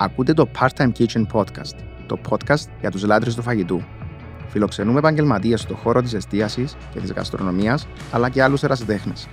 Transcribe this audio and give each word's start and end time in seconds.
Ακούτε 0.00 0.32
το 0.32 0.48
Part-Time 0.58 0.90
Kitchen 0.98 1.26
Podcast, 1.32 1.76
το 2.06 2.18
podcast 2.28 2.64
για 2.80 2.90
τους 2.90 3.04
λάτρες 3.04 3.34
του 3.34 3.42
φαγητού. 3.42 3.82
Φιλοξενούμε 4.48 4.98
επαγγελματίες 4.98 5.60
στον 5.60 5.76
χώρο 5.76 6.02
της 6.02 6.14
εστίασης 6.14 6.76
και 6.92 7.00
της 7.00 7.12
γαστρονομίας, 7.12 7.86
αλλά 8.12 8.28
και 8.28 8.42
άλλους 8.42 8.62
ερασιτέχνες. 8.62 9.28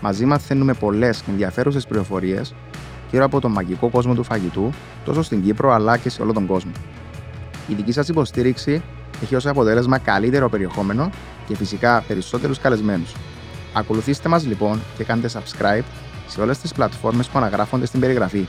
Μαζί 0.00 0.24
μαθαίνουμε 0.24 0.74
πολλές 0.74 1.20
και 1.20 1.30
ενδιαφέρουσες 1.30 1.86
πληροφορίες 1.86 2.54
γύρω 3.10 3.24
από 3.24 3.40
τον 3.40 3.52
μαγικό 3.52 3.88
κόσμο 3.88 4.14
του 4.14 4.22
φαγητού, 4.22 4.70
τόσο 5.04 5.22
στην 5.22 5.42
Κύπρο 5.42 5.72
αλλά 5.72 5.96
και 5.96 6.10
σε 6.10 6.22
όλο 6.22 6.32
τον 6.32 6.46
κόσμο. 6.46 6.72
Η 7.68 7.74
δική 7.74 7.92
σας 7.92 8.08
υποστήριξη 8.08 8.82
έχει 9.22 9.34
ως 9.34 9.46
αποτέλεσμα 9.46 9.98
καλύτερο 9.98 10.48
περιεχόμενο 10.48 11.10
και 11.46 11.56
φυσικά 11.56 12.04
περισσότερους 12.06 12.58
καλεσμένους. 12.58 13.14
Ακολουθήστε 13.72 14.28
μας 14.28 14.46
λοιπόν 14.46 14.80
και 14.96 15.04
κάντε 15.04 15.28
subscribe 15.32 15.84
σε 16.26 16.40
όλες 16.40 16.58
τις 16.58 16.72
πλατφόρμες 16.72 17.28
που 17.28 17.38
αναγράφονται 17.38 17.86
στην 17.86 18.00
περιγραφή. 18.00 18.46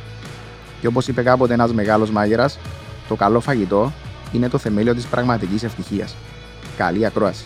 Και 0.84 0.90
όπως 0.90 1.08
είπε 1.08 1.24
κάποτε 1.24 1.54
ένας 1.54 1.74
μεγάλος 1.74 2.12
μάγειρας, 2.12 2.60
το 3.08 3.16
καλό 3.16 3.40
φαγητό 3.40 3.92
είναι 4.34 4.50
το 4.50 4.58
θεμέλιο 4.58 4.96
της 4.96 5.06
πραγματικής 5.06 5.64
ευτυχίας. 5.64 6.16
Καλή 6.78 7.06
ακρόαση. 7.06 7.46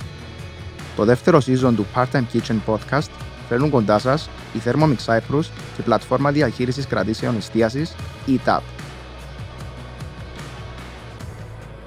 Το 0.96 1.05
δεύτερο 1.05 1.38
season 1.38 1.73
του 1.76 1.86
Part-Time 1.96 2.23
Kitchen 2.34 2.58
Podcast 2.68 3.10
φέρνουν 3.48 3.70
κοντά 3.70 4.00
σας 4.00 4.30
η 4.54 4.62
Thermomix 4.66 4.96
Cyprus 5.05 5.41
και 5.76 5.80
η 5.80 5.84
πλατφόρμα 5.84 6.32
διαχείρισης 6.32 6.88
κρατήσεων 6.88 7.36
εστίασης 7.36 7.96
ETAP. 8.27 8.62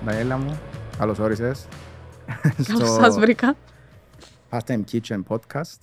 Μαέλα 0.05 0.37
μου, 0.37 0.61
καλώς 0.99 1.19
όρισες. 1.19 1.67
Καλώς 2.67 2.91
σας 2.91 3.19
βρήκα. 3.19 3.57
Part-Time 4.51 4.81
Kitchen 4.93 5.23
Podcast. 5.29 5.79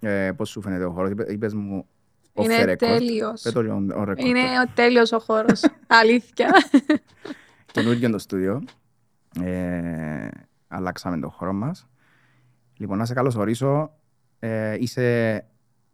Ε, 0.00 0.30
Πώς 0.36 0.48
σου 0.48 0.62
φαίνεται 0.62 0.84
ο 0.84 0.90
χώρος, 0.90 1.10
είπες 1.28 1.54
μου. 1.54 1.86
Off 2.36 2.40
the 2.40 2.44
Είναι 2.44 2.72
record. 2.72 2.78
τέλειος. 2.78 3.40
Πες 3.42 3.52
το 3.52 3.62
λίγο 3.62 3.86
on 3.96 4.08
record. 4.08 4.18
Είναι 4.18 4.40
ο 4.40 4.70
τέλειος 4.74 5.12
ο 5.12 5.18
χώρος. 5.18 5.62
Αλήθεια. 6.00 6.50
καινούργιο 7.72 8.10
το 8.10 8.18
στούντιο. 8.18 8.64
Ε, 9.42 10.28
αλλάξαμε 10.68 11.18
το 11.18 11.28
χώρο 11.28 11.52
μας. 11.52 11.86
Λοιπόν, 12.76 12.98
να 12.98 13.04
σε 13.04 13.14
καλωσορίσω. 13.14 13.90
Ε, 14.38 14.76
είσαι 14.78 15.44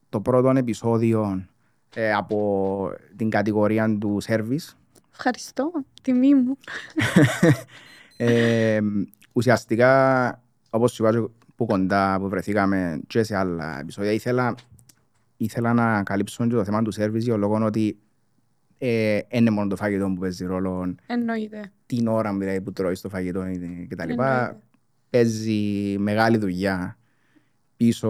το 0.08 0.20
πρώτο 0.20 0.48
επεισόδιο 0.48 1.46
ε, 1.94 2.12
από 2.12 2.90
την 3.16 3.30
κατηγορία 3.30 3.96
του 3.98 4.18
service. 4.26 4.74
Ευχαριστώ. 5.12 5.72
Τιμή 6.02 6.34
μου. 6.34 6.56
Ε, 8.16 8.80
ουσιαστικά, 9.32 10.42
όπως 10.70 10.92
σου 10.92 11.02
είπα 11.02 11.12
και 11.12 11.26
που 11.56 11.66
κοντά 11.66 12.18
που 12.18 12.28
βρεθήκαμε 12.28 13.00
και 13.06 13.22
σε 13.22 13.36
άλλα 13.36 13.78
επεισόδια, 13.80 14.12
ήθελα, 14.12 14.54
ήθελα 15.42 15.72
να 15.72 16.02
καλύψω 16.02 16.46
και 16.46 16.54
το 16.54 16.64
θέμα 16.64 16.82
του 16.82 16.94
service 16.94 17.18
για 17.18 17.36
λόγω 17.36 17.64
ότι 17.64 17.98
ε, 18.78 19.18
είναι 19.28 19.50
μόνο 19.50 19.68
το 19.68 19.76
φαγητό 19.76 20.06
που 20.06 20.20
παίζει 20.20 20.44
ρόλο 20.44 20.94
Εννοείται. 21.06 21.72
την 21.86 22.06
ώρα 22.06 22.36
δηλαδή, 22.36 22.60
που 22.60 22.72
τρώει 22.72 22.98
το 22.98 23.08
φαγητό 23.08 23.44
και 23.88 23.94
τα 23.94 24.06
λοιπά. 24.06 24.38
Εννοείται. 24.38 24.60
Παίζει 25.10 25.96
μεγάλη 25.98 26.36
δουλειά 26.36 26.98
πίσω 27.76 28.08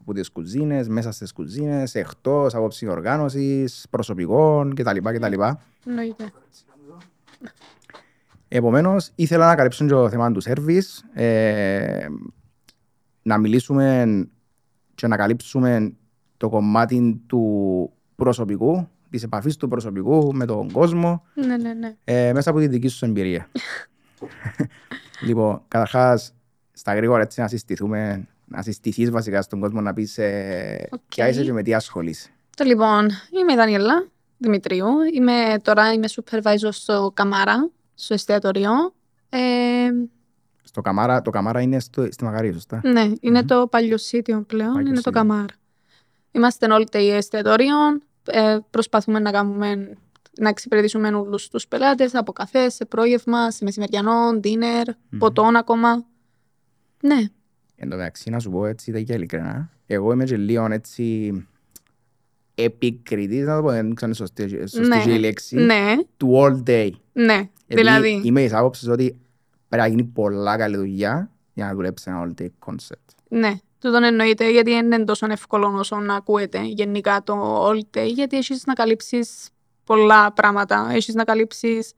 από 0.00 0.12
τις 0.12 0.30
κουζίνες, 0.30 0.88
μέσα 0.88 1.12
στις 1.12 1.32
κουζίνες, 1.32 1.94
εκτός, 1.94 2.54
άποψη 2.54 2.86
οργάνωσης, 2.86 3.86
προσωπικών 3.90 4.74
κτλ. 4.74 4.96
κτλ. 5.02 5.40
Εννοείται. 5.86 6.32
Επομένως, 8.48 9.10
ήθελα 9.14 9.46
να 9.46 9.54
καλύψω 9.54 9.84
και 9.84 9.90
το 9.90 10.08
θέμα 10.08 10.32
του 10.32 10.42
service, 10.42 11.20
ε, 11.20 12.06
να 13.22 13.38
μιλήσουμε 13.38 14.28
και 14.94 15.06
να 15.06 15.16
καλύψουμε 15.16 15.92
το 16.36 16.48
κομμάτι 16.48 17.22
του 17.26 17.90
προσωπικού, 18.16 18.88
της 19.10 19.22
επαφής 19.22 19.56
του 19.56 19.68
προσωπικού 19.68 20.34
με 20.34 20.44
τον 20.44 20.70
κόσμο, 20.72 21.22
Ναι, 21.34 21.56
ναι, 21.56 21.72
ναι. 21.72 21.96
ε, 22.04 22.32
μέσα 22.32 22.50
από 22.50 22.58
τη 22.58 22.66
δική 22.66 22.88
σου 22.88 23.04
εμπειρία. 23.04 23.48
λοιπόν, 25.26 25.62
καταρχάς, 25.68 26.32
στα 26.72 26.94
γρήγορα 26.94 27.22
έτσι 27.22 27.40
να 27.40 27.48
συστηθούμε, 27.48 28.26
να 28.44 28.62
συστηθείς 28.62 29.10
βασικά 29.10 29.42
στον 29.42 29.60
κόσμο 29.60 29.80
να 29.80 29.92
πεις 29.92 30.18
ε, 30.18 30.88
Οκ. 30.90 31.00
ποια 31.08 31.28
είσαι 31.28 31.42
και 31.44 31.52
με 31.52 31.62
τι 31.62 31.74
ασχολείσαι. 31.74 32.28
Το 32.56 32.64
λοιπόν, 32.64 33.08
είμαι 33.40 33.52
η 33.52 33.56
Δανιέλα 33.56 34.06
Δημητρίου. 34.38 34.86
Είμαι, 35.14 35.32
τώρα 35.62 35.92
είμαι 35.92 36.06
supervisor 36.10 36.68
στο 36.70 37.10
Καμάρα, 37.14 37.70
στο 37.94 38.14
εστιατόριο. 38.14 38.70
Ε, 39.28 39.38
Στο 40.62 40.80
καμάρα, 40.80 41.22
το 41.22 41.30
καμάρα 41.30 41.60
είναι 41.60 41.80
στο, 41.80 42.06
στη 42.10 42.24
Μαγαρία, 42.24 42.52
σωστά; 42.52 42.80
ναι, 42.84 43.12
είναι 43.20 43.44
το 43.44 43.66
παλιό 43.70 43.96
σίτιο 43.98 44.40
πλέον, 44.42 44.72
Παλιό 44.72 44.86
είναι 44.86 44.94
το 44.94 44.96
σίτιο. 44.96 45.12
Καμάρα. 45.12 45.54
Είμαστε 46.36 46.66
all 46.70 46.84
day 46.90 47.10
εστιατόριο. 47.12 47.74
Ε, 48.24 48.58
προσπαθούμε 48.70 49.18
να 49.18 49.30
κάνουμε 49.30 49.96
να 50.38 50.48
εξυπηρετήσουμε 50.48 51.08
όλους 51.08 51.48
τους 51.48 51.68
πελάτες 51.68 52.14
από 52.14 52.32
καφέ, 52.32 52.68
σε 52.68 52.84
πρόγευμα, 52.84 53.50
σε 53.50 53.64
μεσημεριανό, 53.64 54.40
dinner, 54.42 54.88
ποτόν 55.18 55.56
ακόμα. 55.56 56.04
Ναι, 57.00 57.16
Εν 57.76 57.88
τω 57.90 57.96
μεταξύ, 57.96 58.30
να 58.30 58.38
σου 58.38 58.50
πω 58.50 58.66
έτσι, 58.66 58.92
τα 58.92 59.00
και 59.00 59.12
ειλικρινά, 59.12 59.70
εγώ 59.86 60.12
είμαι 60.12 60.24
και 60.24 60.36
λίγο 60.36 60.66
έτσι 60.70 61.32
επικριτής, 62.54 63.46
να 63.46 63.56
το 63.56 63.62
πω, 63.62 63.70
δεν 63.70 63.94
ξέρω 63.94 63.96
αν 64.00 64.06
είναι 64.06 64.14
σωστή, 64.14 64.48
σωστή 64.68 64.88
ναι, 64.88 65.02
και 65.04 65.14
η 65.14 65.18
λέξη, 65.18 65.56
ναι, 65.56 65.94
του 66.16 66.30
all 66.34 66.68
day. 66.70 66.90
ναι. 67.12 67.48
Επειδή 67.68 67.88
δηλαδή, 67.88 68.20
είμαι 68.24 68.42
της 68.42 68.52
άποψης 68.52 68.88
ότι 68.88 69.18
πρέπει 69.68 69.82
να 69.82 69.88
γίνει 69.88 70.04
πολλά 70.04 70.56
καλή 70.56 70.76
δουλειά 70.76 71.30
για 71.54 71.66
να 71.66 71.74
δουλέψει 71.74 72.10
ένα 72.10 72.26
all 72.26 72.40
day 72.42 72.48
concept. 72.66 73.14
ναι. 73.28 73.52
Τούτον 73.78 74.02
εννοείται 74.02 74.50
γιατί 74.50 74.70
δεν 74.70 74.84
είναι 74.84 75.04
τόσο 75.04 75.26
εύκολο 75.30 75.74
όσο 75.78 75.96
να 75.96 76.14
ακούεται 76.14 76.62
γενικά 76.62 77.22
το 77.22 77.66
all 77.68 77.80
day, 77.98 78.06
γιατί 78.06 78.36
έχεις 78.36 78.64
να 78.66 78.72
καλύψεις 78.72 79.48
πολλά 79.84 80.32
πράγματα. 80.32 80.88
Έχεις 80.92 81.14
να 81.14 81.24
καλύψεις 81.24 81.92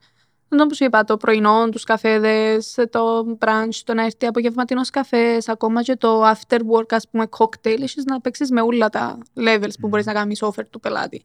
το 0.49 0.67
που 0.67 0.75
σου 0.75 0.85
είπα, 0.85 1.05
το 1.05 1.17
πρωινό, 1.17 1.69
τους 1.69 1.85
καφέδες, 1.85 2.75
το 2.91 3.37
brunch, 3.39 3.81
το 3.85 3.95
να 3.95 4.05
έρθει 4.05 4.27
απογευματινός 4.27 4.91
καφές, 4.91 5.49
ακόμα 5.49 5.83
και 5.83 5.97
το 5.97 6.23
after 6.31 6.59
work, 6.59 6.93
ας 6.93 7.09
πούμε, 7.11 7.27
cocktail, 7.39 7.81
έχεις 7.81 8.05
να 8.05 8.21
παίξεις 8.21 8.51
με 8.51 8.61
όλα 8.61 8.89
τα 8.89 9.19
levels 9.37 9.73
που 9.81 9.89
μπορείς 9.89 10.07
να 10.07 10.13
κάνεις 10.13 10.43
offer 10.43 10.65
του 10.71 10.81
πελάτη. 10.81 11.25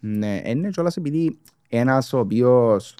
Ναι, 0.00 0.40
είναι 0.44 0.68
κιόλας 0.70 0.96
επειδή 0.96 1.38
ένας 1.68 2.12
ο 2.12 2.18
οποίος 2.18 2.94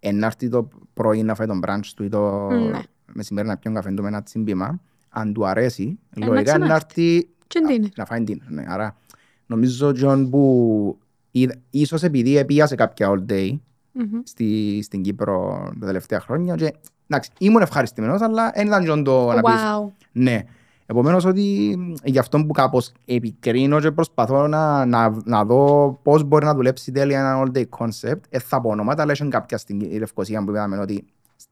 ενάρτη 0.00 0.48
το 0.48 0.68
πρωί 0.94 1.22
να 1.22 1.34
φάει 1.34 1.46
τον 1.46 1.60
brunch 1.66 1.86
του 1.96 2.04
ή 2.04 2.08
το 2.08 2.50
Ναι. 2.50 2.80
μεσημέρι 3.06 3.48
να 3.48 3.56
πιει 3.56 3.72
καφέ 3.72 3.90
του 3.90 4.02
με 4.02 4.08
ένα 4.08 4.22
τσίμπημα, 4.22 4.80
αν 5.10 5.32
του 5.32 5.46
αρέσει, 5.46 5.98
να 6.16 6.26
λογικά 6.26 6.42
ξανάρθει. 6.50 6.68
να 6.68 6.74
έρθει 6.74 7.28
Και 7.46 7.60
είναι; 7.74 7.88
να 7.96 8.04
φάει 8.04 8.24
dinner. 8.28 8.46
Ναι. 8.48 8.64
Άρα 8.68 8.96
νομίζω 9.46 9.92
John 10.02 10.26
που 10.30 10.98
είδα- 11.30 11.54
ίσως 11.70 12.02
επειδή 12.02 12.36
επίασε 12.36 12.74
κάποια 12.74 13.10
all 13.10 13.32
day 13.32 13.58
Μμμ. 13.92 14.20
στη, 14.24 14.80
στην 14.82 15.02
Κύπρο 15.02 15.68
τα 15.80 15.86
τελευταία 15.86 16.20
χρόνια 16.20 16.54
και 16.54 16.74
εντάξει, 17.06 17.30
ήμουν 17.38 17.62
ευχαριστημένος 17.62 18.20
αλλά 18.20 18.50
δεν 18.54 18.66
ήταν 18.66 18.84
John 18.90 19.04
το 19.04 19.26
να 19.32 19.40
πεις 19.40 19.54
Wow. 19.54 19.90
ναι. 20.12 20.42
Επομένως 20.86 21.24
ότι 21.24 21.74
μ, 21.78 21.92
γι' 22.04 22.18
αυτό 22.18 22.44
που 22.46 22.52
κάπως 22.52 22.92
επικρίνω 23.04 23.80
και 23.80 23.90
προσπαθώ 23.90 24.46
να, 24.46 24.84
να, 24.86 25.16
να 25.24 25.44
δω 25.44 25.92
πώς 26.02 26.22
μπορεί 26.24 26.44
να 26.44 26.54
δουλέψει 26.54 26.92
τέλεια 26.92 27.20
ένα 27.20 27.42
all 27.44 27.56
day 27.56 27.64
concept. 27.78 28.20
Ε, 28.28 28.38
θα 28.38 28.60
πω 28.60 28.68
ονόματα, 28.70 29.02
αλλά 29.02 29.12
έχουν 29.12 29.30
κάποια 29.30 29.58
στην 29.58 29.80
Λευκοσία 29.98 30.44
που 30.44 30.50
είπαμε 30.50 30.78
ότι 30.78 31.04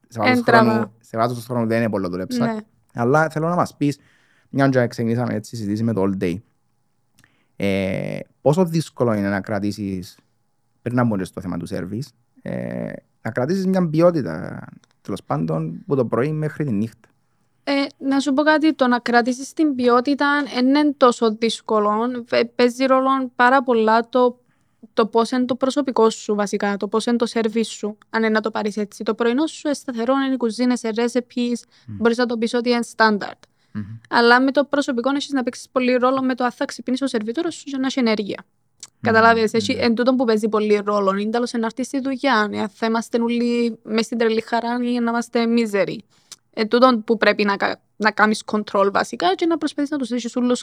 σε 0.09 0.19
βάθος 0.21 0.39
Έντραβα. 0.39 0.71
χρόνου, 0.71 0.93
σε 1.01 1.17
βάθος 1.17 1.45
χρόνου 1.45 1.67
δεν 1.67 1.79
είναι 1.81 1.91
πολύ 1.91 2.09
δουλέψα. 2.09 2.47
Ναι. 2.47 2.57
Αλλά 2.99 3.29
θέλω 3.29 3.49
να 3.49 3.55
μας 3.55 3.77
πεις, 3.77 3.99
μια 4.51 4.69
και 4.69 4.87
ξεκινήσαμε 4.87 5.35
έτσι 5.35 5.57
συζήτηση 5.57 5.83
με 5.83 5.93
το 5.93 6.03
all 6.03 6.23
day, 6.23 6.35
ε, 7.57 8.19
πόσο 8.41 8.65
δύσκολο 8.65 9.13
είναι 9.13 9.29
να 9.29 9.41
κρατήσεις, 9.41 10.19
πριν 10.83 10.95
να 10.97 11.05
μπούμε 11.05 11.25
στο 11.25 11.41
θέμα 11.41 11.57
του 11.57 11.67
service, 11.69 12.09
ε, 12.43 12.93
να 13.23 13.31
κρατήσεις 13.31 13.67
μια 13.67 13.89
ποιότητα, 13.89 14.65
τέλος 15.01 15.23
πάντων, 15.25 15.79
από 15.83 15.97
το 15.97 16.07
πρωί 16.07 16.33
μέχρι 16.33 16.65
τη 16.65 16.73
νύχτα. 16.73 17.09
Ε, 17.65 17.87
να 17.99 18.21
σου 18.21 18.33
πω 18.33 18.43
κάτι, 18.43 18.75
το 18.75 18.87
να 18.87 18.99
κρατήσεις 18.99 19.53
την 19.53 19.75
ποιότητα 19.75 20.43
δεν 20.55 20.67
είναι 20.67 20.95
τόσο 20.97 21.35
δύσκολο. 21.35 21.91
Βε- 22.29 22.49
Παίζει 22.55 22.85
ρόλο 22.85 23.09
πάρα 23.37 23.63
πολλά 23.63 24.09
το, 24.09 24.41
το 24.99 25.07
πώς 25.07 25.31
είναι 25.31 25.45
το 25.45 25.55
προσωπικό 25.55 26.11
σου 26.11 26.35
βασικά, 26.35 26.77
το 26.77 26.89
πώς 26.89 27.07
είναι 27.07 27.17
το 27.17 27.27
σερβίς 27.27 27.69
σου, 27.69 27.99
αν 28.11 28.23
είναι 28.23 28.33
να 28.33 28.41
το 28.41 28.51
πάρεις 28.51 28.77
έτσι. 28.77 29.05
Το 29.05 29.15
πρωινό 29.15 29.47
σου 29.47 29.61
είναι 29.65 29.75
σταθερό, 29.75 30.15
είναι 30.25 30.35
οι 30.35 30.37
κουζίνε, 30.37 30.77
σε 30.77 30.91
recipes, 30.95 31.59
μπορείς 31.87 32.17
να 32.17 32.27
το 32.27 32.39
πεις 32.39 32.55
ότι 32.55 32.71
είναι 32.71 32.85
standard. 32.97 33.41
Αλλά 34.09 34.41
με 34.41 34.51
το 34.51 34.65
προσωπικό 34.65 35.11
έχεις 35.11 35.29
να 35.31 35.43
παίξεις 35.43 35.69
πολύ 35.73 35.95
ρόλο 35.95 36.23
με 36.23 36.35
το 36.35 36.45
αν 36.45 36.51
θα 36.51 36.65
ξυπνήσει 36.65 37.05
ο 37.05 37.07
σερβιτόρο 37.07 37.51
σου 37.51 37.63
για 37.67 37.79
να 37.79 37.87
έχει 37.87 37.99
ενέργεια. 37.99 38.45
Καταλάβεις, 39.01 39.53
έχει 39.53 39.73
εν 39.73 39.95
τούτον 39.95 40.17
που 40.17 40.25
παίζει 40.25 40.49
πολύ 40.49 40.81
ρόλο. 40.85 41.17
Είναι 41.17 41.31
τέλος 41.31 41.53
να 41.53 41.67
έρθει 41.67 41.85
στη 41.85 42.01
δουλειά, 42.01 42.35
αν 42.35 42.69
θα 42.69 42.87
είμαστε 42.87 43.23
όλοι 43.23 43.79
μες 43.83 44.05
στην 44.05 44.19
τρελή 44.19 44.41
χαρά 44.41 44.79
ή 44.83 44.99
να 44.99 45.11
είμαστε 45.11 45.47
μίζεροι. 45.47 46.05
Εν 46.55 46.69
τούτον 46.69 47.05
που 47.05 47.17
πρέπει 47.17 47.45
να, 47.45 47.57
κα- 47.57 47.81
να 47.97 48.11
κάνεις 48.11 48.43
control 48.53 48.89
βασικά 48.93 49.35
και 49.35 49.47
να 49.47 49.59
προσπαθείς 49.59 49.91
να 49.91 49.99
τους 49.99 50.11
έχεις 50.11 50.37
όλους 50.37 50.61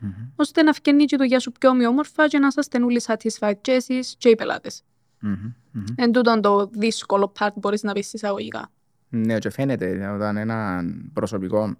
καλυμμένους, 0.00 0.32
ώστε 0.36 0.62
να 0.62 0.72
φκένει 0.72 1.04
και 1.04 1.14
η 1.14 1.18
δουλειά 1.18 1.40
σου 1.40 1.52
πιο 1.52 1.70
ομοιόμορφα 1.70 2.28
και 2.28 2.38
να 2.38 2.46
είσαστε 2.46 2.82
όλοι 2.82 3.02
satisfied 3.06 3.52
και 3.60 3.72
εσείς 3.72 4.14
και 4.18 4.28
οι 4.28 4.34
πελάτες. 4.34 4.82
Μμμ, 5.20 5.32
μμμ. 5.72 5.84
Εν 5.94 6.12
τούτον 6.12 6.40
το 6.40 6.70
δύσκολο 6.72 7.32
part 7.38 7.48
μπορείς 7.54 7.82
να 7.82 7.92
πεις 7.92 8.12
εισαγωγικά. 8.12 8.70
Ναι, 9.08 9.38
και 9.38 9.50
φαίνεται 9.50 10.08
όταν 10.14 10.36
ένα 10.36 10.82
προσωπικό 11.12 11.76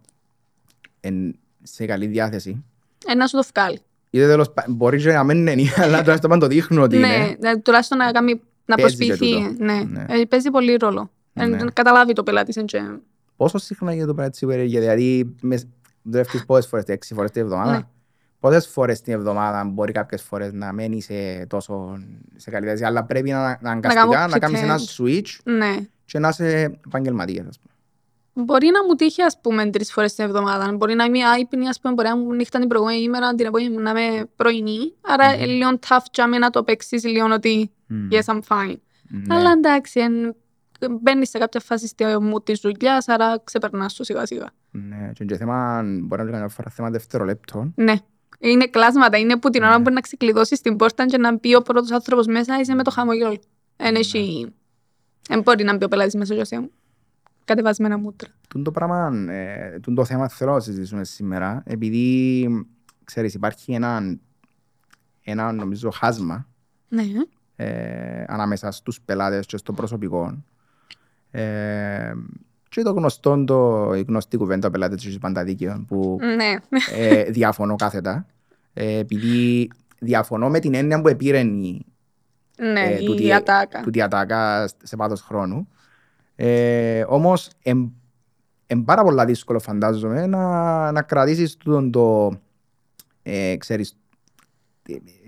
εν, 1.00 1.38
σε 1.62 1.86
καλή 1.86 2.06
διάθεση. 2.06 2.64
Ε, 3.06 3.14
να 3.14 3.26
σου 3.26 3.36
το 3.36 3.46
βγάλει. 3.54 3.78
Είτε 4.10 4.26
τέλος, 4.26 4.50
πα- 4.52 4.64
μπορεί 4.68 5.00
και 5.02 5.12
να 5.12 5.24
μην 5.24 5.46
είναι, 5.46 5.62
αλλά 5.76 5.98
τουλάχιστον 6.00 6.30
να 6.30 6.38
το 6.38 6.46
δείχνουν 6.46 6.82
ότι 6.82 6.96
Ναι, 6.98 7.06
είναι. 7.06 7.36
ναι, 7.40 7.56
τουλάχιστον 7.60 7.98
να, 7.98 8.10
κάνει, 8.12 8.40
Να 8.64 8.74
Παίζει 8.76 8.96
και 8.96 9.06
προσποιηθεί. 9.06 9.48
τούτο. 9.48 9.64
Ναι. 9.64 9.82
Ναι. 9.82 10.04
Ε, 10.08 10.24
παίζει 10.24 10.50
πολύ 10.50 10.74
ρόλο. 10.74 11.10
Ε, 11.32 11.46
Ναι. 11.46 11.56
να 11.56 11.70
καταλάβει 11.70 12.12
το 12.12 12.22
πελάτη. 12.22 12.52
εν 12.60 12.66
και- 12.66 12.98
Πόσο 13.36 13.58
συχνά 13.58 13.90
γίνεται 13.90 14.06
το 14.08 14.14
πράγμα 14.14 14.30
της 14.32 14.40
υπερεργία, 14.42 14.80
δηλαδή 14.80 15.34
με- 15.40 15.60
δουλεύεις 16.02 16.44
πόσες 16.46 16.66
φορές, 16.66 16.84
έξι 16.86 17.14
φορές 17.14 17.30
την 17.30 17.42
εβδομάδα. 17.42 17.90
Ναι. 18.40 18.50
Πόσες 18.50 18.66
φορές 18.66 19.00
την 19.00 19.12
εβδομάδα 19.12 19.64
μπορεί 19.64 19.92
κάποιες 19.92 20.22
φορές 20.22 20.52
να 20.52 20.72
μένει 20.72 21.00
σε 21.02 21.46
τόσο 21.46 22.02
σε 22.36 22.50
καλή 22.50 22.66
θέση, 22.66 22.84
αλλά 22.84 23.04
πρέπει 23.04 23.30
να, 23.30 23.38
να 23.38 23.58
αναγκαστικά 23.70 24.06
κάνω 24.08 24.26
να 24.26 24.38
κάνεις 24.38 24.62
ένα 24.62 24.78
pretend. 24.78 25.02
switch 25.04 25.38
Ναι. 25.44 25.76
και 26.04 26.18
να 26.18 26.28
είσαι 26.28 26.78
επαγγελματίας, 26.86 27.46
ας 27.46 27.58
πούμε. 27.58 27.74
Μπορεί 28.46 28.66
να 28.66 28.84
μου 28.84 28.94
τύχει, 28.94 29.22
ας 29.22 29.40
πούμε, 29.40 29.70
τρεις 29.70 29.92
φορές 29.92 30.14
την 30.14 30.24
εβδομάδα. 30.24 30.72
Μπορεί 30.72 30.94
να 30.94 31.04
είμαι 31.04 31.24
άϊπνη, 31.24 31.68
ας 31.68 31.80
πούμε, 31.80 31.94
μπορεί 31.94 32.08
να 32.08 32.16
μου 32.16 32.32
νύχτα 32.32 32.58
την 32.58 32.68
προηγούμενη 32.68 33.00
ημέρα, 33.00 33.34
την 33.34 33.46
επόμενη 33.46 33.76
να 33.76 33.90
είμαι 33.90 34.24
πρωινή. 34.36 34.92
Άρα, 35.00 35.28
Μμμ. 35.28 35.34
είναι 35.42 35.46
λίγο 35.46 35.78
tough 35.88 36.04
για 36.12 36.26
μένα 36.26 36.44
να 36.44 36.50
το 36.50 36.64
παίξεις 36.64 37.04
λίγο 37.04 37.26
ότι 37.32 37.70
Μμμ. 37.86 38.08
yes, 38.10 38.24
I'm 38.34 38.40
fine. 38.48 38.74
Ναι. 39.08 39.34
Αλλά 39.34 39.50
εντάξει, 39.52 40.00
εν, 40.00 40.34
μπαίνεις 41.00 41.28
σε 41.28 41.38
κάποια 41.38 41.60
φάση 41.60 41.86
στη 41.86 42.04
μου 42.20 42.40
της 42.40 42.60
δουλειάς, 42.60 43.08
άρα 43.08 43.40
ξεπερνάς 43.44 43.94
το 43.94 44.04
σιγά 44.04 44.26
σιγά. 44.26 44.46
Ναι, 44.70 44.96
και 45.12 45.22
είναι 45.22 45.32
και 45.32 45.38
θέμα, 45.38 45.82
μπορεί 45.82 46.16
να 46.16 46.22
είναι 46.22 46.30
καμιά 46.30 46.48
φορά 46.48 46.70
θέμα 46.70 46.90
δευτερολέπτων. 46.90 47.72
Ναι. 47.76 47.94
Είναι 48.42 48.66
κλάσματα, 48.66 49.18
είναι 49.18 49.38
που 49.38 49.50
την 49.50 49.60
ώρα 49.62 49.70
Ναι. 49.70 49.76
που 49.76 49.82
μπορεί 49.82 49.94
να 49.94 50.00
ξεκλειδώσεις 50.00 50.60
την 50.60 50.76
πόρτα 50.76 51.06
και 51.06 51.18
να 51.18 51.32
μπει 51.38 51.54
ο 51.54 51.62
πρώτος 51.62 51.90
άνθρωπος 51.90 52.26
μέσα, 52.26 52.60
είσαι 52.60 52.74
με 52.74 52.82
το 52.82 52.90
χαμογελό. 52.90 53.38
Εν 53.76 53.94
έχει... 53.94 54.52
Εν 55.28 55.40
μπορεί 55.42 55.64
να 55.64 55.76
μπει 55.76 55.84
ο 55.84 55.88
πελάτης 55.88 56.14
μέσα 56.14 56.34
και 56.34 56.44
σε 56.44 56.70
κατεβασμένα 57.44 57.98
μούτρα. 57.98 58.28
Τούν 58.48 58.62
το 58.64 58.70
πράγμα, 58.70 59.32
ε, 59.32 59.78
τούν 59.80 59.94
το 59.94 60.04
θέμα 60.04 60.28
θέλω 60.28 60.52
να 60.52 60.60
συζητήσουμε 60.60 61.04
σήμερα, 61.04 61.62
επειδή, 61.66 62.46
ξέρεις, 63.04 63.34
υπάρχει 63.34 63.72
ένα, 63.72 64.18
ένα 65.22 65.52
νομίζω 65.52 65.90
χάσμα 65.90 66.46
Ναι. 66.88 67.02
ε, 67.56 68.24
ανάμεσα 68.28 68.70
στους 68.70 69.00
πελάτες 69.00 69.46
και 69.46 69.56
στο 69.56 69.72
προσωπικό. 69.72 70.44
Ε, 71.30 72.12
και 72.70 72.82
το 72.82 72.92
γνωστό, 72.92 73.44
το, 73.44 73.90
η 73.94 74.02
γνωστή 74.08 74.36
κουβέντα 74.36 74.70
πελάτες 74.70 75.02
και 75.04 75.18
πάντα 75.18 75.44
δίκαιο, 75.44 75.84
που 75.88 76.18
Ναι. 76.36 76.56
ε, 76.96 77.22
διαφωνώ 77.24 77.76
κάθετα. 77.76 78.26
Ε, 78.72 78.98
επειδή 78.98 79.70
διαφωνώ 79.98 80.48
με 80.50 80.58
την 80.58 80.74
έννοια 80.74 81.00
που 81.00 81.08
επήρε 81.08 81.38
η, 81.38 81.86
Ναι, 82.58 82.80
ε, 82.80 82.96
τούτη- 83.04 83.24
η 83.24 83.32
ατάκα. 83.32 83.80
τούτη 83.80 84.02
ατάκα 84.02 84.68
σε 84.82 84.96
βάθος 84.96 85.20
χρόνου. 85.20 85.68
Ε, 86.36 87.04
όμως, 87.08 87.50
εμ, 87.62 87.88
είναι 88.66 88.82
πάρα 88.84 89.02
πολλά 89.02 89.24
δύσκολο 89.24 89.58
φαντάζομαι 89.60 90.26
να, 90.26 90.92
να 90.92 91.02
κρατήσεις 91.02 91.56
τον 91.56 91.90
το, 91.90 92.32
ε, 93.22 93.56
ξέρεις, 93.56 93.96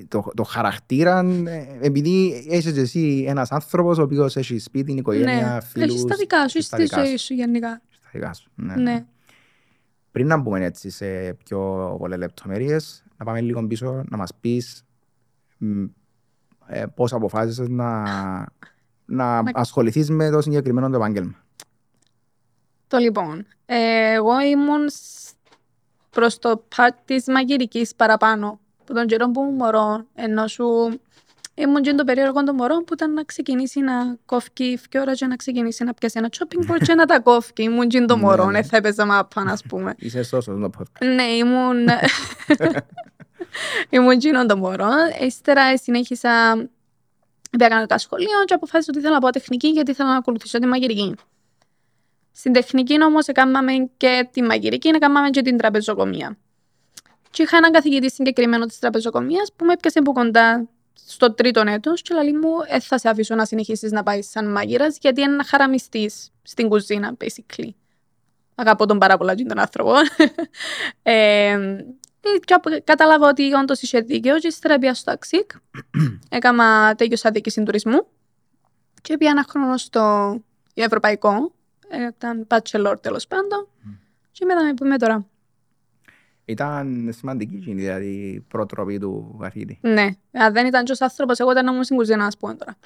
το, 0.09 0.31
το 0.37 0.43
χαρακτήρα 0.43 1.19
ε, 1.47 1.79
επειδή 1.81 2.45
είσαι 2.49 2.73
και 2.73 2.81
εσύ 2.81 3.25
ένας 3.29 3.51
άνθρωπος 3.53 3.99
ο 3.99 4.03
οποίος 4.03 4.37
έχει 4.37 4.59
σπίτι, 4.59 4.93
οικογένεια, 4.93 5.53
Ναι. 5.55 5.61
φίλους. 5.61 5.89
Έχεις 5.89 6.05
τα 6.05 6.17
δικά 6.17 6.49
σου, 6.49 6.59
έχεις 6.59 6.69
τα 6.69 6.77
στη 6.77 6.85
δικά 6.85 7.05
ζωή 7.05 7.17
σου 7.17 7.35
γενικά. 7.35 7.83
Στα 7.91 8.09
δικά 8.13 8.33
σου. 8.33 8.51
Ναι. 8.55 8.75
Ναι. 8.75 9.07
Πριν 10.11 10.27
να 10.27 10.37
μπούμε 10.37 10.65
έτσι 10.65 10.91
σε 10.91 11.35
πιο 11.45 11.95
πολλές 11.99 12.19
λεπτομέρειες, 12.19 13.05
να 13.17 13.25
πάμε 13.25 13.41
λίγο 13.41 13.67
πίσω 13.67 14.03
να 14.09 14.17
μας 14.17 14.31
πεις 14.41 14.85
μ, 15.59 15.85
ε, 16.67 16.87
πώς 16.87 17.13
αποφάσισες 17.13 17.69
να, 17.69 18.03
να 19.05 19.43
ασχοληθείς 19.53 20.11
με 20.11 20.31
το 20.31 20.41
συγκεκριμένο 20.41 20.89
το 20.91 20.97
επάγγελμα. 20.97 21.45
Το 22.87 22.99
λοιπόν, 22.99 23.47
ε, 23.67 24.13
εγώ 24.13 24.41
ήμουν 24.41 24.89
σ- 24.89 25.35
προς 26.11 26.39
το 26.39 26.65
part 26.77 26.95
της 27.05 27.27
μαγειρικής 27.27 27.95
παραπάνω. 27.95 28.61
Που 28.85 28.95
τον 28.95 29.07
καιρό 29.07 29.31
που 29.31 29.41
ήμουν 29.41 29.55
μωρό, 29.55 30.07
ενώ 30.15 30.47
σου 30.47 30.65
ήμουν 31.55 31.83
και 31.83 31.95
το 31.95 32.05
περίεργο 32.05 32.43
των 32.43 32.55
μωρών 32.55 32.85
που 32.85 32.95
ήταν 32.95 33.13
να 33.13 33.25
ξεκινήσει 33.25 33.81
να 33.81 34.17
κόφει 34.27 34.51
και 34.89 34.99
ώρα 34.99 35.15
και 35.15 35.27
να 35.27 35.37
ξεκινήσει 35.37 35.85
να 35.85 35.95
πιάσει 35.95 36.19
ένα 36.19 36.29
shopping 36.39 36.71
board 36.71 36.83
και 36.83 36.95
να 36.95 37.07
τα 37.07 37.21
κόφει. 37.21 37.53
Ήμουν 37.57 37.89
και 37.89 38.01
το 38.01 38.17
Ναι, 38.17 38.23
μωρό, 38.23 38.45
ναι. 38.45 38.53
δεν 38.53 38.65
θα 38.65 38.77
έπαιζα 38.77 39.07
μάπα, 39.07 39.43
ας 39.47 39.63
πούμε. 39.69 39.95
Είσαι 39.99 40.23
σώσος 40.23 40.61
το 40.61 40.71
podcast. 40.79 41.07
Ναι, 41.15 41.23
ήμουν... 41.23 41.87
ήμουν 43.91 44.19
γίνον 44.19 44.47
το 44.47 44.57
μωρό. 44.57 44.91
Ύστερα 45.21 45.77
συνέχισα... 45.77 46.55
Πήγα 47.51 47.69
κανονικά 47.69 47.99
σχολείο 47.99 48.45
και 48.45 48.55
αποφάσισα 48.55 48.91
ότι 48.91 48.99
ήθελα 48.99 49.15
να 49.15 49.21
πάω 49.21 49.31
τεχνική 49.31 49.69
γιατί 49.69 49.91
ήθελα 49.91 50.09
να 50.09 50.17
ακολουθήσω 50.17 50.59
τη 50.59 50.67
μαγειρική. 50.67 51.15
Στην 52.33 52.53
τεχνική 52.53 53.03
όμως 53.03 53.27
έκαναμε 53.27 53.73
και 53.97 54.29
τη 54.33 54.43
μαγειρική, 54.43 54.89
έκαναμε 54.89 55.31
και 55.31 55.43
την 55.43 55.57
τραπεζοκομεία. 55.57 56.37
Και 57.33 57.43
είχα 57.43 57.57
έναν 57.57 57.73
καθηγητή 57.73 58.11
συγκεκριμένο 58.11 58.67
της 58.67 58.79
τραπεζοκομείας 58.79 59.53
που 59.57 59.65
με 59.65 59.73
έπιασε 59.73 59.99
από 59.99 60.13
κοντά 60.13 60.69
στο 61.07 61.35
τρίτο 61.35 61.63
έτος 61.67 62.03
και 62.03 62.15
λέει 62.15 62.33
μου: 62.33 62.49
Ε, 62.69 62.81
θα 62.81 62.99
σε 62.99 63.09
αφήσω 63.09 63.35
να 63.35 63.45
συνεχίσεις 63.45 63.91
να 63.91 64.03
πάεις 64.03 64.31
σαν 64.31 64.51
μάγειρας, 64.51 64.99
γιατί 65.01 65.21
είναι 65.21 65.35
να 65.37 65.45
χαραμιστεί 65.45 66.11
στην 66.43 66.69
κουζίνα, 66.69 67.17
basically. 67.19 67.69
Αγαπώ 68.55 68.87
τον 68.87 68.99
πάρα 68.99 69.17
πολλά 69.17 69.35
τον 69.35 69.59
άνθρωπο. 69.59 69.93
ε, 71.03 71.57
και 72.45 72.55
απο- 72.55 72.83
κατάλαβα 72.85 73.29
ότι 73.29 73.53
όντως 73.53 73.83
είχε 73.83 74.01
δίκαιο 74.01 74.39
και 74.39 74.47
ύστερα 74.47 74.79
πήγα 74.79 74.95
στο 74.95 75.11
ΑΞΙΚ. 75.11 75.51
Έκανα 76.29 76.95
τέλειωσα 76.95 77.31
διοίκηση 77.31 77.63
τουρισμού 77.63 78.07
και 79.03 79.17
πήγα 79.17 79.31
ένα 79.31 79.45
χρόνο 79.49 79.77
στο 79.77 80.37
ευρωπαϊκό. 80.75 81.53
Ε, 81.89 82.07
Ήταν 82.07 82.47
bachelor 82.51 82.95
τέλος 83.01 83.27
πάντων. 83.27 83.69
Και 84.33 84.45
μετά 84.45 84.65
με 84.65 84.75
που 84.75 84.85
είμαι 84.85 84.99
τώρα. 84.99 85.27
Ήταν 86.45 87.09
σημαντική 87.17 87.55
εκείνη 87.57 87.81
δηλαδή, 87.81 88.07
η 88.07 88.41
προτροπή 88.49 88.99
του 88.99 89.37
καθηγητή. 89.41 89.79
Ναι, 89.83 90.09
αν 90.33 90.53
δεν 90.53 90.67
ήταν 90.67 90.85
τόσο 90.85 91.05
άνθρωπος, 91.05 91.39
εγώ 91.39 91.51
ήταν 91.51 91.65
να 91.65 91.71
ήμουν 91.71 91.85
στην 91.85 91.97
κουζίνα, 91.97 92.25
α 92.25 92.31
πούμε 92.39 92.55
τώρα. 92.55 92.77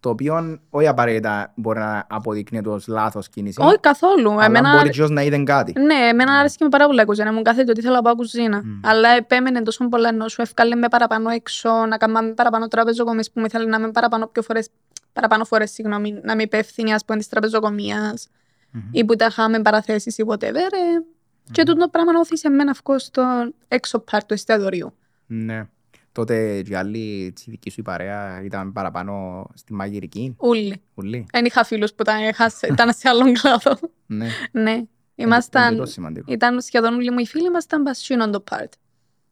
Το 0.00 0.08
οποίο 0.12 0.58
όχι 0.70 0.86
απαραίτητα 0.86 1.52
μπορεί 1.56 1.78
να 1.78 2.06
αποδεικνύεται 2.08 2.68
ως 2.68 2.86
λάθος 2.86 3.28
κίνηση, 3.28 3.60
Όχι 3.62 3.78
καθόλου. 3.80 4.30
αλλά 4.32 4.44
Εμένα, 4.44 4.76
μπορεί 4.76 4.90
και 4.90 5.06
να 5.08 5.22
είδε 5.22 5.42
κάτι. 5.42 5.80
ναι, 5.80 5.94
εμένα 5.94 6.32
άρεσε 6.38 6.56
και 6.58 6.64
με 6.64 6.70
πάρα 6.70 6.86
πολλά 6.86 7.02
η 7.02 7.04
κουζίνα. 7.04 7.32
Μου 7.32 7.42
κάθεται 7.42 7.70
ότι 7.70 7.80
ήθελα 7.80 7.94
να 7.94 8.02
πάω 8.02 8.14
κουζίνα. 8.14 8.62
Μμ. 8.64 8.80
Αλλά 8.82 9.08
επέμενε 9.08 9.62
τόσο 9.62 9.88
πολλά 9.88 10.08
ενώ 10.08 10.28
σου 10.28 10.42
εύκαλε 10.42 10.74
με 10.74 10.88
παραπάνω 10.88 11.30
έξω, 11.30 11.70
να 11.86 11.96
κάνουμε 11.96 12.32
παραπάνω 12.32 12.68
τραπεζοκομείες 12.68 13.30
που 13.30 13.40
μου 13.40 13.46
ήθελε 13.46 13.64
να 13.66 13.76
είμαι 13.76 13.90
παραπάνω, 13.90 14.26
πιο 14.26 14.42
φορές, 14.42 14.68
παραπάνω 15.12 15.44
φορές, 15.44 15.70
συγγνώμη, 15.70 16.20
να 16.22 16.32
είμαι 16.32 16.42
υπεύθυνη 16.42 16.92
ας 16.94 17.04
πούμε 17.04 17.18
της 17.18 17.28
τραπεζοκομείας 17.28 18.28
Μμμ. 18.70 18.82
ή 18.90 19.04
που 19.04 19.16
τα 19.16 19.26
είχαμε 19.26 19.60
παραθέσεις 19.62 20.18
ή 20.18 20.24
whatever. 20.28 20.54
ε. 20.72 21.15
Και 21.52 21.62
τούτο 21.62 21.80
το 21.80 21.88
πράγμα 21.88 22.12
όθησε 22.20 22.46
εμένα 22.46 22.64
να 22.64 22.72
βγω 22.84 22.98
στο 22.98 23.52
έξω 23.68 24.04
part 24.10 24.20
του 24.26 24.34
εστιατορίου. 24.34 24.94
Ναι. 25.26 25.68
Τότε 26.12 26.62
και 26.62 26.72
οι 26.72 26.74
άλλοι 26.74 27.32
της 27.34 27.44
δική 27.46 27.70
σου 27.70 27.80
η 27.80 27.82
παρέα 27.82 28.42
ήταν 28.44 28.72
παραπάνω 28.72 29.46
στη 29.54 29.72
μαγειρική. 29.72 30.36
Ούλοι. 30.38 30.82
Ουλή. 30.94 31.26
Δεν 31.32 31.44
είχα 31.44 31.64
φίλους 31.64 31.90
που 31.94 32.02
ήταν, 32.02 32.28
είχα 32.28 32.48
σε- 32.50 32.66
ήταν 32.66 32.92
σε 32.92 33.08
άλλον 33.08 33.32
κλάδο. 33.34 33.78
Ναι. 34.06 34.28
ναι. 34.52 34.70
Είναι 35.18 35.28
Ήμασταν, 35.28 35.74
τούτο 35.76 35.86
σημαντικό. 35.86 36.32
ήταν 36.32 36.60
σχεδόν 36.60 36.94
όλοι 36.94 37.10
μου 37.10 37.18
οι 37.18 37.26
φίλοι, 37.26 37.46
ήμασταν 37.46 37.82
πασίνον 37.82 38.30
το 38.32 38.44
part. 38.50 38.54
Είναι 38.60 38.68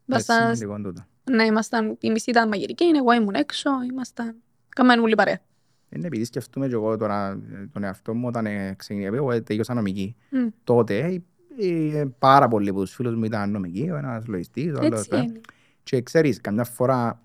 Ήμασταν, 0.05 0.55
σημαντικό 0.55 0.89
τούτο. 0.89 1.05
ναι, 1.31 1.43
ήμασταν, 1.43 1.97
η 1.99 2.09
μισή 2.11 2.29
ήταν 2.29 2.47
μαγειρική, 2.47 2.83
εγώ 2.83 3.11
ήμουν 3.13 3.33
έξω, 3.33 3.69
ήμασταν, 3.91 4.35
κάμαν 4.69 4.99
όλοι 4.99 5.15
παρέα. 5.15 5.39
Είναι 5.89 6.07
επειδή 6.07 6.25
σκεφτούμε 6.25 6.67
και 6.67 6.73
εγώ 6.73 6.97
τώρα 6.97 7.29
ε, 7.53 7.67
τον 7.73 7.83
εαυτό 7.83 8.13
μου 8.13 8.27
όταν 8.27 8.45
ε, 8.45 8.73
ξεκινήσα, 8.77 9.15
εγώ 9.15 9.31
ε, 9.31 9.41
τελείωσα 9.41 9.73
νομική. 9.73 10.15
Μμ. 10.29 10.47
Τότε 10.63 10.97
ε, 10.97 11.05
ε, 11.13 11.21
πάρα 12.19 12.47
πολλοί 12.47 12.69
από 12.69 12.79
τους 12.81 12.93
φίλους 12.93 13.15
μου 13.15 13.23
ήταν 13.23 13.51
νομικοί, 13.51 13.89
ο 13.91 13.95
ένας 13.95 14.27
λογιστής, 14.27 14.73
ο 14.73 14.79
άλλος... 14.81 14.99
Έτσι 14.99 15.09
ε. 15.15 15.21
είναι. 15.21 15.41
Και 15.83 16.01
ξέρεις, 16.01 16.41
καμιά 16.41 16.63
φορά 16.63 17.21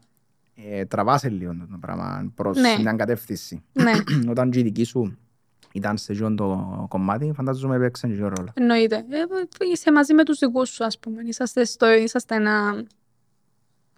ε, 0.54 0.84
τραβάσαι 0.84 1.28
λίγο 1.28 1.52
το 1.70 1.78
πράγμα 1.80 2.32
προς 2.34 2.58
Ναι. 2.58 2.76
μια 2.82 2.92
κατεύθυνση. 2.92 3.62
ναι, 3.72 3.92
Όταν 4.30 4.50
και 4.50 4.58
η 4.58 4.62
δική 4.62 4.84
σου 4.84 5.18
ήταν 5.72 5.96
σε 5.98 6.12
εκείνο 6.12 6.34
το 6.34 6.86
κομμάτι, 6.88 7.32
φαντάζομαι 7.34 7.76
έπαιξε 7.76 8.08
και 8.08 8.20
ρόλο. 8.20 8.48
εννοείται. 8.54 8.96
Ε, 8.96 9.02
είσαι 9.72 9.92
μαζί 9.92 10.14
με 10.14 10.24
τους 10.24 10.38
δικούς 10.38 10.68
σου, 10.68 10.84
ας 10.84 10.98
πούμε. 10.98 11.22
Είσαστε, 11.24 11.64
στο, 11.64 11.92
είσαστε 11.92 12.34
ένα, 12.34 12.84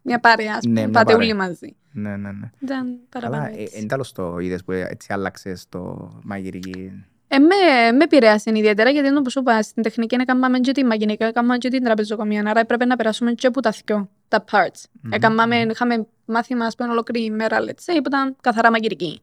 μια 0.02 0.20
παρέα, 0.20 0.54
ας 0.56 0.64
Ναι, 0.64 0.68
πούμε. 0.70 0.80
μια 0.80 0.90
Πάτε 0.90 1.12
παρέα. 1.12 1.16
όλοι 1.28 1.34
μαζί. 1.34 1.76
Ναι, 1.92 2.16
ναι, 2.16 2.32
ναι. 2.32 2.50
Ήταν 2.60 2.98
παραπάνω 3.08 3.42
Αλλά 3.42 3.52
ε, 3.56 3.62
έτσι. 3.62 3.78
εν 3.78 3.88
τέλος 3.88 4.12
το 4.12 4.38
είδες 4.38 4.64
που 4.64 4.72
έτσι 4.72 5.12
άλλαξες 5.12 5.68
το 5.68 6.10
μαγειρική. 6.24 7.04
Ε, 7.34 7.38
με, 7.38 7.92
με 7.92 8.04
επηρέασε 8.04 8.50
ιδιαίτερα 8.54 8.90
γιατί 8.90 9.08
είναι 9.08 9.18
όπως 9.18 9.32
σου 9.32 9.40
είπα, 9.40 9.62
στην 9.62 9.82
τεχνική 9.82 10.16
έκαναμε 10.20 10.58
και 10.58 10.72
τη 10.72 10.84
μαγειρική, 10.84 11.24
έκαναμε 11.24 11.58
και 11.58 11.68
την 11.68 11.84
τραπεζοκομεία, 11.84 12.42
άρα 12.46 12.60
έπρεπε 12.60 12.84
να 12.84 12.96
περάσουμε 12.96 13.32
και 13.32 13.46
από 13.46 13.60
τα 13.60 13.74
δυο, 13.84 14.08
τα 14.28 14.44
parts. 14.50 14.84
Μμμ. 15.00 15.12
Έκαναμε, 15.12 15.66
είχαμε 15.70 16.06
μάθημα, 16.24 16.64
ας 16.64 16.74
πούμε, 16.74 16.90
ολόκληρη 16.90 17.24
ημέρα, 17.24 17.58
let's 17.60 17.92
say, 17.92 17.94
που 17.94 18.02
ήταν 18.06 18.36
καθαρά 18.40 18.70
μαγειρική. 18.70 19.22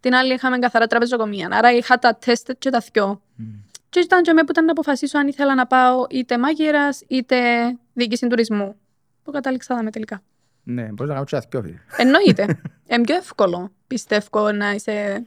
Την 0.00 0.14
άλλη 0.14 0.34
είχαμε 0.34 0.58
καθαρά 0.58 0.86
τραπεζοκομεία, 0.86 1.48
άρα 1.52 1.72
είχα 1.72 1.98
τα 1.98 2.16
τεστ 2.16 2.50
και 2.58 2.70
τα 2.70 2.82
δυο. 2.92 3.22
Μμ. 3.36 3.44
Και 3.88 4.00
ήταν 4.00 4.22
και 4.22 4.32
με 4.32 4.42
που 4.42 4.50
ήταν 4.50 4.64
να 4.64 4.70
αποφασίσω 4.70 5.18
αν 5.18 5.28
ήθελα 5.28 5.54
να 5.54 5.66
πάω 5.66 6.06
είτε 6.10 6.38
μάγειρας 6.38 7.02
είτε 7.06 7.36
διοίκηση 7.92 8.26
τουρισμού. 8.26 8.76
Που 9.22 9.30
κατάληξα 9.30 9.74
δάμε 9.74 9.90
τελικά. 9.90 10.22
Ναι, 10.62 10.82
μπορείς 10.82 11.08
να 11.08 11.14
κάνεις 11.14 11.30
και 11.30 11.36
αθκιό, 11.36 11.62
φίλε. 11.62 11.78
Εννοείται. 11.96 12.42
Είναι 12.90 13.02
πιο 13.02 13.16
εύκολο, 13.16 13.72
πιστεύω, 13.86 14.52
να 14.52 14.70
είσαι 14.70 15.26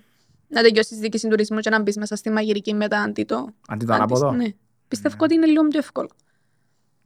να 0.54 0.62
τελειώσεις 0.62 0.98
διοίκηση 0.98 1.28
τουρισμού 1.28 1.60
και 1.60 1.70
να 1.70 1.82
μπεις 1.82 1.98
μέσα 1.98 2.16
στη 2.16 2.30
μαγειρική 2.30 2.74
μετά 2.74 3.00
αντί 3.02 3.24
το. 3.24 3.36
Αντί 3.68 3.86
το 3.86 3.94
αντί- 3.94 4.04
ανάποδο. 4.04 4.32
Ναι. 4.32 4.46
Πιστεύω 4.88 5.16
ότι 5.20 5.34
είναι 5.34 5.46
λίγο 5.46 5.68
πιο 5.68 5.80
εύκολο. 5.80 6.10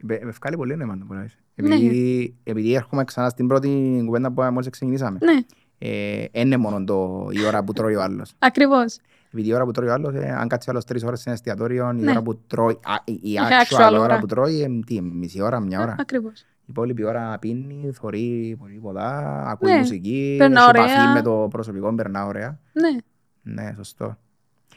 Με 0.02 0.18
με 0.22 0.30
βγάλει 0.30 0.56
πολύ 0.56 0.76
νόημα 0.76 0.98
το 0.98 1.04
που 1.04 1.12
λες. 1.12 1.38
Ναι. 1.54 1.74
Επειδή, 1.74 2.34
επειδή 2.44 2.74
έρχομαι 2.74 3.04
ξανά 3.04 3.28
στην 3.28 3.46
πρώτη 3.46 4.02
κουβέντα 4.04 4.32
που 4.32 4.42
μόλις 4.42 4.68
ξεκινήσαμε. 4.70 5.18
Ναι, 5.22 5.40
ε, 5.78 6.24
είναι 6.32 6.56
μόνο 6.56 6.84
το, 6.84 7.28
η 7.30 7.46
ώρα 7.46 7.64
που 7.64 7.72
τρώει 7.72 7.94
ο 7.94 8.02
άλλος. 8.02 8.32
Ακριβώς. 8.38 8.98
Επειδή 9.32 9.48
η 9.48 9.54
ώρα 9.54 9.64
που 9.64 9.70
τρώει 9.70 9.88
ο 9.88 9.92
άλλος, 9.92 10.14
ε, 10.14 10.30
αν 10.30 10.48
κάτσεις 10.48 10.70
άλλος 10.70 10.84
τρεις 10.84 11.02
ώρες 11.02 11.18
σε 11.18 11.24
ένα 11.28 11.34
εστιατόριο, 11.36 11.90
η 11.90 11.94
Ναι. 12.02 12.10
ώρα 12.10 12.22
που 12.22 12.38
τρώει, 12.46 12.72
α, 12.72 12.94
η, 13.04 13.12
η 13.12 13.34
actual 13.38 13.76
actual 13.76 13.88
ώρα 13.92 14.00
ώρα. 14.00 14.18
που 14.18 14.26
τρώει, 14.26 14.60
ε, 14.62 14.68
τι, 14.86 15.02
μισή 15.02 15.40
ώρα, 15.42 15.60
μια 15.60 15.80
ώρα. 15.80 15.96
Ακριβώς. 15.98 16.40
Η 16.40 16.70
υπόλοιπη 16.70 17.04
ώρα 17.04 17.38
πίνει, 17.38 17.90
θωρεί 17.92 18.56
πολύ 18.58 18.78
πολλά, 18.82 19.42
ακούει 19.46 19.70
Ναι, 19.70 19.78
μουσική, 19.78 20.34
περνά 20.38 20.60
έχει 20.60 20.68
ωραία. 20.68 20.82
επαφή 20.92 21.12
με 21.12 21.22
το 21.22 21.46
προσωπικό, 21.50 21.94
περνά 21.94 22.26
ωραία. 22.26 22.58
Ναι. 22.72 22.98
Ναι, 23.42 23.72
σωστό. 23.76 24.18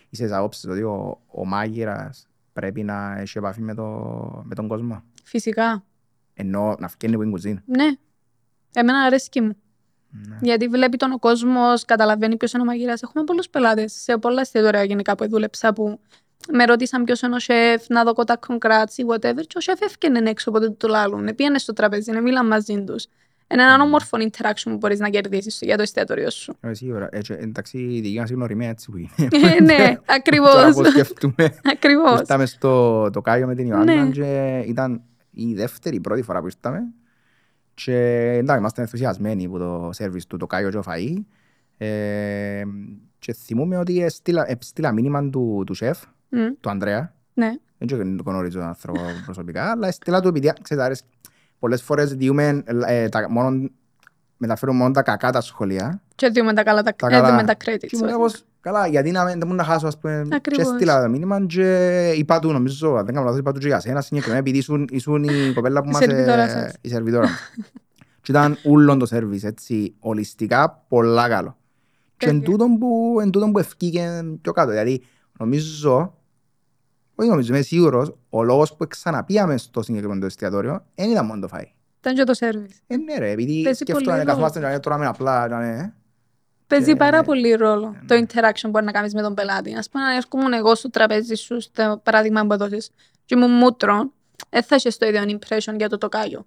Είσαι 0.09 0.23
της 0.23 0.31
άποψης 0.31 0.65
ότι 0.65 0.81
ο, 0.81 1.21
ο 1.27 1.45
μάγειρας 1.45 2.27
πρέπει 2.53 2.83
να 2.83 3.17
έχει 3.19 3.37
επαφή 3.37 3.61
με, 3.61 3.73
το, 3.73 3.85
με 4.45 4.55
τον 4.55 4.67
κόσμο; 4.67 5.03
Φυσικά. 5.23 5.83
Ενώ 6.33 6.75
να 6.79 6.87
φκένει 6.87 7.13
από 7.13 7.21
την 7.21 7.31
κουζίνα. 7.31 7.61
Ναι. 7.65 7.91
Εμένα 8.73 8.99
αρέσκει 8.99 9.41
μου. 9.41 9.55
Ναι. 10.09 10.37
Γιατί 10.41 10.67
βλέπει 10.67 10.97
τον 10.97 11.11
ο 11.11 11.19
κόσμος, 11.19 11.85
καταλαβαίνει 11.85 12.37
ποιος 12.37 12.53
είναι 12.53 12.61
ο 12.61 12.65
μαγειρά. 12.65 12.93
Έχουμε 13.01 13.23
πολλούς 13.23 13.49
πελάτες 13.49 13.93
σε 13.93 14.17
πολλά 14.17 14.41
εστιατόρια 14.41 14.83
γενικά 14.83 15.15
που 15.15 15.29
δούλεψα 15.29 15.73
που 15.73 15.99
με 16.49 16.65
ρώτησαν 16.65 17.03
ποιος 17.03 17.21
είναι 17.21 17.35
ο 17.35 17.39
σεφ, 17.39 17.89
να 17.89 18.03
δω 18.03 18.13
κοντά 18.13 18.37
κογκράτσι, 18.37 19.05
whatever. 19.07 19.41
Και 19.47 19.57
ο 19.57 19.59
σεφ 19.59 19.81
έφυγε 19.81 20.29
έξω 20.29 20.49
από 20.49 20.59
το 20.59 20.71
του 20.71 20.87
λάλουν. 20.87 21.35
Πήγαινε 21.35 21.57
στο 21.57 21.73
τραπέζι, 21.73 22.11
να 22.11 22.21
μίλαν 22.21 22.47
μαζί 22.47 22.83
τους. 22.83 23.07
Είναι 23.53 23.63
έναν 23.63 23.81
όμορφο 23.81 24.17
interaction 24.21 24.63
που 24.63 24.77
μπορείς 24.77 24.99
να 24.99 25.09
κερδίσεις 25.09 25.59
για 25.61 25.75
το 25.75 25.81
εστιατόριο 25.81 26.29
σου. 26.29 26.55
Ε, 26.61 26.73
σίγουρα. 26.73 27.07
Έτσι, 27.11 27.35
εντάξει, 27.39 27.77
η 27.77 28.01
δική 28.01 28.19
μας 28.19 28.29
η 28.29 28.33
γνωριμία 28.33 28.69
έτσι 28.69 28.91
που 28.91 28.97
είναι. 28.97 29.09
Ε, 29.17 29.61
ναι, 29.63 29.75
Τώρα 29.77 30.01
ακριβώς. 30.05 30.73
που 30.73 30.85
σκεφτούμε, 30.85 31.59
Ακριβώς. 31.71 32.19
ήρθαμε 32.19 32.45
στο 32.45 33.09
το 33.09 33.21
Κάιο 33.21 33.47
με 33.47 33.55
την 33.55 33.67
Ιωάννα 33.67 34.03
Ναι. 34.03 34.09
και 34.11 34.63
ήταν 34.67 35.01
η 35.31 35.53
δεύτερη, 35.53 35.95
η 35.95 35.99
πρώτη 35.99 36.21
φορά 36.21 36.39
που 36.39 36.45
ήρθαμε 36.45 36.83
και 37.73 37.95
εντάξει, 38.37 38.59
είμαστε 38.59 38.81
ενθουσιασμένοι 38.81 39.47
που 39.47 39.57
το 39.57 39.89
σερβις 39.93 40.25
του 40.27 40.37
το 40.37 40.47
Κάιο 40.47 40.69
και 40.69 40.77
ο 40.77 40.83
φαΐ 40.87 41.15
ε, 41.77 42.61
και 43.19 43.33
θυμούμε 43.33 43.77
ότι 43.77 44.03
έστειλα, 44.03 44.51
έστειλα 44.51 44.91
μήνυμα 44.91 45.29
του, 45.29 45.63
του 45.65 45.73
σεφ, 45.73 45.99
του 46.59 46.69
Ανδρέα 46.69 47.13
Ναι, 47.33 47.51
δεν 47.77 47.87
ξέρω 47.87 48.01
αν 48.01 48.17
το 48.17 48.23
γνωρίζω 48.25 48.59
τον 48.59 48.67
άνθρωπο 48.67 48.99
προσωπικά, 49.25 49.71
αλλά 49.71 49.87
έστειλα 49.87 50.21
του 50.21 50.27
επειδή, 50.27 50.53
ξέρετε, 50.61 50.85
αρέσει, 50.85 51.03
πολλές 51.61 51.81
φορές 51.81 52.13
διούμε, 52.13 52.63
ε, 52.87 53.09
τα, 53.09 53.29
μόνο, 53.29 53.69
μεταφέρουμε 54.37 54.77
μόνο 54.77 54.93
τα 54.93 55.01
κακά 55.01 55.31
τα 55.31 55.41
σχολεία 55.41 56.01
και 56.15 56.29
δούμε 56.29 56.53
τα 56.53 56.63
καλά 56.63 56.81
τα, 56.83 56.95
Τα 56.95 57.07
ε, 57.07 57.09
καλά. 57.09 57.29
δούμε 57.29 57.43
τα 57.43 57.53
και 57.53 57.71
credits. 57.81 57.97
μου 57.97 58.03
λέει 58.03 58.13
όχι. 58.13 58.21
πως, 58.21 58.43
καλά, 58.61 58.87
γιατί 58.87 59.11
να 59.11 59.23
μην 59.25 59.39
δεν 59.39 59.47
μου 59.47 59.53
να 59.53 59.63
χάσω, 59.63 59.87
ας 59.87 59.97
πούμε, 59.97 60.25
και 60.29 60.35
Ακριβώς. 60.35 60.65
έστειλα 60.71 61.01
το 61.03 61.09
μήνυμα 61.09 61.45
και 61.45 62.09
είπα 62.15 62.39
του, 62.39 62.51
νομίζω, 62.51 62.95
αν 62.95 63.05
δεν 63.05 63.13
κάνω 63.13 63.25
λάθος, 63.25 63.39
είπα 63.39 63.51
του 63.51 63.59
και 63.59 63.67
για 63.67 63.79
σένα 63.79 64.01
συγκεκριμένα, 64.01 64.39
επειδή 64.39 64.57
ήσουν, 64.57 64.87
ήσουν 64.91 65.23
η 65.23 65.53
κοπέλα 65.53 65.81
που 65.81 65.89
Η 65.89 65.91
μας... 65.91 66.03
σερβιτόρα 66.03 66.41
ε, 66.41 66.49
σας. 66.49 66.73
Η 66.81 66.89
σερβιτόρα 66.89 67.27
μου. 67.27 67.35
και 68.21 68.31
ήταν 68.31 68.57
ούλον 68.63 68.99
το 68.99 69.05
σερβις, 69.05 69.43
έτσι, 69.43 69.93
ολιστικά, 69.99 70.83
πολλά 70.87 71.29
καλό. 71.29 71.57
Και 72.17 72.25
εν 72.25 72.31
Τέλεια. 72.31 72.45
τούτον 72.45 72.77
που, 72.77 73.17
εν 73.21 73.29
τούτον 73.29 73.51
που 73.51 73.59
ευκήκε 73.59 74.21
πιο 74.41 74.51
κάτω, 74.51 74.69
δηλαδή, 74.71 75.03
νομίζω, 75.39 76.13
όχι 77.21 77.29
νομίζω, 77.29 77.53
είμαι 77.53 77.63
σίγουρος, 77.63 78.15
ο 78.29 78.43
λόγος 78.43 78.75
που 78.75 78.87
ξαναπήγαμε 78.87 79.57
στο 79.57 79.81
συγκεκριμένο 79.81 80.19
το 80.19 80.25
εστιατόριο, 80.25 80.85
δεν 80.95 81.09
ήταν 81.09 81.25
μόνο 81.25 81.47
το 81.47 81.49
φαΐ. 81.53 81.65
Ήταν 81.99 82.15
και 82.15 82.23
το 82.23 82.33
service. 82.39 82.79
Ε, 82.87 82.97
ναι 82.97 83.17
ρε, 83.17 83.29
επειδή 83.31 83.61
Παίζει 83.63 83.79
σκέφτομαι, 83.79 84.11
πολύ 84.11 84.25
καθόμαστε 84.25 84.71
και 84.73 84.79
τρώμε 84.79 85.05
απλά, 85.05 85.61
ε, 85.61 85.93
Παίζει 86.67 86.91
Και- 86.91 86.95
πάρα 86.95 87.23
πολύ 87.23 87.53
ρόλο 87.53 87.89
ναι. 87.89 88.05
το 88.07 88.25
interaction 88.25 88.61
που 88.61 88.69
μπορεί 88.69 88.85
να 88.85 88.91
κάνει 88.91 89.09
με 89.13 89.21
τον 89.21 89.33
πελάτη. 89.33 89.73
Α 89.73 89.83
πούμε, 89.91 90.03
αν 90.03 90.15
έρχομαι 90.15 90.57
εγώ 90.57 90.75
στο 90.75 90.89
τραπέζι 90.89 91.35
σου, 91.35 91.61
στο 91.61 92.01
παράδειγμα 92.03 92.45
που 92.45 92.53
έδωσε, 92.53 92.91
και 93.25 93.35
μου 93.35 93.47
μούτρο, 93.47 94.11
δεν 94.49 94.63
θα 94.63 94.75
έχει 94.75 94.97
το 94.97 95.05
ίδιο 95.05 95.23
impression 95.39 95.73
για 95.77 95.89
το 95.89 95.97
τοκάγιο. 95.97 96.45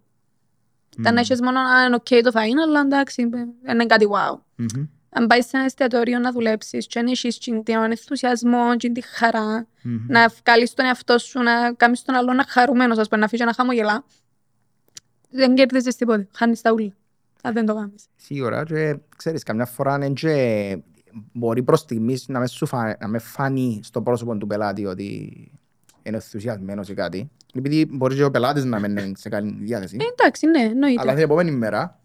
Θα 1.02 1.12
έχει 1.16 1.42
μόνο 1.42 1.58
ένα 1.60 1.84
είναι 1.86 1.96
OK 1.96 2.20
το 2.22 2.30
φαΐ, 2.34 2.62
αλλά 2.66 2.80
εντάξει, 2.80 3.22
είναι 3.68 3.86
κάτι 3.86 4.06
wow. 4.10 4.38
Μμμ. 4.54 4.86
Αν 5.16 5.26
πάει 5.26 5.42
σε 5.42 5.50
ένα 5.52 5.64
εστιατόριο 5.64 6.18
να 6.18 6.32
δουλέψεις, 6.32 6.86
και 6.86 6.98
αν 6.98 7.06
έχεις 7.06 7.38
τον 7.38 7.90
ενθουσιασμό, 7.90 8.76
και 8.76 8.90
τη 8.90 9.00
χαρά, 9.00 9.66
Μμμ. 9.82 10.04
να 10.08 10.32
βγάλεις 10.44 10.74
τον 10.74 10.86
εαυτό 10.86 11.18
σου, 11.18 11.42
να 11.42 11.72
κάνεις 11.72 12.02
τον 12.02 12.14
άλλο 12.14 12.32
να 12.32 12.44
χαρούμενος, 12.48 12.98
ας 12.98 13.08
πούμε, 13.08 13.20
να 13.20 13.28
φύγεις 13.28 13.46
να 13.46 13.52
χαμογελά, 13.52 14.04
δεν 15.30 15.54
κερδίζει 15.54 15.90
τίποτα. 15.90 16.26
Χάνεις 16.32 16.60
τα 16.60 16.72
ούλα. 16.72 16.92
Αν 17.42 17.52
δεν 17.52 17.66
το 17.66 17.74
κάνεις. 17.74 18.04
Σίγουρα 18.16 18.64
και 18.64 18.96
ξέρεις 19.16 19.42
καμιά 19.42 19.66
φορά 19.66 19.94
είναι 19.94 20.08
και 20.08 20.78
μπορεί 21.32 21.62
προς 21.62 21.80
στιγμής 21.80 22.28
να 22.28 22.38
μες, 22.38 22.50
σου 22.50 22.66
φα... 22.66 22.96
να 23.00 23.08
μες 23.08 23.22
φανεί 23.24 23.80
στο 23.84 24.02
πρόσωπο 24.02 24.36
του 24.36 24.46
πελάτη 24.46 24.86
ότι 24.86 25.04
είναι 26.02 26.16
ενθουσιασμένος 26.16 26.88
ή 26.88 26.94
κάτι. 26.94 27.30
Επειδή 27.54 27.86
μπορεί 27.90 28.16
και 28.16 28.24
ο 28.24 28.30
πελάτης 28.30 28.64
να 28.64 28.78
μην 28.78 28.90
είναι 28.96 29.12
σε 29.16 29.28
καλή 29.28 29.56
διάθεση. 29.60 29.96
Ε, 30.00 30.04
εντάξει, 30.16 30.46
ναι, 30.46 30.60
εννοείται. 30.60 31.00
Αλλά 31.00 31.14
την 31.14 31.22
επόμενη 31.22 31.50
μέρα, 31.50 32.00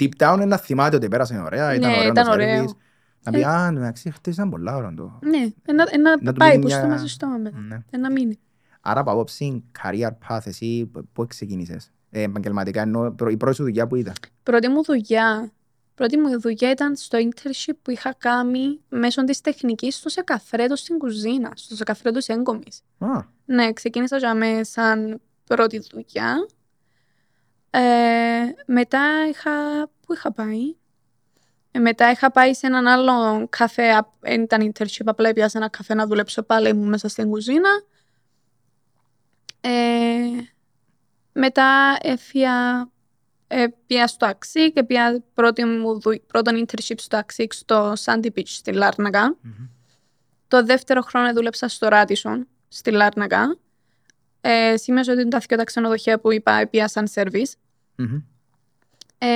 deep 0.00 0.08
down 0.18 0.32
είναι 0.36 0.44
να 0.44 0.56
θυμάται 0.56 0.96
ότι 0.96 1.08
πέρασε 1.08 1.38
ωραία, 1.38 1.74
ήταν 1.74 1.90
Ναι, 1.90 1.96
ωραίο 1.96 2.10
ήταν 2.10 2.24
το 2.24 2.30
ωραίο. 2.32 2.64
service. 2.64 2.76
Να 3.22 3.32
πει, 3.32 3.42
α, 3.44 3.66
εντάξει, 3.68 4.10
χτες 4.10 4.34
ήταν 4.34 4.50
πολλά 4.50 4.76
ώρα 4.76 4.92
το. 4.96 5.18
Ναι, 5.22 5.46
ένα, 5.64 5.86
ένα 5.90 6.16
Να 6.22 6.32
του 6.32 6.38
πάει 6.38 6.48
μείνει 6.50 6.60
που 6.62 6.66
μια- 6.66 6.78
στο 6.78 6.86
μέσα 6.86 6.98
στο 6.98 7.08
στόμα 7.08 7.36
μετά. 7.36 7.58
Ναι. 7.58 7.78
Ένα 7.90 8.10
μήνυ. 8.10 8.38
Άρα 8.80 9.00
από 9.00 9.10
απόψη, 9.10 9.64
career 9.82 10.10
path, 10.28 10.40
εσύ 10.44 10.90
πού 11.12 11.26
ξεκίνησες; 11.26 11.90
Ε, 12.10 12.22
επαγγελματικά 12.22 12.80
εννοώ, 12.80 13.10
προ- 13.12 13.30
η 13.30 13.36
πρώτη 13.36 13.54
σου 13.56 13.62
δουλειά 13.62 13.86
που 13.86 13.96
ήταν; 13.96 14.12
Πρώτη 14.42 14.68
μου 14.68 14.84
δουλειά, 14.84 15.52
πρώτη 15.94 16.16
μου 16.18 16.40
δουλειά 16.40 16.70
ήταν 16.70 16.96
στο 16.96 17.18
internship 17.18 17.72
που 17.82 17.90
είχα 17.90 18.14
κάνει 18.18 18.80
μέσω 18.88 19.24
της 19.24 19.40
τεχνικής 19.40 19.96
στο 19.96 20.08
Σεκαφρέτο 20.08 20.76
στην 20.76 20.98
κουζίνα, 20.98 21.52
στο 21.54 21.74
Σεκαφρέτος 21.76 22.24
της 22.24 22.36
Έγκομης. 22.36 22.80
Α, 22.98 23.06
Ναι, 23.44 23.72
ξεκίνησα 23.72 24.16
για 24.16 24.34
με 24.34 24.60
σαν 24.62 25.20
πρώτη 25.44 25.82
δουλειά. 25.92 26.46
Ε, 27.70 27.80
μετά 28.66 29.26
είχα... 29.28 29.50
Πού 30.06 30.14
είχα 30.14 30.32
πάει; 30.32 30.74
Ε, 31.70 31.78
μετά 31.78 32.10
είχα 32.10 32.30
πάει 32.30 32.54
σε 32.54 32.66
έναν 32.66 32.86
άλλο 32.86 33.46
καφέ, 33.48 33.90
απ- 33.90 34.12
δεν 34.20 34.42
ήταν 34.42 34.72
internship, 34.72 35.04
απλά 35.04 35.32
πήγα 35.32 35.48
σε 35.48 35.58
ένα 35.58 35.68
καφέ 35.68 35.94
να 35.94 36.06
δουλέψω 36.06 36.42
πάλι 36.42 36.72
μου 36.74 36.84
μέσα 36.84 37.08
στην 37.08 37.28
κουζίνα. 37.30 37.68
Ε, 39.60 39.70
μετά 41.32 41.96
έφυγα, 42.02 42.88
ε, 43.46 43.66
πήγα 43.86 44.06
στο 44.06 44.26
Αξίκ 44.26 44.74
και 44.74 44.84
πήγα 44.84 45.22
πρώτη 45.34 45.64
μου, 45.64 46.00
δου- 46.00 46.26
πρώτον 46.26 46.64
internship 46.66 46.94
στο 46.96 47.16
Αξίκ 47.16 47.52
στο 47.52 47.92
Sandy 48.04 48.26
Beach 48.36 48.42
στη 48.44 48.72
Λάρνακα. 48.72 49.36
μμμ. 49.40 49.68
Το 50.48 50.64
δεύτερο 50.64 51.00
χρόνο 51.00 51.32
δούλεψα 51.32 51.68
στο 51.68 51.88
Ράτισον, 51.88 52.48
στη 52.68 52.90
Λάρνακα. 52.90 53.56
Ε, 54.50 54.76
σημαίνει 54.76 55.10
ότι 55.10 55.20
είναι 55.20 55.30
τα 55.30 55.38
δύο 55.38 55.56
τα 55.56 55.64
ξενοδοχεία 55.64 56.18
που 56.20 56.32
είπα 56.32 56.66
πήγα 56.70 56.88
σαν 56.88 57.06
service. 57.14 57.52
Μμμ. 57.96 58.16
Ε, 59.18 59.28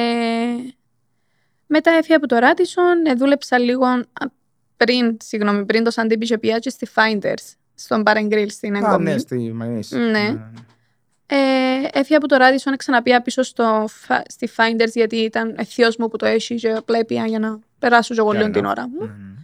μετά 1.66 1.90
έφυγα 1.90 2.16
από 2.16 2.26
το 2.26 2.38
Ράτισον, 2.38 3.06
ε, 3.06 3.14
δούλεψα 3.14 3.58
λίγο 3.58 3.84
α, 3.86 4.02
πριν, 4.76 5.16
συγγνώμη, 5.22 5.64
πριν 5.64 5.84
το 5.84 5.90
Sandy 5.94 6.12
Beach 6.12 6.40
πήγα 6.40 6.58
και 6.58 6.70
στη 6.70 6.86
Finders, 6.94 7.54
στον 7.74 8.02
Bar 8.06 8.14
and 8.16 8.32
Grill 8.32 8.46
στην 8.48 8.74
Α, 8.74 8.78
Εγκομή. 8.78 9.04
ναι, 9.12 9.18
στη 9.18 9.52
Μαγνής. 9.52 9.90
Ναι. 9.90 10.36
Ε, 11.26 11.36
έφυγα 11.92 12.16
από 12.18 12.28
το 12.28 12.36
Ράτισον, 12.36 12.76
ξαναπήγα 12.76 13.22
πίσω 13.22 13.42
στο, 13.42 13.88
Fa- 14.08 14.22
στη 14.28 14.48
Finders 14.56 14.92
γιατί 14.94 15.16
ήταν 15.16 15.54
εθιός 15.58 15.96
μου 15.96 16.08
που 16.08 16.16
το 16.16 16.26
έχει 16.26 16.54
και 16.54 16.70
απλά 16.72 16.98
έπια 16.98 17.26
για 17.26 17.38
να 17.38 17.58
περάσω 17.78 18.14
και 18.14 18.20
εγώ 18.20 18.32
λίγο 18.32 18.50
την 18.50 18.64
ώρα 18.64 18.88
μου. 18.88 19.00
Μμμ. 19.04 19.36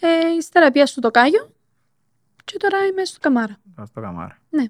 Ε, 0.00 0.34
ύστερα 0.38 0.70
πήγα 0.70 0.86
στο 0.86 1.00
Τοκάγιο 1.00 1.52
και 2.44 2.56
τώρα 2.58 2.86
είμαι 2.86 3.04
στο 3.04 3.18
Καμάρα. 3.20 3.56
Τώρα 3.74 3.86
στο 3.86 4.00
καμάρα. 4.00 4.38
Ναι. 4.50 4.64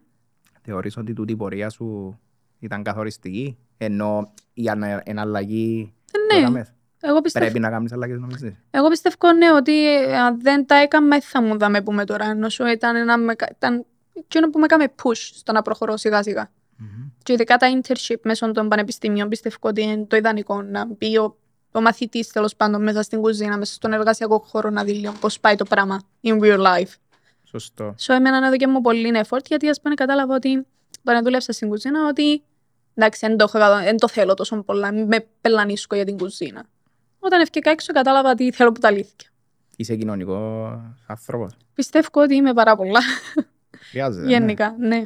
Θεωρείς 0.62 0.96
ότι 0.96 1.12
τούτη 1.12 1.32
η 1.32 1.36
πορεία 1.36 1.70
σου 1.70 2.18
ήταν 2.58 2.82
καθοριστική, 2.82 3.58
ενώ 3.78 4.32
η 4.52 4.68
ανα- 4.68 5.02
εναλλαγή 5.04 5.92
Ε, 6.12 6.18
το 6.28 6.34
ναι, 6.34 6.40
έκαμες; 6.40 6.72
εγώ 7.00 7.20
πιστεύω, 7.20 7.44
Πρέπει 7.44 7.60
να 7.60 7.70
κάνεις 7.70 7.92
αλλαγές 7.92 8.18
νομίζεις; 8.18 8.52
εγώ 8.70 8.88
πιστεύω 8.88 9.32
ναι, 9.32 9.52
ότι 9.52 9.94
ε, 9.96 10.16
αν 10.18 10.40
δεν 10.42 10.66
τα 10.66 10.74
έκανα, 10.74 11.08
δεν 11.08 11.20
θα 11.22 11.42
μου 11.42 11.58
δάμε 11.58 11.82
πούμε 11.82 12.04
τώρα. 12.04 12.24
Ενώ 12.30 12.48
σου 12.48 12.66
ήταν 12.66 12.96
ένα, 12.96 13.18
με- 13.18 13.34
ήταν 13.56 13.84
εκείνο 14.14 14.50
που 14.50 14.58
με 14.58 14.64
έκαμε 14.64 14.84
push 15.02 15.14
στο 15.14 15.52
να 15.52 15.62
προχωρώ 15.62 15.96
σιγά 15.96 16.22
σιγά. 16.22 16.50
Μμμ. 16.76 16.88
Και 17.22 17.32
ειδικά 17.32 17.56
τα 17.56 17.66
internship 17.80 18.16
μέσω 18.22 18.52
των 18.52 18.68
πανεπιστημίων 18.68 19.28
πιστεύω 19.28 19.56
ότι 19.60 19.82
είναι 19.82 20.04
το 20.04 20.16
ιδανικό 20.16 20.62
να 20.62 20.86
μπει 20.86 21.16
ο, 21.18 21.36
ο 21.72 21.80
μαθητής 21.80 22.28
τέλος 22.28 22.56
πάντων 22.56 22.82
μέσα 22.82 23.02
στην 23.02 23.20
κουζίνα, 23.20 23.56
μέσα 23.58 23.72
στον 23.74 23.92
εργασιακό 23.92 24.38
χώρο 24.46 24.70
να 24.70 24.84
δει 24.84 24.92
λίγο 24.92 25.12
πώς 25.20 25.40
πάει 25.40 25.54
το 25.54 25.64
πράγμα 25.64 26.00
in 26.22 26.40
real 26.40 26.58
life. 26.58 26.92
Σωστό. 27.58 27.94
So, 27.98 28.14
εμένα 28.14 28.46
έδωκε 28.46 28.66
μου 28.66 28.80
πολύ 28.80 29.12
effort 29.26 29.44
γιατί 29.46 29.68
ας 29.68 29.80
πούμε 29.80 29.94
κατάλαβα 29.94 30.34
ότι 30.34 30.66
όταν 31.04 31.22
δούλεψα 31.24 31.52
στην 31.52 31.68
κουζίνα 31.68 32.06
ότι 32.08 32.42
εντάξει 32.94 33.26
δεν 33.26 33.36
το, 33.36 33.44
έχω- 33.54 33.82
δεν 33.82 33.96
το 33.96 34.08
θέλω 34.08 34.34
τόσο 34.34 34.62
πολλά, 34.62 34.92
μην 34.92 35.06
με 35.06 35.26
πελανίσκω 35.40 35.94
για 35.94 36.04
την 36.04 36.18
κουζίνα. 36.18 36.64
Όταν 37.18 37.40
ευκήκα 37.40 37.70
έξω 37.70 37.92
κατάλαβα 37.92 38.30
ότι 38.30 38.52
θέλω 38.52 38.72
που 38.72 38.80
τα 38.80 38.88
αλήθεια. 38.88 39.30
Είσαι 39.76 39.96
κοινωνικός 39.96 40.80
άνθρωπος. 41.06 41.56
Πιστεύω 41.74 42.08
ότι 42.12 42.34
είμαι 42.34 42.52
πάρα 42.52 42.76
πολλά 42.76 43.00
Χρειάζεται. 43.90 44.24
ναι. 44.24 44.30
γενικά. 44.30 44.74
Ναι, 44.78 45.04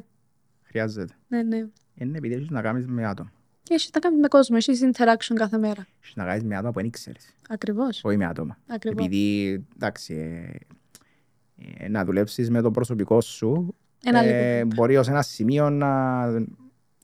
Χρειάζεται. 0.62 1.14
ναι, 1.28 1.42
ναι. 1.42 1.66
Είναι 1.94 2.16
επειδή 2.18 2.34
έχεις 2.34 2.50
να 2.50 2.62
κάνεις 2.62 2.86
με 2.86 3.06
άτομα. 3.06 3.32
Και 3.62 3.74
έχεις 3.74 3.90
να 3.94 4.00
κάνεις 4.00 4.20
με 4.20 4.28
κόσμο, 4.28 4.56
έχεις 4.60 4.80
interaction 4.84 5.34
κάθε 5.34 5.58
μέρα. 5.58 5.86
Έχεις 6.02 6.14
να 6.16 6.24
κάνεις 6.24 6.42
με 6.42 6.56
άτομα 6.56 6.72
που 6.72 6.80
δεν 6.80 6.90
ξέρεις. 6.90 7.34
Ακριβώς. 7.48 8.00
Όχι 8.04 8.16
με 8.16 8.26
άτομα. 8.26 8.58
Ακριβώς. 8.66 9.04
Επειδή, 9.04 9.52
εντάξει, 9.74 10.14
ε, 10.14 10.50
ε, 10.50 10.58
να 11.88 12.04
δουλέψεις 12.04 12.50
με 12.50 12.60
το 12.60 12.70
προσωπικό 12.70 13.20
σου, 13.20 13.74
Ένα 14.04 14.24
ε, 14.24 14.56
λίγο. 14.56 14.68
μπορεί 14.74 14.96
ως 14.96 15.08
ένα 15.08 15.22
σημείο 15.22 15.70
να, 15.70 16.22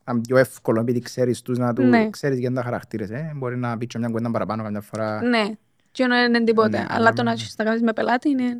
ήταν 0.02 0.20
πιο 0.20 0.36
εύκολο 0.36 0.80
επειδή 0.80 0.98
ξέρεις 1.00 1.42
τους 1.42 1.58
να 1.58 1.72
του 1.72 1.82
Ναι. 1.82 2.10
ξέρεις 2.10 2.38
για 2.38 2.52
τα 2.52 2.62
χαρακτήρες. 2.62 3.10
Ε. 3.10 3.32
Μπορεί 3.36 3.56
να 3.56 3.78
πεις 3.78 3.86
και 3.88 3.98
μια 3.98 4.08
κουβέντα 4.08 4.30
παραπάνω 4.30 4.62
καμιά 4.62 4.80
φορά. 4.80 5.22
Ναι, 5.22 5.44
και 5.90 6.06
δεν 6.06 6.34
είναι 6.34 6.44
τίποτε. 6.44 6.68
Ναι, 6.68 6.84
αλλά 6.88 6.94
αλλά 6.94 7.12
το 7.12 7.22
με- 7.22 7.28
να 7.28 7.30
έχεις 7.34 7.54
να 7.58 7.64
κάνεις 7.64 7.82
με 7.82 7.92
πελάτη 7.92 8.28
είναι, 8.28 8.58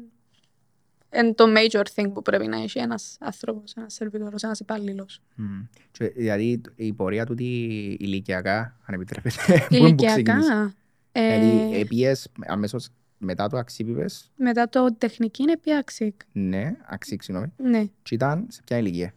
είναι 1.15 1.33
το 1.35 1.45
major 1.57 1.83
thing 1.95 2.11
που 2.15 2.23
πρέπει 2.23 2.47
να 2.47 2.57
έχει 2.63 2.79
ένας 2.79 3.17
άνθρωπος, 3.21 3.73
ένας 3.77 3.95
σερβιτόρος, 3.95 4.43
ένας 4.43 4.61
υπάλληλος. 4.61 5.21
Μμ. 5.35 5.45
Και, 5.91 6.07
Δηλαδή 6.09 6.61
η 6.77 6.93
πορεία 6.93 7.27
του 7.27 7.35
τι 7.35 7.45
ηλικιακά, 7.99 8.77
αν 8.85 8.95
επιτρέπετε, 8.95 9.37
πού 9.69 9.75
είναι 9.75 9.89
που 9.89 10.05
ξεκίνησε. 10.05 10.35
Ηλικιακά, 10.53 10.75
ε, 11.13 11.39
Δηλαδή 11.39 11.81
επίες 11.81 12.29
αμέσως 12.47 12.89
μετά 13.25 13.49
το 13.49 13.57
αξίπηβες, 13.57 14.31
μετά 14.37 14.69
το 14.69 14.95
τεχνική 14.99 15.43
είναι 15.43 15.57
πια 15.57 15.79
αξίκ. 15.79 16.21
ναι, 16.33 16.77
αξίξ, 16.87 17.25
συγγνώμη, 17.25 17.53
Ναι, 17.57 17.85
και 18.03 18.15
ήταν 18.15 18.47
σε 18.51 18.61
ποια 18.65 18.79
ηλικία; 18.79 19.15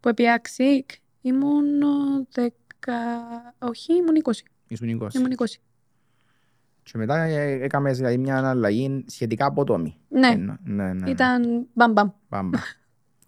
που 0.00 0.08
επί 0.08 0.28
αξίκ 0.30 0.90
ήμουν 1.20 1.82
ο 1.82 2.26
δεκα... 2.32 2.96
Όχι, 3.58 3.92
ήμουν 3.94 4.14
20. 4.22 4.30
Ήσουν 4.68 4.88
20. 5.02 5.14
Ήμουν 5.14 5.32
20. 5.36 5.44
Και 6.82 6.98
μετά 6.98 7.22
ε, 7.22 7.50
έκαμες 7.64 7.96
δηλαδή, 7.96 8.18
μια 8.18 8.48
αλλαγή 8.48 9.04
σχετικά 9.08 9.46
απότομη. 9.46 9.96
Ναι, 10.08 10.28
Ε, 10.28 10.36
ναι, 10.64 10.92
ναι. 10.92 11.10
ήταν 11.10 11.66
μπαμπαμ. 11.72 12.08
Μπάμπα. 12.28 12.58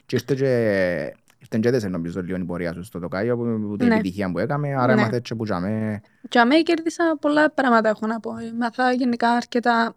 και 0.06 0.16
ήρθε 0.16 0.34
και 0.34 0.42
ήρθε 0.42 1.14
και 1.14 1.19
έδεσε 1.50 1.88
νομίζω 1.88 2.22
λίγο 2.22 2.36
η 2.38 2.44
πορεία 2.44 2.72
σου 2.72 2.82
στο 2.84 2.98
Τοκάιο 3.00 3.36
που, 3.36 3.60
που 3.68 3.76
την 3.76 3.86
Ναι. 3.88 3.94
επιτυχία 3.94 4.30
που 4.30 4.38
έκαμε, 4.38 4.74
άρα 4.74 4.94
Ναι. 4.94 5.00
έμαθε 5.00 5.20
και 5.20 5.34
που 5.34 5.44
τζαμε. 5.44 6.00
Για 6.30 6.46
μένα 6.46 6.62
κέρδισα 6.62 7.16
πολλά 7.20 7.50
πράγματα 7.50 7.88
έχω 7.88 8.06
να 8.06 8.20
πω. 8.20 8.32
Μάθα 8.58 8.92
γενικά 8.92 9.30
αρκετά... 9.30 9.94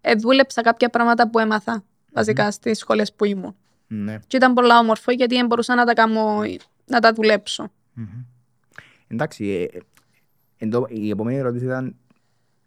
Ε, 0.00 0.14
δούλεψα 0.14 0.62
κάποια 0.62 0.88
πράγματα 0.90 1.30
που 1.30 1.38
έμαθα 1.38 1.84
βασικά 2.12 2.50
στις 2.50 2.78
σχολές 2.78 3.12
που 3.12 3.24
ήμουν. 3.24 3.56
Ναι. 3.86 4.18
Και 4.26 4.36
ήταν 4.36 4.54
πολλά 4.54 4.78
όμορφο 4.78 5.12
γιατί 5.12 5.34
δεν 5.34 5.46
μπορούσα 5.46 5.74
να 5.74 5.84
τα 5.84 5.92
κάνω, 5.92 6.40
να 6.86 7.00
τα 7.00 7.12
δουλέψω. 7.12 7.70
Μμμ. 7.92 8.06
Εντάξει, 9.08 9.44
ε, 9.72 9.76
ε, 9.76 9.80
εν 10.58 10.70
τω- 10.70 10.86
η 10.88 11.10
επόμενη 11.10 11.36
ερώτηση 11.38 11.64
ήταν, 11.64 11.96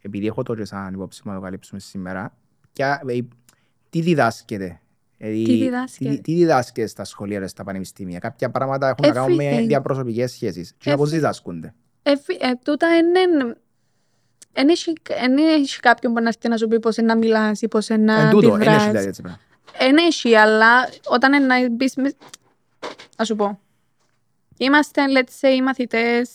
επειδή 0.02 0.28
έχω 0.28 0.44
το 0.44 0.56
και 0.56 0.66
σαν 0.66 0.94
υπόψη 0.94 1.22
να 1.26 1.34
το 1.36 1.40
καλύψουμε 1.42 1.80
σήμερα, 1.80 2.38
ποια, 2.74 3.02
ε, 3.08 3.18
τι 3.90 4.02
διδάσκεται. 4.02 4.82
Δηλαδή, 5.30 5.44
Τι 5.44 5.64
διδάσκεται; 5.64 6.10
Τι, 6.16 6.22
τι 6.22 6.34
διδάσκεται 6.34 6.88
στα 6.88 7.04
σχολεία, 7.04 7.40
ρε, 7.40 7.48
στα 7.48 7.64
πανεπιστήμια; 7.64 8.20
Κάποια 8.20 8.50
πράγματα 8.52 8.88
έχουν 8.88 9.08
να 9.08 9.14
κάνουν 9.14 9.36
με 9.36 9.52
Everything. 9.58 9.68
διαπροσωπικές 9.68 10.32
σχέσεις. 10.32 10.74
Και 10.78 10.96
πώς 10.96 11.10
Everything. 11.10 11.12
διδάσκονται. 11.14 11.74
Ε, 12.04 12.18
φι- 12.18 12.44
ε, 12.44 12.52
τούτα 12.64 12.96
είναι... 12.98 13.20
Εν 14.56 14.70
έχει, 14.70 14.94
εν 15.08 15.38
έχει 15.38 15.80
κάποιον 15.80 16.14
που 16.14 16.22
να 16.22 16.28
έρθει 16.28 16.48
να 16.50 16.58
σου 16.58 16.68
πει 16.68 16.80
πώς 16.80 16.98
είναι 16.98 17.08
να 17.08 17.16
μιλάς 17.18 17.62
ή 17.62 17.68
πώς 17.68 17.90
είναι 17.90 18.14
να 18.14 18.22
Εν 18.22 18.30
τούτο, 18.30 18.48
εν 18.54 18.62
έχει 18.62 18.70
αντιδράς. 18.70 18.88
δηλαδή 18.88 19.08
έτσι 19.08 19.22
πράγμα. 19.22 19.40
Εν 19.78 19.98
έχει, 19.98 20.36
αλλά 20.36 20.90
όταν 21.08 21.34
είναι 21.34 21.46
να 21.46 21.70
μπεις... 21.70 21.96
με- 21.96 22.14
Ας 23.18 23.28
σου 23.28 23.36
πω. 23.36 23.60
Είμαστε, 24.58 25.02
let's 25.18 25.48
say, 25.48 25.52
οι 25.56 25.62
μαθητές 25.62 26.30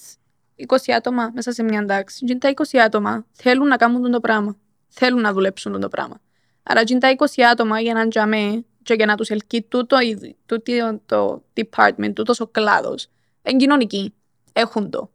20 0.57 0.77
άτομα 0.97 1.31
μέσα 1.35 1.53
σε 1.53 1.63
μια 1.63 1.85
τάξη. 1.87 2.25
Και 2.25 2.35
τα 2.37 2.53
20 2.55 2.79
άτομα 2.85 3.25
θέλουν 3.33 3.67
να 3.69 3.77
κάνουν 3.77 4.11
το 4.11 4.21
πράγμα. 4.21 4.57
Θέλουν 4.89 5.21
να 5.21 5.33
δουλέψουν 5.33 5.81
το 5.81 5.89
πράγμα. 5.89 6.21
Άρα 6.63 6.85
και 6.85 6.97
τα 6.99 7.15
20 7.19 7.25
άτομα 7.53 7.81
για 7.81 7.95
να 7.95 8.09
τζαμέ 8.09 8.65
και 8.89 8.95
για 8.95 9.07
να 9.07 9.15
τους 9.15 9.29
ελκύει 9.29 9.63
τούτο, 9.69 10.01
η- 10.01 10.37
τούτο 10.47 11.01
το 11.07 11.43
department, 11.55 12.13
τούτος 12.15 12.41
ο 12.41 12.47
κλάδος. 12.47 13.09
Εν 13.43 13.59
κοινωνικοί. 13.59 14.15
Έχουν 14.53 14.91
το. 14.91 15.11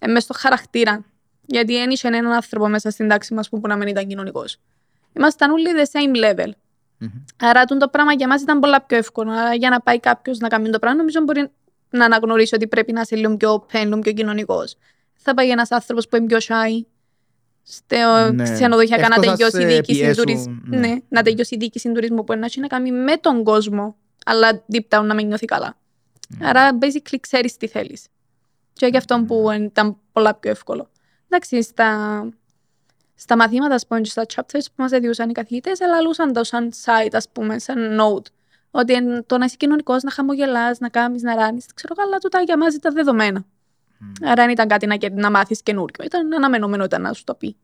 Ε, 0.00 0.06
μες 0.06 0.22
στο 0.22 0.34
χαρακτήρα. 0.36 1.04
Γιατί 1.46 1.72
δεν 1.72 1.90
είχε 1.90 2.08
έναν 2.08 2.26
άνθρωπο 2.32 2.68
μέσα 2.68 2.90
στην 2.90 3.08
τάξη 3.08 3.34
μας 3.34 3.48
που, 3.48 3.60
που 3.60 3.66
να 3.68 3.76
μην 3.76 3.88
ήταν 3.88 4.06
κοινωνικός. 4.06 4.56
Ήμασταν 5.12 5.50
όλοι 5.50 5.66
the 5.76 5.98
same 5.98 6.24
level. 6.24 6.48
Μμμ. 6.98 7.08
Άρα 7.40 7.64
τούτο 7.64 7.80
το 7.80 7.88
πράγμα 7.88 8.12
για 8.12 8.28
μας 8.28 8.42
ήταν 8.42 8.60
πολλά 8.60 8.82
πιο 8.82 8.96
εύκολο. 8.96 9.30
Άρα 9.30 9.54
για 9.54 9.70
να 9.70 9.80
πάει 9.80 10.00
κάποιος 10.00 10.38
να 10.38 10.48
κάνει 10.48 10.70
το 10.70 10.78
πράγμα, 10.78 10.98
νομίζω 10.98 11.20
μπορεί 11.20 11.50
να 11.90 12.04
αναγνωρίσει 12.04 12.54
ότι 12.54 12.66
πρέπει 12.66 12.92
να 12.92 13.00
είσαι 13.00 13.16
λίγο 13.16 13.36
πιο 13.36 13.54
open, 13.54 13.82
λίγο 13.84 13.98
πιο 13.98 14.12
κοινωνικός. 14.12 14.76
Θα 15.14 15.34
πάει 15.34 15.50
ένας 15.50 15.70
άνθρωπος 15.70 16.08
που 16.08 16.16
είναι 16.16 16.26
πιο 16.26 16.38
shy, 16.40 16.84
στο 17.66 18.30
Ναι. 18.34 18.52
ξενοδοχειακά 18.52 19.08
να 19.08 19.14
Εκτός 19.14 19.28
αν 19.30 19.36
τελειώσει 19.36 19.56
η 19.56 19.60
σε 19.60 19.66
διοίκηση 19.66 20.00
πιέσουν, 20.00 20.24
τουρισμού. 20.24 20.60
ναι. 20.64 20.78
Ναι, 20.78 20.94
να 21.08 21.22
τελειώσει 21.22 21.54
η 21.54 21.58
διοίκηση 21.58 21.92
τουρισμού 21.92 22.24
που 22.24 22.34
να 22.36 22.44
έχει 22.46 22.60
να 22.60 22.66
κάνει 22.66 22.92
με 22.92 23.16
τον 23.16 23.44
κόσμο, 23.44 23.96
αλλά 24.26 24.64
deep 24.72 24.98
down 24.98 25.04
να 25.04 25.14
μην 25.14 25.26
νιώθει 25.26 25.44
καλά. 25.44 25.76
Άρα 26.42 26.78
basically 26.80 27.16
ξέρεις 27.20 27.56
τι 27.56 27.66
θέλεις. 27.66 28.06
Και 28.72 28.86
γι' 28.86 28.96
αυτό 28.96 29.24
που 29.26 29.50
ήταν 29.50 29.96
πολλά 30.12 30.34
πιο 30.34 30.50
εύκολο. 30.50 30.90
Εντάξει, 31.28 31.62
στα, 31.62 32.28
στα 33.14 33.36
μαθήματα, 33.36 33.74
ας 33.74 33.86
πούμε, 33.86 34.00
και 34.00 34.10
στα 34.10 34.26
chapters 34.34 34.64
που 34.64 34.82
μας 34.82 34.92
έδιωσαν 34.92 35.28
οι 35.28 35.32
καθηγητές, 35.32 35.80
ελαλούσαν 35.80 36.32
το 36.32 36.44
σαν 36.44 36.70
site, 36.84 37.12
ας 37.12 37.28
πούμε, 37.32 37.58
σαν 37.58 38.00
note. 38.00 38.26
Ότι 38.70 38.92
εν- 38.92 39.24
το 39.26 39.38
να 39.38 39.44
είσαι 39.44 39.56
κοινωνικός, 39.58 40.02
να 40.02 40.10
χαμογελάς, 40.10 40.78
να 40.78 40.88
κάνεις, 40.88 41.22
να 41.22 41.34
ράνεις, 41.34 41.66
ξέρω 41.74 41.94
καλά, 41.94 42.18
τούτα 42.18 42.40
για 42.40 42.58
μας 42.58 42.74
ήταν 42.74 42.94
δεδομένα. 42.94 43.44
Άρα 44.22 44.34
δεν 44.34 44.50
ήταν 44.50 44.68
κάτι 44.68 44.86
να, 44.86 44.96
κερ- 44.96 45.14
να 45.18 45.30
μάθεις 45.30 45.62
καινούριο. 45.62 46.04
Ήταν 46.04 46.32
αναμενόμενο 46.32 46.84
ήταν 46.84 47.02
να 47.02 47.12
σου 47.12 47.24
το 47.24 47.34
πει. 47.34 47.56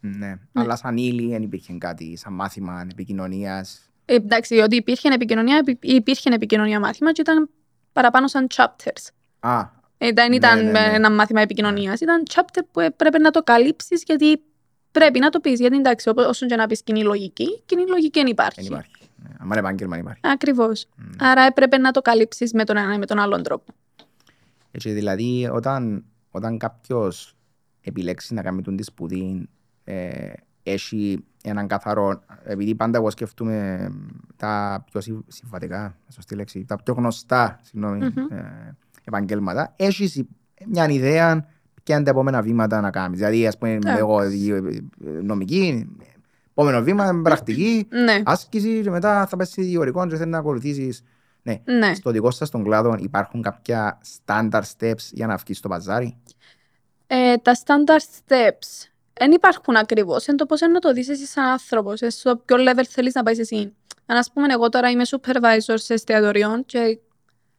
Ναι. 0.00 0.34
Αλλά 0.52 0.76
σαν 0.76 0.96
ύλη 0.96 1.28
δεν 1.28 1.42
υπήρχε 1.42 1.72
κάτι, 1.78 2.16
σαν 2.16 2.32
μάθημα 2.32 2.86
επικοινωνίας. 2.90 3.90
Ε, 4.04 4.14
εντάξει, 4.14 4.56
ότι 4.58 4.76
υπήρχε 4.76 5.08
επικοινωνία, 5.08 5.58
υπή- 5.58 5.84
υπήρχε 5.84 6.30
επικοινωνία 6.34 6.80
μάθημα 6.80 7.12
και 7.12 7.20
ήταν 7.20 7.48
παραπάνω 7.92 8.28
σαν 8.28 8.46
chapters. 8.54 9.08
Α, 9.40 9.76
Ε, 10.00 10.12
Δεν 10.12 10.28
Ναι, 10.28 10.36
ήταν 10.36 10.64
ναι, 10.64 10.70
ναι. 10.70 10.78
ένα 10.94 11.10
μάθημα 11.10 11.40
επικοινωνίας. 11.40 12.00
Ήταν 12.00 12.22
chapter 12.34 12.60
που 12.72 12.80
έπρεπε 12.80 13.18
να 13.18 13.30
το 13.30 13.42
καλύψεις 13.42 14.02
γιατί 14.06 14.42
πρέπει 14.92 15.18
να 15.18 15.30
το 15.30 15.40
πεις. 15.40 15.60
Γιατί 15.60 15.76
εντάξει, 15.76 16.08
όπω- 16.08 16.22
όσο 16.28 16.46
και 16.46 16.56
να 16.56 16.66
πεις 16.66 16.82
κοινή 16.82 17.02
λογική, 17.02 17.62
κοινή 17.66 17.86
λογική 17.88 18.18
δεν 18.18 18.28
υπάρχει. 18.28 18.60
δεν 18.62 18.64
υπάρχει. 18.70 18.90
Ναι. 19.16 19.28
Αν 19.38 19.46
είναι 19.46 19.58
επάγγελμα 19.58 19.92
δεν 19.94 20.04
υπάρχει. 20.04 20.20
Ακριβώς. 20.24 20.86
Άρα 21.18 21.42
έπρεπε 21.42 21.78
να 21.78 21.90
το 21.90 22.00
καλύψεις 22.02 22.52
με 22.52 22.64
τον 22.64 22.76
ένα 22.76 22.94
ή 22.94 22.98
με 22.98 23.06
τον 23.06 23.18
άλλον 23.18 23.42
τρόπο. 23.42 23.72
Έτσι, 24.70 24.90
δηλαδή, 24.92 25.48
όταν, 25.52 26.04
όταν 26.30 26.58
κάποιος 26.58 27.36
επιλέξει 27.80 28.34
να 28.34 28.42
κάνει 28.42 28.62
τον 28.62 28.76
της 28.76 28.86
σπουδή, 28.86 29.48
ε, 29.84 30.32
έχει 30.62 31.24
έναν 31.44 31.66
καθαρό. 31.66 32.20
Επειδή 32.44 32.74
πάντα 32.74 32.98
εγώ 32.98 33.10
σκέφτομαι 33.10 33.88
τα 34.36 34.84
πιο 34.90 35.00
συ- 35.00 35.22
συμβατικά, 35.26 35.96
σωστή 36.08 36.34
λέξη, 36.34 36.64
τα 36.64 36.76
πιο 36.82 36.94
γνωστά 36.94 37.58
συγγνώμη, 37.62 37.98
Μμμ. 37.98 38.26
ε, 38.36 38.76
επαγγέλματα, 39.04 39.72
έχει 39.76 40.28
μια 40.66 40.88
ιδέα 40.88 41.46
ποια 41.82 41.96
είναι 41.96 42.04
τα 42.04 42.10
επόμενα 42.10 42.42
βήματα 42.42 42.80
να 42.80 42.90
κάνεις. 42.90 43.18
Δηλαδή, 43.18 43.46
ας 43.46 43.58
πούμε, 43.58 43.72
Εντάξει. 43.72 43.98
εγώ 43.98 44.20
ε, 44.20 44.30
νομική, 45.22 45.88
επόμενο 46.50 46.82
βήμα, 46.82 47.20
πρακτική, 47.22 47.86
Ναι, 48.04 48.22
άσκηση, 48.24 48.80
και 48.82 48.90
μετά 48.90 49.26
θα 49.26 49.36
πέσει 49.36 49.62
διορικό 49.62 50.06
και 50.06 50.16
θέλει 50.16 50.30
να 50.30 50.38
ακολουθήσεις. 50.38 51.02
Ναι, 51.64 51.78
ναι. 51.78 51.94
στο 51.94 52.10
δικό 52.10 52.30
σας 52.30 52.50
τον 52.50 52.64
κλάδο 52.64 52.96
υπάρχουν 52.98 53.42
κάποια 53.42 53.98
standard 54.24 54.62
steps 54.78 55.02
για 55.10 55.26
να 55.26 55.36
βγεις 55.36 55.58
στο 55.58 55.68
παζάρι. 55.68 56.18
Ε, 57.06 57.36
τα 57.36 57.56
standard 57.64 58.02
steps 58.28 58.88
δεν 59.12 59.32
υπάρχουν 59.32 59.76
ακριβώς. 59.76 60.26
Είναι 60.26 60.36
το 60.36 60.46
πώς 60.46 60.60
να 60.60 60.78
το 60.78 60.92
δεις 60.92 61.08
εσύ 61.08 61.26
σαν 61.26 61.44
άνθρωπος, 61.44 62.00
στο 62.08 62.36
ποιο 62.36 62.56
level 62.56 62.84
θέλεις 62.88 63.14
να 63.14 63.22
πάεις 63.22 63.38
εσύ. 63.38 63.74
Αν 64.06 64.16
ας 64.16 64.32
πούμε, 64.32 64.46
εγώ 64.52 64.68
τώρα 64.68 64.90
είμαι 64.90 65.02
supervisor 65.06 65.74
σε 65.74 65.94
εστιατοριών 65.94 66.64
και 66.64 66.98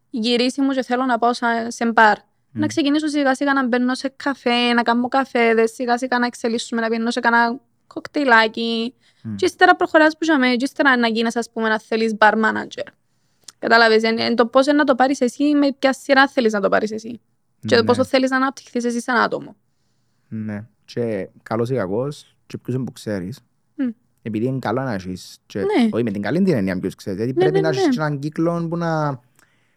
γυρίσει 0.09 0.61
μου 0.61 0.69
και 0.71 0.83
θέλω 0.83 1.05
να 1.05 1.17
πάω 1.17 1.33
σα- 1.33 1.71
σε 1.71 1.85
μπαρ. 1.85 2.17
Να 2.51 2.67
ξεκινήσω 2.67 3.07
σιγά 3.07 3.35
σιγά 3.35 3.53
να 3.53 3.67
μπαίνω 3.67 3.95
σε 3.95 4.13
καφέ, 4.15 4.73
να 4.73 4.81
κάνω 4.81 5.07
καφέδες, 5.07 5.71
σιγά 5.71 5.97
σιγά 5.97 6.19
να 6.19 6.25
εξελίσσουμε, 6.25 6.81
να 6.81 6.87
μπαίνω 6.87 7.11
σε 7.11 7.19
κανένα 7.19 7.59
κοκτέιλάκι. 7.87 8.93
Μμ. 9.23 9.35
Και 9.35 9.45
ύστερα 9.45 9.75
προχωράς 9.75 10.13
που 10.13 10.23
είχαμε, 10.23 10.47
και 10.47 10.63
ύστερα 10.63 10.97
να 10.97 11.07
γίνεις, 11.07 11.35
ας 11.35 11.49
πούμε, 11.51 11.69
να 11.69 11.79
θέλεις 11.79 12.15
bar 12.19 12.33
manager. 12.33 12.87
Κατάλαβες, 13.59 14.03
είναι 14.03 14.23
είναι 14.23 14.33
το 14.33 14.45
πώς 14.45 14.65
είναι 14.67 14.77
να 14.77 14.83
το 14.83 14.95
πάρεις 14.95 15.21
εσύ, 15.21 15.43
με 15.55 15.75
ποια 15.79 15.93
σειρά 15.93 16.27
θέλεις 16.27 16.53
να 16.53 16.59
το 16.59 16.69
πάρεις 16.69 16.91
εσύ. 16.91 17.19
Και 17.59 17.75
το 17.75 17.81
Ναι. 17.81 17.83
πόσο 17.87 18.03
θέλεις 18.05 18.29
να 18.29 18.35
αναπτυχθείς 18.35 18.83
εσύ 18.83 19.01
σαν 19.01 19.15
άτομο. 19.17 19.55
Ναι. 20.27 20.65
Και 20.85 21.29
καλός 21.43 21.69
ή 21.69 21.75
κακός, 21.75 22.35
και 22.47 22.57
ποιος 22.57 22.75
είναι 22.75 22.83
που 22.85 22.91
ξέρεις. 22.91 23.39
Μμ. 23.75 23.87
Επειδή 24.21 24.45
είναι 24.45 24.59
καλό 24.59 24.81
να 24.81 24.93
έχεις, 24.93 25.37
και 25.45 25.59
Ναι. 25.59 25.89
όχι 25.91 26.03
με 26.03 26.11
την 26.11 26.21
καλή 26.21 26.41
την 26.41 26.53
έννοια 26.53 26.79
ποιος 26.79 26.95
ξέρεις, 26.95 27.19
γιατί 27.19 27.33
Ναι, 27.33 27.39
πρέπει 27.39 27.55
ναι, 27.55 27.61
να 27.61 27.69
έχεις 27.69 27.83
ναι. 27.83 27.89
και 27.89 27.99
έναν 27.99 28.19
κύκλο 28.19 28.67
που 28.69 28.77
να... 28.77 29.19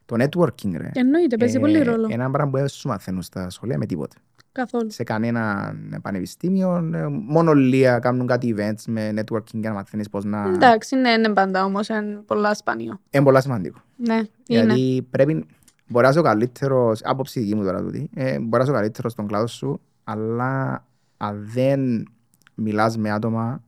Το 0.07 0.17
networking, 0.19 0.73
ρε. 0.77 0.91
Εννοείται, 0.95 1.37
παίζει 1.37 1.57
Ε, 1.57 1.61
πολύ 1.61 1.83
ρόλο. 1.83 2.09
Ένα 2.11 2.31
πράγμα 2.31 2.51
που 2.51 2.59
δεν 2.59 2.69
σου 2.69 2.89
μαθαίνουν 2.89 3.23
στα 3.23 3.51
σχολεία 3.51 3.79
με 3.79 3.87
τίποτε. 3.87 4.17
Καθόλου. 4.53 4.91
Σε 4.91 5.05
κανένα 5.05 5.75
πανεπιστήμιο, 6.03 6.91
ε, 6.95 7.07
μόνο 7.09 7.53
λίγα 7.53 7.99
κάνουν 7.99 8.27
κάτι 8.27 8.55
events 8.59 8.83
με 8.87 9.13
networking 9.17 9.53
για 9.55 9.69
να 9.71 9.75
μαθαίνεις 9.75 10.09
πώς 10.09 10.25
να... 10.25 10.43
Εντάξει, 10.55 10.97
ναι, 10.97 11.11
είναι 11.11 11.29
πάντα 11.29 11.65
όμως, 11.65 11.89
είναι 11.89 12.23
πολλά 12.27 12.55
σπάνιο. 12.55 13.01
Είναι 13.11 13.25
πολλά 13.25 13.41
σημαντικό. 13.41 13.79
Ναι, 13.97 14.15
είναι. 14.15 14.27
Γιατί 14.75 15.07
πρέπει, 15.11 15.47
μπορεί 15.89 16.05
να 16.05 16.11
είσαι 16.11 16.19
ο 16.19 16.23
καλύτερος, 16.23 17.01
άποψη 17.05 17.41
δική 17.41 17.55
μου 17.55 17.65
τώρα 17.65 17.81
τούτη, 17.83 18.11
ε, 18.15 18.31
μπορεί 18.39 18.49
να 18.51 18.63
είσαι 18.63 18.71
ο 18.71 18.75
καλύτερος 18.75 19.13
στον 19.13 19.27
κλάδο 19.27 19.47
σου, 19.47 19.81
αλλά 20.05 20.85
αν 21.17 21.49
δεν 21.55 22.09
μιλάς 22.55 22.97
με 22.97 23.11
άτομα, 23.11 23.63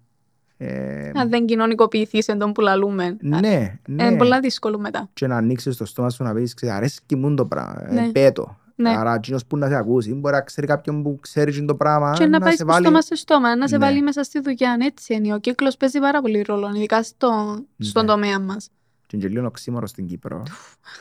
ε, 0.57 1.11
Αν 1.15 1.29
δεν 1.29 1.47
κοινωνικοποιηθείς 1.47 2.29
εν 2.29 2.39
τον 2.39 2.53
που 2.53 2.61
λαλούμε, 2.61 3.17
ναι, 3.21 3.39
ναι, 3.41 3.79
είναι 3.87 4.17
πολλά 4.17 4.41
δύσκολο 4.41 4.79
μετά. 4.79 5.09
και 5.13 5.27
να 5.27 5.37
ανοίξεις 5.37 5.77
το 5.77 5.85
στόμα 5.85 6.11
σου 6.11 6.23
να 6.23 6.35
πεις, 6.35 6.55
ξέρεις, 6.55 6.75
αρέσκει 6.75 7.17
μου 7.17 7.35
το 7.35 7.45
πράγμα, 7.45 7.87
Ναι. 7.93 8.01
ε, 8.01 8.11
πέτω. 8.13 8.57
Ναι. 8.77 8.91
Άρα, 8.91 9.15
εκείνος 9.15 9.47
που 9.47 9.57
να 9.57 9.69
σε 9.69 9.75
ακούσει, 9.75 10.15
μπορεί 10.15 10.35
να 10.35 10.41
ξέρει 10.41 10.67
κάποιον 10.67 11.03
που 11.03 11.19
ξέρει 11.21 11.65
το 11.65 11.75
πράγμα, 11.75 12.13
Και 12.19 12.27
να 12.27 12.39
πάει 12.41 12.57
σε 12.57 12.65
βάλει... 12.65 12.85
στόμα 12.85 13.01
σε 13.03 13.15
στόμα, 13.15 13.57
να 13.57 13.69
σε 13.69 13.77
Ναι. 13.77 13.85
βάλει 13.85 14.03
μέσα 14.03 14.23
στη 14.23 14.41
δουλειά. 14.41 14.77
Έτσι 14.81 15.15
είναι. 15.15 15.35
Ο 15.35 15.39
κύκλος 15.39 15.77
παίζει 15.77 15.99
πάρα 15.99 16.21
πολύ 16.21 16.43
ρόλο, 16.47 16.73
ειδικά 16.75 17.03
στο, 17.03 17.59
στον 17.79 18.05
Ναι. 18.05 18.11
τομέα 18.11 18.41
μας. 18.41 18.69
και 19.07 19.17
είναι 19.17 19.29
και 19.29 19.35
λίγο 19.35 19.47
οξύμορο 19.47 19.87
στην 19.87 20.07
Κύπρο. 20.07 20.43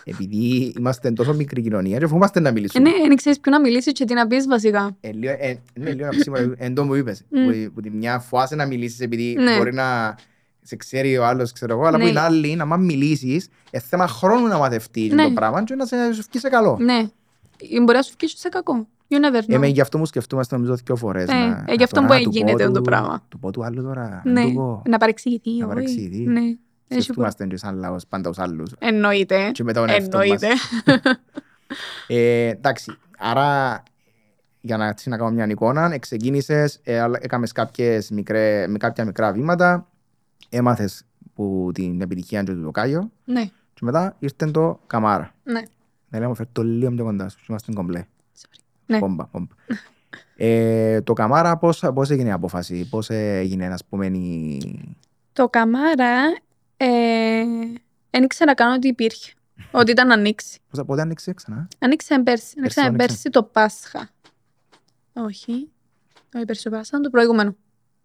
Επειδή 0.03 0.73
είμαστε 0.77 1.11
τόσο 1.11 1.33
μικρή 1.33 1.61
κοινωνία 1.61 1.97
και 1.97 2.07
φοβόμαστε 2.07 2.39
να 2.39 2.49
Ε, 2.49 2.51
μιλήσουμε. 2.51 2.89
Ναι, 2.89 2.95
δεν 3.07 3.15
ξέρεις 3.15 3.39
ποιο 3.39 3.51
να 3.51 3.59
μιλήσεις 3.59 3.93
και 3.93 4.05
τι 4.05 4.13
να 4.13 4.27
πεις 4.27 4.47
βασικά. 4.47 4.95
Ε, 4.99 5.11
λίγο- 5.11 5.35
ε, 5.39 5.59
Ναι, 5.79 5.93
λίγο 5.93 6.07
οξύμορο, 6.07 6.53
εν 6.57 6.73
τω 6.73 6.83
μου 6.83 6.93
είπες. 6.93 7.23
Μμ. 7.29 7.45
Που- 7.45 7.71
Που 7.73 7.81
τη 7.81 7.89
μια 7.89 8.19
φοάσαι 8.19 8.55
να 8.55 8.65
μιλήσεις 8.65 8.99
επειδή 8.99 9.35
Ναι. 9.39 9.57
μπορεί 9.57 9.73
να 9.73 10.15
σε 10.61 10.75
ξέρει 10.75 11.17
ο 11.17 11.25
άλλος, 11.25 11.51
ξέρω 11.51 11.73
εγώ, 11.73 11.85
αλλά 11.85 11.97
που 11.97 12.03
Ναι. 12.03 12.09
είναι 12.09 12.19
άλλη, 12.19 12.49
είναι 12.49 12.61
άμα 12.61 12.77
μιλήσεις, 12.77 13.47
ε, 13.71 13.79
θέμα 13.79 14.07
χρόνου 14.07 14.47
να 14.47 14.57
μαθευτείς 14.57 15.13
Ναι. 15.13 15.23
το 15.23 15.31
πράγμα 15.31 15.63
και 15.63 15.75
να 15.75 15.85
σε 15.85 15.95
σου 16.13 16.23
βγει 16.29 16.39
σε 16.39 16.49
καλό. 16.49 16.77
Ναι. 16.81 17.07
Ή 17.59 17.79
Μπορεί 17.79 17.97
να 17.97 18.01
σου 18.01 18.13
βγει 18.19 18.27
σε 18.35 18.49
κακό. 18.49 18.87
You 19.09 19.15
never 19.15 19.39
know. 19.39 19.43
Εμένα 19.47 19.67
γι' 19.73 19.81
αυτό 19.81 19.97
μου 19.97 20.05
σκεφτούμαστε 20.05 20.55
νομίζω 20.55 20.75
δύο 20.85 20.95
φορές. 20.95 21.29
Ε, 21.29 21.33
να- 21.33 21.65
ε, 21.67 21.73
γι' 21.73 21.83
αυτό 21.83 21.95
τώρα 22.01 22.07
που 22.07 22.13
να 22.13 22.19
του 22.19 22.29
πω 22.29 22.37
γίνεται 22.37 22.65
του- 22.65 22.71
το 22.71 22.81
πράγμα. 22.81 23.23
Του 23.29 23.39
πω 23.39 23.51
του 23.51 23.63
άλλου 23.65 23.83
τώρα. 23.83 24.21
Ναι, 24.25 24.41
να 24.41 24.47
του 24.47 24.53
πω. 24.53 24.81
να 24.87 24.97
παρεξηγηθεί. 24.97 25.49
Να 25.57 25.65
όχι. 25.65 25.73
παρεξηγηθεί. 25.73 26.17
Ναι. 26.23 26.39
Έχει 26.39 26.57
πο- 26.87 27.01
Σκεφτούμαστε 27.03 27.45
και 27.47 27.57
σαν 27.57 27.77
λαός 27.77 28.07
πάντα 28.07 28.29
τους 28.29 28.39
άλλους. 28.39 28.71
Εννοείται. 28.79 29.51
Και 29.51 29.63
μετά 29.63 29.79
τον 29.79 29.89
εαυτό 29.89 30.17
μας. 30.17 30.25
Εννοείται. 30.27 30.47
Ε, 32.07 32.47
εντάξει, 32.47 32.97
άρα 33.17 33.83
για 34.61 34.77
να, 34.77 34.87
έτσι, 34.87 35.09
να 35.09 35.17
κάνω 35.17 35.29
μια 35.31 35.45
εικόνα, 35.47 35.97
ξεκίνησες, 35.97 36.79
ε, 36.83 36.99
αλλά 36.99 37.17
έκαμες 37.21 37.51
κάποιες 37.51 38.09
μικρέ, 38.09 38.67
με 38.67 38.77
κάποια 38.77 39.05
μικρά 39.05 39.31
βήματα, 39.31 39.87
έμαθες 40.49 41.03
που 41.33 41.71
την 41.73 42.01
επιτυχία 42.01 42.43
του 42.43 42.61
το 42.63 42.71
Κάγιο 42.71 43.11
Ναι, 43.25 43.43
και 43.45 43.79
μετά 43.81 44.15
ήρθε 44.19 44.45
το 44.51 44.79
Καμάρα. 44.87 45.33
ναι. 45.43 45.61
Να 46.13 46.19
λέμε 46.19 46.35
φέρει 46.35 46.49
το 46.51 46.63
λίγο 46.63 46.91
πιο 46.91 47.03
κοντά 47.03 47.29
σου, 47.29 47.37
είμαστε 47.49 47.73
κομπλέ. 47.73 48.05
Sorry. 48.37 48.59
Ναι. 48.85 48.99
Πόμπα, 48.99 49.25
πόμπα. 49.25 49.55
ε, 50.35 51.01
το 51.01 51.13
Καμάρα 51.13 51.57
πώς, 51.57 51.83
πώς 51.93 52.09
έγινε 52.09 52.29
η 52.29 52.31
απόφαση, 52.31 52.89
πώς 52.89 53.09
έγινε 53.09 53.65
ας 53.65 53.85
πούμε 53.85 54.05
η... 54.05 54.95
Το 55.33 55.49
καμάρα 55.49 56.21
ε, 56.77 57.43
δεν 58.09 58.23
ήξερα 58.23 58.53
καν 58.53 58.73
ότι 58.73 58.87
υπήρχε. 58.87 59.33
ότι 59.71 59.91
ήταν 59.91 60.11
ανοίξει. 60.11 60.59
Πώς, 60.69 60.85
πότε 60.85 61.01
άνοιξε 61.01 61.33
ξανά. 61.33 61.67
Ανοίξε 61.79 62.19
πέρσι. 62.19 62.23
Πέρσι 62.23 62.59
Ανοίξε 62.59 62.81
άνοιξε. 62.81 63.07
πέρσι 63.07 63.29
το 63.29 63.43
Πάσχα. 63.43 64.09
Όχι. 65.13 65.69
Όχι 66.35 66.45
πέρσι 66.45 66.63
το 66.63 66.69
Πάσχα, 66.69 66.87
ήταν 66.87 67.01
το 67.01 67.09
προηγούμενο. 67.09 67.55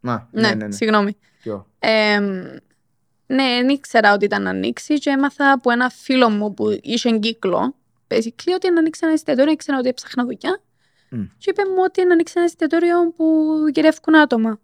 Να, 0.01 0.29
Ναι, 0.31 0.49
ναι, 0.49 0.55
ναι, 0.55 0.67
ναι. 0.67 0.73
συγγνώμη. 0.73 1.17
Ποιο; 1.43 1.67
Ε, 1.79 2.19
ναι, 3.27 3.45
δεν 3.45 3.69
ήξερα 3.69 4.13
ότι 4.13 4.25
ήταν 4.25 4.47
ανοίξει 4.47 4.95
και 4.95 5.11
έμαθα 5.11 5.53
από 5.53 5.71
ένα 5.71 5.89
φίλο 5.89 6.31
μου 6.31 6.55
που 6.55 6.79
είχε 6.83 7.19
κύκλο. 7.19 7.75
Basically, 8.09 8.53
ότι 8.55 8.67
είναι 8.67 8.79
ανοίξει 8.79 9.01
ένα 9.05 9.13
εστιατόριο, 9.13 9.53
ήξερα 9.53 9.79
ότι 9.79 9.89
έψαχνα 9.89 10.25
δουλειά. 10.25 10.63
Μμ. 11.11 11.23
Και 11.39 11.51
είπε 11.51 11.63
μου 11.65 11.83
ότι 11.85 12.01
είναι 12.01 12.13
ανοίξει 12.13 12.35
ένα 12.37 12.45
εστιατόριο 12.45 13.13
που 13.17 13.55
γυρεύκουν 13.75 14.17
άτομα. 14.17 14.61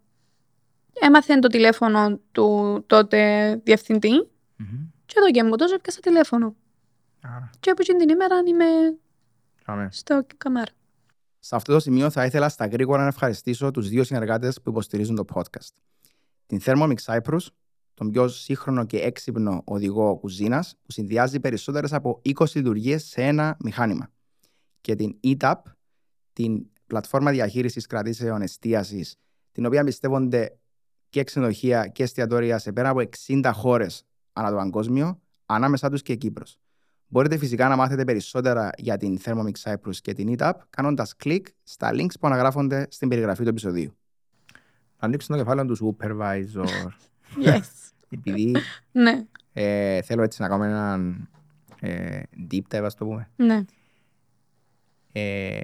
Έμαθε 1.00 1.38
το 1.38 1.48
τηλέφωνο 1.48 2.20
του 2.32 2.82
τότε 2.86 3.54
διευθυντή 3.64 4.10
Μμμ. 4.56 4.86
και 5.06 5.14
εδώ 5.16 5.30
και 5.30 5.42
μου 5.44 5.56
τόσο 5.56 5.74
έπιασα 5.74 6.00
τηλέφωνο. 6.00 6.56
Άρα, 7.22 7.50
Και 7.60 7.70
από 7.70 7.82
εκείνη 7.82 7.98
την 7.98 8.08
ημέρα 8.08 8.38
είμαι 8.46 8.64
πάμε. 9.64 9.88
στο 9.92 10.26
καμάρα. 10.36 10.72
Σε 11.38 11.56
αυτό 11.56 11.72
το 11.72 11.80
σημείο 11.80 12.10
θα 12.10 12.24
ήθελα 12.24 12.48
στα 12.48 12.66
γρήγορα 12.66 13.02
να 13.02 13.08
ευχαριστήσω 13.08 13.70
τους 13.70 13.88
δύο 13.88 14.04
συνεργάτες 14.04 14.60
που 14.62 14.70
υποστηρίζουν 14.70 15.16
το 15.16 15.24
podcast. 15.34 15.72
Την 16.46 16.60
Thermomix 16.64 16.94
Cyprus, 17.04 17.46
τον 17.94 18.10
πιο 18.10 18.28
σύγχρονο 18.28 18.84
και 18.84 18.98
έξυπνο 18.98 19.62
οδηγό 19.64 20.16
κουζίνας 20.16 20.76
που 20.82 20.92
συνδυάζει 20.92 21.40
περισσότερες 21.40 21.92
από 21.92 22.20
20 22.24 22.54
λειτουργίες 22.54 23.04
σε 23.04 23.22
ένα 23.22 23.56
μηχάνημα. 23.58 24.10
Και 24.80 24.94
την 24.94 25.16
ETAP, 25.24 25.54
την 26.32 26.66
πλατφόρμα 26.86 27.30
διαχείρισης 27.30 27.86
κρατήσεων 27.86 28.42
εστίασης, 28.42 29.16
την 29.52 29.66
οποία 29.66 29.80
εμπιστεύονται 29.80 30.58
και 31.08 31.24
ξενοδοχεία 31.24 31.86
και 31.86 32.02
εστιατόρια 32.02 32.58
σε 32.58 32.72
πέρα 32.72 32.88
από 32.88 33.00
60 33.26 33.50
χώρες 33.54 34.04
ανά 34.32 34.50
το 34.50 34.56
παγκόσμιο, 34.56 35.20
ανάμεσά 35.46 35.90
τους 35.90 36.02
και 36.02 36.12
η 36.12 36.16
Κύπρος. 36.16 36.58
Μπορείτε 37.06 37.38
φυσικά 37.38 37.68
να 37.68 37.76
μάθετε 37.76 38.04
περισσότερα 38.04 38.70
για 38.76 38.96
την 38.96 39.18
Thermomix 39.24 39.52
Cyprus 39.62 39.96
και 40.00 40.12
την 40.12 40.34
ETAP 40.38 40.52
κάνοντας 40.70 41.16
κλικ 41.16 41.46
στα 41.62 41.90
links 41.92 42.18
που 42.20 42.26
αναγράφονται 42.26 42.86
στην 42.90 43.08
περιγραφή 43.08 43.42
του 43.42 43.48
επεισοδίου. 43.48 43.96
Να 45.00 45.06
ανοίξουμε 45.06 45.36
το 45.36 45.42
κεφάλαιο 45.42 45.66
του 45.66 45.96
supervisor. 45.98 46.88
Yes. 47.42 47.60
επειδή 48.08 48.56
ναι, 48.92 49.24
ε, 49.52 50.02
θέλω 50.02 50.22
έτσι 50.22 50.42
να 50.42 50.48
κάνουμε 50.48 50.66
έναν 50.66 51.28
ε, 51.80 52.20
deep 52.50 52.62
dive, 52.70 52.82
ας 52.84 52.94
το 52.94 53.04
πούμε. 53.04 53.30
ναι. 53.36 53.64
Ε, 55.12 55.60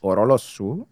ο 0.00 0.12
ρόλος 0.12 0.42
σου 0.42 0.88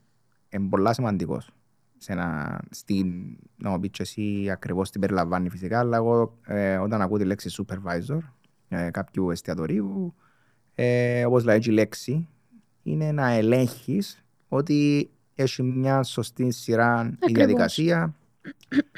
είναι 0.49 0.69
πολλά 0.69 0.93
σημαντικός. 0.93 1.51
Σε 1.99 2.13
ένα, 2.13 2.61
στην, 2.71 3.37
να 3.57 3.71
μου 3.71 3.81
πεις 3.81 3.91
και 3.91 4.03
εσύ 4.03 4.51
ακριβώς 4.51 4.91
τι 4.91 4.99
περιλαμβάνει 4.99 5.49
φυσικά, 5.49 5.79
αλλά 5.79 5.97
εγώ 5.97 6.39
ε, 6.47 6.77
όταν 6.77 7.03
ακούω 7.03 7.19
τη 7.19 7.25
λέξη 7.25 7.51
supervisor 7.59 8.19
ε, 8.69 8.91
κάποιου 8.91 9.31
εστιατορίου, 9.31 10.15
ε, 10.75 11.25
όπως 11.25 11.45
λέει 11.45 11.61
η 11.65 11.71
λέξη, 11.71 12.29
είναι 12.83 13.13
να 13.13 13.29
ελέγχεις 13.31 14.25
ότι 14.49 15.11
έχει 15.35 15.63
μια 15.63 16.03
σωστή 16.03 16.51
σειρά 16.51 17.05
η 17.05 17.09
Ακριβώς. 17.09 17.33
διαδικασία 17.33 18.15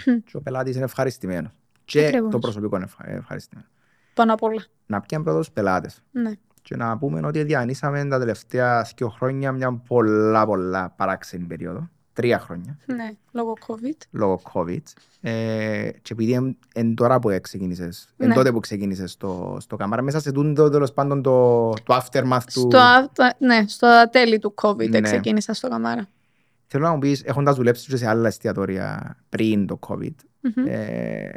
και 0.05 0.37
ο 0.37 0.41
πελάτης 0.41 0.75
είναι 0.75 0.85
ευχαριστημένος. 0.85 1.51
Και 1.85 2.07
Ακριβώς. 2.07 2.31
το 2.31 2.39
προσωπικό 2.39 2.77
είναι 2.77 2.85
ευχα- 2.85 3.09
ευχαριστημένο. 3.09 3.69
Πάνω 4.15 4.33
απ' 4.33 4.43
όλα. 4.43 4.63
Να 4.87 5.01
πιάνει 5.01 5.25
πρώτα 5.25 5.39
τους 5.39 5.51
πελάτες 5.51 6.03
Ναι. 6.11 6.33
και 6.63 6.77
να 6.77 6.99
πούμε 6.99 7.21
ότι 7.27 7.43
διανύσαμε 7.43 8.05
τα 8.05 8.19
τελευταία 8.19 8.89
δύο 8.97 9.09
χρόνια 9.09 9.53
μια 9.53 9.73
πολλά 9.89 10.47
πολλά 10.47 10.91
παράξενη 10.97 11.45
περίοδο. 11.45 11.89
Τρία 12.13 12.39
χρόνια, 12.39 12.79
Ναι, 12.87 13.11
λόγω 13.33 13.53
COVID. 13.67 13.97
λόγω 14.11 14.41
COVID. 14.53 14.83
Ε, 15.21 15.91
και 16.03 16.13
επειδή 16.13 16.33
εν, 16.33 16.57
εν 16.75 16.95
τώρα 16.95 17.19
που 17.19 17.39
ξεκίνησες, 17.43 18.09
εν 18.17 18.29
Ναι. 18.29 18.35
τότε 18.35 18.53
που 18.53 18.61
ξεκίνησες 18.61 19.11
στο, 19.11 19.57
στο 19.61 19.77
καμάρα, 19.77 20.03
μέσα 20.03 20.21
σε 20.21 20.33
τούτο 20.33 20.69
τέλος 20.71 20.93
πάντων 20.93 21.23
το, 21.23 21.71
το 21.71 21.97
aftermath 21.97 22.39
του... 22.53 22.61
Στο, 22.61 22.79
α- 22.79 23.11
τα- 23.13 23.35
ναι, 23.39 23.65
στο 23.67 24.09
τέλη 24.11 24.39
του 24.39 24.55
COVID 24.63 24.89
Ναι. 24.91 25.01
ξεκίνησα 25.01 25.55
στο 25.55 25.69
καμάρα. 25.69 26.07
Θέλω 26.67 26.85
να 26.85 26.93
μου 26.93 26.99
πεις, 26.99 27.23
έχοντας 27.25 27.57
δουλέψει 27.57 27.89
και 27.91 27.97
σε 27.97 28.09
άλλα 28.09 28.29
εστιατόρια 28.29 29.17
πριν 29.29 29.67
το 29.67 29.79
COVID, 29.89 30.15
Μμμ. 30.41 30.65
ε, 30.67 31.31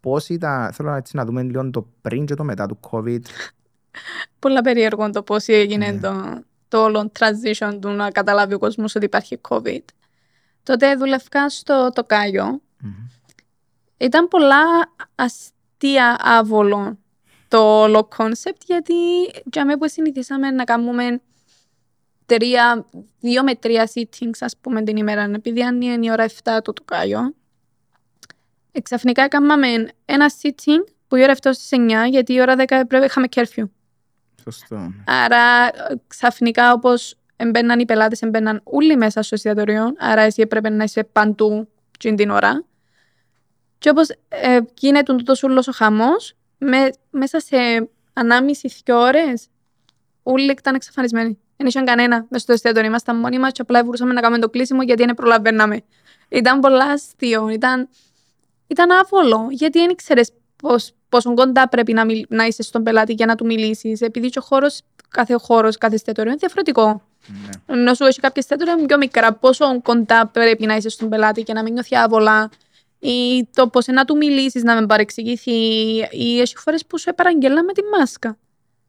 πώς 0.00 0.28
ήταν, 0.28 0.72
θέλω 0.72 0.90
να, 0.90 0.96
έτσι, 0.96 1.16
να 1.16 1.24
δούμε 1.24 1.42
λίγο 1.42 1.70
το 1.70 1.88
πριν 2.00 2.26
και 2.26 2.34
το 2.34 2.44
μετά 2.44 2.66
του 2.66 2.78
COVID. 2.90 3.20
Πολλά 4.38 4.60
περίεργο 4.60 5.10
το 5.10 5.22
πώς 5.22 5.46
έγινε 5.48 5.90
Ναι. 5.90 6.00
το, 6.00 6.42
το 6.68 6.82
όλο 6.84 7.10
transition 7.18 7.78
του 7.80 7.88
να 7.88 8.10
καταλάβει 8.10 8.54
ο 8.54 8.58
κόσμος 8.58 8.94
ότι 8.94 9.04
υπάρχει 9.04 9.40
COVID. 9.48 9.84
Τότε 10.62 10.94
δούλευκα 10.96 11.48
στο 11.50 11.90
Τοκάγιο. 11.94 12.60
Μμμ. 12.80 12.92
Ήταν 13.96 14.28
πολλά 14.28 14.62
αστεία 15.14 16.16
άβολο 16.20 16.98
το 17.48 17.58
όλο 17.82 18.08
concept 18.16 18.60
γιατί 18.66 18.94
για 19.52 19.64
μένα 19.64 19.78
που 19.78 19.88
συνηθίσαμε 19.88 20.50
να 20.50 20.64
κάνουμε 20.64 21.20
τρία, 22.26 22.86
δύο 23.20 23.42
με 23.42 23.54
τρία 23.54 23.90
sittings 23.94 24.38
ας 24.40 24.56
πούμε 24.60 24.82
την 24.82 24.96
ημέρα 24.96 25.22
επειδή 25.22 25.62
αν 25.62 25.80
είναι 25.80 26.06
η 26.06 26.10
ώρα 26.10 26.26
7 26.28 26.32
του 26.64 26.72
Τοκάγιο 26.72 27.34
εξαφνικά 28.76 29.22
έκαναμε 29.22 29.68
ένα 30.04 30.30
sitting 30.42 30.84
που 31.08 31.16
η 31.16 31.22
ώρα 31.22 31.34
7 31.34 31.36
στις 31.52 31.68
9 31.72 31.92
γιατί 32.10 32.32
η 32.32 32.40
ώρα 32.40 32.54
10 32.58 32.82
πρέπει 32.88 33.04
είχαμε 33.04 33.26
curfew. 33.34 33.64
Σωστό. 34.42 34.92
Άρα 35.06 35.70
ξαφνικά 36.06 36.72
όπως 36.72 37.16
έμπαιναν 37.36 37.80
οι 37.80 37.84
πελάτες, 37.84 38.22
έμπαιναν 38.22 38.60
όλοι 38.64 38.96
μέσα 38.96 39.22
στο 39.22 39.34
εστιατόριο. 39.34 39.94
Άρα 39.98 40.22
εσύ 40.22 40.42
έπρεπε 40.42 40.68
να 40.68 40.84
είσαι 40.84 41.04
παντού 41.04 41.68
την 41.98 42.16
την 42.16 42.30
ώρα. 42.30 42.64
Και 43.78 43.88
όπως 43.88 44.08
ε, 44.28 44.58
γίνεται 44.74 45.14
τούτο 45.14 45.34
όλο 45.42 45.64
ο 45.68 45.72
χαμός, 45.72 46.36
με, 46.58 46.90
μέσα 47.10 47.40
σε 47.40 47.56
ανάμιση 48.12 48.72
δύο 48.84 48.98
ώρες, 49.00 49.48
όλοι 50.22 50.50
ήταν 50.50 50.74
εξαφανισμένοι. 50.74 51.38
Δεν 51.56 51.66
είχε 51.66 51.80
κανένα 51.80 52.26
μέσα 52.28 52.44
στο 52.44 52.52
εστιατόριο. 52.52 52.88
Ήμασταν 52.88 53.16
μόνοι 53.16 53.38
μας 53.38 53.52
και 53.52 53.62
απλά 53.62 53.84
μπορούσαμε 53.84 54.12
να 54.12 54.20
κάνουμε 54.20 54.40
το 54.40 54.48
κλείσιμο 54.48 54.82
γιατί 54.82 55.04
δεν 55.04 55.14
προλαβαίναμε. 55.14 55.82
Ήταν 56.28 56.60
πολλά 56.60 56.84
αστείο. 56.84 57.48
Ήταν, 57.48 57.88
ήταν 58.66 58.90
άβολο. 58.90 59.46
Γιατί 59.50 59.78
δεν 59.78 59.90
ήξερες 59.90 60.32
πόσο 61.08 61.34
κοντά 61.34 61.68
πρέπει 61.68 61.92
να, 61.92 62.04
μιλ, 62.04 62.26
να 62.28 62.44
είσαι 62.44 62.62
στον 62.62 62.82
πελάτη 62.82 63.12
για 63.12 63.26
να 63.26 63.34
του 63.34 63.44
μιλήσεις. 63.44 64.00
Επειδή 64.00 64.28
και 64.28 64.38
ο 64.38 64.42
χώρος, 64.42 64.80
κάθε 65.08 65.34
χώρος, 65.34 65.76
κάθε 65.78 65.94
εστιατόριο 65.94 66.30
είναι 66.30 66.40
διαφορετικό. 66.40 67.02
Ναι. 67.26 67.76
Ενώ 67.78 67.94
σου 67.94 68.04
έχει 68.04 68.20
κάποια 68.20 68.46
εστιατόρια 68.48 68.86
πιο 68.86 68.96
μικρά, 68.96 69.32
πόσο 69.32 69.82
κοντά 69.82 70.26
πρέπει 70.26 70.66
να 70.66 70.76
είσαι 70.76 70.88
στον 70.88 71.08
πελάτη 71.08 71.42
και 71.42 71.52
να 71.52 71.62
μην 71.62 71.72
νιώθει 71.72 71.96
άβολα; 71.96 72.50
Ή 72.98 73.48
το 73.54 73.68
πώς 73.68 73.86
να 73.86 74.04
του 74.04 74.16
μιλήσεις, 74.16 74.62
να 74.62 74.74
μην 74.74 74.86
παρεξηγηθεί; 74.86 75.50
Ή 76.10 76.40
έχει 76.40 76.56
φορές 76.56 76.86
που 76.86 76.98
σου 76.98 77.14
παραγγέλνα 77.14 77.64
με 77.64 77.72
τη 77.72 77.80
μάσκα. 77.98 78.36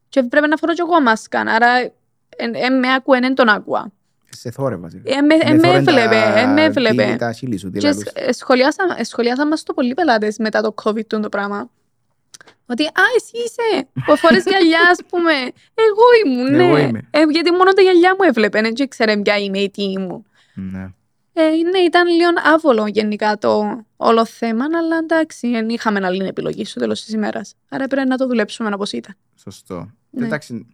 Και 0.08 0.22
πρέπει 0.22 0.48
να 0.48 0.56
φορώ 0.56 0.72
κι 0.72 0.80
εγώ 0.80 1.00
μάσκα. 1.00 1.40
Άρα, 1.40 1.92
ε, 2.36 2.44
ε, 2.66 2.68
με 2.68 2.92
ακούε, 2.94 3.18
δεν 3.20 3.34
τον 3.34 3.48
άκουα. 3.48 3.92
Σε 4.30 4.50
θόρε 4.50 4.76
βασικά. 4.76 5.16
Ε, 5.16 5.20
με, 5.20 5.34
ε, 5.34 5.52
με 5.54 5.68
έβλεπε, 5.68 6.32
ε, 6.36 6.46
με 6.46 6.62
έβλεπε. 6.64 7.16
Τα 7.18 7.32
χείλη 7.32 7.58
σου, 7.58 7.70
Και 7.70 7.78
δηλαδή. 7.78 8.00
σχ- 8.00 8.18
ε, 8.20 8.32
σχολιάσα, 8.32 8.94
ε, 8.98 9.04
σχολιάσαν 9.04 9.48
μας 9.48 9.62
το 9.62 9.74
πολλοί 9.74 9.94
πελάτες 9.94 10.38
μετά 10.38 10.60
το 10.60 10.74
COVID 10.84 11.06
το, 11.06 11.20
το 11.20 11.28
πράγμα. 11.28 11.70
Ότι, 12.66 12.84
α, 12.84 13.02
εσύ 13.16 13.32
είσαι, 13.44 13.88
που 14.06 14.16
φορές 14.16 14.44
γυαλιά, 14.44 14.78
ας 14.90 14.98
πούμε. 15.08 15.32
Εγώ 15.74 16.04
ήμουν, 16.26 16.50
ναι. 16.56 16.64
Εγώ 16.64 16.76
είμαι. 16.78 17.08
Ε, 17.10 17.22
γιατί 17.30 17.50
μόνο 17.50 17.72
τα 17.72 17.82
γυαλιά 17.82 18.10
μου 18.18 18.28
έβλεπε, 18.28 18.60
δεν 18.60 18.74
ήξερε 18.76 19.16
ποια 19.16 19.36
είμαι 19.38 19.58
ή 19.58 19.70
τι 19.70 19.82
ήμουν. 19.82 20.24
Ναι. 20.54 20.90
Ε, 21.32 21.42
ναι, 21.70 21.78
ήταν 21.78 22.06
λίγο 22.08 22.28
άβολο 22.54 22.86
γενικά 22.86 23.38
το 23.38 23.82
όλο 23.96 24.24
θέμα, 24.26 24.64
αλλά 24.64 24.96
εντάξει, 25.02 25.50
δεν 25.50 25.68
είχαμε 25.68 26.06
άλλη 26.06 26.26
επιλογή 26.26 26.64
στο 26.64 26.80
τέλος 26.80 27.04
της 27.04 27.14
ημέρας. 27.14 27.54
Άρα 27.68 27.86
πρέπει 27.86 28.08
να 28.08 28.16
το 28.16 28.26
δουλέψουμε 28.26 28.70
όπως 28.74 28.92
ήταν. 28.92 29.14
Σωστό. 29.42 29.90
Ναι. 30.10 30.26
Εντάξει, 30.26 30.66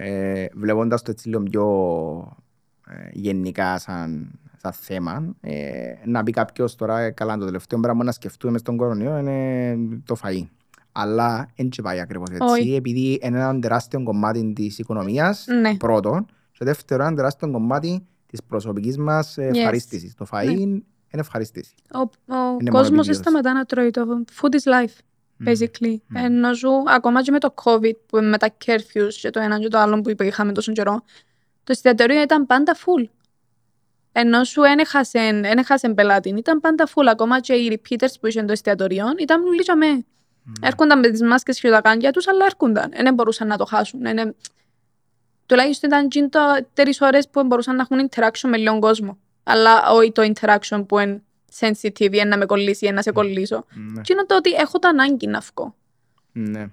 ε, 0.00 0.46
βλέποντας 0.54 1.02
το 1.02 1.10
έτσι 1.10 1.28
λίγο 1.28 1.42
πιο 1.42 1.66
ε, 2.88 3.08
γενικά 3.12 3.78
σαν, 3.78 4.30
σαν 4.62 4.72
θέμα, 4.72 5.34
ε, 5.40 5.92
να 6.04 6.22
πει 6.22 6.30
κάποιος 6.32 6.74
τώρα, 6.74 7.00
ε, 7.00 7.10
καλά, 7.10 7.36
το 7.36 7.44
τελευταίο 7.44 7.80
πράγμα 7.80 8.04
να 8.04 8.12
σκεφτούμε 8.12 8.52
μες 8.52 8.60
στον 8.60 8.76
κορονοϊό 8.76 9.18
είναι 9.18 9.76
το 10.04 10.16
φαΐ. 10.22 10.46
Αλλά 10.92 11.48
δεν 11.56 11.68
και 11.68 11.82
πάει 11.82 12.00
ακριβώς 12.00 12.28
έτσι, 12.30 12.42
Όχι. 12.44 12.74
επειδή 12.74 13.18
είναι 13.22 13.38
ένα 13.38 13.58
τεράστιο 13.58 14.02
κομμάτι 14.02 14.52
της 14.52 14.78
οικονομίας, 14.78 15.46
Ναι. 15.60 15.76
πρώτον, 15.76 16.26
και 16.52 16.64
δεύτερον, 16.64 17.06
ένα 17.06 17.16
τεράστιο 17.16 17.50
κομμάτι 17.50 18.06
της 18.26 18.42
προσωπικής 18.42 18.98
μας 18.98 19.38
ε, 19.38 19.50
Yes. 19.52 19.56
ευχαρίστησης. 19.56 20.14
Το 20.14 20.26
φαΐ 20.30 20.44
Ναι. 20.44 20.50
είναι 20.52 20.82
ευχαρίστηση. 21.10 21.74
Ο, 21.94 21.98
ο 21.98 22.34
μόνο 22.34 22.56
κόσμος 22.56 22.88
δεν 22.88 22.88
επιβίωση. 22.88 23.20
σταματά 23.20 23.52
να 23.52 23.64
τρώει 23.64 23.90
το 23.90 24.24
food 24.40 24.54
is 24.54 24.84
life, 24.86 24.98
basically. 25.44 25.96
μμ. 26.06 26.16
Ενώ 26.16 26.54
σου, 26.54 26.70
ακόμα 26.86 27.22
και 27.22 27.30
με 27.30 27.38
το 27.38 27.54
COVID, 27.64 27.96
που 28.06 28.18
με 28.22 28.38
τα 28.38 28.50
curfews 28.64 29.12
και 29.20 29.30
το 29.30 29.40
ένα 29.40 29.58
και 29.58 29.68
το 29.68 29.78
άλλο 29.78 30.00
που 30.00 30.22
είχαμε 30.22 30.52
τόσο 30.52 30.72
καιρό, 30.72 31.02
το 31.64 31.72
εστιατόριο 31.72 32.22
ήταν 32.22 32.46
πάντα 32.46 32.76
full. 32.76 33.04
Ενώ 34.12 34.44
σου 34.44 34.60
δεν 34.60 34.78
έχασεν, 34.78 35.44
εν 35.44 35.58
έχασεν 35.58 35.94
πελάτη, 35.94 36.28
ήταν 36.28 36.60
πάντα 36.60 36.86
full. 36.86 37.06
Ακόμα 37.06 37.40
και 37.40 37.52
οι 37.52 37.80
repeaters 37.80 38.12
που 38.20 38.26
είχαν 38.26 38.46
το 38.46 38.52
εστιατόριο 38.52 39.06
ήταν 39.18 39.42
όλοι 39.46 39.62
για 39.62 39.76
με. 39.76 40.04
Έρχονταν 40.60 40.98
με 40.98 41.08
τις 41.10 41.22
μάσκες 41.22 41.60
και 41.60 41.70
τα 41.70 41.80
κάνια 41.80 42.12
τους, 42.12 42.28
αλλά 42.28 42.44
έρχονταν. 42.44 42.92
Δεν 43.02 43.14
μπορούσαν 43.14 43.46
να 43.46 43.56
το 43.56 43.64
χάσουν. 43.64 44.06
Εν- 44.06 44.34
Τουλάχιστον 45.46 45.90
ήταν 45.90 46.08
τζιν 46.08 46.30
το 46.30 46.40
τρεις 46.74 47.00
ώρες 47.00 47.28
που 47.28 47.44
μπορούσαν 47.44 47.76
να 47.76 47.86
έχουν 47.90 48.08
interaction 48.10 48.48
με 48.48 48.56
λίγο 48.56 48.78
κόσμο. 48.78 49.18
Αλλά 49.42 49.90
όχι 49.90 50.12
το 50.12 50.32
interaction 50.34 50.84
που 50.88 50.98
είναι 50.98 51.22
sensitive 51.60 52.12
ή 52.12 52.24
να 52.26 52.38
με 52.38 52.46
κολλήσει 52.46 52.86
ή 52.86 52.90
να 52.90 53.02
σε 53.02 53.12
κολλήσω. 53.12 53.64
Ναι. 53.74 54.00
Και 54.00 54.12
είναι 54.12 54.24
το 54.26 54.36
ότι 54.36 54.50
έχω 54.52 54.78
τα 54.78 54.88
ανάγκη 54.88 55.26
να 55.26 55.42
βγω. 55.54 55.74
Ναι. 56.32 56.70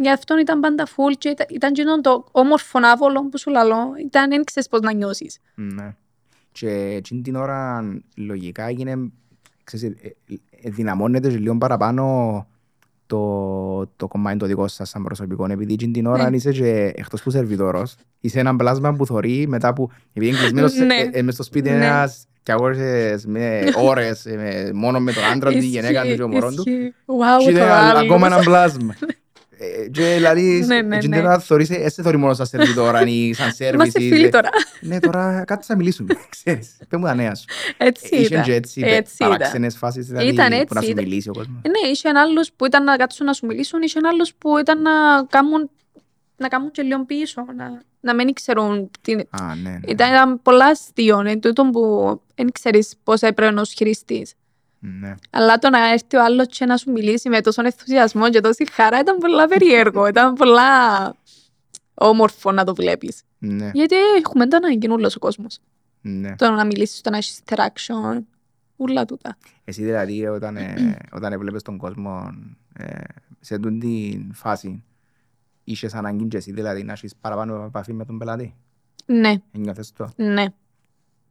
Γι' 0.00 0.10
αυτό 0.10 0.38
ήταν 0.38 0.60
πάντα 0.60 0.86
full 0.86 1.14
και 1.18 1.28
ήταν, 1.28 1.46
ήταν 1.50 1.72
τζίνο 1.72 2.00
το 2.00 2.24
όμορφο 2.30 2.78
άβολο 2.82 3.28
που 3.28 3.38
σου 3.38 3.50
λαλώ. 3.50 3.92
Ήταν, 4.06 4.28
δεν 4.30 4.44
ξέρεις 4.44 4.68
πώς 4.68 4.80
να 4.80 4.92
νιώσεις. 4.92 5.38
Ναι. 5.54 5.96
Και 6.52 6.68
εκείνη 6.70 7.20
την 7.20 7.34
ώρα 7.36 7.82
λογικά 8.16 8.64
έγινε, 8.64 9.10
ξέρεις, 9.64 9.86
ε, 10.02 10.16
ε, 10.62 10.70
δυναμώνεται 10.70 11.28
και 11.28 11.36
λίγο 11.36 11.58
παραπάνω 11.58 12.46
το, 13.06 13.86
το 13.96 14.08
κομμάτι 14.08 14.38
το 14.38 14.46
δικό 14.46 14.68
σας 14.68 14.88
σαν 14.88 15.02
προσωπικό. 15.02 15.46
Επειδή 15.50 15.72
εκείνη 15.72 15.92
την 15.92 16.06
ώρα 16.06 16.30
Ναι. 16.30 16.36
είσαι 16.36 16.52
και 16.52 16.92
εκτός 16.96 17.22
που 17.22 17.30
σερβιτόρος, 17.30 17.96
είσαι 18.20 18.38
έναν 18.40 18.56
πλάσμα 18.56 18.94
που 18.94 19.06
θωρεί 19.06 19.46
μετά 19.48 19.72
που, 19.72 19.90
επειδή 20.12 20.28
είναι 20.28 20.38
κλεισμένος 20.38 20.74
Ναι. 20.86 20.94
ε, 20.94 21.10
ε, 21.12 21.22
μες 21.22 21.34
στο 21.34 21.42
σπίτι 21.42 21.70
Ναι. 21.70 21.76
ένας 21.86 22.26
και 22.48 22.54
αγόρασες 22.54 23.26
με 23.26 23.60
ώρες, 23.76 24.26
ε, 24.26 24.36
με- 24.36 24.70
μόνο 24.74 25.00
με 25.00 25.12
τον 25.12 25.22
άντρα 25.32 25.50
του, 25.52 25.58
τη 25.58 25.66
γυναίκα 25.66 26.02
του 26.02 26.14
και 26.16 26.22
ο 26.22 26.28
μωρόν 26.28 26.54
του. 26.56 26.62
Ισχύει. 26.66 26.94
Wow, 27.06 27.38
Και 27.38 27.44
το 27.44 27.50
είναι 27.50 27.62
άλλο. 27.70 27.98
ακόμα 27.98 28.26
ένα 28.26 28.38
πλάσμα. 28.38 28.94
Ε, 29.60 29.88
Και 29.88 30.02
δηλαδή, 30.14 30.64
Ναι, 30.66 30.80
ναι, 30.82 30.96
εκείνη 30.96 31.10
ναι. 31.14 31.16
την 31.16 31.26
ώρα 31.26 31.38
θωρείς, 31.38 31.70
ε, 31.70 31.88
σε 31.88 32.02
θωρεί 32.02 32.16
μόνος 32.16 32.36
σαν 32.36 32.46
σερβιτόρα 32.46 33.00
ή 33.06 33.32
σαν 33.34 33.44
Είμαστε 33.46 33.64
σέρβιση. 33.64 33.98
φίλοι 33.98 34.28
τώρα. 34.28 34.48
Ναι, 34.80 34.98
τώρα 35.00 35.44
κάτσε 35.46 35.72
να 35.72 35.78
μιλήσουμε, 35.78 36.14
ξέρεις. 36.36 36.76
Πες 36.88 36.98
μου 37.00 37.06
τα 37.06 37.14
νέα 37.14 37.34
σου. 37.34 37.44
Έτσι 37.76 38.08
Είχε 38.10 38.24
ήταν. 38.24 38.42
και 38.42 38.54
έτσι, 38.54 38.82
Έτσι 38.84 39.14
ήταν. 39.14 39.28
παράξενες 39.30 39.76
φάσεις 39.76 40.06
δηλαδή, 40.06 40.26
Ήταν 40.28 40.48
που 40.48 40.54
έτσι, 40.54 40.74
να 40.74 40.80
σου 40.82 40.90
ήταν. 40.90 41.04
μιλήσει 41.04 41.28
ο 41.28 41.32
κόσμος. 41.32 41.56
Ε, 41.62 41.68
Ναι, 41.68 41.90
είχε 41.92 42.08
άλλους 42.08 42.50
που 42.56 42.66
ήταν 42.66 42.84
να 42.84 42.96
κάτσουν 42.96 43.26
να 43.26 43.32
σου 43.32 43.46
μιλήσουν, 43.46 43.82
είχε 43.82 43.98
άλλους 44.12 44.34
που 44.38 44.58
ήταν 44.58 44.82
να 44.82 44.90
κάνουν, 45.30 45.70
να 46.38 46.48
κάνουν 46.48 46.70
και 46.70 46.82
λίγο 46.82 47.04
πίσω, 47.04 47.44
να, 47.56 47.82
να 48.00 48.14
μην 48.14 48.32
ξέρουν 48.32 48.90
τι... 49.00 49.12
Α, 49.12 49.54
ναι, 49.54 49.70
ναι. 49.70 49.78
Ήταν, 49.86 50.10
ήταν 50.12 50.42
πολλά 50.42 50.66
αστείο, 50.66 51.20
ε, 51.20 51.36
τούτο 51.36 51.70
που 51.72 52.20
δεν 52.34 52.52
ξέρεις 52.52 52.94
πώς 53.04 53.22
έπρεπε 53.22 53.52
να 53.52 53.64
σου 53.64 53.72
χειριστείς. 53.76 54.34
Ναι. 54.78 55.14
Αλλά 55.30 55.58
το 55.58 55.70
να 55.70 55.92
έρθει 55.92 56.16
ο 56.16 56.24
άλλος 56.24 56.46
και 56.46 56.66
να 56.66 56.76
σου 56.76 56.90
μιλήσει 56.92 57.28
με 57.28 57.40
τόσο 57.40 57.62
ενθουσιασμό 57.64 58.30
και 58.30 58.40
τόση 58.40 58.66
χαρά 58.70 58.98
ήταν 58.98 59.18
πολλά 59.18 59.46
περίεργο, 59.46 60.06
ήταν 60.06 60.34
πολλά 60.34 61.14
όμορφο 61.94 62.52
να 62.52 62.64
το 62.64 62.74
βλέπεις. 62.74 63.22
Ναι, 63.38 63.70
Γιατί 63.74 63.94
έχουμε 64.18 64.46
το 64.46 64.56
ανάγκη 64.56 64.88
όλος 64.90 65.16
ο 65.16 65.18
κόσμος. 65.18 65.58
ναι. 66.00 66.36
Το 66.36 66.50
να 66.50 66.64
μιλήσεις, 66.64 67.00
το 67.00 67.10
να 67.10 67.16
έχεις 67.16 67.40
interaction, 67.44 68.18
ούλα 68.76 69.04
τούτα. 69.04 69.36
Εσύ 69.64 69.82
δηλαδή 69.84 70.26
όταν, 70.26 70.56
ε, 70.56 70.96
όταν 71.16 71.32
έβλεπες 71.32 71.62
τον 71.62 71.76
κόσμο 71.76 72.34
ε, 72.72 73.00
σε 73.40 73.54
αυτήν 73.54 73.80
την 73.80 74.34
φάση 74.34 74.84
είχες 75.70 75.94
ανάγκη 75.94 76.26
και 76.26 76.36
εσύ 76.36 76.52
δηλαδή 76.52 76.82
να 76.82 76.92
έχεις 76.92 77.14
παραπάνω 77.20 77.64
επαφή 77.64 77.92
με 77.92 78.04
τον 78.04 78.18
πελάτη; 78.18 78.54
Ναι. 79.06 79.34
Ένιωθες 79.52 79.92
το; 79.92 80.08
Ναι. 80.16 80.44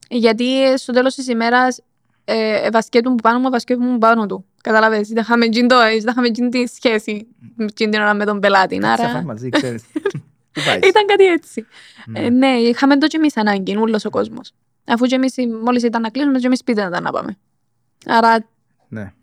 Γιατί 0.10 0.63
ε, 0.63 0.78
στο 0.78 0.93
τέλος 0.93 1.15
της 1.15 1.28
ημέρας 1.28 1.82
ε, 2.26 2.69
βασκέτουν 2.71 3.15
που 3.15 3.21
πάνω 3.21 3.39
μου, 3.39 3.50
βασκέτουν 3.50 3.91
που 3.91 3.97
πάνω 3.97 4.26
του. 4.26 4.45
Καταλαβες, 4.63 5.08
δεν 5.08 5.17
είχαμε 5.23 5.50
τζιν 5.50 5.67
το, 5.67 5.78
δεν 5.78 6.08
είχαμε 6.08 6.32
τζιν 6.32 6.50
τη 6.50 6.67
σχέση 6.67 7.28
τζιν 7.73 7.91
την 7.91 8.02
ώρα 8.02 8.13
με 8.13 8.26
τον 8.26 8.39
πελάτη. 8.39 8.78
Κάτσε 8.78 9.04
να 9.04 9.08
φάμε 9.08 9.17
Άρα 9.17 9.26
μαζί, 9.26 9.50
ξέρεις. 9.50 9.84
Πού 10.52 10.62
πάεις; 10.65 10.88
ήταν 10.88 11.06
κάτι 11.06 11.26
έτσι. 11.26 11.65
Ναι. 12.06 12.19
Ε, 12.19 12.30
ναι, 12.30 12.47
είχαμε 12.47 12.97
το 12.97 13.08
και 13.08 13.17
εμείς 13.17 13.38
ανάγκη, 13.38 13.78
όλος 13.78 14.06
ο 14.06 14.10
κόσμος. 14.10 14.54
Αφού 14.86 15.06
και 15.06 15.15
εμείς 15.15 15.36
μόλις 15.63 15.84
ήταν 15.84 16.02
να 16.02 16.10
κλείσουμε, 16.10 16.39
και 16.39 16.45
εμείς 16.45 16.60
σπίτι 16.60 16.82
να 16.82 16.89
τα 16.89 17.02
να 17.02 17.12
πάμε. 17.12 17.38
Άρα 18.06 18.47
Ναι. 18.88 19.13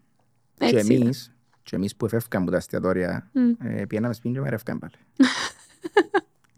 Και 0.59 0.65
έτσι 0.65 0.93
ήταν. 0.93 1.03
εμείς, 1.03 1.34
και 1.65 1.77
εμείς 1.77 1.97
που 1.97 2.05
εφεύκαμε 2.05 2.43
από 2.43 2.53
τα 2.53 2.57
εστιατόρια, 2.59 3.29
Μμ. 3.33 3.67
ε, 3.67 3.85
πήγαμε 3.87 4.15
σπίτι 4.15 4.35
και 4.35 4.41
με 4.41 4.49
ρεύκαμε 4.49 4.79
πάλι. 4.79 4.93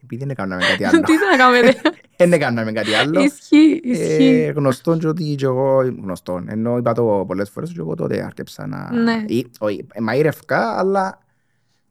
Επειδή 0.02 0.16
δεν 0.16 0.30
έκαναμε 0.30 0.62
κάτι 0.62 0.84
άλλο. 0.84 1.00
Τι 1.00 1.12
θα 1.16 1.36
κάνουμε, 1.36 1.74
Δεν 2.16 2.32
έκαναμε 2.32 2.72
κάτι 2.72 2.94
άλλο. 2.94 3.20
Ισχύει, 3.22 3.80
Ε, 3.84 3.90
ισχύει. 3.90 4.52
γνωστόν 4.56 4.98
και 4.98 5.06
ότι 5.06 5.34
και 5.34 5.44
εγώ 5.44 5.76
γνωστόν. 6.02 6.48
Ενώ 6.48 6.76
είπα 6.76 6.92
το 6.92 7.24
πολλές 7.26 7.50
φορές 7.50 7.70
και 7.72 7.78
εγώ 7.78 7.94
τότε 7.94 8.22
άρκεψα 8.24 8.66
να... 8.66 8.92
Ναι. 8.92 9.24
Ή, 9.26 9.46
όχι, 9.58 9.86
ε, 9.92 10.00
μαΐρευκα, 10.10 10.56
αλλά 10.76 11.18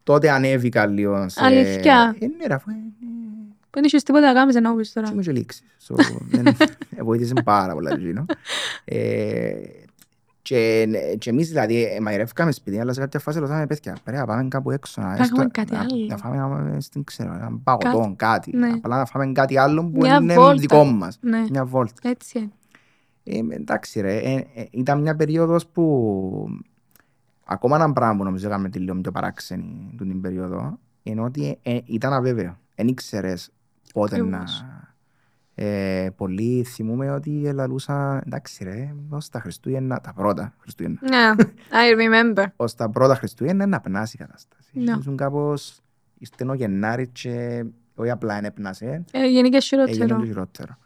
τότε 0.04 0.30
ανέβηκα 0.32 0.86
λίγο 0.86 1.30
σε... 1.30 1.44
Αλήθεια. 1.44 2.16
Ε, 2.20 2.26
ναι, 2.28 2.46
ρε, 2.48 2.54
αφού, 2.54 2.70
ε, 2.72 2.74
Δεν 3.72 3.84
είχες 3.84 4.04
τίποτα 4.04 4.26
να 4.28 4.34
κάνεις 4.34 4.56
να 4.56 4.76
πεις 4.76 4.94
τώρα. 4.94 5.10
είμαι 5.12 5.22
και 5.22 5.32
λήξη. 5.32 5.64
So, 5.88 5.96
δεν- 6.30 6.48
ε, 6.98 7.04
βοήθησε 7.04 7.34
πάρα 7.44 7.74
πολλά 7.74 7.92
εκείνο. 7.92 8.26
Ε, 8.86 9.52
και, 10.48 10.88
και 11.18 11.30
εμείς 11.30 11.48
δηλαδή 11.48 11.84
ε, 11.86 12.00
μαϊρεύκαμε 12.00 12.52
σπίτι, 12.52 12.80
αλλά 12.80 12.94
σε 12.94 13.00
κάποια 13.00 13.20
φάση 13.20 13.40
ρωτάμε 13.40 13.68
παιδιά, 13.68 13.98
πρέπει 14.04 14.18
να 14.18 14.26
πάμε 14.26 14.48
κάπου 14.48 14.72
έξω. 14.72 15.02
Να, 15.02 15.08
Να 15.08 15.14
έστω- 15.14 15.28
κάνουμε 15.36 15.50
κάτι 15.54 15.72
να- 15.72 15.80
άλλο. 15.80 16.06
Να 16.10 16.18
φάμε 16.18 16.36
ένα, 16.36 16.80
δεν 16.92 17.04
ξέρω, 17.04 17.34
ένα 17.34 17.60
παγωτό, 17.64 18.14
κάτι. 18.16 18.58
ναι. 18.58 18.68
Απλά 18.76 18.98
να 18.98 19.06
φάμε 19.06 19.32
κάτι 19.32 19.58
άλλο 19.58 19.82
που 19.86 19.98
Μια 20.00 20.16
είναι 20.16 20.34
βόλτα. 20.34 20.54
δικό 20.60 20.84
μας. 20.84 21.18
Ναι, 21.22 21.46
Μια 21.50 21.66
βόλτα. 21.66 22.10
έτσι 22.10 22.38
είναι. 22.40 22.52
Ε, 23.52 23.56
εντάξει 23.56 24.02
ρε, 24.02 24.18
ε, 24.18 24.34
ε, 24.56 24.66
ήταν 24.72 25.02
μια 25.02 25.16
περίοδος 25.16 25.68
που 25.68 26.48
ακόμα 27.46 27.76
ένα 27.76 27.94
πράγμα 27.94 28.18
που 28.18 28.24
νομίζω 28.24 28.48
έκαμε 28.48 28.70
τη 28.70 28.80
λίγο 28.80 28.96
πιο 29.02 29.12
παράξενη 29.12 29.94
του 29.98 30.08
την 30.08 30.22
περίοδο 30.22 30.80
είναι 31.04 31.22
ότι 31.22 31.58
ε, 31.64 31.76
ε, 31.76 31.82
ήταν 31.86 32.14
αβέβαιο. 32.14 32.58
Δεν 32.76 32.88
ήξερες 32.88 33.50
πότε 33.94 34.18
να... 34.24 34.44
Ακριβώς. 35.58 36.04
Ε, 36.06 36.10
πολλοί 36.16 36.64
θυμούμε 36.64 37.12
ότι 37.12 37.44
ελαλούσαν, 37.46 38.22
εντάξει 38.26 38.64
ρε, 38.64 38.94
ως 39.10 39.30
τα 39.30 39.40
Χριστούγεννα, 39.40 40.00
τα 40.02 40.14
πρώτα 40.14 40.54
Χριστούγεννα, 40.60 41.00
Ναι, 41.02 41.44
I 41.72 41.96
remember. 42.00 42.46
ως 42.56 42.76
τα 42.76 42.90
πρώτα 42.90 43.16
Χριστούγεννα 43.16 43.66
να 43.66 43.82
περνάσει 43.82 44.16
η 44.16 44.24
κατάσταση. 44.24 44.70
Ναι. 44.74 44.96
Ήσουν 45.00 45.18
κάπως, 45.18 45.80
ήρθε 46.18 46.46
ο 46.50 46.54
Γενάρη 46.54 47.08
και 47.08 47.66
όχι 47.96 48.10
απλά 48.10 48.36
δεν 48.36 48.46
έπνασε, 48.46 49.04
Ε, 49.12 49.28
Γενικά 49.28 49.58
έγινε 49.58 49.60
χειρότερο. 49.92 50.20
το 50.20 50.26
χειρότερο. 50.26 50.78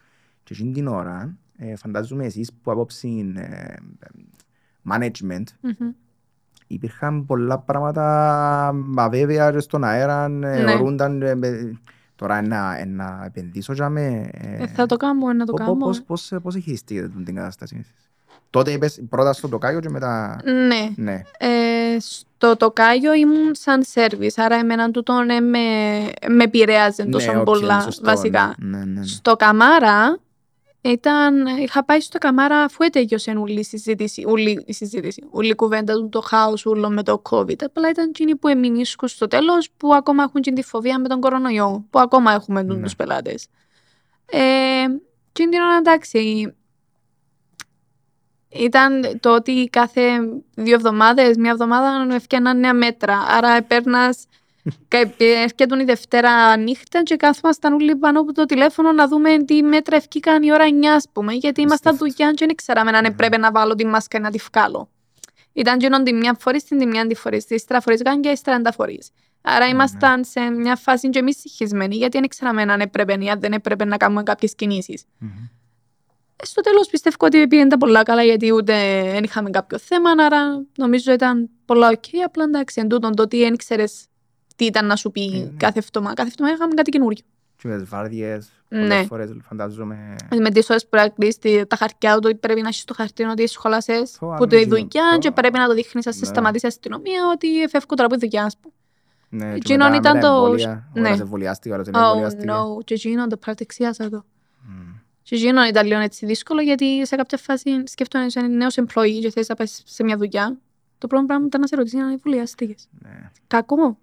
Και 0.43 0.53
εκείνη 0.53 0.71
την 0.71 0.87
ώρα, 0.87 1.37
ε, 1.57 1.75
φαντάζομαι 1.75 2.25
εσείς 2.25 2.53
που 2.63 2.71
απόψη 2.71 3.33
ε, 3.35 3.73
management, 4.89 5.43
Μμμ. 5.61 5.89
υπήρχαν 6.67 7.25
πολλά 7.25 7.59
πράγματα 7.59 8.67
αβέβαια 8.95 9.51
και 9.51 9.59
στον 9.59 9.83
αέρα, 9.83 10.23
ε, 10.25 10.27
Ναι. 10.27 10.47
αιωρούνταν, 10.49 11.21
ε, 11.21 11.35
με- 11.35 11.79
τώρα 12.19 12.41
να, 12.41 12.85
να 12.85 13.23
επενδύσω 13.25 13.73
για 13.73 13.89
με... 13.89 14.29
Ε, 14.33 14.67
Θα 14.67 14.85
το 14.85 14.97
κάνω, 14.97 15.33
να 15.33 15.45
το 15.45 15.51
Πώς, 15.51 15.61
κάνω. 15.65 15.75
πώς, 15.75 16.01
πώς, 16.01 16.31
πώς 16.41 16.55
χειριστήκετε 16.55 17.11
την 17.25 17.35
κατάσταση 17.35 17.75
εσείς; 17.79 18.09
Τότε 18.49 18.71
είπες 18.71 19.01
πρώτα 19.09 19.33
στο 19.33 19.47
τοκάγιο 19.47 19.79
και 19.79 19.89
μετά... 19.89 20.41
Ναι. 20.43 20.89
Ναι. 20.95 21.21
Ε, 21.37 21.99
στο 21.99 22.57
τοκάγιο 22.57 23.13
ήμουν 23.13 23.55
σαν 23.55 23.83
σερβις, 23.83 24.37
άρα 24.37 24.55
εμένα 24.55 24.91
τούτο 24.91 25.21
ναι, 25.21 25.39
με, 25.39 25.59
με 26.29 26.43
επηρέαζε 26.43 27.05
τόσο 27.05 27.31
ναι, 27.31 27.39
οκ, 27.39 27.43
πολλά 27.45 27.81
σωστό, 27.81 28.05
βασικά. 28.05 28.55
Ναι, 28.57 28.77
ναι, 28.77 28.83
ναι. 28.83 29.05
Στο 29.05 29.35
Καμάρα 29.35 30.19
ήταν, 30.81 31.45
είχα 31.45 31.85
πάει 31.85 31.99
στο 31.99 32.17
Καμάρα 32.17 32.63
αφού 32.63 32.83
ετέλειωσε 32.83 33.31
όλη 33.31 33.59
η 33.59 33.63
συζήτηση, 33.63 34.23
όλη 34.27 34.63
η 34.65 34.73
συζήτηση, 34.73 35.23
όλη 35.29 35.49
η 35.49 35.55
κουβέντα 35.55 35.93
του, 35.93 36.09
το 36.09 36.21
χάος 36.21 36.65
όλο 36.65 36.89
με 36.89 37.03
το 37.03 37.21
COVID. 37.29 37.63
Απλά 37.63 37.89
ήταν 37.89 38.07
εκείνοι 38.09 38.35
που 38.35 38.47
εμεινίσκουν 38.47 39.07
στο 39.07 39.27
τέλος, 39.27 39.69
που 39.77 39.93
ακόμα 39.93 40.23
έχουν 40.23 40.41
και 40.41 40.51
τη 40.51 40.63
φοβία 40.63 40.99
με 40.99 41.07
τον 41.07 41.19
κορονοϊό, 41.19 41.85
που 41.89 41.99
ακόμα 41.99 42.33
έχουμε 42.33 42.63
Ναι. 42.63 42.73
ναι. 42.73 42.81
τους 42.81 42.95
πελάτες. 42.95 43.47
Ε, 44.25 44.39
και 45.31 45.47
την 45.47 45.61
ώρα 45.61 45.77
εντάξει, 45.77 46.53
ήταν 48.49 49.19
το 49.19 49.35
ότι 49.35 49.69
κάθε 49.71 50.01
δύο 50.55 50.73
εβδομάδες, 50.73 51.37
μία 51.37 51.51
εβδομάδα 51.51 52.15
έφτιαναν 52.15 52.59
νέα 52.59 52.73
μέτρα. 52.73 53.17
Άρα 53.27 53.49
έπαιρνας 53.49 54.25
Και 54.29 54.38
έρχεται 55.43 55.81
η 55.81 55.83
Δευτέρα 55.83 56.57
νύχτα 56.57 57.03
και 57.03 57.15
κάθομασταν 57.15 57.73
όλοι 57.73 57.95
πάνω 57.95 58.19
από 58.19 58.33
το 58.33 58.45
τηλέφωνο 58.45 58.91
να 58.91 59.07
δούμε 59.07 59.37
τι 59.43 59.63
μέτρα 59.63 59.95
ευκήκαν 59.95 60.43
η 60.43 60.51
ώρα 60.51 60.65
9, 60.67 60.85
ας 60.85 61.05
πούμε, 61.13 61.33
γιατί 61.33 61.61
ήμασταν 61.61 61.93
Απίστευτο. 61.93 62.15
δουλειά 62.25 62.33
και 62.33 62.45
δεν 62.45 62.55
ξέραμε 62.55 62.91
αν 62.91 63.01
Ναι. 63.01 63.07
έπρεπε 63.07 63.37
να 63.37 63.51
βάλω 63.51 63.75
τη 63.75 63.85
μάσκα 63.85 64.17
ή 64.17 64.21
να 64.21 64.31
τη 64.31 64.39
βγάλω. 64.53 64.89
Ήταν 65.53 65.79
γίνον 65.79 66.03
τη 66.03 66.13
μια 66.13 66.35
φορής 66.39 66.61
στην 66.61 66.77
τη 66.77 66.85
μια 66.85 67.01
αντιφορής, 67.01 67.45
ύστερα 67.49 67.81
φορείς 67.81 68.01
και 68.21 68.29
ύστερα 68.29 68.55
ανταφορείς. 68.57 69.09
Άρα 69.41 69.65
Ναι. 69.65 69.71
ήμασταν 69.71 70.23
σε 70.23 70.39
μια 70.39 70.75
φάση 70.75 71.09
και 71.09 71.19
εμείς 71.19 71.37
συγχυσμένοι, 71.39 71.95
γιατί 71.95 72.19
δεν 72.19 72.27
ξέραμε 72.27 72.61
αν 72.61 72.79
έπρεπε 72.81 73.17
ή 73.19 73.29
αν 73.29 73.39
δεν 73.39 73.51
έπρεπε 73.53 73.85
να 73.85 73.97
κάνουμε 73.97 74.23
κάποιες 74.23 74.55
κινήσεις. 74.55 75.03
Μμμ. 75.17 75.29
Ε, 76.35 76.45
Στο 76.45 76.61
τέλος 76.61 76.87
πιστεύω 76.87 77.15
ότι 77.19 77.47
πήγαινε 77.47 77.69
τα 77.69 77.77
πολλά 77.77 78.03
καλά 78.03 78.23
γιατί 78.23 78.53
ούτε 78.53 79.01
δεν 79.11 79.23
είχαμε 79.23 79.49
κάποιο 79.49 79.77
θέμα, 79.79 80.09
άρα 80.25 80.65
νομίζω 80.77 81.11
ήταν 81.11 81.49
πολλά 81.65 81.87
οκ. 81.89 82.03
Απλά 82.25 82.43
εντάξει, 82.43 82.81
εν 82.81 82.87
τούτον 82.87 83.15
το 83.15 83.23
ότι 83.23 83.37
δεν 83.39 83.55
ξέρεις 83.55 84.05
τι 84.59 84.65
ήταν 84.65 84.85
να 84.85 84.95
σου 84.95 85.11
πει 85.11 85.21
Ε, 85.25 85.37
ναι. 85.37 85.49
κάθε 85.57 85.79
εβδομάδα. 85.79 86.13
Κάθε 86.13 86.29
εβδομάδα 86.29 86.55
είχαμε 86.55 86.73
κάτι 86.73 86.89
καινούριο. 86.91 87.23
Και 87.55 87.67
με 87.67 87.77
τις 87.77 87.89
βάρδιες, 87.89 88.49
Ναι. 88.67 88.79
πολλές 88.87 89.05
φορές 89.07 89.31
φαντάζομαι... 89.43 90.15
Με 90.41 90.49
τις 90.51 90.69
ώρες 90.69 90.83
που 90.83 90.89
πρέπει 90.89 91.07
να 91.07 91.13
κλείσεις 91.15 91.67
τα 91.67 91.75
χαρτιά 91.75 92.13
του, 92.15 92.21
ότι 92.25 92.35
πρέπει 92.35 92.61
να 92.61 92.67
έχεις 92.67 92.83
το 92.83 92.93
χαρτί 92.93 93.23
ότι 93.23 93.47
σχολάσες 93.47 94.15
Πω, 94.19 94.27
που 94.27 94.33
αν 94.43 94.49
το 94.49 94.55
είναι 94.55 94.65
δουλειά 94.65 94.85
εκείνο, 94.85 95.17
και 95.19 95.27
πω. 95.27 95.33
πρέπει 95.41 95.57
να 95.57 95.67
το 95.67 95.73
δείχνεις 95.73 96.05
να 96.05 96.11
σε 96.11 96.19
Ναι. 96.19 96.25
σταματήσει 96.25 96.65
η 96.65 96.67
αστυνομία 96.67 97.21
ότι 97.33 97.47
φεύγω 97.69 97.95
τώρα 97.95 98.05
από 98.05 98.13
τη 98.13 98.19
δουλειά, 98.19 98.43
ας 98.43 98.57
πούμε. 98.57 98.73
Ναι, 99.29 99.49
και 99.51 99.55
Εκείνον 99.55 99.89
μετά 99.91 99.97
ήταν 100.09 100.15
με 100.15 100.21
τα 100.21 100.27
το- 100.27 100.33
εμβόλια, 100.35 100.89
ναι. 100.93 101.07
ώρας 101.07 101.19
εμβολιάστηκα, 101.19 101.73
ώρας 101.75 101.85
δεν 101.89 102.01
Oh 102.01 102.05
εμβολιάστηκα. 102.05 102.63
no, 102.63 102.83
και 102.83 102.93
εκείνον 102.93 103.29
το 103.29 103.37
παρατεξίασα 103.37 104.09
το. 104.09 104.25
Μμ. 104.61 104.91
Και 105.21 105.35
εκείνον 105.35 105.67
ήταν 105.67 105.87
λίγο 105.87 105.99
έτσι 105.99 106.25
δύσκολο 106.25 106.61
γιατί 106.61 107.05
σε 107.05 107.15
κάποια 107.15 107.37
φάση 107.37 107.83
σκέφτομαι 107.87 108.25
είσαι 108.25 108.39
νέος 108.41 108.75
employee 108.79 109.19
και 109.21 109.31
θες 109.31 109.47
να 109.47 109.55
πας 109.55 109.81
σε 109.85 110.03
μια 110.03 110.17
δουλειά. 110.17 110.57
Το 110.97 111.07
πρώτο 111.07 111.25
πράγμα 111.25 111.45
ήταν 111.45 111.61
να 111.61 111.67
σε 111.67 111.75
ρωτήσεις 111.75 111.99
αν 111.99 112.09
εμβολιάστηκες. 112.09 112.87
Ναι. 112.99 113.31
Κακό. 113.47 113.97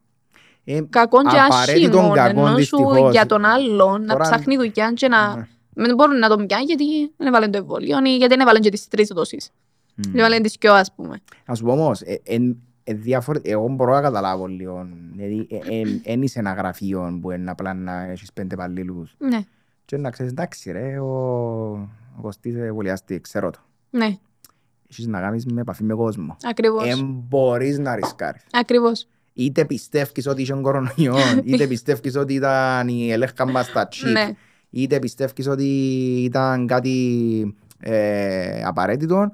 Ε, 0.68 0.80
Κακό 0.90 1.22
και 1.22 1.38
απαραίτητον 1.46 1.98
άσχημο. 2.00 2.14
κακό, 2.14 2.40
Ενώ 2.40 2.48
σου 2.48 2.54
δυστυχώς. 2.56 3.10
για 3.12 3.26
τον 3.26 3.44
άλλον 3.44 4.00
να 4.04 4.12
Τώρα- 4.12 4.22
ψάχνει 4.24 4.56
δουλειά 4.56 4.92
και 4.94 5.08
να... 5.08 5.36
Ναι. 5.36 5.46
Δεν 5.78 5.94
μπορούν 5.94 6.18
να 6.18 6.28
τον 6.28 6.46
πιάνει 6.46 6.64
γιατί 6.64 7.12
δεν 7.16 7.26
έβαλε 7.26 7.48
το 7.48 7.58
εμβόλιο 7.58 7.98
ή 8.04 8.16
γιατί 8.16 8.26
δεν 8.34 8.40
έβαλε 8.40 8.58
και 8.58 8.70
τις 8.70 8.88
τρεις 8.88 9.08
δόσεις. 9.14 9.50
Μμ. 9.94 10.02
Δεν 10.10 10.18
έβαλε 10.18 10.40
τις 10.40 10.56
δυο 10.60 10.72
ας 10.74 10.92
πούμε. 10.94 11.16
Να 11.46 11.54
σου 11.54 11.64
πω 11.64 11.72
όμως, 11.72 12.00
ε, 12.00 12.20
εν- 12.24 12.56
ε, 12.84 12.94
διάφορε- 12.94 13.46
εγώ 13.48 13.68
μπορώ 13.68 13.92
να 13.94 14.00
καταλάβω 14.00 14.46
λίγο. 14.46 14.86
Δηλαδή, 15.14 15.46
ε, 15.50 15.80
ε, 15.80 16.00
εν 16.04 16.22
είσαι 16.22 16.38
ένα 16.38 16.52
γραφείο 16.52 17.18
που 17.22 17.30
είναι 17.30 17.50
απλά 17.50 17.74
να 17.74 18.02
έχεις 18.02 18.32
πέντε 18.32 18.54
υπαλλήλους. 18.54 19.14
Ναι, 19.18 19.40
Και 19.84 19.96
να 19.96 20.10
ξέρεις, 20.10 20.32
εντάξει 20.32 20.70
ρε, 20.72 20.98
ο, 20.98 21.06
ο 22.16 22.20
Κωστής 22.22 22.54
εμβολιάστηκε, 22.54 23.18
ξέρω 23.20 23.50
το. 23.50 23.58
ναι, 23.90 24.16
Έχεις 24.90 25.06
να 25.06 25.20
κάνεις 25.20 25.46
με 25.46 25.60
επαφή 25.60 25.84
με 25.84 25.94
κόσμο. 25.94 26.36
ακριβώς. 26.48 26.88
Ε, 26.88 26.94
μπορείς 27.02 27.78
να 27.78 27.94
ρισκάρεις. 27.94 28.42
Ακριβώς. 28.52 29.08
Είτε 29.38 29.64
πιστεύεις 29.64 30.26
ότι 30.26 30.42
είσαι 30.42 30.58
κορονοϊός, 30.62 31.34
είτε 31.44 31.66
πιστεύεις 31.66 32.16
ότι 32.16 32.34
ήταν 32.34 32.88
η 32.88 33.12
ελέγχα 33.12 33.50
μας 33.50 33.66
στα 33.66 33.88
chip, 33.92 34.10
Ναι, 34.12 34.30
είτε 34.70 34.98
πιστεύεις 34.98 35.46
ότι 35.48 35.64
ήταν 36.24 36.66
κάτι 36.66 37.54
ε, 37.80 38.62
απαραίτητο, 38.64 39.32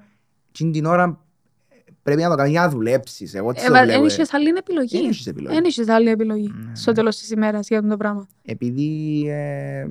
και 0.53 0.65
την 0.65 0.85
ώρα 0.85 1.21
πρέπει 2.03 2.23
να 2.23 2.29
το 2.29 2.35
κάνεις 2.35 2.53
για 2.53 2.61
να 2.61 2.69
δουλέψεις. 2.69 3.35
Εγώ 3.35 3.51
έτσι 3.51 3.67
το 3.67 3.73
δεν 3.73 3.85
βλέπω. 3.85 4.03
ε. 4.03 4.07
είχες 4.07 4.33
άλλη 4.35 4.49
επιλογή. 4.49 4.97
Δεν 4.97 5.09
έχεις 5.09 5.27
επιλογή. 5.27 5.55
Δεν 5.55 5.65
είχες 5.65 5.88
άλλη 5.88 6.09
επιλογή 6.09 6.53
Ναι. 6.67 6.75
στο 6.75 6.93
τέλος 6.93 7.17
της 7.19 7.31
ημέρας 7.31 7.69
για 7.69 7.79
αυτό 7.79 7.91
το 7.91 7.97
πράγμα. 7.97 8.27
Επειδή 8.45 9.23
ε, 9.29 9.87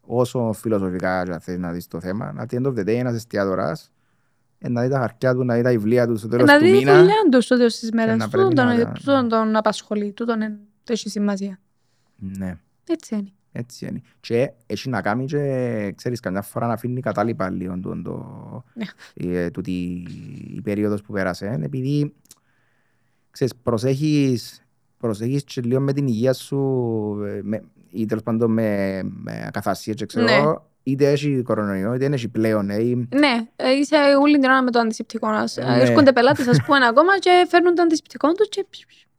όσο 0.00 0.52
φιλοσοφικά 0.52 1.22
και 1.24 1.32
αν 1.32 1.40
θες 1.40 1.58
να 1.58 1.72
δεις 1.72 1.86
το 1.86 2.00
θέμα, 2.00 2.34
at 2.38 2.54
the 2.54 2.60
end 2.62 2.66
of 2.66 2.74
the 2.74 2.80
day 2.82 2.86
ένας 2.86 3.14
εστιατοράς 3.14 3.82
ε, 3.82 3.97
να 4.58 4.82
δει 4.82 4.88
τα 4.88 4.98
χαρτιά 4.98 5.34
του, 5.34 5.44
να 5.44 5.54
δει 5.54 5.62
τα 5.62 5.70
βιβλία 5.70 6.06
του 6.06 6.16
στο 6.16 6.28
τέλος 6.28 6.46
Να 6.46 6.58
του 6.58 6.64
δει 6.64 6.70
τη 6.70 6.76
μήνα. 6.76 6.98
δουλειά 6.98 7.14
τους 7.30 7.44
στο 7.44 7.56
τέλος 7.56 7.78
της 7.78 7.88
ημέρας. 7.88 8.16
να 8.16 8.24
Τούτον 8.28 8.54
πρέπει 8.54 8.54
τον, 8.54 8.66
να- 8.88 8.92
τούτον 8.92 9.28
τον 9.28 9.56
απασχολεί. 9.56 10.12
Τούτον 10.12 10.42
εν- 10.42 10.58
το 10.84 10.92
έχει 10.92 11.08
σημασία. 11.08 11.60
Ναι. 12.16 12.58
Έτσι 12.88 13.14
είναι. 13.14 13.32
Έτσι 13.52 13.86
είναι. 13.86 14.00
Και 14.20 14.52
έχει 14.66 14.88
να 14.88 15.02
κάνει 15.02 15.24
και, 15.24 15.92
ξέρεις, 15.96 16.20
καμιά 16.20 16.42
φορά 16.42 16.66
να 16.66 16.72
αφήνει 16.72 17.00
κατάλοιπα 17.00 17.50
λίγο 17.50 17.78
το, 17.80 18.02
το, 18.02 18.64
Ναι. 18.74 18.84
ε, 19.34 19.50
τούτη 19.50 19.70
η 20.54 20.60
περίοδος 20.60 21.02
που 21.02 21.12
πέρασε, 21.12 21.58
επειδή, 21.62 22.14
ξέρεις, 23.30 23.54
προσέχεις, 23.62 24.62
προσέχεις 24.96 25.44
και 25.44 25.60
λίγο 25.60 25.80
με 25.80 25.92
την 25.92 26.06
υγεία 26.06 26.32
σου, 26.32 26.58
ε, 27.26 27.40
με, 27.42 27.62
ή 27.90 28.06
τέλος 28.06 28.22
πάντων 28.22 28.52
με, 28.52 29.00
με 29.02 29.44
ακαθαρσία 29.46 29.94
και 29.94 30.06
ξέρω, 30.06 30.24
Ναι. 30.24 30.32
εγώ, 30.32 30.67
είτε 30.90 31.10
έχει 31.10 31.42
κορονοϊό, 31.42 31.88
είτε 31.94 32.04
δεν 32.04 32.12
έχει 32.12 32.28
πλέον, 32.28 32.70
ε, 32.70 32.82
ή- 32.82 33.08
Ναι, 33.14 33.46
ε, 33.56 33.70
είσαι 33.70 33.96
όλη 34.20 34.38
την 34.38 34.44
ώρα 34.50 34.62
με 34.62 34.70
το 34.70 34.78
αντισηπτικό 34.78 35.26
μας. 35.28 35.56
Ε, 35.56 35.64
Ναι. 35.64 35.80
Έρχονται 35.82 36.12
πελάτες, 36.12 36.48
ας 36.48 36.62
πούμε, 36.66 36.78
ακόμα 36.86 37.18
και 37.18 37.46
φέρνουν 37.48 37.74
το 37.74 37.82
αντισηπτικό 37.82 38.32
τους 38.32 38.48
και 38.48 38.66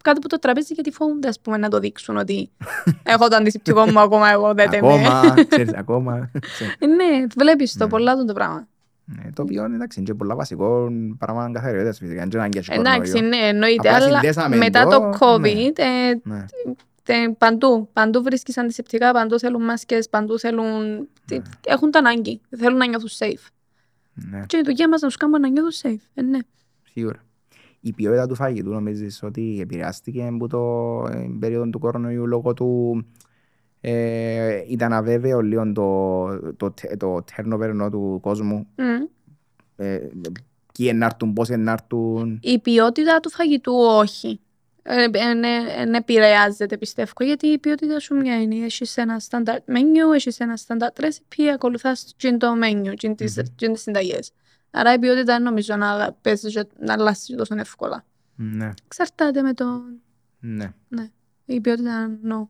κάτω 0.03 0.17
από 0.19 0.27
το 0.29 0.39
τραπέζι 0.39 0.73
γιατί 0.73 0.91
φοβούνται, 0.91 1.27
ας 1.27 1.39
πούμε, 1.39 1.57
να 1.57 1.69
το 1.69 1.79
δείξουν 1.79 2.17
ότι 2.17 2.49
έχω 3.13 3.27
το 3.27 3.35
αντισηπτικό 3.35 3.85
μου 3.91 3.99
ακόμα, 3.99 4.31
εγώ 4.31 4.53
δεν 4.53 4.71
είμαι. 4.71 4.77
ακόμα, 4.93 5.33
ξέρεις, 5.49 5.73
ακόμα. 5.73 6.29
ξέρεις. 6.39 6.73
Ε, 6.79 6.85
Ναι, 6.85 7.25
βλέπεις 7.37 7.73
το 7.77 7.83
Ναι. 7.83 7.89
πολλά 7.89 8.15
του 8.15 8.25
το 8.25 8.33
πράγμα. 8.33 8.67
Ναι, 9.05 9.31
το 9.33 9.41
οποίο 9.41 9.63
εντάξει, 9.63 9.99
είναι 9.99 10.07
και 10.09 10.15
πολλά 10.15 10.35
βασικό 10.35 10.87
πράγμα 11.17 11.49
καθαριότητας 11.53 11.97
φυσικά, 11.97 12.21
είναι 12.21 12.29
και 12.29 12.37
να 12.37 12.43
έχει 12.45 12.57
Εντάξει, 12.71 13.11
κορονοϊός. 13.11 13.21
ναι, 13.37 13.47
εννοείται, 13.47 13.89
Απλά 13.89 14.05
αλλά 14.05 14.09
συνδέσαμε 14.19 14.55
μετά 14.55 14.83
το, 14.83 14.89
το 14.89 15.17
COVID, 15.19 15.77
ε, 15.77 16.13
Ναι. 16.23 16.45
Τε- 17.09 17.37
παντού, 17.37 17.89
παντού 17.93 18.21
βρίσκεις 18.23 18.57
αντισηπτικά, 18.57 19.11
παντού 19.11 19.39
θέλουν 19.39 19.63
μάσκες, 19.63 20.09
παντού 20.09 20.39
θέλουν... 20.39 21.07
τι- 21.25 21.41
Έχουν 21.65 21.91
τα 21.91 21.99
ανάγκη, 21.99 22.41
θέλουν 22.57 22.77
να 22.77 22.87
νιώθουν 22.87 23.09
safe. 23.19 23.47
Ναι. 24.13 24.43
Και 24.47 24.57
η 24.57 24.61
δουλειά 24.65 24.89
μας 24.89 25.01
να 25.01 25.07
τους 25.07 25.17
κάνουμε 25.17 25.37
να 25.39 25.47
νιώθουν 25.47 25.71
safe. 25.91 26.03
Ε, 26.13 26.21
ναι. 26.21 26.39
Σίγουρα. 26.93 27.23
Η 27.81 27.93
ποιότητα 27.93 28.27
του 28.27 28.35
φαγητού 28.35 28.69
νομίζεις 28.69 29.23
ότι 29.23 29.57
επηρεάστηκε 29.61 30.23
από 30.33 30.47
το 30.47 30.59
ε, 31.13 31.29
περίοδο 31.39 31.69
του 31.69 31.79
κορονοϊού 31.79 32.27
λόγω 32.27 32.53
του 32.53 33.03
ε, 33.81 34.63
ήταν 34.67 34.93
αβέβαιο 34.93 35.41
λίγο 35.41 35.71
το, 35.71 36.27
το, 36.57 36.71
τε- 36.71 36.97
το 36.97 37.15
turnover 37.35 37.61
ενώ 37.61 37.89
του 37.89 38.19
κόσμου. 38.21 38.67
Μμ. 38.75 39.03
Ε, 39.75 39.97
ποιοι 40.73 40.87
ενάρτουν, 40.89 41.33
πώς 41.33 41.49
ενάρτουν. 41.49 42.39
Η 42.41 42.59
ποιότητα 42.59 43.19
του 43.19 43.29
φαγητού 43.29 43.73
όχι. 43.73 44.39
Ε, 44.83 45.03
ε, 45.11 45.33
ναι, 45.33 45.57
ε, 45.77 45.85
ναι, 45.85 45.97
επηρεάζεται 45.97 46.77
πιστεύω 46.77 47.11
γιατί 47.19 47.47
η 47.47 47.57
ποιότητα 47.57 47.99
σου 47.99 48.15
μια 48.15 48.41
είναι. 48.41 48.55
Έχεις 48.65 48.97
ένα 48.97 49.21
standard 49.29 49.59
menu, 49.73 50.13
έχεις 50.15 50.39
ένα 50.39 50.57
standard 50.67 51.01
recipe, 51.03 51.43
ακολουθάς 51.53 52.13
τζιν 52.17 52.37
το 52.37 52.47
menu, 52.63 52.93
τζιν 52.97 53.15
τις, 53.15 53.35
Μμμ. 53.37 53.43
τζιν 53.55 53.73
τις 53.73 53.81
συνταγές. 53.81 54.31
Άρα 54.71 54.93
η 54.93 54.99
ποιότητα 54.99 55.23
δεν 55.23 55.41
νομίζω 55.43 55.75
να 55.75 56.13
παίζεις 56.21 56.53
και 56.53 56.65
να 56.79 56.93
αλλάξει 56.93 57.35
τόσο 57.35 57.55
εύκολα. 57.57 58.05
Ναι, 58.35 58.69
Εξαρτάται 58.85 59.41
με 59.41 59.53
το... 59.53 59.65
ναι. 60.39 60.73
Η 61.45 61.61
ποιότητα, 61.61 62.09
no. 62.29 62.47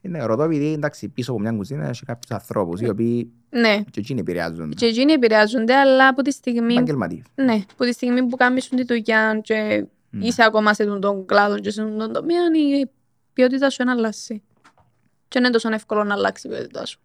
Είναι 0.00 0.24
ρωτώ 0.24 0.42
επειδή 0.42 0.72
εντάξει, 0.72 1.08
πίσω 1.08 1.30
από 1.32 1.40
μια 1.40 1.52
κουζίνα 1.52 1.88
έχει 1.88 2.04
κάποιους 2.04 2.30
ανθρώπους 2.30 2.80
οι 2.80 2.88
οποίοι 2.88 3.32
Ναι, 3.50 3.82
και 3.90 4.00
εκείνοι 4.00 4.20
επηρεάζονται. 4.20 4.74
και 4.74 4.86
εκείνοι 4.86 5.12
επηρεάζονται, 5.12 5.74
αλλά 5.74 6.08
από 6.08 6.22
τη 6.22 6.30
στιγμή, 6.30 6.72
Επαγγελματίες. 6.72 7.22
ναι, 7.34 7.62
από 7.72 7.84
τη 7.84 7.92
στιγμή 7.92 8.26
που 8.26 8.36
κάνεις 8.36 8.68
τη 8.68 8.84
δουλειά 8.84 9.40
και 9.42 9.86
Ναι. 10.10 10.26
είσαι 10.26 10.42
ακόμα 10.44 10.74
σε 10.74 10.84
τον- 10.84 11.00
τον 11.00 11.26
κλάδο 11.26 11.58
και 11.58 11.70
σε 11.70 11.82
τον 11.82 11.98
τον 11.98 12.12
τομέα, 12.12 12.42
η 12.80 12.90
ποιότητα 13.32 13.70
σου 13.70 13.82
είναι 13.82 13.90
αλλάσει. 13.90 14.42
Και 15.28 15.38
δεν 15.40 15.42
είναι 15.42 15.52
τόσο 15.52 15.72
εύκολο 15.72 16.04
να 16.04 16.14
αλλάξει 16.14 16.46
η 16.46 16.50
ποιότητά 16.50 16.86
σου. 16.86 16.98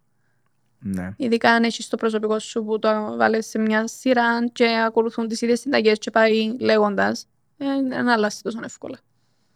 Ναι. 0.78 1.14
Ειδικά 1.16 1.50
αν 1.50 1.62
έχεις 1.64 1.88
το 1.88 1.96
προσωπικό 1.96 2.38
σου 2.38 2.64
που 2.64 2.78
το 2.78 2.88
βάλεις 3.18 3.46
σε 3.46 3.58
μια 3.58 3.86
σειρά 3.86 4.48
και 4.52 4.82
ακολουθούν 4.86 5.28
τις 5.28 5.40
ίδιες 5.40 5.60
συνταγές 5.60 5.98
και 5.98 6.10
πάει 6.10 6.56
λέγοντας, 6.60 7.26
ε, 7.56 7.64
δεν 7.88 8.08
αλλάζει 8.08 8.40
τόσο 8.42 8.58
εύκολα. 8.64 8.98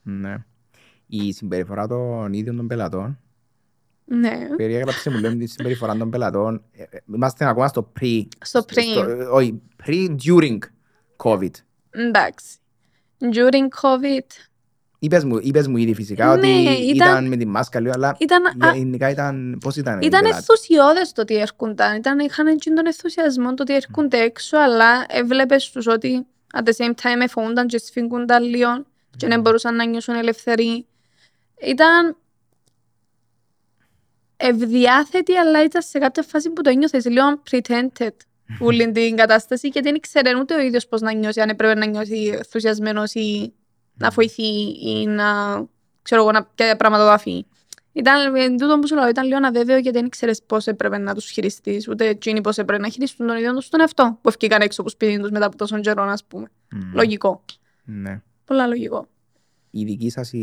Ναι. 0.02 0.44
Η 1.06 1.32
συμπεριφορά 1.32 1.86
των 1.86 2.32
ίδιων 2.32 2.56
των 2.56 2.66
πελατών 2.66 3.18
Ναι, 4.04 4.48
περιέγραψε 4.56 5.10
μου 5.10 5.18
λέμε 5.18 5.34
τη 5.34 5.46
συμπεριφορά 5.46 5.96
των 5.96 6.10
πελατών. 6.10 6.62
Ε, 6.72 6.82
ε, 6.82 6.98
Είμαστε 7.14 7.44
ακόμα 7.44 7.68
στο 7.68 7.92
pre. 8.00 8.26
στο 8.40 8.62
πριν. 8.62 8.98
ε, 9.08 9.24
Όχι, 9.24 9.62
pre-during 9.86 10.58
COVID. 11.16 11.50
Εντάξει. 11.90 12.56
During 13.20 13.68
COVID 13.82 14.26
Είπες 15.00 15.24
μου, 15.24 15.38
είπες 15.42 15.66
μου 15.66 15.76
ήδη 15.76 15.94
φυσικά 15.94 16.26
Ναι, 16.26 16.32
ότι 16.32 16.48
ήταν- 16.48 16.92
ήταν 16.94 17.26
με 17.26 17.36
τη 17.36 17.46
μάσκα 17.46 17.80
λίγο, 17.80 17.92
αλλά 17.94 18.16
ήταν, 18.18 18.46
α, 18.64 18.72
γενικά 18.76 19.10
ήταν, 19.10 19.58
πώς 19.60 19.76
ήταν 19.76 20.00
οι 20.00 20.06
ήταν 20.06 20.20
πελάτες; 20.20 20.38
ενθουσιώδες 20.48 21.12
το 21.12 21.20
ότι 21.20 21.36
έρχονταν. 21.36 21.96
Ήταν, 21.96 22.18
είχαν 22.18 22.46
εκείνον 22.46 22.76
τον 22.76 22.86
ενθουσιασμό 22.86 23.54
το 23.54 23.62
ότι 23.62 23.74
έρχονται 23.74 24.18
έξω, 24.18 24.58
αλλά 24.58 25.04
έβλεπες 25.08 25.70
τους 25.70 25.86
ότι 25.86 26.26
at 26.54 26.62
the 26.62 26.72
same 26.76 26.90
time 27.02 27.20
εφοβούνταν 27.22 27.66
και 27.66 27.78
σφίγγονταν 27.78 28.42
λίγο 28.44 28.84
και 29.16 29.26
δεν 29.26 29.40
μπορούσαν 29.40 29.76
να 29.76 29.84
νιώσουν 29.84 30.14
ελευθεροί. 30.14 30.86
Ήταν 31.66 32.16
ευδιάθετοι, 34.36 35.36
αλλά 35.36 35.64
ήταν 35.64 35.82
σε 35.82 35.98
κάποια 35.98 36.22
φάση 36.22 36.50
που 36.50 36.62
το 36.62 36.70
νιώθες 36.70 37.04
λίγο 37.04 37.42
pretended 37.50 38.16
όλη 38.58 38.92
την 38.92 39.16
κατάσταση 39.16 39.68
και 39.68 39.80
δεν 39.80 39.94
ήξερε 39.94 40.38
ούτε 40.38 40.54
ο 40.54 40.60
ίδιος 40.60 40.86
πώς 40.86 41.00
να 41.00 41.12
νιώσει, 41.12 41.40
αν 41.40 41.48
έπρεπε 41.48 41.74
να 41.74 41.86
νιώσει 41.86 42.32
ενθουσιασμένος 42.34 43.12
ή 43.14 43.52
να 43.94 44.10
βοηθεί 44.10 44.42
ή 44.80 45.06
να, 45.06 45.24
ξέρω 46.02 46.22
εγώ, 46.22 46.30
να 46.30 46.44
ποια 46.44 46.76
πράγματα 46.76 47.04
το 47.04 47.10
αφήνει. 47.10 47.46
Ήταν, 47.92 48.36
εν 48.36 48.56
τούτο 48.56 48.78
που 48.78 48.86
σου 48.86 48.94
λέω, 48.94 49.08
ήταν 49.08 49.26
λίγο 49.26 49.46
αβέβαιο 49.46 49.78
γιατί 49.78 49.98
δεν 49.98 50.06
ήξερες 50.06 50.42
πώς 50.42 50.66
έπρεπε 50.66 50.98
να 50.98 51.14
τους 51.14 51.30
χειριστείς, 51.30 51.88
ούτε 51.88 52.08
εκείνοι 52.08 52.40
πώς 52.40 52.58
έπρεπε 52.58 52.82
να 52.82 52.88
χειριστούν 52.88 53.26
τον 53.26 53.36
ίδιο 53.36 53.54
τους 53.54 53.68
τον 53.68 53.80
εαυτό 53.80 54.18
που 54.22 54.28
ευκήκαν 54.28 54.60
έξω 54.60 54.80
από 54.80 54.90
σπίτι 54.90 55.18
τους 55.20 55.30
μετά 55.30 55.46
από 55.46 55.56
τόσο 55.56 55.80
καιρό, 55.80 56.02
ας 56.02 56.24
πούμε. 56.24 56.46
Μμ. 56.70 56.94
Λογικό. 56.94 57.44
Ναι. 57.84 58.22
Πολλά 58.44 58.66
λογικό. 58.66 59.08
η 59.70 59.84
δική 59.84 60.10
σας, 60.10 60.32
η, 60.32 60.38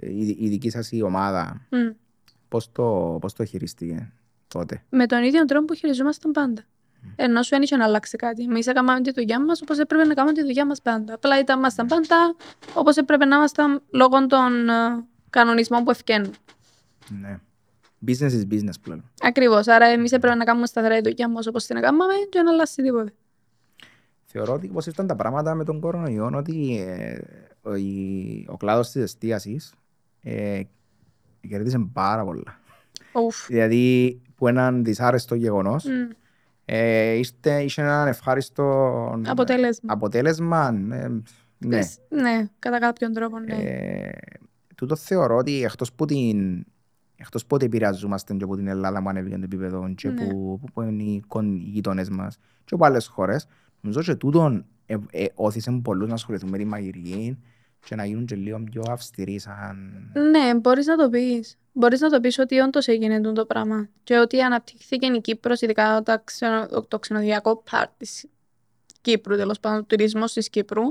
η, 0.00 0.36
η 0.40 0.48
δική 0.48 0.70
σας 0.70 0.92
η 0.92 1.02
ομάδα, 1.02 1.66
Μμ. 1.70 1.90
πώς 2.48 2.72
το, 2.72 3.18
πώς 3.20 3.32
το 3.32 3.44
χειριστήκε 3.44 4.12
τότε; 4.48 4.82
Με 4.88 5.06
τον 5.06 5.22
ίδιο 5.22 5.44
τρόπο 5.44 5.64
που 5.64 5.74
χειριζόμασταν 5.74 6.32
πάντα. 6.32 6.62
Ενώ 7.16 7.42
σου 7.42 7.54
ένιξε 7.54 7.76
να 7.76 7.84
αλλάξει 7.84 8.16
κάτι. 8.16 8.42
Εμείς 8.42 8.66
έκαναμε 8.66 9.00
τη 9.00 9.12
δουλειά 9.12 9.44
μας 9.44 9.62
όπως 9.62 9.78
έπρεπε 9.78 10.04
να 10.04 10.14
κάνουμε 10.14 10.34
τη 10.34 10.42
δουλειά 10.42 10.66
μας 10.66 10.82
πάντα. 10.82 11.14
Απλά 11.14 11.38
ήταν 11.38 11.58
ήμασταν 11.58 11.86
πάντα 11.86 12.34
όπως 12.74 12.96
έπρεπε 12.96 13.24
να 13.24 13.36
ήμασταν 13.36 13.82
λόγω 13.90 14.26
των 14.26 14.68
ε, 14.68 14.72
κανονισμών 15.30 15.84
που 15.84 15.90
ευκαινούν. 15.90 16.34
Ναι. 17.20 17.38
Business 18.06 18.30
is 18.30 18.52
business 18.52 18.74
πλέον. 18.82 19.10
Ακριβώς. 19.22 19.66
Άρα 19.68 19.86
εμείς 19.86 20.12
έπρεπε 20.12 20.34
να 20.36 20.44
κάνουμε 20.44 20.66
σταθερά 20.66 21.00
τη 21.00 21.08
δουλειά 21.08 21.28
μας 21.28 21.46
όπως 21.46 21.66
την 21.66 21.76
έκαναμε 21.76 22.04
και 22.28 22.42
να 22.42 22.50
αλλάξει 22.50 22.82
τίποτα. 22.82 23.10
Θεωρώ 24.24 24.52
ότι 24.52 24.66
πώς 24.68 24.86
ήρθαν 24.86 25.06
τα 25.06 25.14
πράγματα 25.16 25.54
με 25.54 25.64
τον 25.64 25.80
κορονοϊό, 25.80 26.30
ότι 26.34 26.84
ε, 26.86 27.18
ο, 27.62 27.74
η- 27.74 28.46
ο 28.50 28.56
κλάδος 28.56 28.90
της 28.90 29.02
εστίασης 29.02 29.74
ε, 30.22 30.60
κερδίσε 31.48 31.88
πάρα 31.92 32.24
πολλά. 32.24 32.60
Ουφ. 33.12 33.46
Δηλαδή, 33.46 34.20
που 34.36 34.48
έναν 34.48 34.84
δυσάρεστο 34.84 35.34
γεγονός, 35.34 35.84
Μμ. 35.84 36.10
Ε, 36.68 37.10
ήρθε, 37.12 37.62
είχε 37.62 37.82
έναν 37.82 38.08
ευχάριστο 38.08 38.64
Αποτέλεσμα. 39.26 39.92
αποτέλεσμα. 39.92 40.68
ε, 40.90 41.08
ναι. 41.58 41.76
Πες- 41.76 41.98
ναι, 42.08 42.46
κατά 42.58 42.78
κάποιον 42.78 43.12
τρόπο, 43.12 43.38
ναι. 43.38 43.54
Ε, 43.54 44.10
τούτο 44.74 44.96
θεωρώ 44.96 45.36
ότι 45.36 45.62
εκτός 45.64 45.92
που 45.92 46.04
την 46.04 46.64
εκτός 47.16 47.42
που 47.46 47.54
ότι 47.54 47.64
επηρεαζόμαστε 47.64 48.34
και 48.34 48.44
από 48.44 48.56
την 48.56 48.66
Ελλάδα 48.66 49.02
που 49.02 49.08
ανέβηκε 49.08 49.36
το 49.36 49.42
επίπεδο 49.44 49.92
και 49.94 50.08
Ναι. 50.08 50.14
που, 50.26 50.60
που 50.72 50.82
είναι 50.82 51.02
οι, 51.02 51.22
κον- 51.26 51.54
οι 51.56 51.58
γείτονες 51.72 52.08
μας 52.08 52.36
και 52.64 52.74
από 52.74 52.84
άλλες 52.84 53.06
χώρες, 53.06 53.46
νομίζω 53.80 54.02
και 54.02 54.14
τούτον 54.14 54.66
ε, 54.86 54.96
ε, 55.10 55.24
όθησε 55.34 55.80
πολλούς 55.82 56.08
να 56.08 56.14
ασχοληθούν 56.14 56.48
με 56.48 56.58
τη 56.58 56.64
μαγειρική 56.64 57.38
και 57.84 57.94
να 57.94 58.04
γίνουν 58.04 58.24
και 58.26 58.34
λίγο 58.36 58.62
πιο 58.64 58.82
αυστηροί 58.90 59.38
σαν... 59.38 59.76
Ναι, 60.30 60.54
μπορείς 60.60 60.86
να 60.86 60.96
το 60.96 61.08
πεις. 61.08 61.58
Μπορείς 61.78 62.00
να 62.00 62.10
το 62.10 62.20
πεις 62.20 62.38
ότι 62.38 62.58
όντως 62.58 62.86
έγινε 62.86 63.16
τούτο 63.16 63.32
το 63.32 63.46
πράγμα. 63.46 63.88
Και 64.04 64.18
ότι 64.18 64.40
αναπτύχθηκε 64.40 65.06
η 65.06 65.20
Κύπρος, 65.20 65.60
ειδικά 65.60 66.02
το, 66.04 66.20
ξενο, 66.24 66.66
το 66.88 66.98
ξενοδοχειακό 66.98 67.62
part 67.70 67.88
της 67.96 68.24
Κύπρου, 69.00 69.36
τέλος 69.36 69.60
πάντων, 69.60 69.78
ο 69.78 69.82
τουρισμός 69.84 70.32
της 70.32 70.50
Κύπρου. 70.50 70.82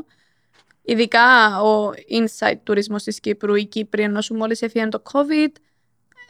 Ειδικά 0.82 1.62
ο 1.62 1.92
inside 2.10 2.60
τουρισμός 2.64 3.04
της 3.04 3.20
Κύπρου, 3.20 3.56
οι 3.56 3.66
Κύπροι, 3.66 4.04
ενώ 4.04 4.22
σου 4.22 4.36
μόλις 4.36 4.62
έφυγαν 4.62 4.90
το 4.90 5.02
COVID, 5.12 5.52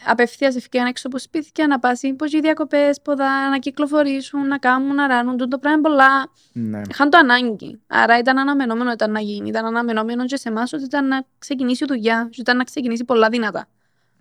απευθείας 0.06 0.56
έφυγαν 0.56 0.88
έξω 0.88 1.08
από 1.08 1.20
σπίτια 1.20 1.68
να 1.68 1.80
πάσουν 1.80 2.16
πω 2.16 2.26
οι 2.30 2.40
διακοπές, 2.40 3.02
ποδά, 3.02 3.50
να 3.50 3.60
κυκλοφορήσουν, 3.60 4.48
να 4.48 4.58
κάνουν, 4.58 4.96
να 4.96 5.08
ράνουν. 5.08 5.38
Τούτο 5.38 5.58
πράγμα 5.58 5.78
είναι 5.78 5.88
πολλά 5.88 6.32
Ναι. 6.54 6.82
είχαν 6.90 7.10
το 7.10 7.18
ανάγκη. 7.18 7.82
Άρα 7.88 8.18
ήταν 8.18 8.38
αναμενόμενο 8.38 8.92
ήταν 8.92 9.12
να 9.12 9.20
γίνει. 9.20 9.50
Ήταν 9.50 9.66
αναμενόμενο 9.66 10.26
και 10.26 10.38
σε 10.38 10.50
εμάς 10.50 10.74
ότι 10.74 10.84
ήταν 10.84 11.08
να 11.08 11.26
ξεκινήσει 11.38 11.84
η 11.84 11.88
δουλειά. 11.88 12.28
Και 12.32 12.42
ήταν 12.42 12.58
να 12.58 12.64
ξεκινήσει 12.64 13.04
πολλά 13.04 13.30
δυνατά. 13.30 13.68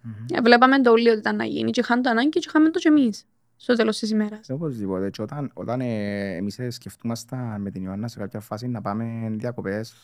Μμμ. 0.05 0.15
Ε, 0.35 0.41
Βλέπαμε 0.41 0.81
το 0.81 0.91
όλοι 0.91 1.09
ότι 1.09 1.19
ήταν 1.19 1.37
να 1.37 1.45
γίνει. 1.45 1.71
Και 1.71 1.81
είχαν 1.81 2.03
το 2.03 2.11
ανάγκη 2.11 2.29
και 2.29 2.41
είχαμε 2.47 2.71
το 2.71 2.79
και 2.79 2.89
εμείς. 2.89 3.25
Στο 3.57 3.75
τέλος 3.75 3.99
της 3.99 4.11
ημέρας. 4.11 4.51
Οπωσδήποτε. 4.51 5.11
Και 5.11 5.23
όταν, 5.23 5.51
όταν 5.55 5.81
ε, 5.81 6.35
εμείς 6.37 6.59
ε, 6.59 6.71
σκεφτούμασταν 6.71 7.61
με 7.61 7.71
την 7.71 7.83
Ιωάννα 7.83 8.09
σε 8.09 8.19
κάποια 8.19 8.41
φάση 8.41 8.69
να 8.69 8.81
πάμε 8.81 9.29
διακοπές, 9.31 9.95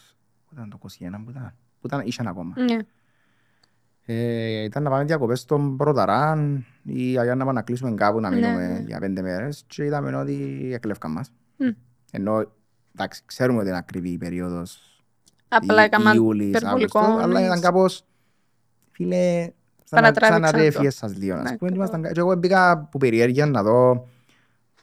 που 0.47 0.51
ήταν 0.55 0.71
το 0.71 0.79
21 0.83 0.89
που 1.25 1.31
ήταν, 1.31 1.55
που 1.81 1.87
ήταν 1.87 2.01
ήσαν 2.05 2.27
ακόμα. 2.27 2.55
Ναι. 2.59 2.77
Ε, 4.05 4.63
ήταν 4.63 4.83
να 4.83 4.91
πάμε 4.91 5.05
διακοπές 5.05 5.41
στον 5.41 5.77
Πρωταράν 5.77 6.65
ή 6.85 7.19
αλλιώς 7.19 7.37
να 7.37 7.45
πάμε 7.45 7.53
να 7.53 7.63
κλείσουμε 7.63 7.95
κάπου 7.95 8.21
να 8.21 8.29
Ναι, 8.31 8.37
μείνουμε 8.37 8.67
ναι. 8.67 8.79
για 8.87 8.99
πέντε 8.99 9.23
μέρες 9.23 9.65
και 9.67 9.85
είδαμε 9.85 10.17
ότι 10.17 10.71
εκλεύκαν 10.73 11.13
μας. 11.13 11.31
Μμ. 11.57 11.69
Ενώ, 12.13 12.53
εντάξει, 12.95 13.23
ξέρουμε 13.27 13.59
ότι 13.59 13.69
είναι 13.69 13.77
ακριβή 13.79 14.11
η 14.11 14.19
περίοδος 14.19 15.03
Απλά 15.49 15.83
Ι- 15.83 15.87
έκαναν 15.87 16.17
Ιούλης, 16.17 16.49
υπερβολικό. 16.49 16.99
Αύγουστος, 16.99 17.25
αλλά 17.25 17.41
ήταν 17.45 17.55
ναι. 17.59 17.65
κάπως, 17.65 18.05
φίλε, 18.91 19.51
σαν 19.91 20.03
να- 20.03 20.07
σαν 20.07 20.13
να 20.13 20.13
Παρατράβηξαν 20.21 20.53
το. 20.53 20.59
ρέφιες 20.63 20.95
σας 20.95 21.17
λίγο. 21.17 21.35
Ναι, 21.37 21.41
Ας 21.41 21.45
πούμε, 21.47 21.55
ακριβώς. 21.71 21.77
ήμασταν- 21.77 22.13
και 22.13 22.21
εγώ 22.21 22.35
μπήκα 22.35 22.89
που 22.91 22.99
περιέργεια 22.99 23.47
να 23.47 23.63
δω 23.63 24.09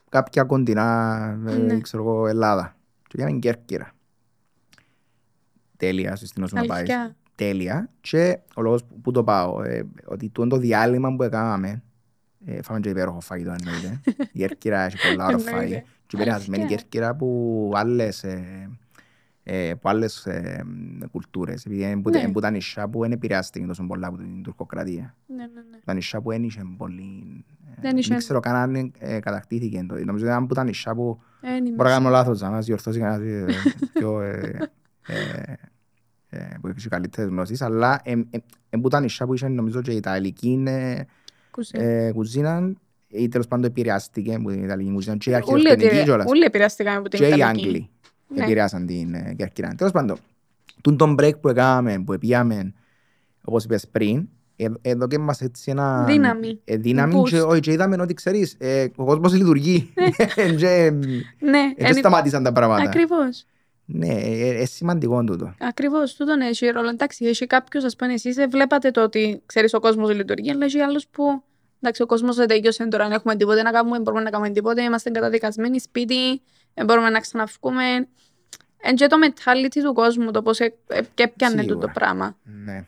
κάποια 0.08 0.42
κοντινά, 0.44 1.18
ε, 1.48 1.56
Ναι. 1.56 1.80
ξέρω 1.80 2.02
εγώ, 2.02 2.26
Ελλάδα. 2.26 2.76
Και 3.08 3.16
πήγαμε 3.16 3.38
Κέρκυρα. 3.38 3.90
Τέλεια, 5.76 6.16
στην 6.16 6.42
όσο 6.42 6.56
να 6.56 6.64
πάεις. 6.64 6.78
Αλήθεια. 6.90 7.16
Τέλεια. 7.34 7.88
Και 8.00 8.38
ο 8.54 8.62
λόγος 8.62 8.84
που, 8.84 9.00
που 9.00 9.10
το 9.10 9.24
πάω, 9.24 9.62
ε, 9.62 9.82
ότι 10.04 10.28
το, 10.28 10.46
το 10.46 10.56
διάλειμμα 10.56 11.16
που 11.16 11.22
έκαναμε, 11.22 11.82
ε, 12.46 12.62
φάμε 12.62 12.80
και 12.80 12.88
υπέροχο 12.88 13.20
φαγητό 13.20 13.54
εννοείται. 13.60 14.00
Η 14.32 14.38
Κέρκυρα 14.38 14.80
έχει 14.80 14.96
πολλά 15.10 15.24
ωραία 15.24 15.36
Εννοείται. 15.38 15.58
φαγητό. 15.58 15.80
Και 16.06 16.16
επηρεασμένη 16.16 16.62
η 16.62 16.66
Αλήθεια. 16.66 16.76
Κέρκυρα 16.76 17.14
που 17.14 17.70
άλλες, 17.74 18.24
ε, 19.50 19.66
ε, 19.66 19.70
από 19.70 19.88
άλλες 19.88 20.26
ε, 20.26 20.64
κουλτούρες. 21.10 21.64
Επειδή 21.66 21.82
είναι 21.82 22.00
που, 22.00 22.10
Ναι. 22.10 22.18
είναι 22.18 22.32
που 22.32 22.40
τα 22.40 22.50
νησιά 22.50 22.88
που 22.88 23.00
δεν 23.00 23.12
επηρεάστηκε 23.12 23.66
τόσο 23.66 23.84
πολλά 23.86 24.06
από 24.06 24.16
την 24.16 24.42
τουρκοκρατία. 24.42 25.14
Ναι, 25.26 25.36
ναι, 25.36 25.42
ναι. 25.70 25.78
Τα 25.84 25.94
νησιά 25.94 26.20
που 26.20 26.30
δεν 26.30 26.42
είχε 26.42 26.62
πολύ... 26.76 27.44
ε, 27.76 27.80
Δεν 27.80 27.96
είχε. 27.96 28.08
Δεν 28.08 28.18
ξέρω 28.18 28.40
καν 28.40 28.54
αν 28.54 28.92
ε, 28.98 29.18
κατακτήθηκε. 29.20 29.84
το. 29.88 29.94
Νομίζω 29.94 30.24
ότι 30.24 30.34
ήταν 30.34 30.46
που 30.46 30.54
τα 30.54 30.64
νησιά 30.64 30.94
που 30.94 31.20
Δεν 31.40 31.66
είμαι 31.66 31.74
Μπορεί 31.76 31.88
να 31.88 31.94
κάνω 31.94 32.08
λάθος, 32.08 32.40
να 32.40 32.50
μας 32.50 32.64
διορθώσει 32.66 32.98
κανένας 32.98 33.20
ε, 33.48 33.54
πιο, 33.92 34.20
ε, 34.20 34.70
ε, 35.06 35.52
ε, 36.30 36.48
που 36.60 36.68
έχει 36.68 36.88
καλύτερες 36.88 37.30
γνώσεις, 37.30 37.62
αλλά 37.62 38.00
ε, 38.04 38.12
ε, 38.12 38.38
ε, 38.70 38.76
που 38.78 38.88
τα 38.88 39.00
νησιά 39.00 39.26
που 39.26 39.34
είχαν 39.34 39.52
νομίζω 39.54 39.80
και 39.82 39.90
η 39.92 39.96
Ιταλική 39.96 40.62
ε, 40.66 41.02
κουζίνα. 41.50 41.82
ε, 41.84 42.12
κουζίνα 42.12 42.72
ή 43.08 43.28
τέλος 43.28 43.46
πάντων 43.46 43.64
επηρεάστηκε 43.64 44.34
από 44.34 44.50
την 44.50 44.64
Ιταλική 44.64 44.90
κουζίνα 44.92 45.16
και 45.16 45.30
η 45.30 45.32
Όλοι 45.32 45.42
αρχαιοτεχνική 45.42 45.84
επηρε- 45.86 46.04
κιόλας 46.04 46.26
Όλοι 46.30 46.44
επηρεαστήκαμε 46.44 46.96
από 46.96 47.08
την 47.08 47.18
και 47.18 47.24
οι 47.24 47.28
Ιταλική. 47.28 47.48
Άγγλοι 47.64 47.88
Ναι. 48.28 48.42
επηρεάσαν 48.42 48.86
την 48.86 49.14
ε, 49.14 49.34
Κερκυρά. 49.36 49.74
Τέλος 49.76 49.92
πάντων, 49.92 50.16
τούν 50.82 50.96
τον 50.96 51.16
break 51.20 51.40
που 51.40 51.48
έκαναμε, 51.48 52.02
που 52.06 52.18
πήγαμε, 52.18 52.72
όπως 53.44 53.64
είπες 53.64 53.88
πριν, 53.88 54.28
ε, 54.56 54.66
εδώ 54.82 55.06
και 55.06 55.18
μας 55.18 55.40
έτσι 55.40 55.70
ένα... 55.70 56.04
Δύναμη. 56.04 56.60
ε, 56.64 56.76
δύναμη 56.76 57.14
Boost. 57.16 57.28
και, 57.28 57.40
όχι, 57.40 57.60
και 57.60 57.72
είδαμε 57.72 57.96
ότι 58.00 58.14
ξέρεις, 58.14 58.54
ε, 58.58 58.86
ο 58.96 59.04
κόσμος 59.04 59.34
λειτουργεί. 59.34 59.92
Και, 60.58 60.90
Ναι, 61.38 61.72
ε, 61.76 61.84
δεν 61.84 61.94
σταματήσαν 61.94 62.42
τα 62.42 62.52
πράγματα. 62.52 62.82
ακριβώς. 62.82 63.44
Ναι, 63.90 64.08
ε, 64.08 64.60
ε, 64.60 64.64
σημαντικό 64.64 65.24
τούτο. 65.24 65.54
Ακριβώς, 65.60 66.14
τούτον 66.14 66.40
έχει 66.40 66.66
ρόλο. 66.66 66.88
Εντάξει, 66.88 67.24
έχει 67.24 67.46
κάποιο, 67.46 67.80
ας 67.84 67.96
πούμε, 67.96 68.12
εσείς 68.12 68.36
βλέπατε 68.50 68.90
το 68.90 69.02
ότι 69.02 69.42
ξέρεις 69.46 69.74
ο 69.74 69.80
κόσμος 69.80 70.14
λειτουργεί, 70.14 70.50
αλλά 70.50 70.64
έχει 70.64 70.80
άλλους 70.80 71.06
που. 71.06 71.42
Εντάξει, 71.80 72.02
ο 72.02 72.06
κόσμος 72.06 72.36
δεν 72.36 72.46
τελειώσε 72.48 72.88
τώρα. 72.88 73.04
Αν 73.04 73.12
έχουμε 73.12 73.36
τίποτε 73.36 73.62
να 73.62 73.70
κάνουμε, 73.70 73.94
δεν 73.94 74.02
μπορούμε 74.02 74.22
να 74.22 74.30
κάνουμε 74.30 74.50
τίποτε. 74.50 74.82
Είμαστε 74.82 75.10
καταδικασμένοι 75.10 75.80
σπίτι, 75.80 76.14
δεν 76.24 76.40
μπορούμε 76.84 77.10
να 77.10 77.20
ξαναβγούμε. 77.20 77.84
Εν 78.80 78.94
και 78.94 79.06
το 79.06 79.16
mentality 79.26 79.78
του 79.84 79.92
κόσμου, 79.94 80.30
το 80.30 80.42
πώς 80.42 80.58
και 81.14 81.28
πιάνε 81.28 81.62
Σίγουρα. 81.62 81.78
το 81.86 81.88
πράγμα. 81.94 82.36
Ναι. 82.42 82.86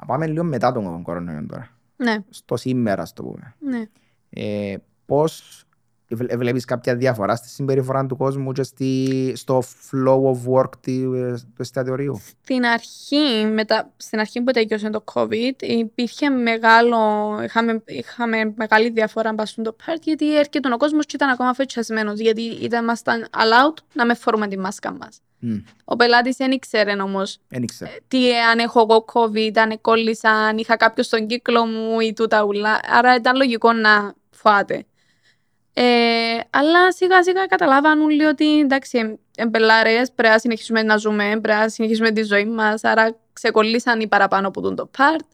Να 0.00 0.06
πάμε 0.06 0.26
λίγο 0.26 0.44
μετά 0.44 0.72
τον 0.72 1.02
κορονοϊό 1.02 1.46
τώρα. 1.46 1.68
Ναι, 1.96 2.16
Στο 2.30 2.56
σήμερα, 2.56 3.04
στο 3.06 3.22
πούμε. 3.22 3.54
ναι. 3.58 3.82
Ε, 4.30 4.76
πώς 5.06 5.62
βλέ- 5.62 5.69
βλέπεις 6.16 6.64
κάποια 6.64 6.96
διαφορά 6.96 7.36
στη 7.36 7.48
συμπεριφορά 7.48 8.06
του 8.06 8.16
κόσμου 8.16 8.52
και 8.52 8.62
στη, 8.62 9.32
στο 9.36 9.62
flow 9.62 10.22
of 10.22 10.54
work 10.54 10.70
του, 10.82 11.14
ε, 11.14 11.32
του 11.32 11.62
εστιατορίου; 11.62 12.20
Στην 12.42 12.64
αρχή, 12.64 13.46
μετά, 13.52 13.90
στην 13.96 14.18
αρχή 14.18 14.42
που 14.42 14.52
τελειώσε 14.52 14.90
το 14.90 15.04
COVID, 15.14 15.62
υπήρχε 15.62 16.28
μεγάλο, 16.28 16.98
είχαμε, 17.44 17.82
είχαμε 17.86 18.52
μεγάλη 18.56 18.90
διαφορά 18.90 19.32
μπας 19.32 19.50
στο 19.50 19.76
πάρτι, 19.84 20.02
γιατί 20.04 20.38
έρχεται 20.38 20.72
ο 20.72 20.76
κόσμος 20.76 21.06
και 21.06 21.16
ήταν 21.16 21.28
ακόμα 21.28 21.54
φετσιασμένος, 21.54 22.18
γιατί 22.18 22.42
ήταν, 22.42 22.82
ήμασταν 22.82 23.26
allowed 23.30 23.78
να 23.92 24.06
με 24.06 24.14
φορούμε 24.14 24.48
τη 24.48 24.58
μάσκα 24.58 24.92
μας. 24.92 25.20
Μμ, 25.42 25.56
Ο 25.84 25.96
πελάτης 25.96 26.36
δεν 26.36 26.50
ήξερε 26.50 26.92
όμως 27.02 27.38
Δεν 27.48 27.62
ήξερα. 27.62 27.90
τι 28.08 28.36
αν 28.52 28.58
έχω 28.58 28.80
εγώ 28.80 29.04
COVID, 29.12 29.58
αν 29.58 29.80
κόλλησα, 29.80 30.30
αν 30.30 30.58
είχα 30.58 30.76
κάποιο 30.76 31.02
στον 31.02 31.26
κύκλο 31.26 31.64
μου 31.66 32.00
ή 32.00 32.12
τούτα 32.12 32.44
ούλα. 32.44 32.80
Άρα 32.88 33.14
ήταν 33.14 33.36
λογικό 33.36 33.72
να 33.72 34.14
φάτε. 34.30 34.84
Ε, 35.82 36.40
αλλά 36.50 36.92
σιγά 36.92 37.22
σιγά 37.22 37.46
καταλάβαν 37.46 38.00
όλοι 38.00 38.24
ότι 38.24 38.58
εντάξει, 38.60 39.18
εμπελάρες, 39.36 40.12
πρέπει 40.14 40.32
να 40.32 40.38
συνεχίσουμε 40.38 40.82
να 40.82 40.96
ζούμε, 40.96 41.38
πρέπει 41.42 41.58
να 41.58 41.68
συνεχίσουμε 41.68 42.10
τη 42.10 42.22
ζωή 42.22 42.44
μας, 42.44 42.84
άρα 42.84 43.16
ξεκολλήσαν 43.32 44.00
οι 44.00 44.08
παραπάνω 44.08 44.48
από 44.48 44.60
τον 44.60 44.76
το 44.76 44.90
part 44.98 45.24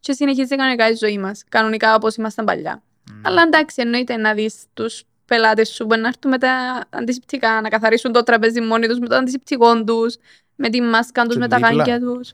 και 0.00 0.12
συνεχίζει 0.12 0.56
κανονικά 0.56 0.88
η 0.88 0.94
ζωή 0.94 1.18
μας, 1.18 1.44
κανονικά 1.48 1.94
όπως 1.94 2.14
ήμασταν 2.16 2.44
παλιά. 2.44 2.82
Μμ. 3.12 3.26
Αλλά 3.26 3.42
εντάξει, 3.42 3.74
εννοείται 3.82 4.16
να 4.16 4.34
δεις 4.34 4.64
τους 4.74 5.02
πελάτες 5.26 5.68
σου 5.68 5.86
που 5.86 5.96
να 5.98 6.08
έρθουν 6.08 6.30
με 6.30 6.38
τα 6.38 6.80
αντισηπτικά, 6.90 7.60
να 7.60 7.68
καθαρίσουν 7.68 8.12
το 8.12 8.22
τραπέζι 8.22 8.60
μόνοι 8.60 8.86
τους 8.86 8.98
με 8.98 9.08
το 9.08 9.14
αντισηπτικό 9.14 9.84
τους, 9.84 10.16
με 10.56 10.68
τη 10.68 10.80
μάσκα 10.80 11.24
τους, 11.24 11.32
Και 11.34 11.38
με 11.38 11.48
τα 11.48 11.56
δίπλα. 11.56 11.74
γάντια 11.74 12.00
τους. 12.00 12.32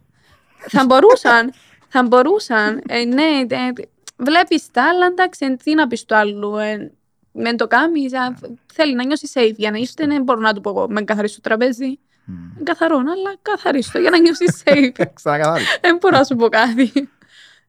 θα 0.68 0.84
μπορούσαν, 0.84 1.52
θα 1.88 2.02
μπορούσαν. 2.02 2.82
Ε, 2.88 3.04
ναι, 3.04 3.46
ε, 3.48 3.72
βλέπεις 4.16 4.70
τα, 4.70 4.88
αλλά 4.88 5.06
εντάξει, 5.06 5.56
τι 5.56 5.74
να 5.74 5.86
πεις 5.86 6.04
του 6.04 6.14
άλλου. 6.14 6.56
Ε, 6.56 6.92
μεν 7.40 7.56
το 7.56 7.66
κάνεις, 7.66 8.14
α, 8.14 8.34
θέλει 8.72 8.94
να 8.94 9.04
νιώσει 9.04 9.30
safe 9.34 9.54
για 9.56 9.70
να 9.70 9.76
είστε, 9.76 10.06
δεν 10.06 10.22
μπορώ 10.22 10.40
να 10.40 10.52
του 10.54 10.60
πω 10.60 10.70
εγώ, 10.70 10.86
με 10.88 11.02
καθαρίσω 11.02 11.34
το 11.34 11.40
τραπέζι. 11.40 11.98
Μμ. 12.24 12.34
Είναι 12.34 12.62
καθαρό, 12.62 12.96
αλλά 12.96 13.36
καθαρίστο 13.42 13.98
για 13.98 14.10
να 14.10 14.18
νιώσει 14.18 14.44
safe. 14.64 15.04
Ξανακαθάρισα. 15.14 15.78
Δεν 15.80 15.96
μπορώ 16.00 16.16
να 16.16 16.24
σου 16.24 16.36
πω 16.36 16.48
κάτι. 16.48 17.08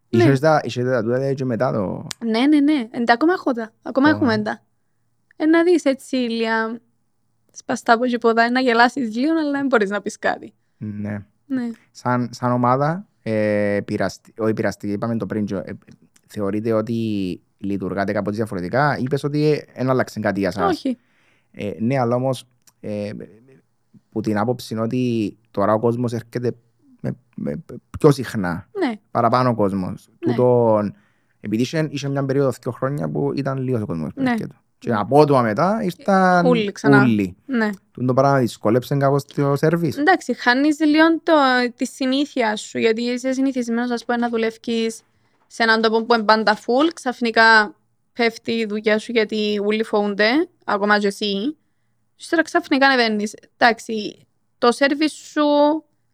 Ναι. 0.10 0.24
Είχες 0.24 0.40
τα 0.40 0.62
είχες 0.64 0.84
τα 0.84 1.04
τούτα 1.04 1.34
και 1.34 1.46
μετά 1.46 1.72
το... 1.72 2.08
Ναι, 2.26 2.48
ναι, 2.48 2.60
ναι. 2.60 2.88
Εντά, 2.92 3.14
ακόμα 3.14 3.34
έχω 3.34 3.52
τα. 3.52 3.72
Ακόμα 3.82 4.08
Ω. 4.08 4.12
έχουμε 4.12 4.38
τα. 4.38 4.62
Ε, 5.36 5.46
να 5.46 5.64
δεις 5.64 5.86
έτσι, 5.86 6.18
Ηλία, 6.18 6.82
σπαστά 7.52 7.94
από 7.94 8.04
εκεί 8.04 8.18
ποδά, 8.18 8.52
να 8.52 8.60
γελάσεις 8.60 9.16
λίγο, 9.16 9.32
αλλά 9.40 9.52
δεν 9.52 9.66
μπορείς 9.66 9.90
να 9.90 10.02
πεις 10.02 10.20
κάτι. 10.20 10.54
Ναι. 10.78 11.26
Ναι. 11.46 11.70
Σαν, 11.92 12.30
σαν 12.32 12.52
ομάδα, 12.52 13.08
ε, 13.22 13.80
πειραστη, 13.86 14.34
όχι 14.38 14.54
πειραστική, 14.54 14.94
είπαμε 14.94 15.18
το 15.18 15.26
πριν, 15.26 15.48
ε, 15.52 15.78
θεωρείτε 16.30 16.74
ότι 16.74 17.42
λειτουργάτε 17.58 18.12
κάπως 18.12 18.36
διαφορετικά. 18.36 18.98
Είπες 18.98 19.24
ότι 19.24 19.66
δεν 19.76 19.90
άλλαξε 19.90 20.20
κάτι 20.20 20.40
για 20.40 20.52
σας; 20.52 20.70
Όχι. 20.76 20.98
Ε, 21.52 21.72
ναι, 21.80 22.00
αλλά 22.00 22.16
όμως 22.16 22.44
ε, 22.80 23.12
που 24.10 24.22
την 24.22 24.38
άποψη 24.38 24.74
είναι 24.74 24.84
ότι 24.84 25.38
τώρα 25.52 25.74
ο 25.74 25.80
κόσμος 25.80 26.14
έρχεται 26.14 26.52
με, 27.02 27.16
με, 27.36 27.64
πιο 28.00 28.12
συχνά. 28.12 28.70
Ναι. 28.80 28.94
Παραπάνω 29.12 29.50
ο 29.50 29.56
κόσμος. 29.56 30.10
Ναι. 30.26 30.34
Τούτον, 30.34 30.96
επειδή 31.40 31.62
είχε, 31.62 31.88
είχε 31.92 32.10
μια 32.10 32.26
περίοδο 32.26 32.52
δύο 32.62 32.72
χρόνια 32.72 33.10
που 33.10 33.32
ήταν 33.36 33.58
λίγος 33.58 33.82
ο 33.82 33.86
κόσμος 33.86 34.14
που 34.14 34.22
Ναι. 34.22 34.32
έρχεται. 34.32 34.56
Και 34.78 34.94
από 34.94 35.20
ότομα 35.20 35.42
μετά 35.42 35.80
ήρθαν 35.84 36.46
Ούλοι 36.46 36.72
ξανά. 36.72 37.04
ούλοι. 37.04 37.36
Ναι. 37.46 37.70
Τούτο 37.92 38.08
το 38.08 38.14
πράγμα 38.14 38.40
δυσκόλεψε 38.40 38.96
κάπως 38.96 39.26
το 39.26 39.56
σερβίς. 39.56 39.98
Εντάξει, 39.98 40.34
χάνεις 40.34 40.80
λίγο 40.80 41.06
το, 41.24 41.34
τη 41.76 41.86
συνήθεια 41.86 42.56
σου. 42.56 42.78
Γιατί 42.78 43.02
είσαι 43.02 43.32
συνηθισμένος, 43.32 43.92
ας 43.92 44.06
πούμε, 44.06 44.18
να 44.18 44.30
δουλεύει 44.30 44.58
σε 45.52 45.64
έναν 45.64 45.82
τόπο 45.82 46.04
που 46.04 46.14
είναι 46.14 46.24
πάντα 46.24 46.58
full. 46.58 46.90
Ξαφνικά 46.94 47.76
πέφτει 48.14 48.52
η 48.52 48.66
δουλειά 48.66 49.00
σου 49.00 49.12
γιατί 49.12 49.62
όλοι 49.66 49.84
φοβούνται, 49.84 50.50
ακόμα 50.66 51.00
και 51.00 51.08
εσύ. 51.08 51.58
Και 52.16 52.26
τώρα 52.30 52.42
ξαφνικά 52.44 52.88
ανεβαίνεις. 52.88 53.34
Εντάξει, 53.58 54.28
το 54.58 54.72
σερβις 54.72 55.12
σου 55.14 55.44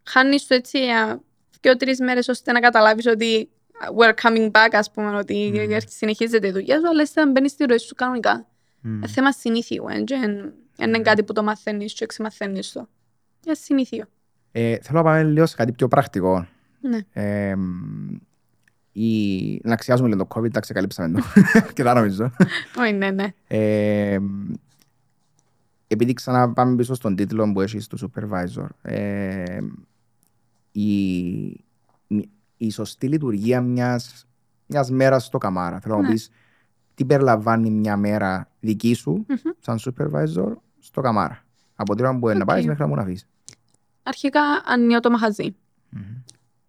χάνεις 0.04 0.48
το 0.48 0.54
έτσι 0.56 0.84
για 0.84 1.22
δύο-τρει 1.62 1.96
μέρες 2.00 2.28
ώστε 2.28 2.52
να 2.52 2.60
καταλάβεις 2.60 3.06
ότι 3.06 3.50
we're 3.98 4.14
coming 4.22 4.52
back, 4.52 4.70
ας 4.72 4.92
πούμε, 4.92 5.18
ότι 5.18 5.52
Μμμ. 5.68 5.78
συνεχίζεται 5.88 6.48
η 6.48 6.52
δουλειά 6.52 6.80
σου, 6.80 6.88
αλλά 6.88 7.02
εσύ 7.02 7.12
θα 7.12 7.26
μπαίνεις 7.28 7.52
στη 7.52 7.66
ροή 7.66 7.78
σου 7.78 7.96
κανονικά. 7.96 8.48
Μμ. 8.82 9.04
Ε, 9.04 9.08
θέμα 9.08 9.32
συνήθειου, 9.32 9.86
ε, 9.90 10.02
και 10.02 10.14
εν- 10.14 10.54
εν 10.78 10.88
είναι 10.88 11.00
κάτι 11.00 11.24
που 11.24 11.34
το 11.34 11.44
μαθαίνεις 11.44 11.94
και 11.94 12.06
ξεμαθαίνεις 12.06 12.72
το. 12.72 12.88
Για 13.44 13.56
συνήθειο. 13.56 14.06
Ε, 14.52 14.78
θέλω 14.82 14.98
να 14.98 15.04
πάμε 15.04 15.24
λίγο 15.24 15.46
σε 15.46 15.56
κάτι 15.56 15.72
πιο 15.72 15.88
πρακτικό. 15.88 16.48
Ναι. 16.82 17.00
Ε, 17.14 17.56
η... 18.98 19.62
Να 19.64 19.74
αξιάζουμε 19.74 20.08
λίγο 20.10 20.28
το 20.28 20.40
COVID, 20.42 20.52
τα 20.52 20.60
ξεκαλύψαμε 20.60 21.20
το. 21.20 21.26
Και 21.74 21.84
τα 21.84 21.94
νομίζω. 21.94 22.32
Όχι, 22.80 22.94
ναι, 22.94 23.12
ναι. 23.12 23.34
Ε, 23.48 24.18
επειδή 25.88 26.14
ξανά 26.14 26.54
πάμε 26.54 26.76
πίσω 26.76 26.94
στον 26.94 27.16
τίτλο 27.16 27.52
που 27.52 27.62
έχει 27.62 27.80
στο 27.80 27.98
supervisor, 28.02 28.66
ε, 28.82 29.58
η, 30.72 31.46
η 32.58 32.72
σωστή 32.72 33.08
λειτουργία 33.08 33.62
μιας, 33.62 34.28
μιας 34.66 34.92
μέρας 34.92 35.26
στο 35.26 35.38
καμάρα. 35.38 35.80
Θέλω 35.80 35.96
να 35.96 36.02
Ναι. 36.02 36.08
μου 36.08 36.14
πεις 36.14 36.30
τι 36.96 37.06
περιλαμβάνει 37.06 37.70
μια 37.70 37.98
μέρα 37.98 38.50
δική 38.60 38.94
σου 38.94 39.26
Μμμ. 39.28 39.52
σαν 39.60 39.80
supervisor 39.82 40.54
στο 40.80 41.02
καμάρα; 41.02 41.44
Από 41.76 41.96
την 41.96 42.06
ώρα 42.06 42.20
που 42.20 42.30
είναι 42.30 42.38
να 42.38 42.44
Οκ. 42.44 42.48
πάει 42.50 42.66
μέχρι 42.66 42.82
να 42.82 42.88
μου 42.88 42.96
να 42.96 43.02
αφήσει. 43.02 43.26
Αρχικά 44.04 44.42
ανοίγω 44.66 45.00
το 45.00 45.10
μαχαζί. 45.10 45.56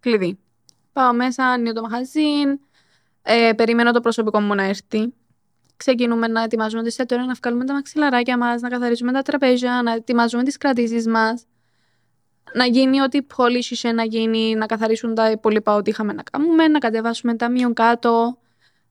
Κλειδί. 0.01 0.39
Πάω 0.97 1.13
μέσα, 1.13 1.45
ανοίγω 1.47 1.73
το 1.73 1.81
μαχαζί. 1.83 2.61
Ε, 3.23 3.53
περιμένω 3.57 3.93
το 3.93 4.01
προσωπικό 4.01 4.41
μου 4.41 4.55
να 4.55 4.63
έρθει. 4.63 5.15
Ξεκινούμε 5.77 6.27
να 6.27 6.43
ετοιμάζουμε 6.43 6.81
το 6.81 6.87
εστιατόριο, 6.87 7.25
να 7.25 7.35
βγάλουμε 7.35 7.65
τα 7.65 7.73
μαξιλαράκια 7.73 8.39
μας, 8.39 8.61
να 8.61 8.69
καθαρίζουμε 8.69 9.13
τα 9.13 9.23
τραπέζια, 9.23 9.83
να 9.83 9.93
ετοιμάζουμε 9.93 10.43
τις 10.43 10.57
κρατήσεις 10.57 11.07
μας. 11.07 11.45
Να 12.55 12.65
γίνει 12.65 13.01
ό,τι 13.01 13.19
polish 13.37 13.71
είχε 13.71 13.93
να 13.93 14.05
γίνει, 14.05 14.55
να 14.55 14.67
καθαρίσουν 14.67 15.15
τα 15.15 15.31
υπόλοιπα 15.31 15.75
ό,τι 15.75 15.91
είχαμε 15.91 16.13
να 16.13 16.23
κάνουμε, 16.23 16.69
να 16.69 16.79
κατεβάσουμε 16.79 17.35
τα 17.35 17.49
μείον 17.51 17.75
κάτω. 17.75 18.39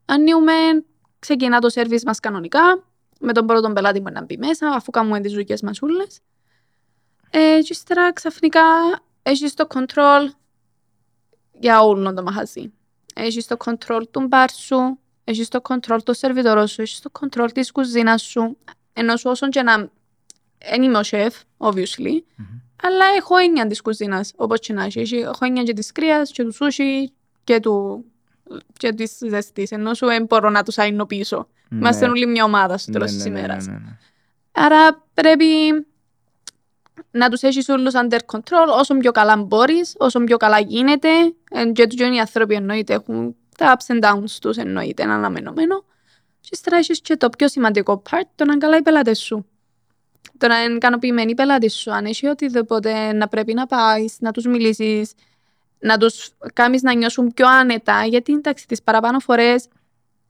Ανοίγουμε, 0.06 0.54
ξεκινά 1.20 1.60
το 1.60 1.70
σερβις 1.70 2.04
μας 2.04 2.20
κανονικά, 2.20 2.84
με 3.20 3.34
τον 3.34 3.46
πρώτο 3.46 3.74
πελάτη 3.74 4.02
που 4.02 4.12
να 4.12 4.24
μπει 4.24 4.38
μέσα, 4.38 4.68
αφού 4.68 4.92
κάνουμε 4.92 5.20
τις 5.20 5.34
δουλειές 5.34 5.62
μας 5.62 5.82
ούλες. 5.82 6.20
Ε, 7.30 7.60
και 7.62 7.68
ύστερα 7.70 8.14
ξαφνικά 8.14 8.62
έχεις 9.24 9.54
το 9.54 9.68
control 9.74 10.30
για 11.60 11.82
όλο 11.82 12.14
το 12.14 12.24
μαχαζί. 12.24 12.74
Έχεις 13.16 13.48
το 13.48 13.56
control 13.66 14.02
του 14.12 14.28
μπαρ 14.28 14.52
σου, 14.52 15.00
έχεις 15.24 15.48
το 15.48 15.62
control 15.70 15.98
του 16.06 16.14
σερβιτόρου 16.14 16.68
σου, 16.68 16.82
έχεις 16.82 17.00
το 17.00 17.12
control 17.20 17.48
της 17.54 17.72
κουζίνας 17.72 18.22
σου. 18.22 18.58
Ενώ 18.94 19.18
σου 19.18 19.30
όσον 19.30 19.50
και 19.50 19.62
να... 19.62 19.90
Δεν 20.70 20.84
είμαι 20.84 20.98
ο 20.98 21.04
σεφ, 21.04 21.36
obviously, 21.58 22.22
αλλά 22.84 23.06
έχω 23.18 23.38
έννοια 23.38 23.68
της 23.68 23.82
κουζίνας, 23.82 24.34
όπως 24.36 24.60
και 24.60 24.74
να 24.74 24.84
έχει. 24.84 25.00
Έχει- 25.00 25.16
Έχω 25.16 25.46
έννοια 25.46 25.64
και 25.64 25.74
της 25.74 25.92
κρύας, 25.92 26.32
και 26.32 26.44
του 26.44 26.54
σούσι, 26.54 27.14
και, 27.44 27.60
του... 27.60 28.06
και 28.78 28.94
της 28.94 29.18
ζεστής. 29.30 29.72
Ενώ 29.72 29.94
σου 29.94 30.06
δεν 30.06 30.26
μπορώ 30.26 30.50
να 30.50 30.64
τους 30.64 30.78
αεινοποιήσω. 30.78 31.48
Είμαστε 31.72 32.08
όλοι 32.08 32.26
μια 32.26 32.44
ομάδα 32.44 32.78
στο 32.78 32.92
τέλος 32.92 33.12
της 33.12 33.26
ημέρας. 33.26 33.66
Ναι, 33.66 33.74
ναι, 33.74 33.80
ναι. 33.80 33.98
Άρα 34.52 35.04
πρέπει 35.14 35.46
να 37.12 37.30
τους 37.30 37.42
έχεις 37.42 37.70
όλους 37.70 37.94
under 37.96 38.20
control 38.32 38.68
όσο 38.80 38.98
πιο 38.98 39.12
καλά 39.12 39.38
μπορείς, 39.38 39.96
όσο 39.98 40.24
πιο 40.24 40.38
καλά 40.38 40.60
γίνεται. 40.60 41.10
Εν 41.52 41.74
και 41.74 41.88
τους 41.88 42.00
οι 42.00 42.20
άνθρωποι 42.20 42.56
εννοείται 42.56 42.94
έχουν 42.94 43.36
τα 43.58 43.78
ups 43.78 43.96
and 43.96 44.04
downs 44.04 44.32
τους 44.42 44.58
εννοείται, 44.58 45.04
είναι 45.04 45.14
αναμενόμενο. 45.14 45.84
Και 46.42 46.50
ύστερα 46.52 46.78
έχεις 46.78 47.02
και 47.02 47.18
το 47.18 47.30
πιο 47.30 47.48
σημαντικό 47.48 48.02
part, 48.10 48.28
το 48.36 48.46
να 48.46 48.52
είναι 48.52 48.62
καλά 48.62 48.78
οι 48.78 48.82
πελάτες 48.82 49.20
σου. 49.20 49.46
Το 50.38 50.48
να 50.48 50.64
είναι 50.64 50.76
ικανοποιημένοι 50.76 51.32
οι 51.32 51.36
πελάτες 51.36 51.74
σου. 51.74 51.92
Αν 51.92 52.06
έχει 52.06 52.28
οτιδήποτε 52.28 53.14
να 53.14 53.28
πρέπει 53.28 53.54
να 53.54 53.66
πάεις, 53.66 54.16
να 54.20 54.32
τους 54.32 54.46
μιλήσεις, 54.46 55.14
να 55.80 55.98
τους 55.98 56.30
κάνεις 56.54 56.82
να 56.82 56.94
νιώσουν 56.94 57.34
πιο 57.34 57.48
άνετα, 57.48 58.06
γιατί 58.06 58.34
εντάξει 58.34 58.68
τις 58.68 58.84
παραπάνω 58.84 59.20
φορές, 59.20 59.68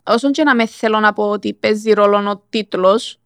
όσον 0.04 0.32
και 0.32 0.44
να 0.44 0.56
με 0.56 0.66
θέλω 0.66 1.00
να 1.00 1.14
πω 1.14 1.30
ότι 1.30 1.54
παίζει 1.54 1.94
ρόλο 1.94 2.30
ο 2.30 2.44
τίτλος, 2.50 3.20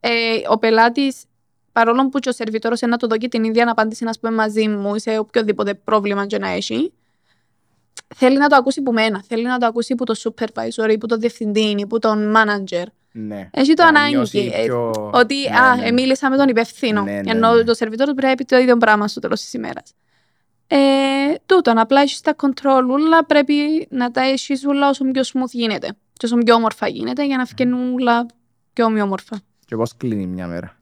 ε, 0.00 0.10
ο 0.48 0.58
πελάτης, 0.58 1.24
παρόλο 1.72 2.08
που 2.08 2.18
και 2.18 2.28
ο 2.28 2.32
σερβιτόρος 2.32 2.80
να 2.80 2.96
το 2.96 3.06
δω 3.06 3.16
και 3.16 3.28
την 3.28 3.44
ίδια 3.44 3.70
απάντηση 3.70 4.04
να 4.04 4.10
πούμε 4.20 4.34
μαζί 4.34 4.68
μου 4.68 4.98
σε 4.98 5.18
οποιοδήποτε 5.18 5.74
πρόβλημα 5.74 6.26
και 6.26 6.38
να 6.38 6.48
έχει, 6.48 6.92
θέλει 8.14 8.38
να 8.38 8.48
το 8.48 8.56
ακούσει 8.56 8.82
που 8.82 8.92
μένα. 8.92 9.22
Θέλει 9.26 9.42
να 9.46 9.58
το 9.58 9.66
ακούσει 9.66 9.94
που 9.94 10.04
το 10.04 10.14
supervisor 10.22 10.90
ή 10.90 10.98
που 10.98 11.06
το 11.06 11.16
διευθυντή 11.16 11.74
ή 11.78 11.86
που 11.86 11.98
τον 11.98 12.34
manager. 12.36 12.82
Ναι. 13.12 13.48
Έχει 13.52 13.74
το 13.74 13.82
Να 13.82 13.88
ανάγκη. 13.88 14.14
νιώσει 14.14 14.50
ε, 14.54 14.62
πιο- 14.64 15.10
Ότι 15.14 15.34
Ναι, 15.50 15.58
α, 15.58 15.76
ναι. 15.76 15.86
ε, 15.86 15.92
μίλησα 15.92 16.30
με 16.30 16.36
τον 16.36 16.48
υπευθύνο. 16.48 17.02
Ναι, 17.02 17.10
ναι, 17.20 17.30
ενώ 17.30 17.54
ναι. 17.54 17.64
το 17.64 17.74
σερβιτόρο 17.74 18.12
πρέπει 18.14 18.44
το 18.44 18.56
ίδιο 18.56 18.76
πράγμα 18.76 19.08
στο 19.08 19.20
τέλος 19.20 19.40
της 19.40 19.52
ημέρας. 19.52 19.92
Ε, 20.66 20.76
τούτον, 21.46 21.78
απλά 21.78 22.00
έχεις 22.00 22.20
τα 22.20 22.34
control 22.42 22.82
όλα, 22.90 23.24
πρέπει 23.26 23.54
να 23.90 24.10
τα 24.10 24.20
έχεις 24.20 24.64
όλα 24.64 24.88
όσο 24.88 25.04
πιο 25.04 25.22
smooth 25.22 25.50
γίνεται. 25.50 25.86
Και 26.12 26.26
όσο 26.26 26.36
πιο 26.36 26.54
όμορφα 26.54 26.88
γίνεται 26.88 27.26
για 27.26 27.36
να 27.36 27.44
βγαίνουν 27.44 27.92
όλα 27.94 28.26
πιο 28.72 28.84
ομοιόμορφα. 28.84 29.40
Και 29.66 29.76
πώς 29.76 29.96
κλείνει 29.96 30.26
μια 30.26 30.46
μέρα. 30.46 30.76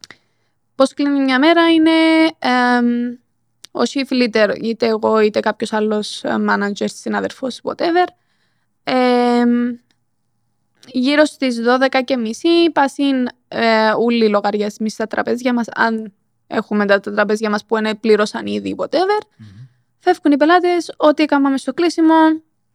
Πώς 0.80 0.94
κλείνει 0.94 1.20
μια 1.20 1.38
μέρα 1.38 1.72
είναι 1.72 1.90
εμ, 2.38 3.16
ο 3.70 3.80
chief 3.88 4.12
leader, 4.12 4.54
είτε 4.62 4.86
εγώ 4.86 5.20
είτε 5.20 5.40
κάποιος 5.40 5.72
άλλος 5.72 6.24
manager, 6.24 6.84
συναδελφός, 6.84 7.60
whatever. 7.62 8.06
εμ, 8.84 9.76
γύρω 10.86 11.24
στις 11.24 11.60
12 11.60 12.00
και 12.04 12.16
μισή 12.16 12.70
πάσουν 12.72 13.28
ε, 13.48 13.90
όλοι 13.98 14.24
οι 14.24 14.28
λογαριασμοί 14.28 14.90
στα 14.90 15.06
τραπέζια 15.06 15.54
μας, 15.54 15.66
αν 15.74 16.12
έχουμε 16.46 16.86
τα, 16.86 17.00
τα 17.00 17.12
τραπέζια 17.12 17.50
μας 17.50 17.64
που 17.64 17.76
είναι 17.76 17.94
πλήρωσαν 17.94 18.46
ήδη, 18.46 18.74
whatever. 18.78 19.20
Φεύγουν 19.98 20.32
οι 20.32 20.36
πελάτες, 20.36 20.94
ό,τι 20.96 21.22
έκαναμε 21.22 21.56
στο 21.56 21.74
κλείσιμο, 21.74 22.14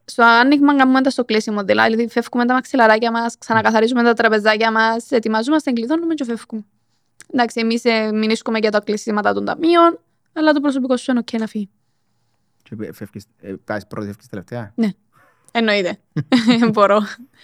στο 0.05 0.23
άνοιγμα 0.23 0.75
κάνουμε 0.75 1.01
τα 1.01 1.09
στο 1.09 1.25
κλείσιμο. 1.25 1.63
Δηλαδή, 1.63 2.07
φεύγουμε 2.09 2.45
τα 2.45 2.53
μαξιλαράκια 2.53 3.11
μας, 3.11 3.37
ξανακαθαρίζουμε 3.37 4.03
τα 4.03 4.13
τραπεζάκια 4.13 4.71
μας, 4.71 5.11
ετοιμαζόμαστε, 5.11 5.69
κλειδώνουμε 5.69 6.13
και 6.13 6.23
φεύγουμε. 6.23 6.65
Εντάξει, 7.33 7.59
εμείς 7.59 7.83
ε, 7.83 8.11
μεινίσκουμε 8.11 8.57
για 8.59 8.71
τα 8.71 8.79
κλεισίματα 8.79 9.33
των 9.33 9.45
ταμείων, 9.45 9.99
αλλά 10.33 10.53
το 10.53 10.59
προσωπικό 10.59 10.97
σου 10.97 11.11
είναι 11.11 11.19
οκ 11.19 11.39
να 11.39 11.47
φύγει. 11.47 11.69
Και 12.63 12.75
φεύγεις, 12.93 13.25
ε, 13.41 13.53
πάεις 13.63 13.87
πρώτη, 13.87 14.05
φεύγεις 14.05 14.27
τελευταία; 14.27 14.73
Εννοείται. 15.57 15.99
Μπορώ. 16.73 17.01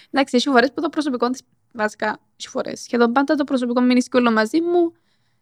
Εντάξει, 0.09 0.35
έχει 0.35 0.49
φορές 0.49 0.71
που 0.73 0.81
το 0.81 0.89
προσωπικό 0.89 1.29
της. 1.29 1.41
Βασικά, 1.71 2.19
έχει 2.39 2.49
φορές. 2.49 2.81
Σχεδόν 2.81 3.11
πάντα 3.11 3.35
το 3.35 3.43
προσωπικό 3.43 3.81
μηνύσκει 3.81 4.17
όλο 4.17 4.31
μαζί 4.31 4.61
μου 4.61 4.93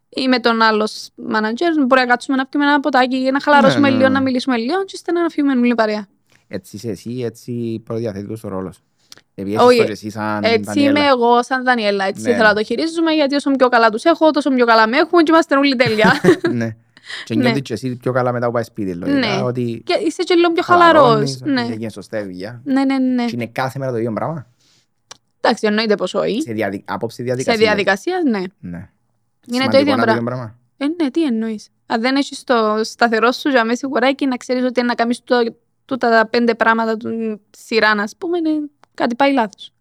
ή 0.09 0.27
με 0.27 0.39
τον 0.39 0.61
άλλο 0.61 0.89
manager. 1.33 1.85
Μπορεί 1.87 2.01
να 2.01 2.05
κάτσουμε 2.05 2.37
να 2.37 2.45
πιούμε 2.45 2.65
ένα 2.65 2.79
ποτάκι, 2.79 3.29
να 3.31 3.41
χαλαρώσουμε 3.41 3.79
Ναι, 3.79 3.89
ναι, 3.89 3.95
λίγο, 3.95 4.07
ναι. 4.07 4.13
να 4.13 4.21
μιλήσουμε 4.21 4.57
λίγο, 4.57 4.83
και 4.85 4.91
ύστερα 4.95 5.21
να 5.21 5.29
φύγουμε 5.29 5.53
όλοι 5.53 5.75
παρέα. 5.75 6.07
Έτσι 6.47 6.75
είσαι 6.75 6.89
εσύ, 6.89 7.21
έτσι 7.23 7.81
προδιαθέτει 7.85 8.39
το 8.39 8.47
ρόλος 8.47 8.75
σου. 8.75 8.83
Επειδή 9.41 9.55
Όχι, 9.57 9.65
έχεις 9.67 9.77
το 9.77 9.85
και 9.85 9.91
εσύ 9.91 10.09
σαν 10.09 10.43
Έτσι 10.43 10.61
Δανιέλα. 10.63 10.99
είμαι 10.99 11.07
εγώ 11.09 11.43
σαν 11.43 11.63
Δανιέλα. 11.63 12.05
Έτσι 12.05 12.21
Ναι. 12.21 12.29
ήθελα 12.29 12.47
να 12.47 12.53
το 12.55 12.63
χειρίζουμε, 12.63 13.11
γιατί 13.11 13.35
όσο 13.35 13.51
πιο 13.51 13.69
καλά 13.69 13.89
τους 13.89 14.03
έχω, 14.03 14.31
τόσο 14.31 14.49
πιο 14.49 14.65
καλά 14.65 14.87
με 14.87 14.97
έχουν 14.97 15.19
και 15.23 15.31
είμαστε 15.31 15.55
όλοι 15.57 15.75
τέλεια. 15.75 16.21
Ναι. 16.51 16.75
Και 17.25 17.35
Ναι. 17.35 17.43
νιώθεις 17.43 17.61
και 17.61 17.73
εσύ 17.73 17.95
πιο 17.95 18.11
καλά 18.11 18.31
μετά 18.31 18.45
που 18.45 18.51
πάει 18.51 18.63
σπίτι. 18.63 18.93
λογικά, 18.93 19.17
Ναι. 19.35 19.41
Ότι 19.43 19.81
και 19.85 19.99
είσαι 20.05 20.23
και 20.23 20.33
λίγο 20.33 20.51
πιο 20.51 20.63
χαλαρός. 20.63 21.01
χαλαρώνεις, 21.01 21.41
Ναι. 21.41 21.61
ότι 21.61 21.71
έγινε 21.71 21.89
σωστά 21.89 22.19
η 22.19 22.23
δουλειά. 22.23 22.61
ναι, 22.63 22.83
ναι, 22.85 22.97
ναι. 22.97 23.25
Και 23.25 23.31
είναι 23.35 23.47
κάθε 23.47 23.79
μέρα 23.79 23.91
το 23.91 23.97
ίδιο 23.97 24.13
πράγμα. 24.13 24.47
Εντάξει, 25.41 25.67
εννοείται 25.67 25.95
πως 25.95 26.13
όχι. 26.13 26.41
Σε 26.41 26.53
διαδικ... 26.53 26.91
άποψη 26.91 27.15
Σε 27.15 27.23
διαδικασίας. 27.23 27.65
διαδικασίας, 27.65 28.23
ναι. 28.23 28.39
Ναι. 28.59 28.77
Είναι 28.77 28.89
Σημαντικό 29.45 29.71
το 29.71 29.79
ίδιο 29.79 29.95
να 29.95 30.03
πράγμα. 30.03 30.23
πράγμα. 30.23 30.55
Ε, 30.77 30.85
ναι, 31.03 31.11
τι 31.11 31.23
εννοείς. 31.23 31.67
Αν 31.85 32.01
δεν 32.01 32.15
έχεις 32.15 32.43
το 32.43 32.79
σταθερό 32.83 33.31
σου 33.31 33.49
για 33.49 33.63
μέση 33.65 33.87
κουράκι 33.87 34.25
να 34.25 34.37
ξέρεις 34.37 34.63
ότι 34.63 34.81
να 34.83 34.93
κάνεις 34.93 35.21
τούτα 35.85 36.09
τα 36.09 36.27
πέντε 36.29 36.55
πράγματα 36.55 36.97
του 36.97 37.41
σειρά, 37.57 37.89
ας 37.91 38.15
πούμε, 38.17 38.37
είναι 38.37 38.49
κάτι 38.99 39.15
πάει 39.15 39.33
λάθος. 39.33 39.71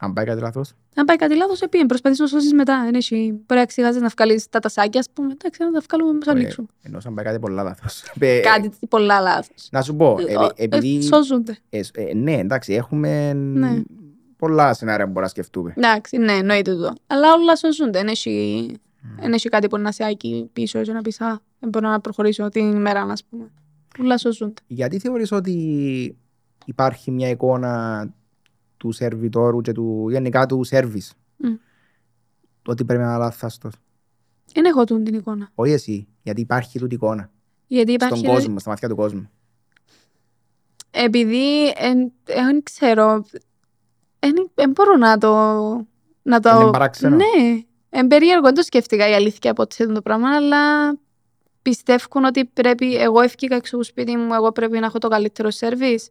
Αν 0.00 0.12
πάει 0.12 0.24
κάτι 0.24 0.40
λάθος. 0.40 0.72
Αν 0.94 1.04
πάει 1.04 1.16
κάτι 1.16 1.36
λάθος, 1.36 1.60
επί, 1.60 1.86
προσπαθείς 1.86 2.18
να 2.18 2.26
σώσεις 2.26 2.52
μετά. 2.52 2.82
Δεν 2.84 2.94
έχει. 2.94 3.30
Μπορεί 3.46 3.60
να 3.60 3.66
ξεχάσεις 3.66 4.00
να 4.02 4.08
βγάλεις 4.08 4.48
τα 4.48 4.58
τασάκια, 4.60 5.00
ας 5.00 5.10
πούμε. 5.12 5.32
Εντάξει, 5.32 5.62
να 5.64 5.70
τα 5.70 5.80
βγάλουμε 5.88 6.12
μες 6.18 6.26
Ε, 6.26 6.30
ανοίξουμε. 6.30 6.66
Ενώ 6.82 6.98
αν 7.06 7.14
πάει 7.14 7.24
κάτι 7.24 7.38
πολλά 7.38 7.62
λάθος. 7.62 8.02
Ε, 8.18 8.40
Κάτι 8.52 8.70
πολλά 8.88 9.20
λάθος. 9.20 9.68
Να 9.70 9.82
σου 9.82 9.96
πω, 9.96 10.16
Ε, 10.18 10.22
επει- 10.22 10.52
ε, 10.60 10.64
επειδή... 10.64 11.02
Σώζονται. 11.02 11.58
ε, 11.70 11.82
σ- 11.82 11.96
ε, 11.98 12.14
Ναι, 12.14 12.32
εντάξει, 12.32 12.72
έχουμε 12.72 13.32
Ναι. 13.32 13.82
πολλά 14.36 14.74
σενάρια 14.74 15.04
που 15.04 15.10
μπορούμε 15.12 15.22
να 15.24 15.28
σκεφτούμε. 15.28 15.74
Εντάξει, 15.76 16.16
ναι, 16.16 16.32
εννοείται 16.32 16.74
το. 16.74 16.92
Αλλά 17.06 17.32
όλα 17.32 17.56
σώζονται. 17.56 17.98
Δεν 17.98 18.08
έχει, 18.08 18.76
δεν 19.20 19.32
έχει 19.32 19.48
κάτι 19.48 19.66
που 19.68 19.78
να 19.78 19.92
σε 19.92 20.04
άκει 20.04 20.50
πίσω 20.52 20.80
και 20.82 20.92
να 20.92 21.00
πεις 21.02 21.20
«Α, 21.20 21.40
δεν 21.58 21.68
μπορώ 21.68 21.88
να 21.88 22.00
προχωρήσω 22.00 22.48
την 22.48 22.70
ημέρα, 22.72 23.02
ας 23.02 23.24
πούμε». 23.24 23.50
Όλα 24.00 24.18
σώζονται. 24.18 24.62
Γιατί 24.66 24.98
θεωρείς 24.98 25.32
ότι 25.32 26.16
υπάρχει 26.64 27.10
μια 27.10 27.28
εικόνα 27.28 28.04
του 28.78 28.92
σερβιτόρου 28.92 29.60
και 29.60 29.72
του, 29.72 30.06
γενικά 30.10 30.46
του 30.46 30.64
σερβις, 30.64 31.12
Μμ. 31.36 31.54
ότι 32.66 32.84
πρέπει 32.84 33.02
να 33.02 33.08
είναι 33.08 33.18
λάθαστος. 33.18 33.74
Δεν 34.52 34.64
έχω 34.64 34.84
τούν 34.84 35.04
την 35.04 35.14
εικόνα. 35.14 35.50
Όχι 35.54 35.72
εσύ, 35.72 36.08
γιατί 36.22 36.40
υπάρχει 36.40 36.78
τούτη 36.78 36.94
εικόνα. 36.94 37.30
Γιατί 37.66 37.92
υπάρχει... 37.92 38.18
Στον 38.18 38.32
κόσμο, 38.32 38.58
στα 38.58 38.70
μάτια 38.70 38.88
του 38.88 38.96
κόσμου. 38.96 39.30
Επειδή 40.90 41.68
εν- 41.76 42.12
δεν 42.24 42.62
ξέρω, 42.62 43.24
δεν 44.54 44.70
μπορώ 44.70 44.96
να 44.96 45.18
το... 45.18 45.32
Να 46.22 46.40
το... 46.40 46.60
Είναι 46.60 46.70
παράξενο. 46.70 47.16
Ναι, 47.16 47.62
εν 47.90 48.06
περίεργο, 48.06 48.42
δεν 48.42 48.54
το 48.54 48.62
σκέφτηκα 48.62 49.08
η 49.08 49.14
αλήθεια 49.14 49.52
ποτέ 49.52 49.86
το 49.86 50.02
πράγμα, 50.02 50.36
αλλά 50.36 50.94
πιστεύουν 51.62 52.24
ότι 52.24 52.44
πρέπει, 52.44 52.96
εγώ 52.96 53.20
ευκήκα 53.20 53.54
έξω 53.54 53.76
από 53.76 53.84
το 53.84 53.90
σπίτι 53.90 54.16
μου, 54.16 54.34
εγώ 54.34 54.52
πρέπει 54.52 54.78
να 54.78 54.86
έχω 54.86 54.98
το 54.98 55.08
καλύτερο 55.08 55.50
σερβις. 55.50 56.10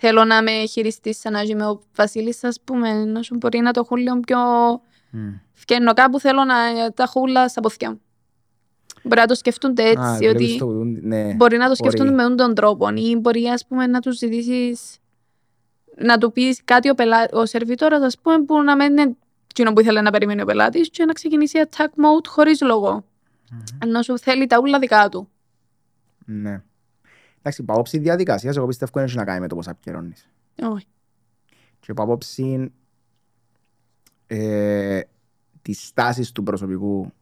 Θέλω 0.00 0.24
να 0.24 0.42
με 0.42 0.50
χειριστείς 0.50 1.18
σαν 1.18 1.32
να 1.32 1.40
είμαι 1.40 1.66
ο 1.66 1.80
Βασίλης, 1.94 2.44
ας 2.44 2.60
πούμε, 2.64 3.04
να 3.04 3.22
σου 3.22 3.36
μπορεί 3.36 3.58
να 3.58 3.72
το 3.72 3.80
έχω 3.84 3.96
λίγο 3.96 4.20
πιο... 4.20 4.38
Μμ. 5.10 5.28
Φκένω 5.52 5.94
κάπου, 5.94 6.20
θέλω 6.20 6.44
να 6.44 6.54
τα 6.94 7.02
έχω 7.02 7.20
όλα 7.20 7.48
στα 7.48 7.60
πόθηκια 7.60 7.90
μου. 7.90 8.00
Μπορεί 9.02 9.20
να 9.20 9.26
το 9.26 9.34
σκεφτούνται 9.34 9.82
Α, 9.82 9.88
έτσι, 9.88 10.16
βλέπεις 10.16 10.50
ότι... 10.50 10.58
το- 10.58 10.84
ναι. 11.02 11.34
Μπορεί 11.34 11.56
να 11.56 11.68
το 11.68 11.74
σκεφτούν 11.74 12.14
μπορεί. 12.14 12.28
με 12.28 12.34
τον 12.34 12.54
τρόπο 12.54 12.88
ή 12.94 13.16
μπορεί 13.16 13.46
ας 13.46 13.66
πούμε 13.66 13.86
να 13.86 14.00
τους 14.00 14.16
ζητήσεις 14.16 14.98
να 15.96 16.18
του 16.18 16.32
πεις 16.32 16.60
κάτι 16.64 16.88
ο, 16.90 16.94
πελά... 16.94 17.28
ο 17.32 17.46
σερβιτόρας 17.46 18.02
ας 18.02 18.18
πούμε 18.18 18.42
που 18.42 18.62
να 18.62 18.76
μην 18.76 18.86
είναι 18.86 19.16
εκείνο 19.50 19.72
που 19.72 19.80
ήθελε 19.80 20.00
να 20.00 20.10
περιμένει 20.10 20.42
ο 20.42 20.44
πελάτης 20.44 20.90
και 20.90 21.04
να 21.04 21.12
ξεκινήσει 21.12 21.58
attack 21.64 21.84
mode 21.84 22.26
χωρίς 22.26 22.60
λόγο. 22.60 23.04
Ενώ 23.82 24.02
σου 24.02 24.18
θέλει 24.18 24.46
τα 24.46 24.58
ούλα 24.58 24.78
δικά 24.78 25.08
του. 25.08 25.28
Ναι. 26.24 26.62
Εντάξει, 27.38 27.60
από 27.62 27.72
άποψη 27.72 27.98
διαδικασίας, 27.98 28.56
εγώ 28.56 28.66
πιστεύω 28.66 28.90
δεν 28.94 29.04
έχει 29.04 29.16
να 29.16 29.24
κάνει 29.24 29.40
με 29.40 29.46
το 29.48 29.54
πώς 29.54 29.68
απκαιρώνεις. 29.68 30.28
Όχι. 30.62 30.86
Και 31.80 31.90
από 31.90 32.02
άποψη 32.02 32.72
ε, 34.26 35.00
της 35.62 35.86
στάσης 35.86 36.32
του 36.32 36.42
προσωπικού, 36.42 37.12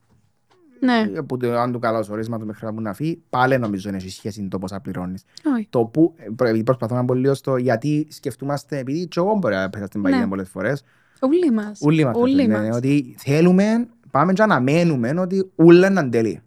Ναι, 0.80 1.10
ε, 1.14 1.20
που 1.20 1.36
το, 1.36 1.58
αν 1.58 1.72
του 1.72 1.78
καλώς 1.78 2.08
ορίσματος 2.08 2.46
μέχρι 2.46 2.66
να 2.66 2.74
που 2.74 2.80
να 2.80 2.92
φύγει, 2.94 3.22
πάλι 3.30 3.58
νομίζω 3.58 3.90
έχει 3.94 4.10
σχέση 4.10 4.42
με 4.42 4.48
το 4.48 4.58
πώς 4.58 4.72
πληρώνεις. 4.82 5.24
όχι. 5.54 5.66
Το 5.70 5.84
που, 5.84 6.14
ε, 6.16 6.26
προ- 6.36 6.48
επειδή 6.48 6.64
προσπαθώ 6.64 6.94
να 6.94 7.04
πω 7.04 7.14
λίγο 7.14 7.34
στο 7.34 7.56
γιατί 7.56 8.06
σκεφτούμαστε, 8.10 8.78
επειδή 8.78 9.06
και 9.06 9.20
εγώ 9.20 9.34
μπορεί 9.34 9.54
να 9.54 9.70
πέσα 9.70 9.86
στην 9.86 10.02
παγίδα 10.02 10.22
Ναι. 10.22 10.28
πολλές 10.28 10.48
φορές, 10.48 10.82
Ούλοι 11.22 11.50
μας. 11.50 11.78
όλοι 11.82 12.04
μας, 12.04 12.16
Ούλοι 12.16 12.34
ναι, 12.46 12.58
ναι, 12.58 12.66
μας. 12.68 12.76
ότι 12.76 13.14
θέλουμε, 13.18 13.88
πάμε 14.10 14.32
και 14.32 14.42
αναμένουμε 14.42 15.20
ότι 15.20 15.50
όλα 15.56 15.86
είναι 15.90 16.08
τέλεια. 16.08 16.42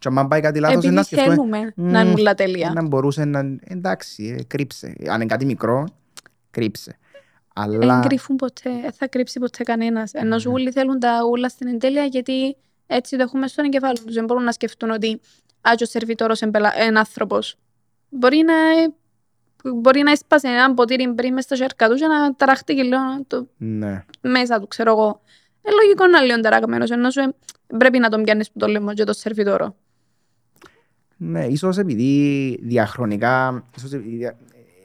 Και 0.00 0.08
αν 0.14 0.28
πάει 0.28 0.40
κάτι 0.40 0.60
λάθος, 0.60 0.76
Επειδή 0.76 0.94
να 0.94 1.02
σκεφτούμε, 1.02 1.34
θέλουμε 1.34 1.72
«Μμμ, 1.76 1.90
να 1.90 2.00
είναι 2.00 2.10
όλα 2.20 2.34
τέλεια. 2.34 2.72
να 2.74 2.86
μπορούσε 2.86 3.24
να. 3.24 3.56
Εντάξει, 3.64 4.36
ε, 4.38 4.42
κρύψε. 4.42 4.94
Αν 5.08 5.14
είναι 5.14 5.26
κάτι 5.26 5.44
μικρό, 5.44 5.84
κρύψε. 6.50 6.98
Δεν 7.54 7.82
Αλλά. 7.82 8.00
κρύφουν 8.00 8.36
ποτέ, 8.36 8.70
δεν 8.82 8.92
θα 8.92 9.08
κρύψει 9.08 9.38
ποτέ 9.38 9.62
κανένας. 9.64 10.12
Ενώ 10.12 10.28
Ναι. 10.34 10.38
σου 10.40 10.50
όλοι 10.52 10.70
θέλουν 10.70 10.98
τα 10.98 11.18
ούλα 11.30 11.48
στην 11.48 11.66
εντέλεια 11.66 12.04
γιατί 12.04 12.56
έτσι 12.86 13.16
το 13.16 13.22
έχουμε 13.22 13.46
στον 13.46 13.64
εγκεφάλο 13.64 13.92
τους. 14.04 14.14
Δεν 14.14 14.24
μπορούν 14.24 14.44
να 14.44 14.52
σκεφτούν 14.52 14.90
ότι 14.90 15.20
άτιο 15.60 15.86
σερβιτόρος 15.86 16.40
είναι 16.40 16.98
άνθρωπος. 16.98 17.56
Μπορεί 18.08 18.42
να, 18.46 18.54
μπορεί 19.74 20.02
να 20.02 20.10
έσπασε 20.10 20.48
ένα 20.48 20.74
ποτήρι 20.74 21.12
πριν 21.14 21.32
μες 21.32 21.44
στα 21.44 21.56
σέρκα 21.56 21.88
τους 21.88 22.00
και 22.00 22.06
να 22.06 22.34
ταραχτεί 22.34 22.74
και 22.74 22.82
λίγο 22.82 22.98
το, 23.26 23.46
Ναι. 23.56 24.04
μέσα 24.20 24.60
του, 24.60 24.66
ξέρω 24.68 24.90
εγώ. 24.90 25.20
Είναι 25.66 25.74
λογικό 25.82 26.06
να 26.06 26.18
είναι 26.18 26.26
λίγο 26.26 26.40
ταραγμένος, 26.40 26.90
ενώ 26.90 27.10
σου 27.10 27.20
ε, 27.20 27.34
πρέπει 27.76 27.98
να 27.98 28.08
τον 28.08 28.22
πιάνεις 28.22 28.50
που 28.50 28.58
το 28.58 28.66
λέμε 28.66 28.94
και 28.94 29.04
το 29.04 29.12
σερβιτόρο. 29.12 29.76
Ναι, 31.22 31.46
ίσως 31.46 31.78
επειδή 31.78 32.58
διαχρονικά. 32.62 33.64
Ίσως 33.76 33.92
επειδή 33.92 34.16
δια- 34.16 34.36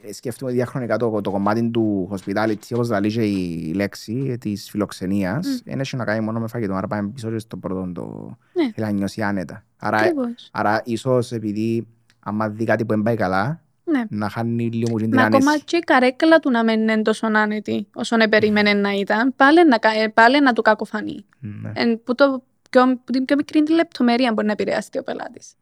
ε, 0.07 0.13
σκέφτομαι 0.13 0.51
διαχρονικά 0.51 0.97
το, 0.97 1.21
το 1.21 1.31
κομμάτι 1.31 1.69
του 1.69 2.09
hospitality, 2.11 2.55
όπως 2.73 2.89
λέει 2.89 3.09
και 3.11 3.23
η 3.23 3.73
λέξη 3.75 4.25
ε, 4.29 4.37
της 4.37 4.69
φιλοξενίας, 4.69 5.47
Μμ. 5.47 5.69
δεν 5.69 5.79
έχει 5.79 5.95
να 5.95 6.05
κάνει 6.05 6.25
μόνο 6.25 6.39
με 6.39 6.47
φαγητό. 6.47 6.73
Άρα 6.73 6.87
πάμε 6.87 7.09
πίσω 7.09 7.31
και 7.31 7.39
στο 7.39 7.57
πρώτο 7.57 7.91
το. 7.93 8.37
Ναι. 8.53 8.71
Θέλει 8.73 8.87
να 8.87 8.91
νιώσει 8.91 9.21
άνετα. 9.21 9.63
Άρα, 9.77 9.97
Ακριβώς. 9.97 10.49
άρα 10.51 10.81
ίσως 10.85 11.31
επειδή 11.31 11.87
άμα 12.19 12.49
δει 12.49 12.63
κάτι 12.65 12.85
που 12.85 12.93
δεν 12.93 13.03
πάει 13.03 13.15
καλά, 13.15 13.61
Ναι. 13.83 14.03
να 14.09 14.29
χάνει 14.29 14.69
λίγο 14.69 14.91
μου 14.91 14.97
την 14.97 15.09
Μα 15.13 15.23
ακόμα 15.23 15.49
άνεση. 15.49 15.63
και 15.63 15.77
η 15.77 15.79
καρέκλα 15.79 16.39
του 16.39 16.51
να 16.51 16.63
μην 16.63 16.81
είναι 16.81 17.01
τόσο 17.01 17.27
άνετη 17.33 17.87
όσο 17.93 18.17
να 18.17 18.29
περίμενε 18.29 18.73
να 18.73 18.91
ήταν, 18.91 19.33
πάλι 19.35 19.67
να, 19.67 19.77
κα- 19.77 20.01
ε, 20.01 20.07
πάλι 20.07 20.41
να 20.41 20.53
του 20.53 20.61
κακοφανεί. 20.61 21.25
Ναι. 21.39 21.71
Εν, 21.75 22.01
που, 22.03 22.15
το, 22.15 22.43
πιο, 22.69 22.81
που 23.05 23.11
την 23.11 23.25
πιο 23.25 23.35
μικρή 23.35 23.63
τη 23.63 23.73
λεπτομέρεια 23.73 24.33
μπορεί 24.33 24.45
να 24.45 24.51
επηρεαστεί 24.53 24.97
ο 24.99 25.03
πελάτης. 25.03 25.53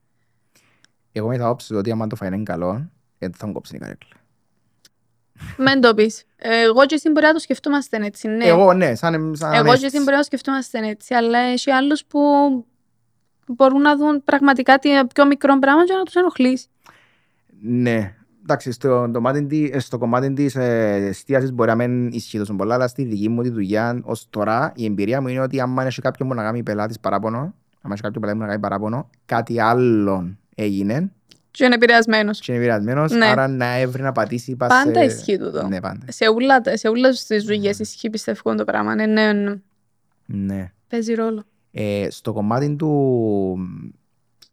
Εγώ 1.15 1.31
είμαι 1.31 1.37
θα 1.43 1.49
όψω 1.49 1.77
ότι 1.77 1.91
άμα 1.91 2.07
το 2.07 2.15
φάει 2.15 2.29
είναι 2.33 2.43
καλό, 2.43 2.89
γιατί 3.19 3.37
θα 3.37 3.47
μου 3.47 3.53
κόψει 3.53 3.75
η 3.75 3.79
καρέκλα. 3.79 4.09
Μεν 5.57 5.81
το 5.81 5.93
πεις. 5.93 6.23
Εγώ 6.35 6.85
και 6.85 6.95
εσύ 6.95 7.09
μπορεί 7.09 7.25
να 7.25 7.33
το 7.33 7.39
σκεφτόμαστε 7.39 8.05
έτσι. 8.05 8.27
Ναι. 8.27 8.45
Εγώ 8.45 8.73
ναι, 8.73 8.95
σαν, 8.95 9.35
σαν 9.35 9.53
Εγώ 9.53 9.63
και 9.63 9.69
ανέστη. 9.69 9.85
εσύ 9.85 9.97
μπορεί 9.97 10.11
να 10.11 10.17
το 10.17 10.23
σκεφτόμαστε 10.23 10.87
έτσι. 10.87 11.13
Αλλά 11.13 11.37
έχει 11.39 11.71
άλλους 11.71 12.05
που 12.05 12.19
μπορούν 13.47 13.81
να 13.81 13.97
δουν 13.97 14.23
πραγματικά 14.23 14.79
τι 14.79 14.89
πιο 15.13 15.25
μικρό 15.25 15.59
πράγμα 15.59 15.85
και 15.85 15.93
να 15.93 16.03
τους 16.03 16.15
ενοχλήσει. 16.15 16.67
Ναι. 17.61 18.15
Εντάξει, 18.43 18.71
στο, 18.71 19.09
το 19.11 19.21
μάτι 19.21 19.45
της- 19.45 19.85
στο 19.85 19.97
κομμάτι 19.97 20.33
της 20.33 20.55
εστίασης 20.55 21.51
μπορεί 21.51 21.69
να 21.69 21.75
μην 21.75 22.07
ισχύει 22.07 22.37
τόσο 22.37 22.55
πολλά, 22.55 22.73
αλλά 22.73 22.87
στη 22.87 23.03
δική 23.03 23.29
μου 23.29 23.41
τη 23.41 23.49
δουλειά 23.49 23.99
ως 24.03 24.27
τώρα 24.29 24.71
η 24.75 24.85
εμπειρία 24.85 25.21
μου 25.21 25.27
είναι 25.27 25.39
ότι 25.39 25.59
αν 25.59 25.77
έχει 25.77 26.01
κάποιον 26.01 26.27
που 26.27 26.33
να 26.35 26.43
κάνει 26.43 26.63
πελάτης 26.63 26.99
παράπονο, 26.99 27.53
αν 27.81 27.91
έχει 27.91 28.01
κάποιον 28.01 28.21
πελάτη 28.21 28.37
που 28.37 28.43
να 28.43 28.49
κάνει 28.49 28.61
παράπονο, 28.61 29.09
κάτι 29.25 29.59
άλλο 29.59 30.37
έγινε 30.55 31.11
Και 31.51 31.65
είναι 31.65 31.75
επηρεασμένος. 31.75 32.39
και 32.39 32.51
είναι 32.51 32.61
πειρασμένο, 32.61 33.05
Ναι. 33.05 33.25
άρα 33.25 33.47
να 33.47 33.65
έβρει 33.77 34.01
να 34.01 34.11
πατήσει. 34.11 34.55
πας 34.55 34.69
Πάντα 34.69 34.99
σε- 34.99 35.05
ισχύει 35.05 35.37
τούτο. 35.37 35.67
Ναι, 35.67 35.79
πάντα. 35.79 36.05
Σε 36.11 36.25
όλα, 36.27 36.61
σε 36.77 36.87
όλες 36.87 37.25
τις 37.25 37.43
δουλειές 37.43 37.79
ισχύει 37.79 38.09
πιστεύω 38.09 38.55
το 38.55 38.63
πράγμα. 38.63 38.95
Ναι, 38.95 39.05
ναι, 39.05 39.33
ναι. 39.33 39.55
Ναι. 40.25 40.71
Παίζει 40.87 41.13
ρόλο. 41.13 41.43
Ε, 41.71 42.07
στο 42.09 42.33
κομμάτι 42.33 42.75
του 42.75 43.57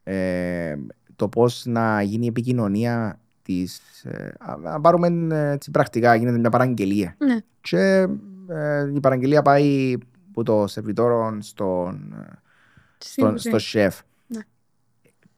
ε, 0.03 0.75
το 1.17 1.29
πώς 1.29 1.63
να 1.67 2.03
γίνει 2.03 2.25
η 2.25 2.29
επικοινωνία 2.29 3.19
της, 3.43 3.81
ε, 4.05 4.33
α- 4.39 4.57
να 4.63 4.81
πάρουμε 4.81 5.35
ε, 5.37 5.51
έτσι, 5.51 5.71
πρακτικά, 5.71 6.15
γίνεται 6.15 6.39
μια 6.39 6.51
παραγγελία. 6.51 7.15
Ναι. 7.19 7.37
Και 7.61 8.07
ε, 8.49 8.91
η 8.95 9.01
παραγγελία 9.01 9.43
πάει 9.43 9.97
από 10.31 10.43
το 10.43 10.67
σερβιτόρο 10.67 11.37
στον, 11.41 12.15
ε, 12.21 12.39
Στην 12.99 13.23
στον, 13.25 13.33
κουζίνα. 13.33 13.59
στο 13.59 13.69
σεφ. 13.69 13.99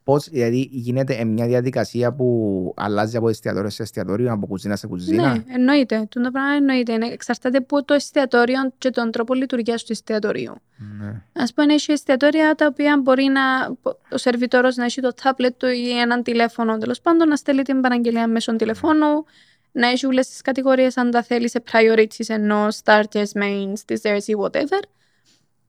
Ναι. 0.04 0.14
Πώς, 0.14 0.28
δηλαδή 0.28 0.68
γίνεται 0.72 1.14
ε, 1.14 1.24
μια 1.24 1.46
διαδικασία 1.46 2.12
που 2.12 2.72
αλλάζει 2.76 3.16
από 3.16 3.28
εστιατόριο 3.28 3.70
σε 3.70 3.82
εστιατόριο, 3.82 4.32
από 4.32 4.46
κουζίνα 4.46 4.76
σε 4.76 4.86
κουζίνα; 4.86 5.32
Ναι, 5.32 5.42
εννοείται. 5.54 6.06
Το 6.08 6.20
πράγμα 6.20 6.54
εννοείται. 6.56 6.92
Είναι- 6.92 7.06
Εξαρτάται 7.12 7.56
από 7.56 7.84
το 7.84 7.94
εστιατόριο 7.94 8.56
και 8.78 8.90
τον 8.90 9.10
τρόπο 9.10 9.34
λειτουργίας 9.34 9.84
του 9.84 9.92
εστιατορίου. 9.92 10.54
Ναι. 10.98 11.06
Α 11.32 11.44
πούμε, 11.54 11.72
έχει 11.74 11.92
εστιατόρια 11.92 12.54
τα 12.54 12.66
οποία 12.66 13.00
μπορεί 13.02 13.24
να, 13.24 13.40
ο 14.12 14.16
σερβιτόρος 14.16 14.76
να 14.76 14.84
έχει 14.84 15.00
το 15.00 15.12
τάπλετ 15.22 15.54
του 15.56 15.66
ή 15.66 15.98
έναν 15.98 16.22
τηλέφωνο 16.22 16.78
τέλος 16.78 17.00
πάντων, 17.00 17.28
να 17.28 17.36
στέλνει 17.36 17.62
την 17.62 17.80
παραγγελία 17.80 18.26
μέσω 18.26 18.56
τηλεφώνου, 18.56 19.24
να 19.72 19.88
έχει 19.88 20.06
όλες 20.06 20.28
τις 20.28 20.40
κατηγορίες 20.40 20.96
αν 20.96 21.10
τα 21.10 21.22
θέλει 21.22 21.48
σε 21.48 21.62
priorities 21.72 22.26
ενώ 22.28 22.68
starters, 22.84 23.32
mains, 23.42 23.74
desserts 23.92 24.24
ή 24.26 24.34
whatever. 24.42 24.80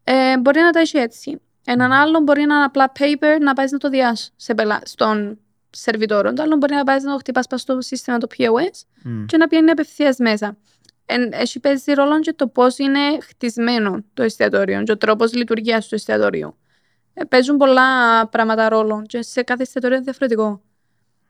Ε, 0.03 0.37
μπορεί 0.39 0.59
να 0.59 0.69
τα 0.71 0.79
έχει 0.79 0.97
έτσι. 0.97 1.41
Έναν 1.65 1.91
άλλο 1.91 2.19
μπορεί 2.19 2.45
να 2.45 2.55
είναι 2.55 2.63
απλά 2.63 2.91
paper 2.99 3.37
να 3.41 3.53
πάει 3.53 3.67
να 3.69 3.77
το 3.77 3.89
διάσει 3.89 4.31
σε 4.35 4.53
πελά, 4.53 4.81
στον 4.83 5.39
σερβιτόρο. 5.69 6.33
Το 6.33 6.43
άλλο 6.43 6.55
μπορεί 6.55 6.73
να 6.73 6.83
πάει 6.83 7.01
να 7.01 7.11
το 7.11 7.17
χτυπάς 7.17 7.45
στο 7.55 7.81
σύστημα 7.81 8.17
το 8.17 8.27
POS 8.37 8.81
Μμ. 9.03 9.25
και 9.25 9.37
να 9.37 9.47
πιάνει 9.47 9.69
απευθείας 9.69 10.17
μέσα. 10.17 10.57
Εν, 11.05 11.29
έχει 11.33 11.59
παίζει 11.59 11.93
ρόλο 11.93 12.19
και 12.19 12.33
το 12.33 12.47
πώς 12.47 12.77
είναι 12.77 12.99
χτισμένο 13.21 14.03
το 14.13 14.23
εστιατόριο 14.23 14.83
και 14.83 14.91
ο 14.91 14.97
τρόπος 14.97 15.33
λειτουργίας 15.33 15.87
του 15.87 15.95
εστιατόριου. 15.95 16.57
Ε, 17.13 17.23
παίζουν 17.23 17.57
πολλά 17.57 18.27
πράγματα 18.27 18.69
ρόλο 18.69 19.03
και 19.05 19.21
σε 19.21 19.43
κάθε 19.43 19.61
εστιατόριο 19.61 19.95
είναι 19.95 20.05
διαφορετικό. 20.05 20.61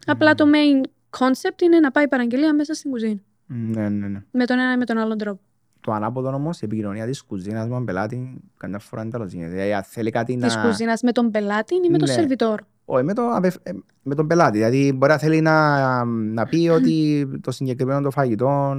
Απλά 0.06 0.36
το 0.36 0.46
main 0.54 0.88
concept 1.20 1.62
είναι 1.62 1.80
να 1.80 1.92
πάει 1.92 2.04
η 2.04 2.08
παραγγελία 2.08 2.54
μέσα 2.54 2.74
στην 2.74 2.92
κουζίνα. 2.92 3.20
Ναι, 3.46 3.90
ναι, 3.90 4.08
ναι. 4.08 4.24
Με 4.32 4.46
τον 4.46 4.60
ένα 4.60 4.74
ή 4.74 4.78
με 4.78 4.86
τον 4.86 4.98
άλλον 4.98 5.18
τρόπο. 5.18 5.42
Το 5.84 5.92
ανάποδο 5.92 6.34
όμως, 6.34 6.62
η 6.62 6.66
επικοινωνία 6.66 7.06
της 7.06 7.22
κουζίνας 7.24 7.68
με 7.68 7.74
τον 7.76 7.86
πελάτη, 7.86 8.42
καμιά 8.58 8.80
φορά 8.80 9.02
είναι 9.02 9.12
τέλος 9.12 9.32
γίνεται. 9.32 9.52
Δηλαδή, 9.52 9.74
αν 9.74 9.84
θέλει 9.84 10.10
κάτι 10.12 10.38
Της 10.38 10.56
να. 10.56 10.62
κουζίνας 10.62 11.02
με 11.02 11.12
τον 11.12 11.32
πελάτη 11.32 11.76
ή 11.76 11.90
με 11.90 11.98
τον 11.98 12.08
Ναι. 12.08 12.14
σερβιτόρο. 12.14 12.64
Όχι, 12.86 13.04
με, 13.04 13.14
το, 13.14 13.30
απευ- 13.36 13.68
ε, 13.68 13.72
με 14.04 14.16
τον 14.16 14.28
πελάτη. 14.28 14.58
Δηλαδή, 14.58 14.94
μπορεί 14.94 15.12
να 15.12 15.18
θέλει 15.18 15.42
να, 15.42 16.04
να 16.06 16.46
πει 16.46 16.70
ότι 16.78 17.28
το 17.42 17.52
συγκεκριμένο 17.52 18.02
το 18.02 18.12
φαγητό 18.12 18.78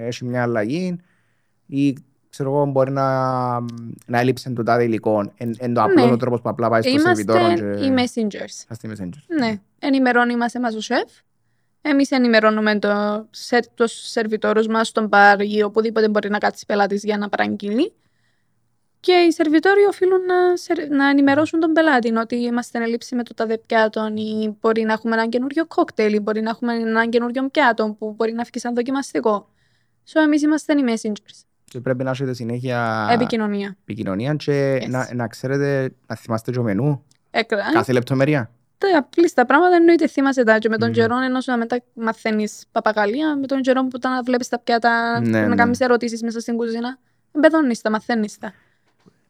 ε, 0.00 0.06
έχει 0.06 0.24
μια 0.24 0.42
αλλαγή 0.42 0.96
ή 1.66 1.96
ξέρω 2.28 2.50
εγώ 2.50 2.64
μπορεί 2.66 2.90
να, 2.90 3.60
να 4.06 4.18
έλειψε 4.20 4.50
το 4.50 4.62
τάδε 4.62 4.84
υλικό. 4.84 5.32
Εν, 5.36 5.54
εν 5.58 5.74
το 5.74 5.82
απλό 5.82 6.04
Ναι. 6.06 6.12
ο 6.12 6.16
τρόπος 6.16 6.40
που 6.40 6.48
απλά 6.48 6.68
πάει 6.68 6.82
στο 6.82 6.98
σερβιτόρο 6.98 7.38
Είμαστε 7.40 7.74
και... 7.74 7.84
οι 7.84 7.94
messengers. 7.96 8.44
Στα 8.48 8.74
στη 8.74 8.88
Messenger. 8.92 9.36
Ναι. 9.38 9.60
Ενημερώνει 9.78 10.36
μας 10.36 10.54
εμάς 10.54 10.74
ο 10.74 10.80
σεφ. 10.80 11.10
Εμείς 11.82 12.10
ενημερώνουμε 12.10 12.78
το, 12.78 13.26
σε, 13.30 13.58
τους 13.74 13.92
σερβιτόρους 13.92 14.66
μας 14.66 14.88
στον 14.88 15.06
μπαρ 15.06 15.40
ή 15.40 15.62
οπουδήποτε 15.62 16.08
μπορεί 16.08 16.30
να 16.30 16.38
κάτσει 16.38 16.66
πελάτης 16.66 17.02
για 17.04 17.18
να 17.18 17.28
παραγγείλει. 17.28 17.92
Και 19.00 19.12
οι 19.12 19.32
σερβιτόροι 19.32 19.84
οφείλουν 19.84 20.24
να, 20.24 20.56
σερ- 20.56 20.90
να 20.90 21.08
ενημερώσουν 21.08 21.60
τον 21.60 21.72
πελάτη 21.72 22.16
ότι 22.16 22.36
είμαστε 22.36 22.78
εν 22.78 22.84
ελλείψη 22.84 23.14
με 23.14 23.22
το 23.22 23.34
τάδε 23.34 23.58
πιάτο 23.66 24.10
ή 24.14 24.56
μπορεί 24.60 24.82
να 24.82 24.92
έχουμε 24.92 25.14
ένα 25.14 25.28
καινούριο 25.28 25.66
κόκτελ 25.66 26.14
ή 26.14 26.18
μπορεί 26.20 26.40
να 26.40 26.50
έχουμε 26.50 26.74
ένα 26.74 27.06
καινούριο 27.08 27.48
πιάτο 27.48 27.96
που 27.98 28.12
μπορεί 28.16 28.32
να 28.32 28.44
φύγει 28.44 28.58
σαν 28.58 28.74
δοκιμαστικό. 28.74 29.48
So, 30.12 30.20
εμείς 30.24 30.42
είμαστε 30.42 30.72
οι 30.72 30.84
messengers. 30.86 31.40
Και 31.64 31.80
πρέπει 31.80 32.04
να 32.04 32.10
έχετε 32.10 32.34
συνέχεια 32.34 33.08
Επικοινωνία. 33.12 33.76
επικοινωνία 33.82 34.34
και 34.34 34.76
Yes. 34.82 34.88
να, 34.88 35.14
να 35.14 35.26
ξέρετε, 35.28 35.94
να 36.06 36.16
θυμάστε 36.16 36.50
το 36.52 36.62
μενού, 36.62 37.04
Έκρας, 37.30 37.72
κάθε 37.72 37.92
λεπτομέρεια. 37.92 38.50
Τα 38.90 38.98
απλήστα 38.98 39.46
πράγματα 39.46 39.76
εννοείται 39.76 40.06
θυμάσαι 40.06 40.44
τα 40.44 40.58
και 40.58 40.68
με 40.68 40.78
τον 40.78 40.88
Μμμ. 40.88 40.94
καιρό 40.94 41.16
ενώ 41.18 41.40
σου 41.40 41.56
μετά 41.58 41.82
μαθαίνεις 41.94 42.64
παπαγαλία 42.72 43.36
με 43.36 43.46
τον 43.46 43.60
καιρό 43.60 43.86
που 43.86 43.98
τα 43.98 44.20
βλέπεις 44.24 44.48
τα 44.48 44.58
πιάτα 44.58 45.20
Ναι, 45.20 45.40
να 45.40 45.48
ναι. 45.48 45.54
κάνεις 45.54 45.80
ερωτήσεις 45.80 46.22
μέσα 46.22 46.40
στην 46.40 46.56
κουζίνα 46.56 46.98
μπεδώνεις 47.32 47.80
τα, 47.80 47.90
μαθαίνεις 47.90 48.38
τα. 48.38 48.52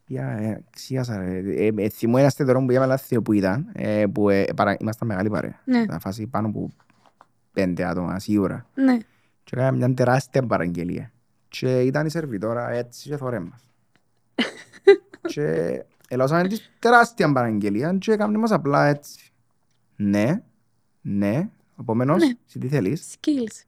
Για, 0.07 0.27
ε, 0.27 0.63
ξίασα 0.69 1.17
ρε. 1.17 1.37
Ε, 1.37 1.71
ε, 1.75 1.89
θυμώ 1.89 2.15
ένα 2.17 2.29
στεδερό 2.29 2.65
που 2.65 2.71
είχαμε 2.71 2.85
λάθη 2.85 3.21
που 3.21 3.33
ήταν, 3.33 3.69
ε, 3.73 4.03
που 4.13 4.29
ε, 4.29 4.45
παρα, 4.55 4.77
ήμασταν 4.79 5.07
μεγάλη 5.07 5.29
παρέα. 5.29 5.61
Ναι. 5.63 5.79
Ήταν 5.79 5.99
φάση 5.99 6.27
πάνω 6.27 6.47
από 6.47 6.69
πέντε 7.53 7.85
άτομα, 7.85 8.19
σίγουρα. 8.19 8.65
Ναι. 8.73 8.97
Και 9.43 9.55
έκαμε 9.55 9.77
μια 9.77 9.93
τεράστια 9.93 10.43
παραγγελία. 10.45 11.11
Και 11.47 11.81
ήταν 11.81 12.05
η 12.05 12.09
σερβιτόρα 12.09 12.69
έτσι 12.69 13.09
και 13.09 13.17
θωρέ 13.17 13.39
μας. 13.39 13.67
και 15.33 15.79
ελώσαμε 16.07 16.47
τη 16.47 16.57
τεράστια 16.79 17.31
παραγγελία 17.31 17.95
και 17.99 18.11
έκαμε 18.11 18.37
μας 18.37 18.51
απλά 18.51 18.85
έτσι. 18.85 19.32
Ναι, 19.95 20.41
ναι, 21.01 21.49
επομένως, 21.79 22.17
Ναι. 22.23 22.31
εσύ 22.47 22.59
τι 22.59 22.67
θέλεις; 22.67 23.15
Skills. 23.19 23.61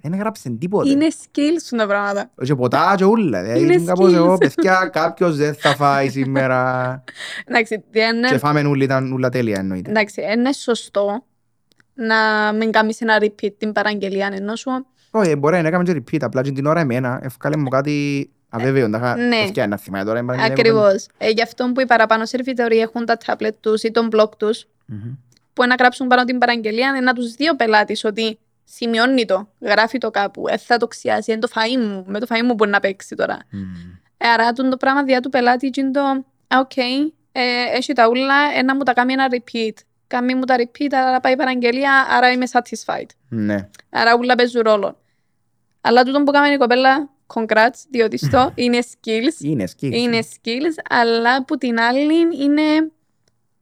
Δεν 0.00 0.12
έγραψε 0.12 0.50
τίποτε. 0.50 0.88
Είναι 0.90 1.06
skills 1.10 1.60
σου 1.66 1.76
τα 1.76 1.86
πράγματα. 1.86 2.30
Και 2.44 2.54
ποτά 2.54 2.94
και 2.96 3.04
ούλα. 3.04 3.42
Δηλαδή, 3.42 3.60
Είναι 3.60 3.72
ήμουν 3.74 3.86
κάπως 3.86 4.12
εγώ, 4.14 4.32
skills. 4.34 4.38
παιδιά, 4.38 4.88
κάποιος 4.92 5.36
δεν 5.36 5.54
θα 5.54 5.74
φάει 5.74 6.08
σήμερα. 6.08 7.02
Εντάξει, 7.44 7.84
τι 7.90 8.00
είναι, 8.00 8.28
Και 8.28 8.38
φάμε 8.38 8.64
ούλα, 8.66 8.84
ήταν 8.84 9.12
ούλα 9.12 9.28
τέλεια 9.28 9.58
εννοείται. 9.58 9.90
εντάξει, 9.90 10.22
είναι 10.36 10.52
σωστό 10.52 11.24
να 11.94 12.16
μην 12.52 12.70
κάνεις 12.72 13.00
ένα 13.00 13.18
repeat 13.20 13.54
την 13.58 13.72
παραγγελία 13.72 14.30
ενώ 14.32 14.56
σου 14.56 14.86
Όχι, 15.10 15.34
μπορεί 15.36 15.62
να 15.62 15.68
έκαμε 15.68 15.84
και 15.84 15.92
repeat, 15.92 16.18
απλά 16.22 16.42
και 16.42 16.52
την 16.52 16.66
ώρα 16.66 16.80
εμένα, 16.80 17.20
έφκαλε 17.22 17.56
μου 17.56 17.68
κάτι 17.68 18.30
αβέβαιο. 18.48 18.90
Τα 18.90 18.98
είχα- 18.98 19.16
Ναι. 19.16 19.36
ευκαιρία 19.36 19.66
να 19.66 19.76
θυμάμαι 19.76 20.04
τώρα. 20.04 20.18
η 20.18 20.24
παραγγελία 20.24 20.72
μου. 20.72 20.78
Ακριβώς. 20.80 21.06
Ε, 21.18 21.28
γι' 21.30 21.42
αυτό 21.42 21.70
που 21.74 21.80
οι 21.80 21.86
παραπάνω 21.86 22.24
σερβιτοροί 22.24 22.78
έχουν 22.78 23.04
τα 23.04 23.16
tablet 23.26 23.50
τους 23.60 23.82
ή 23.82 23.90
το 23.90 24.08
μπλοκ 24.12 24.30
τους 24.38 24.66
Μμμ. 24.86 24.98
Που 25.56 25.66
να 25.66 25.74
γράψουν 25.78 26.06
πάνω 26.06 26.24
την 26.24 26.38
παραγγελία 26.38 26.88
είναι 26.88 27.00
να 27.00 27.12
τους 27.12 27.32
δει 27.32 27.48
ο 27.48 27.56
πελάτης 27.56 28.04
ότι 28.04 28.38
σημειώνει 28.64 29.24
το, 29.24 29.48
γράφει 29.60 29.98
το 29.98 30.10
κάπου, 30.10 30.48
ε, 30.48 30.56
θα 30.56 30.76
το 30.76 30.86
ξιάσει, 30.86 31.30
είναι 31.32 31.40
το 31.40 31.48
φαΐ 31.54 31.76
μου, 31.78 32.04
με 32.06 32.20
το 32.20 32.26
φαΐ 32.30 32.42
μου 32.44 32.54
μπορεί 32.54 32.70
να 32.70 32.80
παίξει 32.80 33.14
τώρα. 33.14 33.38
Μμμ. 33.50 33.62
Ε, 34.16 34.28
άρα 34.28 34.52
τούτον 34.52 34.70
το 34.70 34.76
πράγμα 34.76 35.02
διά 35.04 35.20
του 35.20 35.28
πελάτη 35.28 35.70
είναι 35.76 35.90
το, 35.90 36.00
«Α, 36.48 36.58
οκ, 36.58 36.76
ε, 36.76 37.42
έχει 37.72 37.92
τα 37.92 38.08
ούλα, 38.08 38.34
ένα 38.56 38.74
μου 38.74 38.82
τα 38.82 38.92
κάνει 38.92 39.12
ένα 39.12 39.26
repeat. 39.30 39.72
Κάνει 40.06 40.34
μου 40.34 40.44
τα 40.44 40.56
repeat, 40.58 40.88
άρα 40.90 41.20
πάει 41.20 41.32
η 41.32 41.36
παραγγελία, 41.36 42.06
άρα 42.10 42.30
είμαι 42.32 42.44
satisfied. 42.52 43.06
Ναι. 43.28 43.68
Άρα 43.90 44.16
ούλα 44.16 44.34
παίζουν 44.34 44.62
ρόλο. 44.62 44.98
Αλλά 45.80 46.02
τούτο 46.02 46.22
που 46.22 46.32
κάνει 46.32 46.54
η 46.54 46.56
κοπέλα, 46.56 47.10
congrats, 47.34 47.84
διότι 47.90 48.18
στο 48.18 48.52
είναι 48.54 48.78
skills, 48.82 49.40
Είναι 49.40 49.64
skills. 49.76 49.92
είναι 49.92 50.18
skills, 50.22 50.82
αλλά 50.90 51.44
που 51.44 51.56
την 51.58 51.80
άλλη 51.80 52.14
είναι 52.44 52.90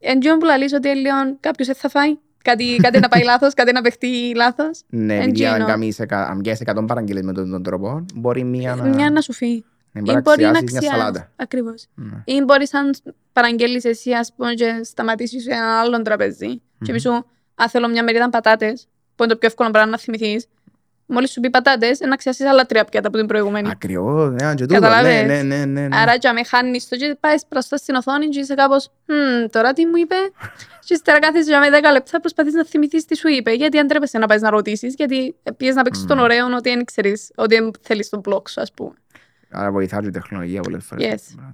εντζιόν 0.04 0.38
που 0.38 0.44
λαλείς 0.44 0.72
ότι 0.72 0.88
λίγο 0.88 1.14
κάποιος 1.40 1.66
δεν 1.66 1.76
θα 1.76 1.88
φάει, 1.88 2.18
κάτι, 2.42 2.76
κάτι 2.82 2.98
να 2.98 3.08
πάει 3.08 3.22
λάθος, 3.32 3.54
κάτι 3.54 3.72
να 3.72 3.80
παιχτεί 3.80 4.32
λάθος. 4.34 4.80
Ναι, 4.88 5.14
Εν 5.14 5.20
επειδή 5.20 5.46
αν 5.46 5.52
τζίνο. 5.52 5.66
κάνεις 5.68 5.98
εκα- 5.98 6.26
αν 6.28 6.40
πιάσεις 6.40 6.66
100 6.66 6.84
παραγγελίες 6.86 7.24
με 7.24 7.32
τον 7.32 7.50
τον 7.50 7.62
τρόπο, 7.62 8.04
μπορεί 8.14 8.44
μία 8.44 8.74
να... 8.74 8.84
Μια 8.84 9.10
να 9.10 9.20
σου 9.20 9.32
φύγει. 9.32 9.64
να 9.92 10.00
Ή 10.00 10.02
μπορεί 10.04 10.14
να 10.16 10.20
μπορεί 10.22 10.42
να 10.42 10.48
αξιάσεις 10.48 10.70
μια 10.70 10.78
αξιάσει. 10.80 10.98
σαλάτα. 10.98 11.30
Ακριβώς. 11.36 11.86
Ναι. 11.94 12.22
Ή 12.24 12.42
μπορείς 12.44 12.74
αν 12.74 12.90
παραγγέλεις 13.32 13.84
εσύ, 13.84 14.12
ας 14.12 14.32
πούμε, 14.36 14.52
και 14.52 14.80
σταματήσεις 14.82 15.42
σε 15.42 15.50
ένα 15.50 15.80
άλλο 15.80 16.02
τραπέζι 16.02 16.60
και 16.84 16.92
πει 16.92 16.98
σου, 16.98 17.10
αν 17.54 17.68
θέλω 17.68 17.88
μια 17.88 18.02
μερίδα 18.04 18.30
πατάτες, 18.30 18.88
που 19.16 19.22
είναι 19.22 19.32
το 19.32 19.38
πιο 19.38 19.48
εύκολο 19.48 19.70
πράγμα 19.70 19.90
να 19.90 19.98
θυμηθείς, 19.98 20.46
μόλις 21.06 21.30
σου 21.30 21.40
πει 21.40 21.50
πατάτες, 21.50 22.00
να 22.00 22.16
ξιάσεις 22.16 22.46
άλλα 22.46 22.66
τρία 22.66 22.84
πιάτα 22.84 23.08
από 23.08 23.16
την 23.16 23.26
προηγούμενη. 23.26 23.68
Ακριβώς, 23.70 24.30
ναι, 24.30 24.54
και 24.54 24.62
τούτο. 24.66 24.74
Καταλάβες; 24.74 25.26
Ναι, 25.26 25.42
ναι, 25.42 25.42
ναι, 25.42 25.64
ναι, 25.64 25.88
ναι. 25.88 25.96
Άρα 25.96 26.18
και 26.18 26.32
με 26.32 26.44
χάνεις 26.44 26.88
το 26.88 26.96
και 26.96 27.16
πάεις 27.20 27.42
μπροστά 27.50 27.76
στην 27.76 27.94
οθόνη 27.94 28.28
και 28.28 28.40
είσαι 28.40 28.54
κάπως 28.54 28.90
«Μμμ, 29.06 29.46
τώρα 29.50 29.72
τι 29.72 29.86
μου 29.86 29.96
είπε» 29.96 30.14
και 30.86 30.94
ύστερα 30.94 31.18
κάθεσαι 31.18 31.50
για 31.50 31.58
με 31.60 31.66
10 31.88 31.92
λεπτά 31.92 32.20
προσπαθείς 32.20 32.52
να 32.52 32.64
θυμηθείς 32.64 33.04
τι 33.04 33.16
σου 33.16 33.28
είπε 33.28 33.52
γιατί 33.52 33.78
αν 33.78 33.86
τρέπεσαι 33.86 34.18
να 34.18 34.26
πάεις 34.26 34.42
να 34.42 34.50
ρωτήσεις 34.50 34.94
γιατί 34.94 35.34
πήγες 35.56 35.74
να 35.74 35.82
παίξεις 35.82 36.04
τον 36.04 36.18
ωραίο 36.18 36.46
ότι 36.56 36.70
δεν 36.70 36.84
ξέρεις 36.84 37.30
ότι 37.34 37.54
δεν 37.54 37.70
θέλεις 37.80 38.08
τον 38.08 38.20
blog 38.28 38.48
σου 38.48 38.60
ας 38.60 38.72
πούμε. 38.72 38.92
Άρα 39.50 39.70
βοηθά 39.70 40.00
και 40.00 40.06
η 40.06 40.10
τεχνολογία 40.10 40.60
πολλές 40.60 40.84
φορές. 40.84 41.34
Yes. 41.36 41.52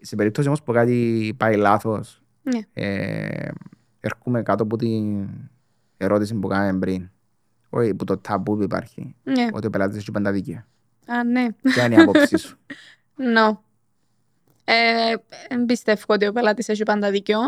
Σε 0.00 0.16
περίπτωση 0.16 0.46
όμως 0.48 0.62
που 0.62 0.72
κάτι 0.72 1.34
πάει 1.36 1.56
λάθος, 1.56 2.22
Ναι. 2.42 2.58
ε, 2.72 3.48
έρχομαι 4.00 4.42
κάτω 4.42 4.62
από 4.62 4.76
την 4.76 5.28
ερώτηση 5.96 6.34
που 6.34 6.48
κάναμε 6.48 6.78
πριν. 6.78 7.10
Όχι, 7.70 7.94
που 7.94 8.04
το 8.04 8.18
ταμπού 8.18 8.56
που 8.56 8.62
υπάρχει. 8.62 9.14
Ναι. 9.22 9.46
Ότι 9.52 9.66
ο 9.66 9.70
πελάτης 9.70 9.96
έχει 9.96 10.10
πάντα 10.10 10.32
δίκαια. 10.32 10.66
Α, 11.06 11.24
ναι. 11.24 11.46
Ποια 11.62 11.84
είναι 11.84 11.94
η 11.94 11.98
άποψή 11.98 12.36
σου; 12.38 12.58
No. 13.36 13.56
Ε, 14.64 15.14
δεν 15.48 15.64
πιστεύω 15.66 16.04
ότι 16.06 16.26
ο 16.26 16.32
πελάτης 16.32 16.68
έχει 16.68 16.82
πάντα 16.82 17.10
δίκιο 17.10 17.38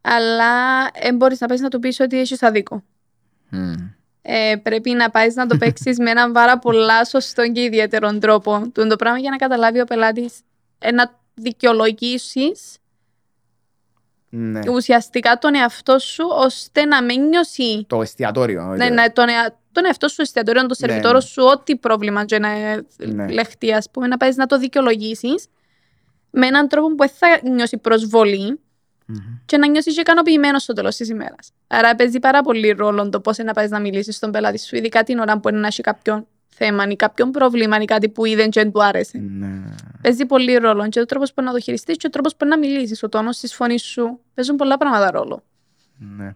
αλλά 0.00 0.84
δεν 1.02 1.16
μπορείς 1.16 1.40
να 1.40 1.46
πας 1.46 1.60
να 1.60 1.68
του 1.68 1.78
πεις 1.78 2.00
ότι 2.00 2.18
έχεις 2.20 2.42
αδίκο. 2.42 2.84
Μμ. 3.48 3.72
ε, 4.22 4.56
πρέπει 4.62 4.90
να 4.90 5.10
πάεις 5.10 5.34
να 5.34 5.46
το 5.46 5.56
παίξεις 5.56 5.98
με 5.98 6.10
έναν 6.10 6.32
πάρα 6.32 6.58
πολλά 6.58 7.04
σωστό 7.04 7.52
και 7.52 7.62
ιδιαίτερο 7.62 8.18
τρόπο. 8.18 8.70
Του 8.74 8.86
το 8.86 8.96
πράγμα 8.96 9.18
για 9.18 9.30
να 9.30 9.36
καταλάβει 9.36 9.80
ο 9.80 9.84
πελάτης 9.84 10.40
να 10.94 11.18
δικαιολογήσεις 11.34 12.77
Ναι. 14.30 14.60
ουσιαστικά 14.70 15.38
τον 15.38 15.54
εαυτό 15.54 15.98
σου 15.98 16.24
ώστε 16.30 16.84
να 16.84 17.02
μην 17.04 17.22
νιώσει. 17.28 17.84
Το 17.88 18.02
εστιατόριο. 18.02 18.62
Ναι, 18.62 18.88
ναι, 18.88 19.10
τον, 19.10 19.26
ea- 19.28 19.52
τον 19.72 19.84
εαυτό 19.84 20.08
σου, 20.08 20.22
εστιατόριο, 20.22 20.60
τον 20.66 20.70
Ναι, 20.80 20.86
σερβιτόρο 20.86 21.14
ναι. 21.14 21.20
σου, 21.20 21.42
ό,τι 21.52 21.76
πρόβλημα 21.76 22.24
και 22.24 22.38
να 22.38 22.48
Ναι. 22.98 23.28
λεχτεί, 23.28 23.72
ας 23.72 23.90
πούμε, 23.90 24.06
να 24.06 24.16
πάει 24.16 24.30
να 24.34 24.46
το 24.46 24.58
δικαιολογήσεις 24.58 25.46
με 26.30 26.46
έναν 26.46 26.68
τρόπο 26.68 26.88
που 26.88 26.96
δεν 26.96 27.08
θα 27.08 27.48
νιώσει 27.50 27.76
προσβολή 27.76 28.60
Μμμ. 29.06 29.16
και 29.46 29.56
να 29.56 29.68
νιώσεις 29.68 29.94
και 29.94 30.00
ικανοποιημένος 30.00 30.62
στο 30.62 30.72
τέλος 30.72 30.96
της 30.96 31.08
ημέρας. 31.08 31.50
Άρα 31.66 31.94
παίζει 31.94 32.18
πάρα 32.18 32.42
πολύ 32.42 32.70
ρόλο 32.70 33.08
το 33.08 33.20
πώς 33.20 33.36
να 33.38 33.52
πάει 33.52 33.68
να 33.68 33.80
μιλήσεις 33.80 34.16
στον 34.16 34.30
πελάτη 34.30 34.58
σου, 34.58 34.76
ειδικά 34.76 35.02
την 35.02 35.18
ώρα 35.18 35.38
που 35.40 35.48
είναι 35.48 35.58
να 35.58 35.66
έχει 35.66 35.82
κάποιο 35.82 36.26
θέμα 36.48 36.84
ή 36.88 36.96
κάποιο 36.96 37.30
πρόβλημα 37.30 37.80
ή 37.80 37.84
κάτι 37.84 38.08
που 38.08 38.24
είδε 38.24 38.48
και 38.48 38.60
δεν 38.62 38.72
του 38.72 38.84
άρεσε. 38.84 39.18
Ναι. 39.18 39.62
Παίζει 40.02 40.26
πολύ 40.26 40.56
ρόλο 40.56 40.88
και 40.88 41.00
ο 41.00 41.04
τρόπος 41.04 41.32
που 41.32 41.42
να 41.42 41.52
το 41.52 41.60
χειριστείς 41.60 41.96
και 41.96 42.06
ο 42.06 42.10
τρόπος 42.10 42.36
που 42.36 42.46
να 42.46 42.58
μιλήσεις, 42.58 43.02
ο 43.02 43.08
τόνος 43.08 43.38
της 43.38 43.54
φωνής 43.54 43.82
σου. 43.82 44.20
Παίζουν 44.34 44.56
πολλά 44.56 44.76
πράγματα 44.76 45.10
ρόλο. 45.10 45.42
Ναι. 46.16 46.34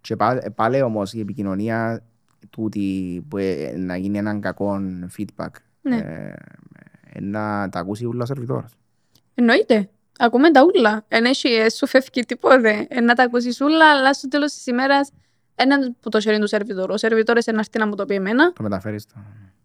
Και 0.00 0.16
πάλι, 0.16 0.40
πάλι 0.54 0.82
όμως 0.82 1.12
η 1.12 1.20
επικοινωνία 1.20 2.02
τούτη 2.50 3.24
που 3.28 3.36
ε, 3.36 3.72
να 3.76 3.96
γίνει 3.96 4.18
έναν 4.18 4.40
κακό 4.40 4.80
feedback 5.18 5.48
Ναι. 5.80 5.96
ε, 5.96 6.34
ε, 7.12 7.20
να 7.20 7.68
τα 7.68 7.78
ακούσει 7.78 8.04
ούλα 8.06 8.22
ο 8.22 8.26
σερβιτόρος. 8.26 8.72
Εννοείται. 9.34 9.88
Ακούμε 10.18 10.50
τα 10.50 10.62
ούλα. 10.64 11.04
Εν 11.08 11.24
έχει, 11.24 11.48
ε, 11.48 11.70
σου 11.70 11.86
φεύγει 11.86 12.24
τίποτε. 12.26 12.86
Ε, 12.88 13.00
να 13.00 13.14
τα 13.14 13.22
ακούσεις 13.22 13.60
ούλα, 13.60 13.90
αλλά 13.90 14.12
στο 14.14 14.28
τέλος 14.28 14.52
της 14.52 14.66
ημέρας 14.66 15.10
έναν 15.62 15.96
που 16.00 16.08
το 16.08 16.20
χέρι 16.20 16.38
του 16.38 16.46
σερβιτόρου. 16.46 16.92
Ο 16.92 16.96
σερβιτόρος 16.96 17.44
είναι 17.46 17.58
έρθει 17.58 17.78
να 17.78 17.86
μου 17.86 17.94
το 17.94 18.04
πει 18.04 18.14
εμένα 18.14 18.52
Το 18.52 18.62
μεταφέρεις 18.62 19.06
το. 19.06 19.12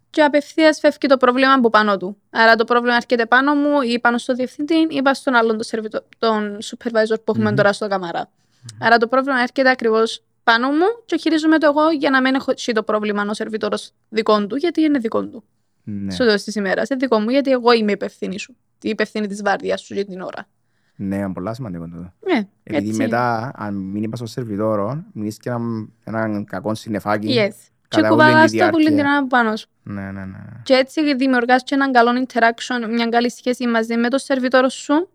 και 0.09 0.23
απευθείας 0.23 0.79
φεύγει 0.79 1.07
το 1.07 1.17
πρόβλημα 1.17 1.53
από 1.53 1.69
πάνω 1.69 1.97
του. 1.97 2.17
Άρα 2.29 2.55
το 2.55 2.63
πρόβλημα 2.63 2.95
έρχεται 2.95 3.25
πάνω 3.25 3.55
μου 3.55 3.81
ή 3.81 3.99
πάνω 3.99 4.17
στο 4.17 4.33
διευθυντή 4.33 4.87
ή 4.89 5.01
πάνω 5.01 5.15
στον 5.15 5.35
άλλον 5.35 5.51
τον, 5.55 5.63
σερβιτο... 5.63 6.03
τον 6.17 6.57
supervisor 6.61 7.15
που 7.23 7.31
έχουμε 7.31 7.49
Μμμ. 7.49 7.55
τώρα 7.55 7.73
στο 7.73 7.87
καμαρά. 7.87 8.29
Άρα 8.79 8.97
το 8.97 9.07
πρόβλημα 9.07 9.39
έρχεται 9.39 9.69
ακριβώς 9.69 10.23
πάνω 10.43 10.69
μου 10.69 10.85
και 11.05 11.17
χειρίζομαι 11.17 11.57
το 11.57 11.67
εγώ 11.67 11.89
για 11.89 12.09
να 12.09 12.21
μην 12.21 12.35
έχω 12.35 12.51
εσύ 12.51 12.71
το 12.71 12.83
πρόβλημα 12.83 13.25
ο 13.29 13.33
σερβιτόρος 13.33 13.91
δικό 14.09 14.47
του, 14.47 14.55
γιατί 14.55 14.81
είναι 14.81 14.99
δικό 14.99 15.25
του. 15.25 15.43
Ναι. 15.83 16.11
Στο 16.11 16.25
τέλο 16.25 16.35
τη 16.35 16.51
ημέρα. 16.55 16.81
Είναι 16.89 16.99
δικό 16.99 17.19
μου, 17.19 17.29
γιατί 17.29 17.51
εγώ 17.51 17.71
είμαι 17.71 17.91
υπευθύνη 17.91 18.39
σου. 18.39 18.55
Η 18.81 18.89
υπευθύνη 18.89 19.27
της 19.27 19.41
βάρδιας 19.41 19.81
σου 19.81 19.93
για 19.93 20.05
την 20.05 20.21
ώρα. 20.21 20.47
Ναι, 20.95 21.15
είναι 21.15 21.33
πολλά 21.33 21.53
σημαντικό 21.53 21.83
τούτο. 21.85 22.13
Ναι, 22.31 22.47
Επειδή 22.63 22.87
έτσι. 22.87 23.01
μετά, 23.01 23.51
αν 23.55 23.75
μην 23.75 24.03
είπα 24.03 24.15
στο 24.15 24.25
σερβιτόρο, 24.25 25.03
μείνεις 25.13 25.37
και 25.37 25.49
έναν, 25.49 25.91
έναν 26.03 26.45
κακό 26.45 26.75
συννεφάκι. 26.75 27.27
Yes. 27.27 27.53
Και 27.87 28.01
κατά 28.01 28.07
όλη 28.13 28.21
κουβαλάς 28.23 28.51
τη 28.51 28.57
το 28.57 28.63
που 28.69 28.77
διάρκεια. 28.77 28.89
την 28.97 29.05
ώρα 29.05 29.27
πάνω 29.27 29.55
σου. 29.55 29.67
Ναι, 29.83 30.11
ναι, 30.11 30.25
ναι. 30.25 30.37
Και 30.63 30.73
έτσι 30.73 31.15
δημιουργάς 31.15 31.63
και 31.63 31.75
έναν 31.75 31.91
καλό 31.91 32.25
interaction, 32.27 32.89
μια 32.89 33.07
καλή 33.07 33.29
σχέση 33.31 33.67
μαζί 33.67 33.95
με 33.97 34.07
τον 34.09 34.19
σερβιτόρο 34.19 34.69
σου, 34.69 35.09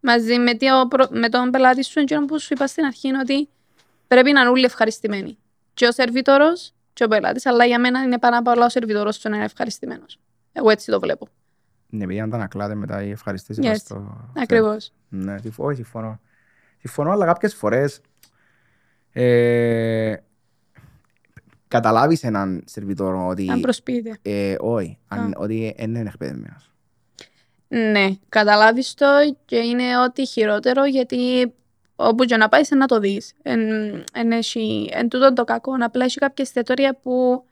μαζί 0.00 0.38
με, 0.38 0.54
το, 0.54 0.86
προ- 0.88 1.10
με 1.10 1.28
τον 1.28 1.50
πελάτη 1.50 1.84
σου, 1.84 2.04
και 2.04 2.18
που 2.26 2.40
σου 2.40 2.48
είπα 2.50 2.66
στην 2.66 2.84
αρχή 2.84 3.08
είναι 3.08 3.18
ότι 3.18 3.48
πρέπει 4.08 4.32
να 4.32 4.40
είναι 4.40 4.48
όλοι 4.48 4.64
ευχαριστημένοι. 4.64 5.38
Και 5.74 5.86
ο 5.86 5.92
σερβιτόρος 5.92 6.72
και 6.92 7.04
ο 7.04 7.08
πελάτης, 7.08 7.46
αλλά 7.46 7.64
για 7.64 7.78
μένα 7.80 8.02
είναι 8.02 8.18
πάρα 8.18 8.42
πολλά 8.42 8.64
ο 8.64 8.68
σερβιτόρος 8.68 9.18
του 9.18 9.28
να 9.28 9.36
είναι 9.36 9.44
ευχαριστημένος. 9.44 10.18
Εγώ 10.52 10.70
έτσι 10.70 10.90
το 10.90 11.00
βλέπω. 11.00 11.28
Ναι, 11.90 12.04
επειδή 12.04 12.20
αν 12.20 12.30
τα 12.30 12.36
ανακλάτε 12.36 12.74
μετά 12.74 13.02
οι 13.02 13.10
ευχαριστήσεις 13.10 13.64
Yes. 13.64 13.68
μας 13.68 13.78
στο... 13.78 14.16
Ακριβώς. 14.36 14.92
Ναι, 15.08 15.38
συμφω- 15.38 15.66
όχι, 15.66 15.74
συμφωνώ. 15.76 16.20
Συμφωνώ, 16.78 17.10
αλλά 17.10 17.26
κάποιες 17.26 17.54
φορές 17.54 18.00
ε, 19.12 20.14
καταλάβεις 21.68 22.22
έναν 22.22 22.62
σερβιτόρο 22.66 23.26
ότι 23.26 23.50
Αν 23.50 23.60
προσποιείται. 23.60 24.18
ε, 24.22 24.54
όχι, 24.58 24.98
αν, 25.08 25.20
Α. 25.20 25.32
ότι 25.36 25.74
δεν 25.78 25.88
είναι 25.94 26.08
εκπαιδευμένος. 26.08 26.70
Ναι, 27.68 28.08
καταλάβεις 28.28 28.94
το 28.94 29.06
και 29.44 29.56
είναι 29.56 29.98
ό,τι 29.98 30.26
χειρότερο 30.26 30.84
γιατί 30.84 31.52
όπου 31.96 32.24
και 32.24 32.36
να 32.36 32.48
πάεις 32.48 32.70
να 32.70 32.86
το 32.86 32.98
δεις. 33.00 33.32
Εν, 33.42 33.60
εν, 34.12 34.32
έχει, 34.32 34.88
εν 34.92 35.08
τούτο 35.08 35.32
το 35.32 35.44
κακό. 35.44 35.72
Απλά 35.80 36.04
έχει 36.04 36.18
κάποια 36.18 36.44
εστιατόρια 36.44 36.94
που 37.02 37.44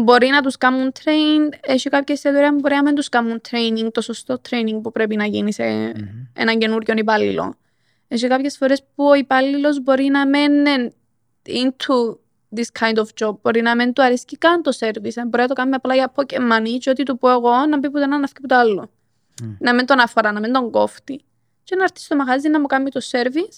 μπορεί 0.00 0.28
να 0.28 0.42
τους 0.42 0.56
κάνουν 0.56 0.92
train, 1.04 1.56
έχει 1.60 1.88
κάποια 1.88 2.14
εστιατόρια 2.14 2.50
που 2.50 2.58
μπορεί 2.58 2.74
να 2.74 2.82
μην 2.82 2.94
τους 2.94 3.08
κάνουν 3.08 3.40
training, 3.50 3.88
το 3.92 4.00
σωστό 4.00 4.40
training 4.50 4.80
που 4.82 4.92
πρέπει 4.92 5.16
να 5.16 5.26
γίνει 5.26 5.52
σε 5.52 5.64
Μμμ. 5.64 5.92
έναν 6.32 6.58
καινούριον 6.58 6.96
υπάλληλο. 6.96 7.54
Έχει 8.08 8.26
κάποιες 8.26 8.56
φορές 8.56 8.82
που 8.94 9.04
ο 9.04 9.14
υπάλληλος 9.14 9.82
μπορεί 9.82 10.04
να 10.04 10.26
μην 10.26 10.52
είναι 10.52 10.92
into 11.46 12.16
this 12.56 12.80
kind 12.80 12.96
of 12.96 13.26
job, 13.26 13.34
μπορεί 13.42 13.62
να 13.62 13.74
μην 13.74 13.92
του 13.92 14.02
αρέσει 14.02 14.24
καν 14.38 14.62
το 14.62 14.76
service, 14.78 15.22
μπορεί 15.26 15.42
να 15.42 15.46
το 15.46 15.54
κάνει 15.54 15.74
απλά 15.74 15.94
για 15.94 16.12
pocket 16.14 16.52
money 16.52 16.78
και 16.78 16.90
ό,τι 16.90 17.02
του 17.02 17.18
πω 17.18 17.30
εγώ 17.30 17.66
να 17.66 17.80
μπει 17.80 17.90
που 17.90 17.98
το 17.98 18.04
'να 18.04 18.14
να 18.14 18.21
φκει 18.21 18.40
που 18.40 18.46
το 18.46 18.54
άλλο. 18.54 18.90
Μμ. 19.42 19.54
Να 19.58 19.74
μην 19.74 19.86
τον 19.86 20.00
αφορά, 20.00 20.32
να 20.32 20.40
μην 20.40 20.52
τον 20.52 20.70
κόφτει. 20.70 21.24
Και 21.64 21.76
να 21.76 21.82
έρθει 21.82 22.00
στο 22.00 22.16
μαγαζί 22.16 22.48
να 22.48 22.60
μου 22.60 22.66
κάνει 22.66 22.90
το 22.90 23.00
service, 23.10 23.56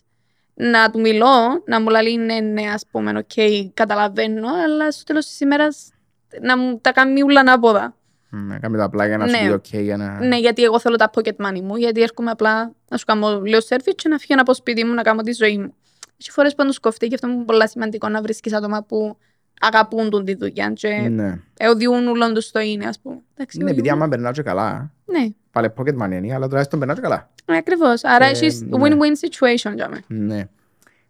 να 0.55 0.91
του 0.91 1.01
μιλώ, 1.01 1.63
να 1.67 1.81
μου 1.81 1.89
λέει 1.89 2.17
ναι, 2.17 2.41
ναι, 2.41 2.63
ας 2.63 2.87
πούμε, 2.91 3.19
οκ, 3.19 3.73
καταλαβαίνω, 3.75 4.49
αλλά 4.65 4.91
στο 4.91 5.05
τέλος 5.05 5.27
της 5.27 5.41
ημέρας 5.41 5.94
να 6.43 6.59
μου 6.59 6.79
τα 6.81 6.93
κάνει 6.93 7.23
όλα 7.23 7.41
ανάποδα. 7.41 7.95
Ναι, 8.31 8.59
κάμε 8.59 8.77
τα 8.79 8.85
απλά 8.85 9.07
για 9.07 9.17
να 9.17 9.27
σου 9.27 9.33
Ναι. 9.43 9.47
πει 9.47 9.53
οκ, 9.53 9.67
για 9.83 9.97
να... 9.97 10.25
Ναι, 10.27 10.39
γιατί 10.39 10.63
εγώ 10.63 10.81
θέλω 10.81 10.97
τα 10.97 11.11
pocket 11.15 11.47
money 11.47 11.61
μου, 11.63 11.77
γιατί 11.77 12.03
έρχομαι 12.03 12.31
απλά 12.31 12.73
να 12.89 12.97
σου 12.97 13.05
κάνω 13.05 13.41
λίγο 13.41 13.59
service 13.69 13.93
και 13.97 14.09
να 14.09 14.19
φύγω 14.19 14.41
από 14.41 14.55
σπίτι 14.55 14.85
μου 14.85 14.95
να 14.95 15.03
κάνω 15.03 15.23
τη 15.23 15.33
ζωή 15.33 15.59
μου. 15.59 15.75
Έχει 16.21 16.31
φορές 16.31 16.55
που 16.55 16.63
να 16.63 16.69
τους 16.69 16.79
κοφτεί 16.79 17.07
και 17.09 17.15
αυτό 17.15 17.29
είναι 17.29 17.45
πολύ 17.45 17.69
σημαντικό 17.69 18.09
να 18.09 18.23
βρίσκεις 18.23 18.53
άτομα 18.55 18.83
που 18.83 19.17
αγαπούν 19.61 20.11
τούτη 20.11 20.25
τη 20.25 20.35
δουλειά 20.35 20.71
και 20.75 20.89
Ναι. 20.89 21.41
ε, 21.57 21.69
διούν 21.69 22.07
ούλον 22.09 22.35
τους 22.35 22.45
το 22.45 22.61
είναι, 22.61 22.87
ας 22.87 23.01
πούμε. 23.01 23.19
Εντάξει, 23.35 23.59
Ναι, 23.59 23.65
επειδή 23.65 23.81
διούν- 23.81 24.01
άμα 24.03 24.11
περνάω 24.11 24.33
και 24.33 24.43
καλά, 24.43 24.93
Ναι, 25.05 25.27
πάλι 25.53 25.73
pocket 25.77 26.03
money 26.03 26.13
είναι, 26.13 26.35
αλλά 26.35 26.47
τουλάχιστον 26.49 26.79
περνάω 26.79 26.97
και 26.97 27.03
καλά. 27.03 27.31
ακριβώς. 27.47 28.05
Άρα 28.05 28.25
Ε, 28.25 28.29
έχεις 28.31 28.61
ναι. 28.63 28.79
win-win 28.83 28.93
situation 29.27 29.75
για 29.75 29.89
μένα. 29.89 30.03
Ναι. 30.07 30.49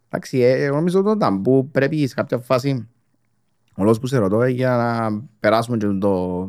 Εντάξει, 0.09 0.39
ε, 0.39 0.65
εγώ 0.65 0.75
νομίζω 0.75 1.03
το 1.03 1.17
ταμπού 1.17 1.71
πρέπει 1.71 2.07
σε 2.09 2.15
κάποια 2.15 2.39
φάση 2.39 2.89
ο 3.77 3.83
λόγος 3.83 3.99
που 4.01 4.07
σε 4.07 4.19
ρωτώ 4.19 4.37
είναι 4.43 4.51
για 4.51 4.77
να 4.77 5.23
περάσουμε 5.41 5.77
και 5.77 5.87
το... 5.87 6.41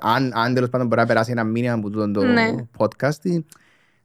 Αν, 0.00 0.32
αν 0.34 0.54
τέλος 0.54 0.68
πάντων 0.68 0.86
μπορεί 0.86 1.00
να 1.00 1.06
περάσει 1.06 1.30
ένα 1.30 1.44
μήνυμα 1.44 1.72
από 1.72 1.90
τούτο 1.90 2.10
το 2.10 2.24
Ναι. 2.24 2.54
podcast 2.76 3.24
ε, 3.24 3.38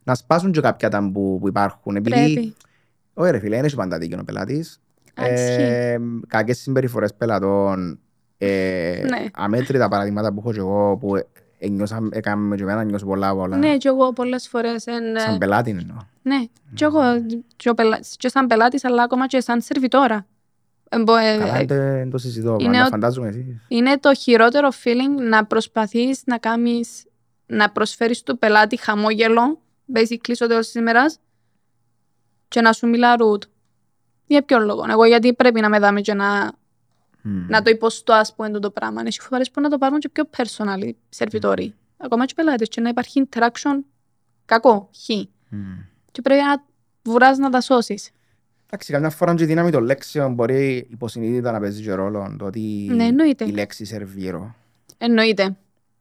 να 0.04 0.14
σπάσουν 0.14 0.52
και 0.52 0.60
κάποια 0.60 0.88
ταμπού 0.88 1.38
που 1.40 1.48
υπάρχουν. 1.48 1.96
Επειδή, 1.96 2.32
Πρέπει. 2.32 2.54
όχι 3.14 3.30
ρε 3.30 3.38
φίλε, 3.38 3.56
δεν 3.56 3.64
έχει 3.64 3.76
πάντα 3.76 3.98
δίκιο 3.98 4.18
ο 4.20 4.24
πελάτης. 4.24 4.80
Α, 5.14 5.32
ισχύει. 5.32 5.62
Ε, 5.62 5.98
κακές 6.26 6.58
συμπεριφορές 6.58 7.14
πελατών, 7.14 7.98
ε, 8.38 9.00
Ναι. 9.08 9.24
αμέτρητα 9.34 9.88
παραδείγματα 9.88 10.32
που 10.32 10.38
έχω 10.40 10.52
και 10.52 10.58
εγώ 10.58 10.96
που 10.96 11.12
ένιωσα, 11.58 12.08
έκαμε 12.10 12.56
και 12.56 12.62
εμένα 12.62 12.84
νιώσω 12.84 13.06
πολλά 13.06 13.34
πολλά. 13.34 13.56
Ναι, 13.56 13.76
και 13.76 13.88
εγώ 13.88 14.12
πολλές 14.12 14.48
φορές 14.48 14.86
εν, 14.86 15.02
Σαν 15.20 15.38
πελάτη 15.38 15.70
εννοώ. 15.70 15.96
Ναι, 16.22 16.36
και 16.74 16.84
εγώ 16.84 17.00
και, 17.56 17.68
ο 17.70 17.74
πελά- 17.74 18.00
και 18.16 18.28
σαν 18.28 18.46
πελάτης, 18.46 18.84
αλλά 18.84 19.02
ακόμα 19.02 19.26
και 19.26 19.40
σαν 19.40 19.60
σερβιτόρα. 19.60 20.26
Ε, 20.94 21.02
μπο- 21.02 21.16
ε, 21.16 21.36
Καλά, 21.38 21.54
ε, 21.54 21.58
δεν 21.58 21.66
το- 21.66 21.74
δεν 21.74 22.10
το 22.10 22.18
συζητώ, 22.18 22.56
είναι 22.60 22.76
αλλά 22.76 22.86
ο- 22.86 22.88
φαντάζομαι 22.88 23.28
εσύ. 23.28 23.60
είναι 23.68 23.98
το 23.98 24.14
χειρότερο 24.14 24.68
feeling 24.84 25.20
να 25.28 25.44
προσπαθείς 25.46 26.22
να 26.26 26.38
κάνεις, 26.38 27.04
να 27.46 27.70
προσφέρεις 27.70 28.22
του 28.22 28.38
πελάτη 28.38 28.76
χαμόγελο, 28.76 29.60
basically 29.94 30.32
στο 30.34 30.46
τέλος 30.46 30.64
της 30.66 30.74
ημέρας, 30.74 31.18
και 32.48 32.60
να 32.60 32.72
σου 32.72 32.88
μιλά 32.88 33.14
root. 33.18 33.42
Για 34.26 34.42
ποιο 34.42 34.58
λόγο. 34.58 34.84
Εγώ 34.90 35.04
γιατί 35.04 35.34
πρέπει 35.34 35.60
να 35.60 35.68
με 35.68 35.78
δάμε 35.78 36.00
και 36.00 36.14
να, 36.14 36.52
Μμ. 37.22 37.46
να 37.48 37.62
το 37.62 37.70
υποστώ, 37.70 38.12
ας 38.12 38.34
πούμε, 38.34 38.50
το 38.50 38.70
πράγμα. 38.70 39.02
Έχει 39.06 39.20
φορές 39.20 39.50
που 39.50 39.60
να 39.60 39.68
το 39.68 39.78
πάρουν 39.78 39.98
και 39.98 40.08
πιο 40.08 40.24
personal 40.36 40.82
οι 40.84 40.96
σερβιτόροι. 41.08 41.74
Ακόμα 41.96 42.24
και 42.26 42.32
οι 42.38 42.42
πελάτες 42.44 42.68
και 42.68 42.80
να 42.80 42.88
υπάρχει 42.88 43.28
interaction 43.28 43.78
κακό, 44.44 44.90
χ. 45.04 45.08
Μμ. 45.48 45.58
Και 46.10 46.22
πρέπει 46.22 46.40
να 46.42 46.64
βουράς 47.02 47.38
να 47.38 47.50
τα 47.50 47.60
σώσεις. 47.60 48.10
Εντάξει, 48.74 48.92
καμιά 48.92 49.10
φορά 49.10 49.34
και 49.34 49.42
η 49.42 49.46
δύναμη 49.46 49.70
των 49.70 49.84
λέξεων 49.84 50.34
μπορεί 50.34 50.86
υποσυνείδητα 50.90 51.52
να 51.52 51.60
παίζει 51.60 51.82
και 51.82 51.92
ρόλο. 51.92 52.34
Το 52.38 52.44
ότι 52.44 52.60
Ναι, 52.94 53.04
εννοείται. 53.04 53.44
η 53.44 53.50
λέξη 53.50 53.84
σερβίρο. 53.84 54.54
Εννοείται. 54.98 55.56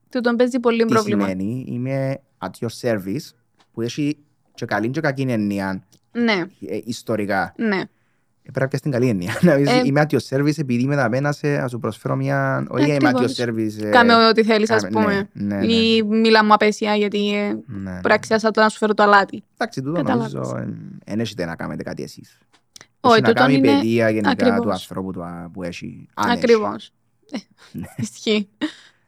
Τούτον 0.09 0.35
παίζει 0.35 0.59
πολύ 0.59 0.77
Τι 0.85 0.93
πρόβλημα. 0.93 1.21
σημαίνει, 1.27 1.65
είμαι 1.67 2.19
at 2.39 2.49
your 2.65 2.69
service, 2.81 3.29
που 3.73 3.81
έχει 3.81 4.17
και 4.53 4.65
καλή 4.65 4.89
και 4.89 5.01
κακή 5.01 5.21
έννοια 5.29 5.83
Ναι, 6.11 6.43
ε, 6.67 6.79
ιστορικά. 6.85 7.53
ναι. 7.57 7.81
Ε, 8.45 8.51
Πρέπει 8.51 8.59
να 8.59 8.67
πιάσεις 8.67 8.81
την 8.81 8.91
καλή 8.91 9.07
έννοια. 9.09 9.33
Να 9.41 9.55
πεις, 9.55 9.69
Ε, 9.69 9.81
Είμαι 9.85 10.01
at 10.07 10.13
your 10.15 10.37
service 10.37 10.57
επειδή 10.59 10.83
είμαι 10.83 10.95
δαμένα 10.95 11.31
σε 11.31 11.47
να 11.57 11.67
σου 11.67 11.79
προσφέρω 11.79 12.15
μια... 12.15 12.65
Όχι 12.69 12.85
είμαι 12.89 12.97
at 13.11 13.15
your 13.15 13.23
Ακριβώς. 13.29 13.37
service. 13.39 13.83
ε, 13.85 13.89
Κάμε 13.89 14.27
ό,τι 14.27 14.43
θέλεις, 14.43 14.69
ας 14.69 14.81
κάμε- 14.83 15.01
πούμε. 15.01 15.29
ναι, 15.33 15.55
ναι, 15.55 15.65
ναι, 15.65 15.73
Ή 15.73 16.03
μίλα 16.03 16.45
μου 16.45 16.53
απέσια, 16.53 16.95
γιατί 16.95 17.35
ε, 17.35 17.41
ναι, 17.47 17.53
ναι. 17.67 17.91
μπορεί 17.91 18.07
να 18.07 18.13
αξιάσα 18.13 18.51
το 18.51 18.61
να 18.61 18.69
σου 18.69 18.77
φέρω 18.77 18.93
το 18.93 19.03
αλάτι. 19.03 19.43
Εντάξει, 19.57 19.81
τούτο 19.81 20.01
Κατάλαβες. 20.01 20.33
νομίζω 20.33 20.65
δεν 21.05 21.19
έχετε 21.19 21.45
να 21.45 21.55
κάνετε 21.55 21.83
κάτι 21.83 22.03
εσείς. 22.03 22.37
Όχι, 23.05 23.13
Έχει 23.13 23.21
να 23.21 23.27
τούτον 23.27 23.33
κάνει 23.43 23.53
η 23.53 23.57
είναι 23.63 23.67
παιδεία 23.75 24.09
γενικά 24.09 24.29
ακριβώς. 24.29 24.59
του 24.61 24.71
ανθρώπου 24.71 25.11
του, 25.11 25.23
α, 25.23 25.49
που 25.53 25.63
έχει. 25.63 26.07
αν 26.13 26.29
έχει. 26.29 26.37
Ακριβώς. 26.37 26.93
Ε, 27.31 27.37
Ισχύει. 27.95 28.49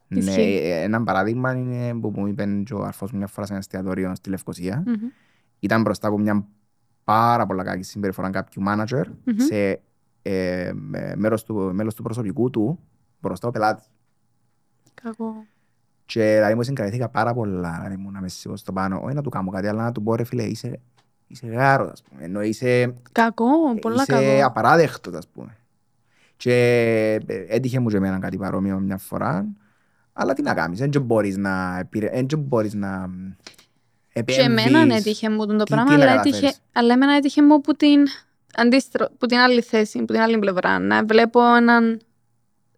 Ναι, 0.08 0.20
Ισχύει. 0.20 0.60
ε, 0.64 0.82
ένα 0.82 1.04
παράδειγμα 1.04 1.54
είναι 1.56 2.00
που 2.00 2.14
μου 2.16 2.28
είπε 2.28 2.46
και 2.66 2.74
ο 2.74 2.84
αρφός 2.84 3.12
μου 3.12 3.18
μια 3.18 3.28
φορά 3.28 3.46
σε 3.46 3.52
ένα 3.52 3.62
εστιατόριο 3.62 4.16
στη 4.16 4.30
Λευκοσία. 4.30 4.84
Μμμ. 4.86 4.94
Ήταν 5.60 5.82
μπροστά 5.82 6.08
από 6.08 6.18
μια 6.18 6.46
πάρα 7.04 7.46
πολλά 7.46 7.64
κακή 7.64 7.84
συμπεριφορά 7.84 8.30
κάποιου 8.30 8.64
manager 8.68 9.04
Μμμ. 9.24 9.38
σε 9.38 9.82
ε, 10.22 10.72
με- 10.76 11.14
μέρος 11.16 11.44
του, 11.44 11.56
μέλος 11.74 11.96
του 11.96 12.04
προσωπικού 12.04 12.50
του 12.50 12.80
μπροστά 13.22 13.48
ο 13.48 13.52
πελάτης. 13.52 13.86
Κακό. 14.94 15.46
Και 16.06 16.22
δηλαδή 16.34 16.56
μου 16.56 16.64
συγκρατήθηκα 16.64 17.10
πάρα 17.10 17.34
πολλά, 17.34 17.72
δηλαδή 17.78 17.96
μου 18.02 18.12
να 18.12 18.22
με 18.22 18.28
σηκώσω 18.28 18.58
στο 18.58 18.72
πάνω, 18.74 19.00
όχι 19.04 19.16
να 19.16 19.22
του 19.22 19.30
κάνω 19.30 19.50
κάτι, 19.52 19.68
αλλά 19.68 19.84
να 19.84 19.92
του 19.92 20.04
πω 20.04 20.16
ρε 20.16 20.24
φίλε, 20.24 20.44
είσαι, 20.44 20.80
είσαι 21.28 21.48
γάρος, 21.48 21.92
ας 21.92 22.02
πούμε, 22.02 22.24
ενώ 22.24 22.42
είσαι, 22.42 22.94
Κακό, 23.12 23.76
πολλά 23.82 24.02
είσαι 24.02 24.12
κακό. 24.12 24.46
απαράδεκτος, 24.46 25.14
ας 25.14 25.28
πούμε. 25.28 25.58
Και 26.38 26.54
ε, 27.26 27.46
έτυχε 27.48 27.80
μου 27.80 27.90
και 27.90 27.98
εμένα 27.98 28.20
κάτι 28.20 28.38
παρόμοιο 28.38 28.80
μια 28.80 28.98
φορά, 28.98 29.46
αλλά 30.14 30.34
τι 30.34 30.42
να 30.42 30.54
κάνεις, 30.54 30.80
δεν 30.80 30.90
και 30.90 31.00
μπορείς 31.00 31.38
να, 31.38 31.78
επηρε- 31.80 32.14
δεν 32.14 32.26
και 32.28 32.36
μπορείς 32.36 32.74
να 32.74 33.10
Και 34.14 34.20
επέμβεις. 34.20 34.66
εμένα 34.68 34.96
έτυχε 34.96 35.30
μου 35.30 35.46
τον 35.46 35.58
το 35.58 35.64
Τι- 35.64 35.72
πράγμα, 35.74 35.92
τι 35.92 35.98
να 35.98 36.04
αλλά, 36.04 36.12
καταφέρεις. 36.12 36.38
έτυχε, 36.42 36.56
αλλά 36.74 36.94
εμένα 36.94 37.14
έτυχε 37.14 37.44
μου 37.44 37.62
που 37.62 37.74
την, 37.76 38.06
αντίστρο, 38.56 39.08
που 39.18 39.26
την 39.26 39.38
άλλη 39.38 39.62
θέση, 39.62 40.00
που 40.00 40.06
την 40.14 40.20
άλλη 40.22 40.40
πλευρά. 40.40 40.80
Να 40.80 41.06
βλέπω 41.06 41.56
έναν 41.56 42.00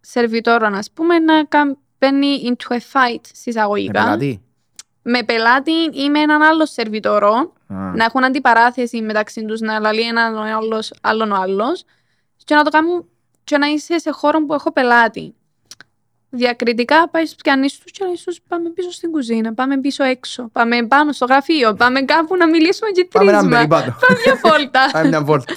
σερβιτόρο, 0.01 0.69
ας 0.73 0.91
πούμε, 0.91 1.19
να 1.19 1.45
κα- 1.45 1.77
μπαίνει 1.99 2.27
into 2.43 2.73
a 2.73 2.77
fight 2.77 3.21
Με 3.23 3.29
συσσαγωγικά. 3.33 4.03
πελάτη. 4.03 4.41
Με 5.09 5.23
πελάτη 5.23 5.71
ή 5.93 6.09
με 6.09 6.19
έναν 6.19 6.41
άλλο 6.41 6.65
σερβιτόρο, 6.65 7.53
Α, 7.67 7.75
να 7.95 8.03
έχουν 8.03 8.23
αντιπαράθεση 8.23 9.01
μεταξύ 9.01 9.45
τους, 9.45 9.59
να 9.59 9.79
λαλεί 9.79 10.01
έναν 10.01 10.35
ο 10.35 10.41
άλλος, 10.57 10.93
άλλον 11.01 11.31
ο 11.31 11.35
άλλος 11.35 11.83
και 12.45 12.55
να 12.55 12.63
το 12.63 12.69
κάνουν 12.69 13.07
και 13.43 13.57
να 13.57 13.67
είσαι 13.67 13.99
σε 13.99 14.11
χώρο 14.11 14.45
που 14.45 14.53
έχω 14.53 14.71
πελάτη. 14.71 15.35
Διακριτικά 16.29 17.09
πάει 17.09 17.25
στους 17.25 17.41
πιανείς 17.43 17.77
τους 17.79 17.91
και 17.91 18.05
λέει 18.05 18.15
στους 18.15 18.39
πάμε 18.47 18.69
πίσω 18.69 18.91
στην 18.91 19.11
κουζίνα, 19.11 19.53
πάμε 19.53 19.77
πίσω 19.79 20.03
έξω, 20.03 20.49
πάμε 20.51 20.87
πάνω 20.87 21.11
στο 21.11 21.25
γραφείο, 21.25 21.73
πάμε 21.73 22.01
κάπου 22.01 22.35
να 22.35 22.47
μιλήσουμε 22.47 22.89
και 22.89 23.07
Πάμε 23.11 23.29
έναν 23.31 23.41
τρίσμα. 23.49 23.57
περίπατο. 23.57 23.97
Πάμε 24.07 24.19
μια 24.25 24.39
βόλτα. 24.43 24.89
Πάμε 24.93 25.07
μια 25.07 25.23
βόλτα. 25.23 25.53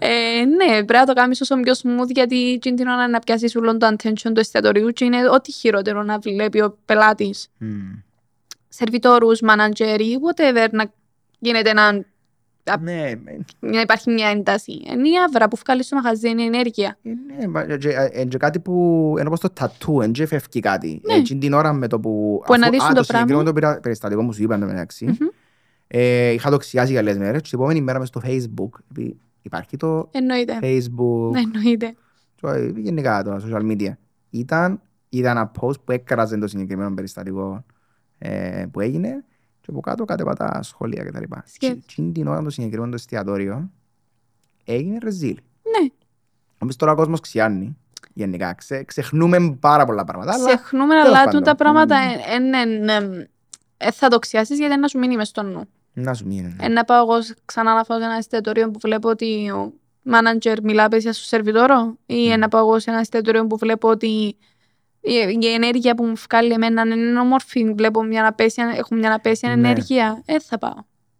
ε, 0.00 0.44
ναι, 0.44 0.66
πρέπει 0.84 0.92
να 0.92 1.04
το 1.04 1.12
κάνεις 1.12 1.40
όσο 1.40 1.56
πιο 1.60 1.72
smooth 1.82 2.08
γιατί 2.08 2.52
εκείνη 2.52 2.76
την 2.76 2.88
ώρα 2.88 3.08
να 3.08 3.18
πιάσεις 3.18 3.56
όλο 3.56 3.76
το 3.76 3.86
attention 3.86 4.30
του 4.34 4.40
εστιατορίου 4.40 4.88
και 4.88 5.04
είναι 5.04 5.28
ό,τι 5.28 5.52
χειρότερο 5.52 6.02
να 6.02 6.18
βλέπει 6.18 6.60
ο 6.60 6.78
πελάτης 6.84 7.48
Μμ. 8.70 8.76
σερβιτόρους, 8.76 9.40
μάνατζερι, 9.40 10.16
whatever, 10.26 10.68
να 10.70 10.92
γίνεται 11.38 11.72
να, 11.72 11.92
Ναι, 12.80 13.12
με- 13.24 13.44
να 13.60 13.80
υπάρχει 13.80 14.10
μια 14.10 14.28
ένταση. 14.28 14.72
Είναι 14.72 15.08
η 15.08 15.12
άβρα 15.26 15.48
που 15.48 15.56
βγάλεις 15.64 15.86
στο 15.86 15.96
μαγαζί, 15.96 16.28
είναι 16.28 16.42
η 16.42 16.46
ενέργεια. 16.46 16.98
Ε, 17.02 17.10
ναι, 17.38 17.46
μα- 17.46 17.76
και- 17.76 17.88
ε, 17.88 18.08
ε, 18.12 18.24
και 18.24 18.36
κάτι 18.36 18.60
που 18.60 18.72
είναι 19.18 19.26
όπως 19.26 19.40
το 19.40 19.50
τατού, 19.50 19.98
δεν 19.98 20.12
και 20.12 20.26
φεύγει 20.26 20.60
κάτι. 20.60 21.00
Ναι. 21.04 21.14
Εκείνη 21.14 21.40
την 21.40 21.52
ώρα 21.52 21.72
με 21.72 21.86
το 21.86 22.00
που... 22.00 22.10
Που 22.10 22.40
αφού- 22.42 22.54
αναδείσουν 22.54 22.90
α, 22.90 22.94
το 22.94 23.02
συγκεκριμένο 23.02 23.42
πράγμα. 23.42 23.60
το 23.60 23.66
περα- 23.66 23.80
περιστατικό 23.80 24.22
μου 24.22 24.32
σου 24.32 24.42
είπα 24.42 24.54
εν 24.54 24.60
τω 24.60 24.66
μεταξύ. 24.66 25.04
Μμμ. 25.06 25.28
Ε, 25.86 26.30
είχα 26.30 26.50
το 26.50 26.56
ξιάσει 26.56 26.92
για 26.92 27.02
λίγες 27.02 27.18
μέρες 27.18 27.40
και 27.42 27.48
την 27.48 27.58
επόμενη 27.58 27.80
μέρα 27.80 27.98
μες 27.98 28.08
στο 28.08 28.20
Facebook, 28.24 28.68
επειδή 28.90 29.16
υπάρχει 29.42 29.76
το 29.76 30.08
Εννοείται. 30.12 30.58
Facebook, 30.62 31.32
Εννοείται. 31.36 31.94
το, 32.40 32.48
ε, 32.48 32.72
γενικά 32.76 33.22
το 33.22 33.36
social 33.50 33.70
media. 33.70 33.92
Ήταν, 34.30 34.80
είδα 35.08 35.30
ένα 35.30 35.50
post 35.60 35.80
που 35.84 35.92
έκραζε 35.92 36.36
το 36.38 36.46
συγκεκριμένο 36.46 36.94
περιστατικό 36.94 37.64
ε, 38.22 38.64
που 38.72 38.80
έγινε 38.80 39.24
και 39.60 39.66
από 39.70 39.80
κάτω 39.80 40.04
κατέβατα 40.04 40.62
σχόλια 40.62 41.04
κτλ. 41.04 41.22
Σκε- 41.44 41.58
Και 41.58 41.66
εκείνη 41.66 42.12
την 42.12 42.26
ώρα 42.26 42.42
το 42.42 42.50
συγκεκριμένο 42.50 42.90
το 42.90 42.96
εστιατόριο 42.96 43.70
έγινε 44.64 44.98
ρεζίλ. 45.02 45.34
Ναι. 45.62 45.88
Όμως 46.58 46.76
τώρα 46.76 46.92
ο 46.92 46.94
κόσμος 46.94 47.20
ξιάνει. 47.20 47.76
γενικά. 48.12 48.54
Ξε, 48.54 48.82
ξεχνούμε 48.84 49.56
πάρα 49.60 49.84
πολλά 49.84 50.04
πράγματα. 50.04 50.32
Αλλά 50.34 50.44
Ξεχνούμε, 50.46 50.94
τέλος 50.94 51.06
αλλά 51.06 51.24
πάντων. 51.24 51.32
τούτα 51.40 51.54
πράγματα 51.54 51.96
Μμμ. 52.40 53.08
δεν 53.76 53.92
θα 53.92 54.08
το 54.08 54.18
ξιάσεις 54.18 54.58
γιατί 54.58 54.72
είναι 54.72 54.80
να 54.82 54.88
σου 54.88 54.98
μείνει 54.98 55.16
μες 55.16 55.28
στο 55.28 55.42
νου. 55.42 55.68
να 55.92 56.14
σου 56.14 56.26
μείνει. 56.26 56.54
ναι. 56.58 56.64
Ε, 56.64 56.68
να 56.68 56.84
πάω 56.84 57.02
εγώ 57.02 57.14
ξανά 57.44 57.74
να 57.74 57.84
φάω 57.84 57.98
σε 57.98 58.04
ένα 58.04 58.14
εστιατόριο 58.14 58.70
που 58.70 58.78
βλέπω 58.78 59.08
ότι 59.08 59.50
ο 59.50 59.72
μάνατζερ 60.02 60.62
μιλά 60.62 60.88
πέσια 60.88 61.12
στο 61.12 61.24
σερβιτόρο 61.24 61.96
ή 62.06 62.28
Μμ. 62.34 62.38
να 62.38 62.48
πάω 62.48 62.60
εγώ 62.60 62.78
σε 62.78 62.90
ένα 62.90 62.98
εστιατόριο 62.98 63.46
που 63.46 63.56
βλέπω 63.56 63.88
ότι 63.88 64.36
η, 65.00 65.12
η 65.40 65.46
ενέργεια 65.52 65.94
που 65.94 66.04
μου 66.04 66.14
βγάλει 66.30 66.52
εμένα 66.52 66.82
είναι 66.82 67.20
όμορφη, 67.20 67.72
βλέπω 67.76 68.02
μια 68.02 68.26
απέσια, 68.26 68.72
έχω 68.76 68.94
μια 68.94 69.14
απέσια 69.14 69.56
Ναι. 69.56 69.68
ενέργεια, 69.68 70.22
ε, 70.24 70.40
θα 70.40 70.58
πάω. 70.58 70.74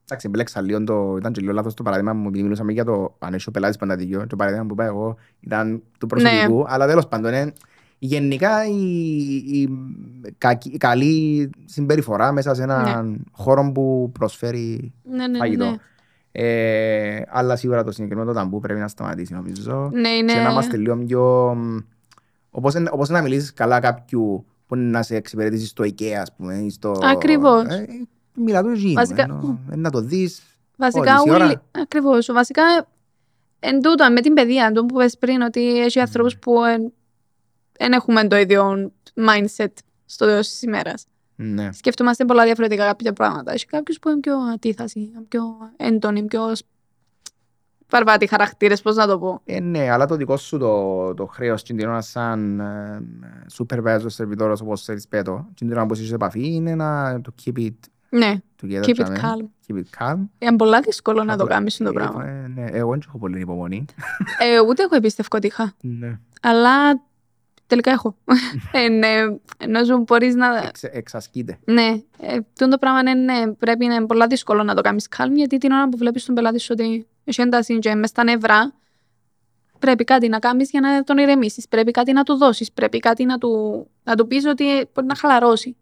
Εντάξει, 0.04 0.28
μπλέξα 0.28 0.60
λίγο 0.60 0.84
το, 0.84 1.16
ήταν 1.18 1.32
και 1.32 1.40
λίγο 1.40 1.52
λάθος 1.52 1.74
το 1.74 1.82
παράδειγμα 1.82 2.12
μου, 2.12 2.26
επειδή 2.28 2.42
μιλούσαμε 2.42 2.72
για 2.72 2.84
το 2.84 3.16
αν 3.18 3.34
έχει 3.34 3.48
ο 3.48 3.50
πελάτης 3.50 3.76
πάντα 3.76 3.96
δίκιο. 3.96 4.26
Το 4.26 4.36
παράδειγμα 4.36 4.66
που 4.66 4.72
είπα 4.72 4.84
εγώ 4.84 5.16
ήταν 5.40 5.82
του 5.98 6.06
προσωπικού, 6.06 6.56
Ναι. 6.58 6.64
αλλά 6.66 6.86
τέλος 6.86 7.08
πάντων 7.08 7.32
είναι 7.32 7.52
γενικά 7.98 8.66
η, 8.66 9.34
η, 9.34 9.68
κακή- 10.38 10.74
η 10.74 10.76
καλή 10.76 11.50
συμπεριφορά 11.64 12.32
μέσα 12.32 12.54
σε 12.54 12.62
έναν 12.62 13.24
χώρο 13.32 13.70
που 13.74 14.10
προσφέρει 14.18 14.92
Ναι, 15.02 15.26
ναι, 15.26 15.38
φαγητό. 15.38 15.64
ναι. 15.64 15.76
Ε, 16.32 17.22
αλλά 17.28 17.56
σίγουρα 17.56 17.84
το 17.84 17.92
συγκεκριμένο 17.92 18.28
το 18.32 18.34
ταμπού 18.38 18.60
πρέπει 18.60 18.80
να 18.80 18.88
σταματήσει 18.88 19.34
νομίζω. 19.34 19.90
Ναι, 19.92 20.08
είναι... 20.08 20.32
Και 20.32 20.38
να 20.40 20.50
είμαστε 20.50 20.76
λίγο 20.76 20.96
πιο... 20.96 21.56
μ, 22.50 22.56
Όπως, 22.56 22.74
είναι- 22.74 22.90
όπως 22.92 23.08
να 23.08 23.22
μιλήσεις 23.22 23.52
καλά 23.52 23.80
κάποιου 23.80 24.44
που 24.66 24.74
είναι 24.74 24.90
να 24.90 25.02
σε 25.02 25.16
εξυπηρετήσει 25.16 25.66
στο 25.66 25.84
IKEA, 25.84 26.10
ας 26.12 26.32
πούμε, 26.36 26.54
ή 26.54 26.70
στο... 26.70 26.98
Ακριβώς. 27.02 27.64
Ε, 27.64 27.86
μιλά 28.34 28.62
του 28.62 28.68
εκείνου, 28.68 28.92
Βασικά- 28.92 29.22
ενώ- 29.22 29.58
ε, 29.70 29.76
να 29.76 29.90
το 29.90 30.00
δεις. 30.00 30.42
Βασικά, 30.76 31.12
μισή 31.12 31.30
ώρα. 31.30 31.44
όλοι, 31.44 31.58
ακριβώς, 31.70 32.26
βασικά, 32.32 32.62
εν 33.58 33.80
τούτο, 33.82 34.10
με 34.10 34.20
την 34.20 34.34
παιδεία, 34.34 34.72
το 34.72 34.84
που 34.84 34.94
πες 34.94 35.18
πριν, 35.18 35.40
ότι 35.42 35.80
έχει 35.80 36.00
ανθρώπους 36.00 36.36
που 36.38 36.52
δεν 37.78 37.92
έχουμε 37.92 38.26
το 38.26 38.36
ίδιο 38.36 38.92
mindset 39.14 39.72
στο 40.04 40.26
τέλος 40.26 40.48
της 40.48 40.62
ημέρας. 40.62 41.04
Ναι. 41.36 41.72
Σκεφτόμαστε 41.72 42.24
πολλά 42.24 42.44
διαφορετικά 42.44 42.86
κάποια 42.86 43.12
πράγματα. 43.12 43.52
Έχει 43.52 43.66
κάποιους 43.66 43.98
που 43.98 44.08
είναι 44.08 44.20
πιο 44.20 44.36
αντίθαση, 44.38 45.12
πιο 45.28 45.42
έντονοι, 45.76 46.24
πιο 46.24 46.52
σ- 47.90 47.96
βαρβάτοι 47.96 48.26
χαρακτήρες, 48.26 48.82
πώς 48.82 48.96
να 48.96 49.06
το 49.06 49.18
πω. 49.18 49.40
Ε, 49.44 49.60
ναι, 49.60 49.90
αλλά 49.90 50.06
το 50.06 50.16
δικό 50.16 50.36
σου 50.36 50.58
το, 50.58 51.14
το 51.14 51.26
χρέος 51.26 51.62
κινδυνώνα 51.62 52.00
σαν 52.00 52.60
ε, 52.60 53.02
supervisor, 53.58 54.04
σερβιτόρος, 54.06 54.60
όπως 54.60 54.84
θέλεις 54.84 55.08
πέτω, 55.08 55.46
κινδυνώνα 55.54 55.86
που 55.86 55.94
είσαι 55.94 56.04
σε 56.04 56.14
επαφή, 56.14 56.54
είναι 56.54 56.74
να 56.74 57.20
το 57.20 57.34
keep 57.44 57.58
it 57.58 57.70
Ναι, 58.08 58.34
together. 58.62 58.82
keep 58.84 58.88
it 58.90 58.94
τζάμε. 58.94 59.20
calm. 59.22 59.44
Keep 59.72 59.76
it 59.76 59.82
calm. 60.04 60.16
Είναι 60.38 60.56
πολλά 60.56 60.80
δύσκολο 60.80 61.24
να 61.24 61.36
το 61.36 61.42
Απλά- 61.42 61.54
κάνεις 61.56 61.76
το 61.76 61.88
ε, 61.88 61.92
πράγμα. 61.92 62.24
ε, 62.26 62.46
ναι, 62.54 62.64
εγώ 62.70 62.90
δεν 62.90 63.00
έχω 63.06 63.18
πολύ 63.18 63.40
υπομονή. 63.40 63.84
Ε, 64.38 64.60
ούτε 64.68 64.82
εγώ 64.82 64.96
εμπιστεύω 64.96 65.28
ότι 65.32 65.46
είχα. 65.46 65.72
Ναι. 65.80 66.18
Αλλά 66.42 67.00
τελικά 67.66 67.90
έχω. 67.90 68.16
ε, 68.72 68.88
ναι, 68.88 69.08
ενώ 69.58 69.84
σου 69.84 69.98
μπορείς 70.06 70.34
να... 70.34 70.46
Εξ, 70.66 70.82
εξασκείται. 70.82 71.58
Ναι, 71.64 71.86
ε, 72.20 72.34
τούτο 72.36 72.68
το 72.68 72.78
πράγμα 72.78 73.00
είναι, 73.00 73.14
ναι, 73.14 73.52
πρέπει 73.52 73.86
να 73.86 73.94
είναι 73.94 74.06
πολλά 74.06 74.26
δύσκολο 74.26 74.62
να 74.62 74.74
το 74.74 74.80
κάνεις 74.80 75.08
calm, 75.16 75.30
γιατί 75.34 75.58
την 75.58 75.70
ώρα 75.72 75.88
που 75.88 75.96
βλέπεις 75.96 76.24
τον 76.24 76.34
πελάτη 76.34 76.58
σου 76.60 76.68
ότι 76.78 77.06
έχει 77.30 77.40
ένταση 77.40 77.78
και 77.78 77.94
μες 77.94 78.08
στα 78.08 78.24
νευρά, 78.24 78.72
πρέπει 79.78 80.04
κάτι 80.04 80.28
να 80.28 80.38
κάνεις 80.38 80.70
για 80.70 80.80
να 80.80 81.02
τον 81.02 81.18
ηρεμήσεις, 81.18 81.68
πρέπει 81.68 81.90
κάτι 81.90 82.12
να 82.12 82.22
του 82.22 82.34
δώσεις, 82.36 82.72
πρέπει 82.72 82.98
κάτι 82.98 83.24
να 83.24 83.38
του, 83.38 83.86
να 84.04 84.14
του 84.14 84.26
πεις 84.26 84.44
ότι 84.46 84.64
μπορεί 84.94 85.06
να 85.06 85.14
χαλαρώσει. 85.14 85.76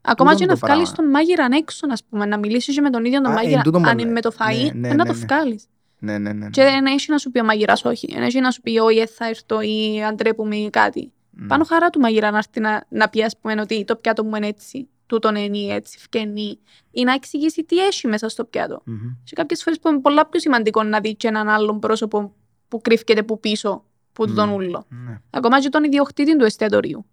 Ακόμα 0.00 0.30
Τούτον 0.30 0.46
και 0.46 0.52
να 0.52 0.58
το 0.58 0.66
βγάλεις 0.66 0.90
πράγμα. 0.90 1.02
τον 1.02 1.10
μάγειρα 1.10 1.46
έξω, 1.58 1.86
ας 1.90 2.04
πούμε, 2.04 2.26
να 2.26 2.38
μιλήσεις 2.38 2.74
και 2.74 2.80
με 2.80 2.90
τον 2.90 3.04
ίδιο 3.04 3.20
τον 3.20 3.30
Α, 3.30 3.34
εν 3.34 3.42
μάγειρα, 3.42 3.62
τούτον 3.62 3.86
αν 3.86 3.92
μου- 3.94 4.02
είναι 4.04 4.10
με 4.12 4.20
το 4.20 4.28
ναι, 4.38 4.46
φαΐ, 4.46 4.72
ναι, 4.74 4.88
ε, 4.88 4.94
να 4.94 5.04
ναι, 5.04 5.10
το 5.10 5.18
ναι. 5.18 5.24
βγάλεις. 5.26 5.64
Ναι, 5.98 6.18
ναι, 6.18 6.32
ναι. 6.32 6.48
Και 6.50 6.62
δεν 6.62 6.86
έχει 6.86 7.10
να 7.10 7.18
σου 7.18 7.30
πει 7.30 7.40
ο 7.40 7.44
μάγειρας 7.44 7.84
όχι, 7.84 8.12
δεν 8.12 8.22
έχει 8.22 8.40
να 8.40 8.50
σου 8.50 8.60
πει 8.60 8.78
όχι, 8.78 8.98
ε, 8.98 9.06
θα 9.06 9.26
έρθω 9.26 9.60
ή 9.60 10.02
αν 10.06 10.16
τρέπουμε 10.16 10.56
ή 10.56 10.70
κάτι. 10.70 11.12
Μμ. 11.30 11.46
Πάνω 11.46 11.64
χαρά 11.64 11.90
του 11.90 12.00
μαγειρά 12.00 12.30
να 12.30 12.36
έρθει 12.38 12.60
να, 12.60 12.84
να 12.88 13.08
πει, 13.08 13.22
ας 13.22 13.36
πούμε, 13.40 13.60
ότι 13.60 13.84
το 13.84 13.96
πιάτο 13.96 14.24
μου 14.24 14.34
είναι 14.36 14.46
έτσι, 14.46 14.88
τούτον 15.08 15.36
είναι 15.36 15.74
έτσι, 15.74 15.98
φκενή, 15.98 16.58
ή 16.90 17.02
να 17.04 17.12
εξηγήσει 17.12 17.64
τι 17.64 17.78
έχει 17.78 18.06
μέσα 18.06 18.28
στο 18.28 18.44
πιάτο. 18.44 18.82
Μμμ. 18.84 18.96
Σε 19.24 19.34
κάποιες 19.34 19.62
φορές 19.62 19.78
που 19.78 19.88
είναι 19.88 20.00
πολλά 20.00 20.26
πιο 20.26 20.40
σημαντικό 20.40 20.82
να 20.82 21.00
δει 21.00 21.14
και 21.14 21.28
έναν 21.28 21.48
άλλον 21.48 21.78
πρόσωπο 21.78 22.34
που 22.68 22.80
κρύφκεται 22.80 23.22
που 23.22 23.40
πίσω 23.40 23.84
που 24.12 24.24
Μμ. 24.28 24.34
τον 24.34 24.50
ούλο. 24.50 24.84
Ναι. 24.88 25.20
Ακόμα 25.30 25.60
και 25.60 25.68
τον 25.68 25.84
ιδιοκτήτη 25.84 26.36
του 26.36 26.44
εστιατορίου. 26.44 27.06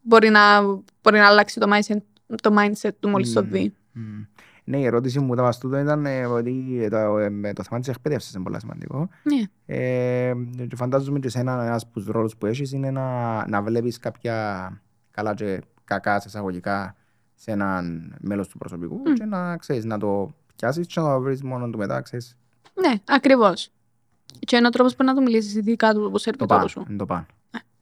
Μπορεί 0.00 0.28
να, 0.28 0.62
μπορεί 1.02 1.18
να 1.18 1.26
αλλάξει 1.26 1.60
το 1.60 1.66
mindset, 1.72 2.02
το 2.42 2.54
mindset 2.58 2.90
του 3.00 3.08
μόλις 3.08 3.32
το 3.32 3.44
Μμ. 3.44 3.48
δει. 3.50 3.74
Μμ. 3.92 4.22
Ναι, 4.64 4.78
η 4.78 4.84
ερώτηση 4.84 5.20
μου 5.20 5.32
ήταν 5.32 5.52
τούτο 5.60 5.78
ήταν 5.78 6.06
ε, 6.06 6.26
ότι 6.26 6.78
ε, 6.80 6.88
το, 6.88 7.18
ε, 7.18 7.30
με 7.30 7.52
το 7.52 7.62
θέμα 7.62 7.80
της 7.80 7.88
εκπαίδευσης 7.88 8.34
είναι 8.34 8.42
πολύ 8.42 8.60
σημαντικό. 8.60 9.08
Ναι. 9.22 9.42
Ε, 9.66 10.32
και 10.68 10.76
φαντάζομαι 10.76 11.18
και 11.18 11.28
σε 11.28 11.38
ένα, 11.38 11.64
ένας 11.64 11.82
από 11.82 11.92
τους 11.92 12.06
ρόλους 12.06 12.36
που 12.36 12.46
έχεις 12.46 12.72
είναι 12.72 12.90
να, 12.90 13.48
να 13.48 13.62
βλέπεις 13.62 13.98
κάποια 13.98 14.82
καλά 15.10 15.34
και 15.34 15.62
κακά 15.84 16.20
σε 16.20 16.28
εισαγωγικά 16.28 16.96
σε 17.40 17.50
έναν 17.50 18.14
μέλος 18.20 18.48
του 18.48 18.58
προσωπικού 18.58 18.94
Μμ. 19.06 19.12
και 19.12 19.24
να 19.24 19.56
ξέρεις 19.56 19.84
να 19.84 19.98
το 19.98 20.30
πιάσεις 20.56 20.86
και 20.86 21.00
να 21.00 21.06
το 21.14 21.20
βρεις 21.20 21.42
μόνο 21.42 21.70
του 21.70 21.78
μετά, 21.78 22.00
ξέρεις, 22.00 22.36
Ναι, 22.74 22.92
ακριβώς. 23.04 23.70
Και 24.38 24.56
είναι 24.56 24.66
ο 24.66 24.70
τρόπος 24.70 24.94
που 24.96 25.04
να 25.04 25.14
του 25.14 25.22
μιλήσεις, 25.22 25.54
ειδικά 25.54 25.94
του 25.94 26.00
που 26.00 26.10
το 26.10 26.18
σερβιτόρου 26.18 26.50
πάνω, 26.54 26.68
σου. 26.68 26.84
εν 26.88 26.96
το 26.96 27.06
πάνω, 27.06 27.26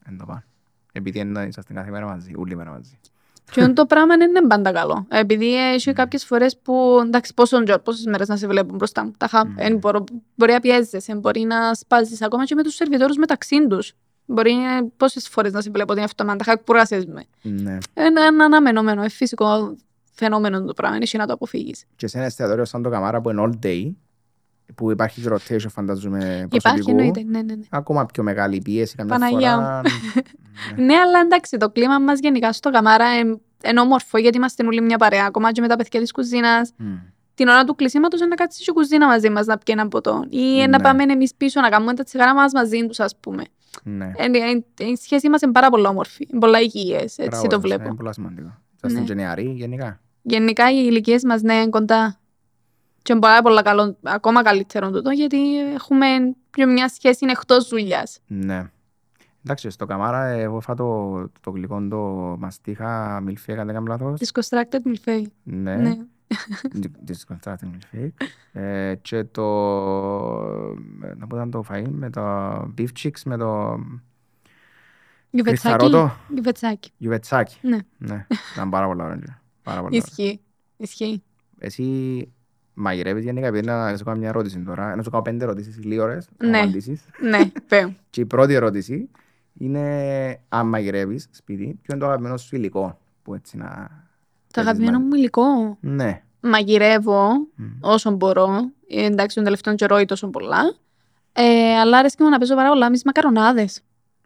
εν 0.04 0.18
το 0.18 0.24
πάνω. 0.24 0.42
Επειδή 0.92 1.18
είναι- 1.18 1.46
είσαστε 1.46 1.72
κάθε 1.72 1.90
μέρα 1.90 2.07
μαζί, 2.07 2.32
όλη 2.36 2.57
μέρα 2.57 2.70
μαζί. 2.70 2.98
Και 3.50 3.61
αυτό 3.61 3.72
το 3.72 3.86
πράγμα 3.86 4.16
δεν 4.16 4.28
είναι 4.28 4.46
πάντα 4.46 4.72
καλό. 4.72 5.07
Επειδή 5.09 5.72
έχει 5.72 5.92
κάποιες 5.92 6.24
φορές 6.24 6.59
που. 6.59 7.00
εντάξει, 7.04 7.34
πόσο 7.34 7.62
τζορ, 7.62 7.78
πόσες 7.80 8.04
μέρες 8.04 8.28
να 8.28 8.36
σε 8.36 8.46
βλέπουν 8.46 8.76
μπροστά 8.76 9.04
μου. 9.04 9.12
Τα 9.16 9.26
χα... 9.28 9.46
Μμμ. 9.46 9.54
εν 9.59 9.76
μπορώ- 9.78 10.04
μπορεί 10.34 10.52
να 10.52 10.61
πιέζεσαι, 10.61 11.14
μπορεί 11.14 11.40
να 11.40 11.74
σπάζεις 11.74 12.22
ακόμα 12.22 12.44
και 12.44 12.54
με 12.54 12.62
τους 12.62 12.74
σερβιτόρους 12.74 13.16
μεταξύ 13.16 13.66
τους. 13.66 13.92
Μπορεί 14.26 14.52
πόσες 14.96 15.28
φορές 15.28 15.52
να 15.52 15.60
σε 15.60 15.70
βλέπω 15.70 15.92
ότι 15.92 16.00
είναι 16.00 16.10
αυτό, 16.16 16.44
τα 16.44 16.56
κουράσει 16.56 17.06
με. 17.06 17.24
Ναι. 17.42 17.78
Είναι 17.94 18.20
ένα 18.26 18.44
αναμενόμενο, 18.44 19.02
ε, 19.02 19.08
φυσικό 19.08 19.76
φαινόμενο 20.14 20.64
το 20.64 20.72
πράγμα. 20.72 20.96
Είναι 20.96 21.06
να 21.12 21.26
το 21.26 21.32
αποφύγεις. 21.32 21.84
Και 21.96 22.06
σε 22.06 22.16
ένα 22.16 22.26
εστιατόριο 22.26 22.64
σαν 22.64 22.82
το 22.82 22.90
Καμάρα 22.90 23.20
που 23.20 23.30
είναι 23.30 23.42
all 23.44 23.66
day, 23.66 23.92
που 24.74 24.90
υπάρχει 24.90 25.20
και 25.20 25.28
rotation 25.30 25.68
φαντάζομαι 25.68 26.48
Υπάρχει, 26.52 26.60
προσωπικού, 26.60 26.90
εννοείται. 26.90 27.22
Ναι, 27.22 27.42
ναι, 27.42 27.54
ναι. 27.54 27.64
ακόμα 27.70 28.06
πιο 28.06 28.22
μεγάλη 28.22 28.60
πίεση 28.64 28.96
καμιά 28.96 29.18
Παναγιά 29.18 29.54
φορά. 29.54 29.80
Ναι. 30.76 30.84
ναι, 30.86 30.94
αλλά 30.94 31.20
εντάξει, 31.20 31.56
το 31.56 31.70
κλίμα 31.70 31.98
μας 31.98 32.18
γενικά 32.18 32.52
στο 32.52 32.70
καμάρα 32.70 33.18
είναι, 33.18 33.40
είναι 33.68 33.80
όμορφο 33.80 34.18
γιατί 34.18 34.36
είμαστε 34.36 34.66
όλοι 34.66 34.80
μια 34.80 34.96
παρέα. 34.96 35.24
Ακόμα 35.24 35.52
και 35.52 35.60
με 35.60 35.68
τα 35.68 35.76
παιδιά 35.76 36.00
της 36.00 36.12
κουζίνας. 36.12 36.72
Μμ. 36.76 36.94
την 37.34 37.48
ώρα 37.48 37.64
του 37.64 37.74
κλεισίματος 37.74 38.20
είναι 38.20 38.28
να 38.28 38.34
κάτσει 38.34 38.62
στη 38.62 38.72
κουζίνα 38.72 39.06
μαζί 39.06 39.30
μας 39.30 39.46
να 39.46 39.58
πιει 39.58 39.74
ένα 39.78 39.88
ποτό 39.88 40.24
ή 40.28 40.58
να 40.58 40.66
Ναι. 40.66 40.80
πάμε 40.80 41.02
εμείς 41.02 41.34
πίσω 41.34 41.60
να 41.60 41.68
κάνουμε 41.68 41.94
τα 41.94 42.02
τσιγάρα 42.02 42.34
μας 42.34 42.52
μαζί 42.52 42.86
τους 42.86 43.00
ας 43.00 43.16
πούμε. 43.20 43.42
Ναι. 43.82 44.12
Ε, 44.16 44.24
ε, 44.24 44.64
ε, 44.78 44.86
Η 44.86 44.96
σχέση 44.96 45.28
μας 45.28 45.40
είναι 45.40 45.52
πάρα 45.52 45.70
πολύ 45.70 45.86
όμορφη, 45.86 46.26
είναι 46.30 46.40
πολλά 46.40 46.60
υγιές, 46.60 47.02
έτσι 47.02 47.28
Μπράβο, 47.28 47.46
το 47.46 47.54
σας, 47.54 47.60
βλέπω. 47.60 47.84
Είναι 47.84 47.94
πολύ 47.94 48.12
σημαντικό. 48.12 48.58
Είσαστε 48.76 48.98
Ναι. 49.00 49.06
και 49.06 49.14
νεαροί 49.14 49.52
γενικά. 49.56 50.00
Γενικά 50.22 50.70
οι 50.72 50.84
ηλικίες 50.88 51.24
μας 51.24 51.42
ναι, 51.42 51.54
είναι 51.54 51.68
κοντά. 51.68 52.18
Και 53.02 53.12
είναι 53.12 53.20
πάρα 53.20 53.42
πολύ 53.42 53.62
καλό, 53.62 53.96
ακόμα 54.02 54.42
καλύτερο 54.42 54.90
τούτο, 54.90 55.10
γιατί 55.10 55.58
έχουμε 55.74 56.06
πιο 56.50 56.66
μια 56.66 56.88
σχέση 56.88 57.26
εκτός 57.30 57.68
δουλειάς. 57.68 58.18
Ναι. 58.26 58.70
Εντάξει, 59.44 59.70
στο 59.70 59.86
Καμάρα 59.86 60.26
ε, 60.26 60.42
εγώ 60.42 60.60
φάω 60.60 60.76
το, 60.76 61.30
το 61.40 61.50
γλυκό 61.50 61.86
το 61.90 61.96
μαστίχα 62.38 63.20
μιλφέκ, 63.20 63.58
αν 63.58 63.66
δεν 63.66 63.74
κάνω 63.74 63.86
λάθος. 63.86 64.20
Disconstructed 64.20 64.88
milfei. 64.88 65.22
Ναι. 65.42 65.74
Ναι. 65.76 65.96
Disconstructing 67.08 67.70
milfέκ. 67.72 68.12
Ε, 68.52 68.94
και 69.02 69.24
το... 69.24 69.42
Να 71.16 71.26
πω 71.28 71.36
ήταν 71.36 71.50
το 71.50 71.64
φαΐ 71.70 71.84
με 71.88 72.10
το 72.10 72.22
beef 72.78 72.86
chicks 73.02 73.20
με 73.24 73.36
το 73.36 73.78
Γιουβετσάκι. 75.30 75.76
κρυθαρότο 75.76 76.12
Γιουβετσάκι. 76.28 76.90
γιουβετσάκι. 76.96 77.56
Ναι. 77.62 77.78
Ναι, 77.98 78.26
ήταν 78.52 78.70
πάρα 78.70 78.86
πολύ 78.86 79.02
ωραίο. 79.02 79.18
Πάρα 79.62 79.80
πολύ 79.82 79.96
ωραίο. 79.96 80.06
Ισχύει. 80.06 80.40
Ισχύει. 80.76 81.22
Εσύ 81.58 82.28
μαγειρεύεις 82.74 83.24
γενικά, 83.24 83.46
επειδή 83.46 83.66
να 83.66 83.96
σου 83.96 84.04
κάνω 84.04 84.18
μια 84.18 84.28
ερώτηση 84.28 84.58
τώρα, 84.58 84.96
να 84.96 85.02
σου 85.02 85.10
κάνω 85.10 85.22
πέντε 85.22 85.44
ερωτήσεις, 85.44 85.84
λίγο 85.84 86.02
ώρες, 86.02 86.28
να 86.38 86.48
Ναι. 86.48 86.58
απαντήσεις. 86.58 87.04
ναι, 87.20 87.50
πέω. 87.68 87.94
Και 88.10 88.20
η 88.20 88.26
πρώτη 88.26 88.54
ερώτηση 88.54 89.08
είναι 89.58 90.40
αν 90.48 90.68
μαγειρεύεις 90.68 91.28
σπίτι, 91.30 91.64
ποιο 91.64 91.94
είναι 91.94 91.98
το 91.98 92.06
αγαπημένο 92.06 92.36
σου 92.36 92.56
υλικό 92.56 92.98
που 93.22 93.34
έτσι 93.34 93.56
να... 93.56 93.88
Το 94.57 94.62
παίζεις 94.64 94.80
αγαπημένο 94.80 94.98
μαζί. 94.98 95.09
μου 95.09 95.14
υλικό. 95.14 95.76
Ναι. 95.80 96.22
Μαγειρεύω 96.40 97.28
Μμ. 97.54 97.64
όσο 97.80 98.11
μπορώ. 98.11 98.70
Ε, 98.88 99.04
εντάξει, 99.04 99.34
τον 99.34 99.44
τελευταίο 99.44 99.74
καιρό 99.74 99.98
ή 99.98 100.04
τόσο 100.04 100.28
πολλά. 100.28 100.74
Ε, 101.32 101.74
αλλά 101.78 101.98
αρέσκει 101.98 102.22
μου 102.22 102.28
να 102.28 102.38
παίζω 102.38 102.54
πάρα 102.54 102.68
πολλά 102.68 102.86
με 102.86 102.92
τις 102.92 103.04
μακαρονάδες. 103.04 103.80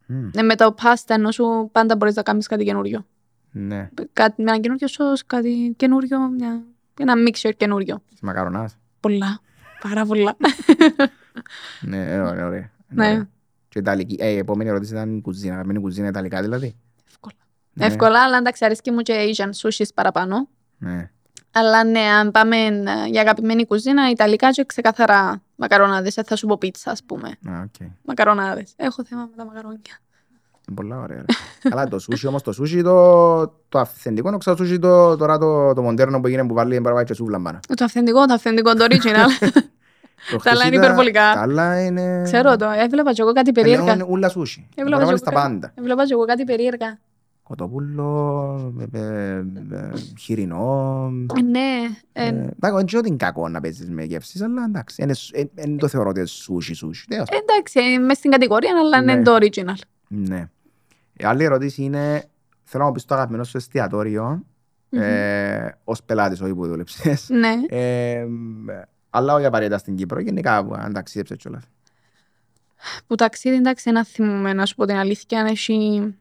Μμ. 0.06 0.28
Ε, 0.34 0.42
με 0.42 0.54
το 0.56 0.72
πάστα, 0.72 1.14
ενώ 1.14 1.30
σου 1.30 1.68
πάντα 1.72 1.96
μπορείς 1.96 2.14
να 2.14 2.22
κάνεις 2.22 2.46
κάτι 2.46 2.64
καινούριο. 2.64 3.06
Ναι. 3.50 3.90
Κάτι, 4.12 4.42
με 4.42 4.50
ένα 4.50 4.60
καινούριο 4.60 4.86
σως, 4.88 5.26
κάτι 5.26 5.74
καινούριο, 5.76 6.28
μια, 6.28 6.62
ένα 6.98 7.14
mixture 7.28 7.50
καινούριο. 7.56 8.02
Της 8.10 8.20
μακαρονάς. 8.20 8.76
Πολλά. 9.00 9.40
Πάρα 9.82 10.04
πολλά. 10.06 10.36
Ναι, 11.80 11.96
είναι 11.96 12.20
ωραία, 12.20 12.46
ωραία. 12.46 12.58
Είναι 12.92 13.04
Ναι. 13.04 13.06
ωραία. 13.08 13.28
Και 13.68 13.78
Ιταλική. 13.78 14.16
Ε, 14.18 14.28
η 14.28 14.36
επόμενη 14.36 14.68
ερώτηση 14.70 14.92
ήταν 14.92 15.16
η 15.16 15.20
κουζίνα. 15.20 15.52
Αγαπημένη 15.52 15.80
κουζίνα 15.80 16.08
Ιταλικά 16.08 16.42
δηλαδή. 16.42 16.76
Εύκολα. 17.84 17.88
Ναι. 17.88 17.94
Εύκολα, 17.94 18.22
αλλά 18.24 18.36
εντάξει, 18.36 18.64
αρέσκει 18.64 18.90
μου 18.90 19.00
και 19.00 19.14
Asian 19.36 19.50
sushis 19.68 19.86
παραπάνω. 19.94 20.48
Ναι. 20.78 21.10
Αλλά 21.52 21.84
ναι, 21.84 22.00
αν 22.00 22.30
πάμε 22.30 22.56
ε, 22.56 23.06
για 23.10 23.20
αγαπημένη 23.20 23.66
κουζίνα, 23.66 24.10
Ιταλικά 24.10 24.50
και 24.50 24.64
ξεκαθαρά 24.64 25.42
μακαρονάδες. 25.56 26.16
Ε, 26.16 26.22
θα 26.22 26.36
σου 26.36 26.46
πω 26.46 26.58
πίτσα, 26.58 26.90
ας 26.90 27.02
πούμε. 27.06 27.28
Α, 27.28 27.60
οκ. 27.62 27.86
Μακαρονάδες. 28.04 28.72
Έχω 28.76 29.04
θέμα 29.04 29.20
με 29.30 29.36
τα 29.36 29.44
μακαρόνια. 29.44 29.78
Είναι 30.68 30.76
πολλά 30.76 30.98
ωραία. 31.00 31.16
ρε. 31.16 31.24
Καλά, 31.70 31.88
το 31.88 31.98
σούσι 31.98 32.26
όμως, 32.26 32.42
το 32.42 32.52
σούσι 32.52 32.82
το, 32.82 33.46
το 33.68 33.78
αυθεντικό, 33.78 34.28
είναι 34.28 34.38
το 34.38 34.56
σούσι 34.56 34.78
το, 34.78 35.16
τώρα 35.16 35.38
το, 35.38 35.72
το 35.74 35.82
μοντέρνο 35.82 36.20
που 36.20 36.28
γίνεται 36.28 36.48
που 36.48 36.54
βάλει 36.54 36.70
μπορεί 36.74 36.84
να 36.88 36.92
πάει 36.94 37.04
και 37.04 37.14
σούβλα 37.14 37.40
πάνω. 37.40 37.58
Το 37.76 37.84
αυθεντικό, 37.84 38.26
το 38.26 38.34
αυθεντικό, 38.34 38.74
το 38.74 38.84
original. 38.88 39.48
Το 40.30 40.36
Τα 40.36 40.50
άλλα 40.50 40.64
είναι 40.66 40.76
χτες 40.76 40.84
υπερβολικά. 40.86 41.32
Τα 41.34 41.40
άλλα 41.40 41.84
είναι... 41.84 42.22
Ξέρω 42.24 42.56
το, 42.56 42.68
έβλεπα 42.70 43.12
και 43.12 43.22
εγώ 43.22 43.32
κάτι 43.32 43.52
Πλέον 43.52 43.66
περίεργα. 43.66 43.92
είναι 43.94 44.04
ούλα 44.08 44.28
σούσι. 44.28 44.60
Μπορεί 44.60 44.70
Έβλεπα 44.74 44.96
να 44.96 44.98
και 44.98 45.04
βάλεις 45.06 45.20
εγώ 45.20 45.30
τα 45.30 45.40
κάτι- 45.40 45.52
πάντα. 45.52 45.72
Έβλεπα 45.78 46.06
και 46.06 46.12
εγώ 46.12 46.24
κάτι 46.24 46.44
περίεργα. 46.44 46.98
Κοτόπουλο, 47.50 48.74
ε, 48.92 48.98
ε, 48.98 49.36
ε, 49.70 49.90
χοιρινό. 50.18 51.10
Ε, 51.38 51.42
Ναι, 51.42 51.78
ε, 52.12 52.24
Ε, 52.24 52.28
Εντάξει, 52.28 52.76
δεν 52.76 52.86
ξέρω 52.86 52.98
ότι 53.00 53.08
είναι 53.08 53.16
κακό 53.16 53.48
να 53.48 53.60
παίζεις 53.60 53.90
με 53.90 54.04
γεύσεις, 54.04 54.42
αλλά 54.42 54.64
εντάξει, 54.64 55.02
είναι 55.02 55.14
σ- 55.14 55.36
ε, 55.36 55.44
ε, 55.54 55.76
το 55.76 55.88
θεωρώ 55.88 56.08
ότι 56.08 56.18
είναι 56.18 56.28
σούσι, 56.28 56.74
σούσι. 56.74 57.04
Ναι, 57.08 57.16
ας 57.16 57.28
πούμε. 57.28 57.40
εντάξει, 57.40 57.98
μες 57.98 58.16
στην 58.16 58.30
κατηγορία, 58.30 58.70
αλλά 58.78 59.00
Ναι. 59.02 59.12
είναι 59.12 59.22
το 59.22 59.36
original. 59.40 59.74
Ναι. 60.08 60.48
Η 61.16 61.24
άλλη 61.24 61.44
ερώτηση 61.44 61.82
είναι, 61.82 62.24
θέλω 62.64 62.82
να 62.82 62.88
μου 62.88 62.94
πεις 62.94 63.04
το 63.04 63.14
αγαπημένο 63.14 63.44
σου 63.44 63.56
εστιατόριο, 63.56 64.44
ε, 64.90 65.68
ως 65.84 66.02
πελάτης, 66.02 66.40
όχι 66.40 66.54
που 66.54 66.66
δούλεψες. 66.66 67.28
Ναι. 67.28 67.54
Ε, 67.68 68.26
αλλά 69.10 69.34
όχι 69.34 69.44
απαραίτητα 69.46 69.78
στην 69.78 69.96
Κύπρο, 69.96 70.20
γενικά 70.20 70.64
που 70.64 70.74
αν 70.74 70.92
ταξίδεψες 70.92 71.36
κιόλας. 71.36 71.62
Που 73.06 73.14
ταξίδι, 73.14 73.56
εντάξει, 73.56 73.90
να 73.90 74.04
θυμούμε, 74.04 74.52
να 74.52 74.66
σου 74.66 74.74
πω 74.74 74.84
την 74.84 74.96
αλήθεια, 74.96 75.40
αν 75.40 75.46
έχει... 75.46 76.14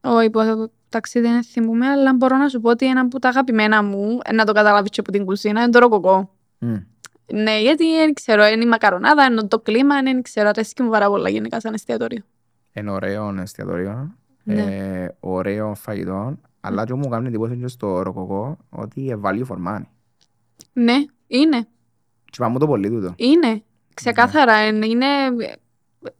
Όχι, 0.00 0.30
που 0.30 0.70
ταξίδι 0.88 1.26
δεν 1.26 1.44
θυμούμε, 1.44 1.86
αλλά 1.86 2.14
μπορώ 2.14 2.36
να 2.36 2.48
σου 2.48 2.60
πω 2.60 2.70
ότι 2.70 2.86
ένα 2.86 3.00
από 3.00 3.18
τα 3.18 3.28
αγαπημένα 3.28 3.82
μου, 3.82 4.18
ε, 4.24 4.32
να 4.32 4.44
το 4.44 4.52
καταλάβεις 4.52 4.90
και 4.90 5.00
από 5.00 5.12
την 5.12 5.24
κουζίνα, 5.24 5.60
είναι 5.62 5.70
το 5.70 5.78
ροκοκό. 5.78 6.30
Μμ. 6.58 6.74
Ναι, 7.32 7.60
γιατί 7.60 7.96
δεν 7.96 8.12
ξέρω, 8.12 8.46
είναι 8.46 8.64
η 8.64 8.66
μακαρονάδα, 8.66 9.24
είναι 9.24 9.42
το 9.42 9.58
κλίμα, 9.60 10.02
δεν 10.02 10.22
ξέρω, 10.22 10.48
αρέσκει 10.48 10.82
μου 10.82 10.90
πάρα 10.90 11.06
πολλά 11.08 11.28
γενικά 11.28 11.60
σαν 11.60 11.74
εστιατόριο. 11.74 12.22
Είναι 12.72 12.90
ωραίο 12.90 13.34
εστιατόριο, 13.40 14.14
Ναι. 14.42 14.62
ε, 14.62 15.16
ωραίο 15.20 15.74
φαγητό, 15.74 16.38
αλλά 16.60 16.84
και 16.84 16.94
μου 16.94 17.08
κάνει 17.08 17.26
εντύπωση 17.26 17.56
και 17.56 17.66
στο 17.68 18.02
ροκοκό 18.02 18.56
ότι 18.70 19.00
είναι 19.00 19.20
value 19.24 19.46
for 19.46 19.56
money. 19.68 19.82
Ναι, 20.72 20.94
είναι, 21.26 21.66
Και 22.24 22.36
πάμε 22.38 22.58
το 22.58 22.66
πολύ 22.66 22.88
τούτο. 22.90 23.14
είναι. 23.16 23.62
Ξεκάθαρα, 23.94 24.66
είναι, 24.66 24.86
είναι... 24.86 25.06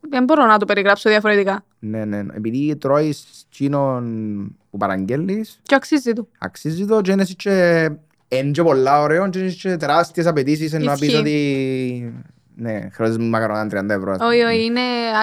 Δεν 0.00 0.24
μπορώ 0.24 0.46
να 0.46 0.58
το 0.58 0.64
περιγράψω 0.64 1.08
διαφορετικά. 1.10 1.64
Ναι, 1.78 2.04
ναι, 2.04 2.22
ναι. 2.22 2.34
επειδή 2.36 2.76
τρώεις 2.76 3.46
τσίνον 3.50 4.56
που 4.70 4.76
παραγγέλνεις, 4.76 5.60
Και 5.62 5.74
αξίζει 5.74 6.12
του. 6.12 6.28
αξίζει 6.38 6.86
το 6.86 7.00
και 7.00 7.10
είναι 7.12 7.22
εσύ 7.22 7.34
και 7.36 7.88
είναι 8.28 8.50
και 8.50 8.62
πολλά 8.62 9.00
ωραίο 9.00 9.28
και 9.28 9.38
είναι 9.38 9.50
και 9.50 9.76
τεράστιες 9.76 10.26
απαιτήσεις 10.26 10.72
ενώ 10.72 10.84
να 10.84 10.92
πεις 10.92 11.02
Ισχύει. 11.08 11.16
ότι 11.20 12.14
ναι, 12.56 12.88
χρειάζεσαι 12.92 13.20
μακαρονά 13.20 13.66
30 13.66 13.88
ευρώ. 13.88 14.10
ας 14.12 14.18
πούμε. 14.18 14.30
Όχι, 14.30 14.42
όχι, 14.42 14.64
είναι, 14.64 14.80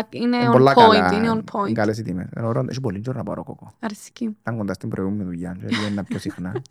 είναι 0.09 0.37
Είναι 0.37 0.47
on 0.49 0.51
πολλά 0.51 0.71
point, 0.71 0.75
καλά, 0.75 1.13
είναι 1.13 1.29
on 1.31 1.33
είναι 1.33 1.43
point. 1.51 1.71
καλές 1.73 1.97
οι 1.97 2.01
τιμές. 2.03 2.27
Είναι 2.37 2.45
ωραίο, 2.47 2.65
έχει 2.69 2.81
πολύ 2.81 2.99
καιρό 2.99 3.17
να 3.17 3.23
πάρω 3.23 3.43
κόκο. 3.43 3.71
Αρέσκει. 3.79 4.35
Ήταν 4.41 4.57
κοντά 4.57 4.73
στην 4.73 4.89
προηγούμενη 4.89 5.23
δουλειά, 5.23 5.57
και 5.67 5.75
είναι 5.91 6.03
πιο 6.03 6.19
συχνά. 6.19 6.51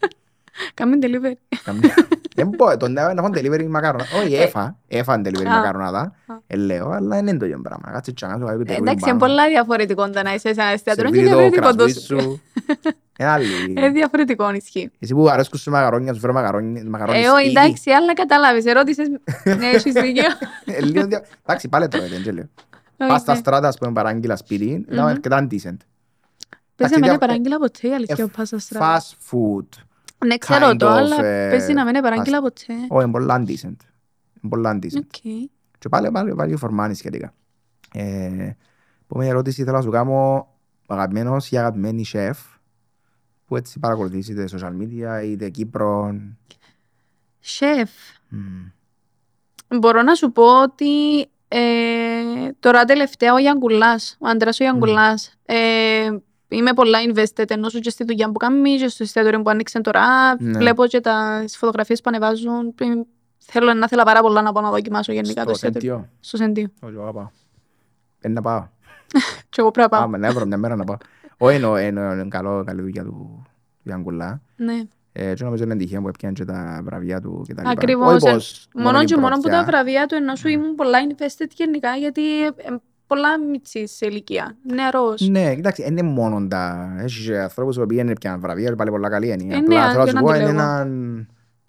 Κάμε 0.75 0.99
delivery. 1.03 1.57
Καμία- 1.65 1.95
Δεν 2.35 2.51
πω, 2.51 2.77
τον 2.77 2.93
να 2.93 3.01
έχω 3.17 3.31
delivery 3.35 3.67
μακαρονάδα. 3.67 4.17
Όχι, 4.23 4.35
έφα, 4.35 4.77
έφα 4.89 5.21
delivery 5.25 5.45
Ε. 5.45 5.49
Α. 5.49 5.57
μακαρονάδα. 5.57 5.99
Α. 6.01 6.35
Ε, 6.47 6.57
λέω, 6.57 6.89
αλλά 6.91 7.19
είναι 7.19 7.37
το 7.37 7.45
ίδιο 7.45 7.61
πράγμα. 7.63 7.91
Κάτσε 7.93 8.11
και 8.13 8.27
να 8.27 8.33
σου 8.33 8.45
βάλει 8.45 8.61
Ε, 8.67 8.73
delivery 8.73 8.81
Εντάξει, 8.81 9.09
είναι 9.09 9.19
πάνω. 9.19 9.19
πολλά 9.19 9.49
διαφορετικό 9.49 10.11
το 10.11 10.23
να 10.23 10.35
είσαι 10.35 10.55
σε 10.55 10.61
ένα 10.61 10.71
εστιατόριο. 10.71 11.15
Είναι 11.15 11.29
Σερβίρει 11.29 11.51
το 11.51 11.59
διαφορετικό 11.59 11.85
το 11.85 11.93
κρασούι 11.93 12.21
σου. 12.21 12.41
Είναι 13.19 13.29
άλλη. 13.29 13.47
Είναι 13.69 13.91
διαφορετικό, 13.91 14.53
ισχύει. 14.53 14.91
Εσύ 14.99 15.15
που 15.15 15.29
αρέσκουν 15.29 15.59
σε 15.59 15.71
μακαρόνια, 15.71 16.13
σου 16.15 16.21
φέρω 16.21 16.33
μακαρόνι 16.33 16.83
μακαρόνι 16.85 17.19
Ε, 17.19 17.29
όχι, 17.29 17.45
σπίτι. 17.45 17.61
εντάξει, 17.61 17.91
αλλά 17.91 18.15
κατάλαβες, 18.15 18.65
ερώτησες... 18.65 19.09
Ναι, 19.59 19.67
έχεις 19.67 19.93
δίκιο. 19.93 20.25
Ε, 20.65 20.81
λίγο 20.81 21.07
δια- 21.07 21.25
Εντάξει, 21.47 21.69
πάλι 21.69 21.89
τρώγεται, 21.89 22.21
δεν 22.25 22.35
λέω. 22.35 22.49
Όχι, 22.99 23.11
Πας 23.11 23.21
στα 23.21 23.33
ναι. 23.33 23.39
στράτα, 23.39 23.69
ας 23.69 23.79
πούμε, 23.79 23.93
παράγγειλα 23.93 24.37
σπίτι, 24.37 24.65
ήταν 24.91 24.99
Μμμ. 25.05 25.07
αρκετά 25.07 25.47
decent. 25.51 25.51
Παίζει 25.51 25.73
να 26.79 26.89
μην 26.89 27.01
δια- 27.01 27.09
είναι 27.11 27.19
παράγγειλα 27.19 27.59
ποτέ, 27.59 27.87
η 27.87 27.91
ε, 27.91 27.95
αλήθεια, 27.95 28.25
ο 28.25 28.29
Πάσα 28.37 28.59
Στράτα. 28.59 29.01
Fast 29.01 29.11
food. 29.31 29.67
Ναι, 30.27 30.39
ξέρω 30.39 30.69
kind 30.71 30.77
το, 30.79 30.87
of, 30.87 30.91
αλλά 30.91 31.25
ε, 31.25 31.51
παίζει 31.51 31.73
να 31.73 31.85
μην 31.85 31.95
είναι 31.95 32.03
παράγγειλα 32.03 32.39
fast- 32.39 32.43
ποτέ. 32.43 32.73
Όχι, 32.89 33.03
είναι 33.03 33.13
πολλά 33.13 33.43
decent. 33.47 33.65
Είναι 33.65 34.49
πολλά 34.49 34.79
decent. 34.83 34.97
Οκ. 34.97 35.47
Και 35.79 35.89
πάλι 35.89 36.11
πάλι 36.11 36.35
value 36.39 36.59
for 36.61 36.81
money 36.81 36.91
σχετικά. 36.95 37.35
Ε, 37.93 38.51
Επόμενη 39.03 39.31
ερώτηση 39.31 39.65
θέλω 39.65 39.77
να 39.77 39.83
σου 39.83 39.91
κάνω 39.91 40.49
ο 40.87 40.95
αγαπημένος 40.95 41.51
ή 41.51 41.59
αγαπημένη 41.59 42.05
σεφ 42.05 42.39
που 43.47 43.57
έτσι 43.57 43.79
παρακολουθείς 43.79 44.29
είτε 44.29 44.49
social 44.53 44.73
media 44.83 45.25
είτε 45.25 45.49
Κύπρο. 45.49 46.21
Σεφ. 47.41 47.91
Μμ. 48.29 49.79
Μπορώ 49.79 50.03
να 50.03 50.15
σου 50.15 50.33
πω 50.33 50.63
ότι 50.63 51.21
ε, 51.49 51.61
τώρα 52.61 52.85
τελευταία 52.85 53.33
ο 53.35 53.39
Γιανκουλάς, 53.39 54.17
ο 54.21 54.29
Αντρέας 54.29 54.61
ο 54.61 54.63
Γιανκουλάς, 54.65 55.35
ε, 55.45 56.09
είμαι 56.49 56.73
πολλά 56.73 56.99
invested 57.09 57.51
ενώ 57.51 57.69
σου 57.69 57.79
και 57.79 57.91
στη 57.91 58.05
δουλειά 58.05 58.27
που 58.27 58.39
κάνει 58.39 58.77
και 58.77 58.89
στο 58.89 59.03
εστιατόριο 59.03 59.43
που 59.43 59.51
άνοιξε 59.51 59.81
τώρα. 59.81 60.03
Ναι. 60.43 60.59
Βλέπω 60.59 60.87
και 60.87 61.01
τα 61.01 61.45
φωτογραφίες 61.49 62.01
που 62.01 62.09
ανεβάζουν. 62.09 62.75
Ε, 62.81 62.85
Θέλω 63.49 63.75
να 63.75 63.89
θέλω 63.89 64.03
πάρα 64.03 64.21
πολλά 64.21 64.43
να 64.43 64.53
πάω 64.53 64.63
να 64.63 64.71
δοκιμάσω 64.71 65.13
γενικά 65.13 65.45
το 65.45 65.55
Στο 65.55 65.67
εστιατόριο. 65.67 65.95
Σέντιο. 65.95 66.09
Στο 66.21 66.37
Σεντίο. 66.37 66.69
Όχι, 66.81 66.95
εγώ 66.95 67.13
πάω. 67.13 67.29
Πρέπει 68.19 68.35
να 68.35 68.41
πάω. 68.41 68.67
Και 69.51 69.61
εγώ 69.61 69.71
πρέπει 69.71 69.91
να 69.91 69.97
πάω. 69.99 70.01
Πάμε, 70.01 70.19
ναι, 70.19 70.31
βρω 70.31 70.47
μια 70.47 70.57
μέρα 70.57 70.77
να 70.77 70.85
πάω. 70.85 70.97
Όχι, 71.39 71.55
εννοώ, 71.55 71.77
εννοώ, 71.77 72.13
είναι 72.13 72.29
καλό, 72.29 72.65
καλή 72.65 72.81
δουλειά 72.81 73.05
του 73.05 73.11
του 73.11 73.47
Γιάνγκουλα. 73.83 74.41
Ναι. 74.57 74.83
Ε, 75.13 75.35
και 75.35 75.45
νομίζω 75.45 75.65
είναι 75.65 75.77
τυχαίο 75.77 76.01
που 76.01 76.09
έπιανε 76.09 76.35
και 76.35 76.45
τα 76.45 76.81
βραβεία 76.85 77.21
του 77.21 77.43
και 77.47 77.55
τα 77.55 77.61
λοιπά. 77.61 77.73
Ακριβώς, 77.73 78.15
Όχι 78.15 78.29
ε, 78.29 78.33
πως 78.33 78.69
Μόνο 78.75 78.99
την 78.99 79.07
και 79.07 79.17
μόνο 79.17 79.35
που 79.37 79.43
τα 79.43 79.49
πρωτιά. 79.49 79.65
βραβεία 79.65 80.07
του 80.07 80.15
ενώ 80.15 80.35
σου 80.35 80.49
ήμουν 80.49 80.75
πολλά 80.75 80.99
invested 81.09 81.49
γενικά 81.55 81.97
γιατί 81.97 82.45
ε, 82.45 82.53
πολλά 83.07 83.39
μητσής 83.41 83.93
σε 83.97 84.07
ηλικία. 84.07 84.57
Νεαρός. 84.63 85.21
Ναι, 85.29 85.55
κοιτάξτε, 85.55 85.83
δεν 85.83 85.93
είναι 85.97 86.03
μόνο 86.09 86.47
τα... 86.49 86.95
Έχεις 86.99 87.27
και 87.27 87.39
ανθρώπους 87.39 87.77
που 87.77 87.87
πήγαινε 87.87 88.13
πια 88.13 88.39
βραβεία 88.39 88.69
και 88.69 88.75
πάλι 88.75 88.91
πολλά 88.91 89.09
καλή 89.09 89.27
είναι. 89.41 89.55
Ε, 89.55 89.59
Απλά 89.59 89.87
ναι, 89.87 89.93
θέλω 89.93 89.99
να 89.99 90.05
και 90.05 90.11
σου 90.11 90.15
να 90.17 90.23
πω, 90.23 90.31
τη 90.33 90.37
είναι 90.37 90.45
λέγω. 90.47 90.59
ένα- 90.61 90.87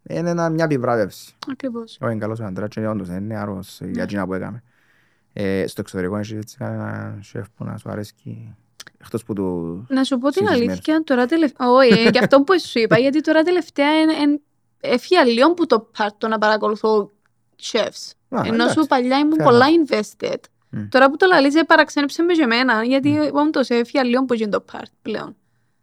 είναι 0.09 0.29
ένα- 0.29 0.49
μια 0.49 0.63
επιβράβευση. 0.63 1.35
Ακριβώς. 1.51 1.97
Όχι, 2.01 2.11
είναι 2.11 2.19
καλός 2.21 2.39
ο 2.39 2.43
Αντράς 2.45 2.69
και 2.69 2.87
όντως 2.87 3.07
είναι 3.07 3.19
νεαρός 3.19 3.77
Ναι. 3.81 3.89
για 3.91 4.03
εκείνα 4.03 4.25
που 4.25 4.33
έκαμε. 4.33 4.63
Ε, 5.33 5.67
στο 5.67 5.81
εξωτερικό 5.81 6.17
έχεις 6.17 6.31
έτσι 6.31 6.57
κανένα 6.57 7.17
σεφ 7.21 7.45
που 7.55 7.63
να 7.63 7.77
σου 7.77 7.89
αρέσει 7.89 8.13
εκτός 9.01 9.23
που 9.23 9.33
του... 9.33 9.85
Να 9.89 10.03
σου 10.03 10.17
πω 10.17 10.29
την 10.29 10.43
Ψυχισμένος. 10.43 10.71
αλήθεια, 10.73 11.03
τώρα 11.03 11.25
τελευταία. 11.25 11.69
Όχι, 11.69 12.07
ε, 12.07 12.09
και 12.09 12.19
αυτό 12.19 12.41
που 12.41 12.59
σου 12.59 12.79
είπα, 12.79 12.97
γιατί 13.03 13.21
τώρα 13.21 13.43
τελευταία 13.43 13.87
έφυγε 14.81 15.23
λίγο 15.23 15.53
που 15.53 15.65
το 15.65 15.89
πάρτο 15.97 16.27
να 16.27 16.37
παρακολουθώ 16.37 17.11
chefs. 17.71 18.11
Α, 18.29 18.41
Ενώ 18.45 18.53
εντάξει. 18.53 18.79
σου 18.79 18.85
παλιά 18.87 19.17
ήμουν 19.17 19.37
fair 19.39 19.43
πολλά 19.43 19.65
enough. 19.65 19.93
invested. 19.93 20.39
Μμ. 20.77 20.87
Τώρα 20.89 21.09
που 21.09 21.17
το 21.17 21.25
λαλείς, 21.25 21.55
ε, 21.55 21.63
παραξένεψε 21.63 22.23
με 22.23 22.33
και 22.33 22.41
εμένα, 22.41 22.83
γιατί 22.83 23.17
όντως 23.33 23.69
έφυγε 23.69 24.03
λίγο 24.03 24.25
που 24.25 24.33
γίνει 24.33 24.51
το 24.51 24.65
part 24.71 24.91
πλέον. 25.01 25.35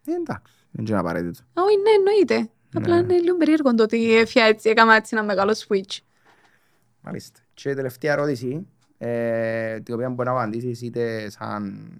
Ε, 0.07 0.13
Εντάξει, 0.13 0.53
δεν 0.71 0.87
είναι 0.87 0.99
απαραίτητο. 0.99 1.41
Όχι, 1.55 1.77
ναι, 1.77 1.91
εννοείται. 1.91 2.51
Απλά 2.75 2.97
είναι 2.97 3.19
λίγο 3.19 3.37
περίεργο 3.37 3.75
το 3.75 3.83
ότι 3.83 4.17
έφυγε 4.17 4.45
έτσι, 4.45 4.71
έκανα 4.71 4.95
έτσι 4.95 5.17
ένα 5.17 5.25
μεγάλο 5.25 5.55
switch. 5.69 5.99
Μάλιστα. 7.01 7.41
Και 7.55 7.71
η 7.71 7.75
τελευταία 7.75 8.13
ερώτηση, 8.13 8.67
ε, 8.99 9.81
την 9.81 9.95
οποία 9.95 10.11
μπορεί 10.11 10.29
να 10.29 10.35
απαντήσεις 10.35 10.83
είτε 10.83 11.31
σαν 11.31 11.91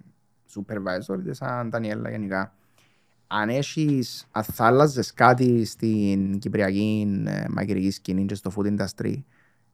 supervisor 0.55 1.19
είτε 1.19 1.33
σαν 1.33 1.69
Δανιέλα 1.69 2.09
γενικά. 2.09 2.55
Αν 3.27 3.49
έχεις, 3.49 4.27
αν 4.31 4.43
θα 4.43 4.65
άλλαζες 4.65 5.13
κάτι 5.13 5.65
στην 5.65 6.39
κυπριακή 6.39 7.23
ε, 7.27 7.45
μαγειρική 7.49 7.91
σκηνή 7.91 8.25
και 8.25 8.35
στο 8.35 8.51
food 8.55 8.77
industry, 8.77 9.23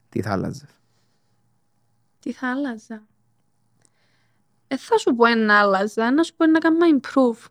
τι 0.09 0.21
θα 0.21 0.31
άλλαζες. 0.31 0.69
Τι 2.19 2.31
θα 2.31 2.49
άλλαζα. 2.49 3.07
Ε, 4.71 4.77
θα 4.77 4.97
σου 4.97 5.15
πω 5.15 5.25
ένα 5.25 5.59
άλλαζα, 5.59 6.11
να 6.11 6.23
σου 6.23 6.33
πω 6.35 6.45
να 6.45 6.59
κάνω 6.59 6.77
improve. 6.99 7.45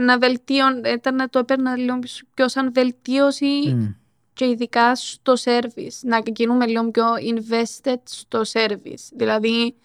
Να 0.00 0.18
βελτίω, 0.18 0.64
ήταν 0.94 1.14
να 1.14 1.28
το 1.28 1.38
έπαιρνα 1.38 1.76
λίγο 1.76 1.98
πιο 2.34 2.48
σαν 2.48 2.72
βελτίωση 2.72 3.74
Μμ. 3.74 3.86
και 4.32 4.46
ειδικά 4.48 4.94
στο 4.94 5.32
service. 5.44 5.98
Να 6.02 6.22
γίνουμε 6.24 6.66
λίγο 6.66 6.90
πιο 6.90 7.04
invested 7.34 7.98
στο 8.04 8.42
service. 8.52 9.08
Δηλαδή, 9.12 9.76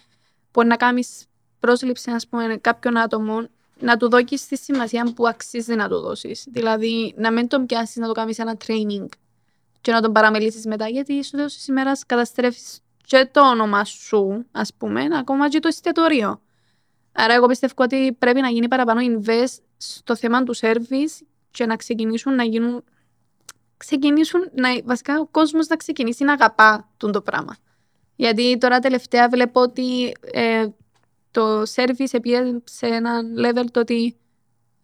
μπορεί 0.54 0.68
να 0.68 0.76
κάνεις 0.76 1.26
πρόσληψη, 1.60 2.12
ας 2.12 2.28
πούμε, 2.28 2.58
κάποιον 2.58 2.98
άτομο, 2.98 3.48
να 3.80 3.98
του 3.98 4.10
δώσεις 4.10 4.48
τη 4.48 4.58
σημασία 4.58 5.14
που 5.16 5.28
αξίζει 5.28 5.76
να 5.76 5.90
του 5.90 6.00
δώσεις. 6.00 6.46
Δηλαδή, 6.48 7.14
να 7.18 7.32
μην 7.32 7.48
τον 7.48 7.66
πιάσεις 7.66 7.96
να 7.96 8.08
το 8.08 8.14
κάνεις 8.14 8.40
ένα 8.40 8.58
training 8.68 9.08
και 9.82 9.92
να 9.92 10.02
τον 10.02 10.12
παραμελήσεις 10.12 10.66
μετά, 10.66 10.88
γιατί 10.88 11.24
στο 11.24 11.38
τέλος 11.38 11.54
της 11.54 11.68
ημέρας 11.68 12.06
καταστρέφεις 12.06 12.80
και 13.06 13.30
το 13.32 13.50
όνομα 13.50 13.84
σου, 13.84 14.46
ας 14.52 14.74
πούμε, 14.74 15.08
ακόμα 15.20 15.50
και 15.50 15.60
το 15.60 15.68
εστιατόριο. 15.68 16.40
Άρα, 17.18 17.34
εγώ 17.34 17.48
πιστεύω 17.48 17.74
ότι 17.78 18.14
πρέπει 18.20 18.42
να 18.42 18.50
γίνει 18.50 18.68
παραπάνω 18.68 19.02
invest 19.04 19.58
στο 19.78 20.16
θέμα 20.16 20.44
του 20.44 20.56
service 20.58 21.26
και 21.52 21.66
να 21.66 21.76
ξεκινήσουν 21.76 22.36
να 22.36 22.44
γίνουν 22.44 22.84
ξεκινήσουν 23.78 24.50
να, 24.54 24.70
βασικά 24.84 25.20
ο 25.20 25.26
κόσμος 25.26 25.68
να 25.68 25.76
ξεκινήσει 25.76 26.24
να 26.24 26.34
αγαπά 26.34 26.90
τον 26.98 27.12
το 27.12 27.22
πράγμα. 27.22 27.56
Γιατί 28.16 28.58
τώρα 28.58 28.80
τελευταία 28.80 29.30
βλέπω 29.30 29.62
ότι 29.62 30.16
ε, 30.22 30.68
το 31.32 31.62
service 31.62 32.22
πήγε 32.22 32.60
σε 32.64 32.86
ένα 32.86 33.22
level 33.38 33.66
το 33.72 33.80
ότι 33.80 34.16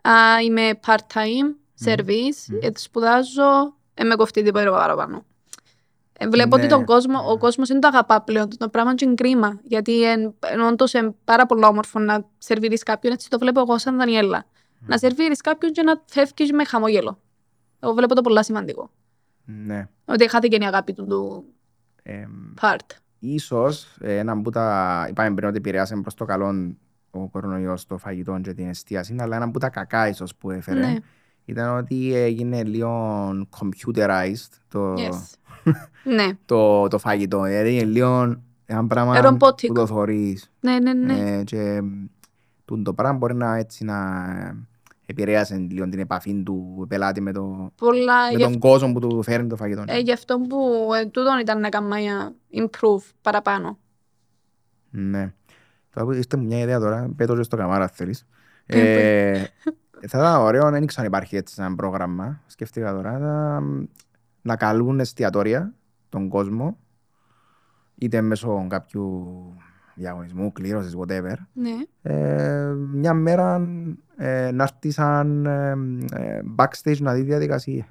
α, 0.01 0.41
είμαι 0.43 0.79
part-time 0.85 1.55
service, 1.85 2.47
Μμμ. 2.47 2.59
ε, 2.61 2.69
σπουδάζω, 2.75 3.75
ε, 3.93 4.03
με 4.03 4.15
κοφτεί 4.15 4.43
τίποτα 4.43 4.71
παραπάνω. 4.71 5.25
Ε, 6.23 6.27
Βλέπω 6.27 6.55
Ναι. 6.57 6.63
ότι 6.63 6.71
τον 6.71 6.85
κόσμο, 6.85 7.31
ο 7.31 7.37
κόσμος 7.37 7.67
δεν 7.67 7.79
το 7.79 7.87
αγαπά 7.87 8.21
πλέον. 8.21 8.47
Το 8.57 8.69
πράγμα 8.69 8.95
και 8.95 9.05
είναι 9.05 9.13
κρίμα. 9.13 9.59
Γιατί 9.63 10.03
εν, 10.11 10.35
εν, 10.39 10.59
όντως 10.61 10.93
είναι 10.93 11.15
πάρα 11.23 11.45
πολύ 11.45 11.65
όμορφο 11.65 11.99
να 11.99 12.25
σερβίρεις 12.37 12.83
κάποιον. 12.83 13.13
Έτσι 13.13 13.29
το 13.29 13.37
βλέπω 13.39 13.59
εγώ 13.59 13.77
σαν 13.77 13.97
Δανιέλα. 13.97 14.45
Να 14.79 14.97
σερβίρεις 14.97 15.41
κάποιον 15.41 15.71
και 15.71 15.81
να 15.83 16.01
φεύγεις 16.05 16.51
με 16.51 16.65
χαμόγελο. 16.65 17.19
Εγώ 17.79 17.93
βλέπω 17.93 18.15
το 18.15 18.21
πολλά 18.21 18.43
σημαντικό. 18.43 18.89
Ναι. 19.45 19.87
Ότι 20.05 20.29
χάθηκε 20.29 20.55
η 20.55 20.65
αγάπη 20.65 20.93
του, 20.93 21.05
του 21.07 21.43
Ε, 22.03 22.23
part. 22.61 22.75
ίσως 23.19 23.95
ε, 24.01 24.17
ένα 24.17 24.41
που 24.41 24.49
τα 24.49 25.05
είπαμε 25.09 25.33
πριν 25.35 25.47
ότι 25.47 25.57
επηρεάσε 25.57 25.95
προς 25.95 26.13
το 26.13 26.25
καλό 26.25 26.75
ο 27.11 27.27
κορονοϊός 27.27 27.85
το 27.85 27.97
φαγητό 27.97 28.39
και 28.43 28.53
την 28.53 28.67
εστίαση, 28.69 29.15
αλλά 29.19 29.35
ένα 29.35 29.51
που 29.51 29.59
τα 29.59 29.69
κακά 29.69 30.07
ίσως 30.07 30.35
που 30.35 30.51
έφερε 30.51 30.79
Ναι. 30.79 30.95
Ήταν 31.51 31.77
ότι 31.77 32.13
έγινε 32.15 32.63
λίγο 32.63 33.29
computerized 33.59 34.49
το, 34.67 34.93
Yes. 34.93 35.19
ναι. 36.15 36.27
το, 36.45 36.87
το 36.87 36.97
φαγητό. 36.97 37.41
Δηλαδή 37.41 37.73
είναι 37.73 37.83
λίγο 37.83 38.37
ένα 38.65 38.87
πράγμα 38.87 39.21
Ρομπότικο. 39.21 39.73
που 39.73 39.79
το 39.79 39.85
θωρείς. 39.87 40.51
Ναι, 40.59 40.79
ναι, 40.79 40.93
ναι. 40.93 41.37
Ε, 41.37 41.43
και 41.43 41.81
τούτο 42.65 42.81
το 42.81 42.93
πράγμα 42.93 43.17
μπορεί 43.17 43.35
να, 43.35 43.55
έτσι, 43.55 43.83
να 43.83 43.97
επηρέασε 45.05 45.55
λίγο 45.69 45.89
την 45.89 45.99
επαφή 45.99 46.43
του 46.43 46.85
πελάτη 46.89 47.21
με, 47.21 47.31
το, 47.31 47.71
Πολλά. 47.75 48.31
με 48.31 48.37
γι' 48.37 48.43
τον 48.43 48.59
κόσμο 48.59 48.93
που 48.93 48.99
του 48.99 49.23
φέρνει 49.23 49.47
το 49.47 49.55
φαγητό. 49.55 49.83
Ε, 49.87 49.99
γι' 49.99 50.11
αυτό 50.11 50.39
που 50.39 50.89
ε, 51.01 51.05
τούτον 51.05 51.39
ήταν 51.39 51.59
να 51.59 51.69
κάνουμε 51.69 51.99
για 51.99 52.33
improve 52.53 53.03
παραπάνω. 53.21 53.77
Ναι. 54.89 55.33
Τώρα 55.93 56.05
που 56.07 56.11
είστε 56.13 56.37
μου 56.37 56.45
μια 56.45 56.59
ιδέα 56.59 56.79
τώρα, 56.79 57.11
πέτω 57.15 57.35
και 57.35 57.43
στο 57.43 57.57
καμάρα 57.57 57.87
θέλεις. 57.87 58.25
Ε, 58.65 59.31
Ε, 59.31 59.47
θα 60.07 60.17
ήταν 60.17 60.41
ωραίο, 60.41 60.69
δεν 60.69 60.83
ήξερα 60.83 61.01
αν 61.01 61.07
υπάρχει 61.07 61.35
έτσι 61.35 61.55
ένα 61.57 61.75
πρόγραμμα. 61.75 62.41
Σκέφτηκα 62.47 62.93
τώρα 62.93 63.19
να, 63.19 63.61
να 64.41 64.55
καλούν 64.55 64.99
εστιατόρια 64.99 65.73
τον 66.09 66.29
κόσμο 66.29 66.77
είτε 67.95 68.21
μέσω 68.21 68.65
κάποιου 68.69 69.25
διαγωνισμού, 69.95 70.51
κλήρωσης, 70.51 70.95
whatever. 70.97 71.35
Ναι. 71.53 71.71
Ε, 72.01 72.73
μια 72.93 73.13
μέρα 73.13 73.67
ε, 74.17 74.51
να 74.51 74.63
έρθει 74.63 74.91
σαν 74.91 75.45
ε, 75.45 75.71
ε, 76.11 76.41
backstage 76.57 76.99
να 76.99 77.13
δει 77.13 77.21
διαδικασία. 77.21 77.87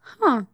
Χα, 0.00 0.46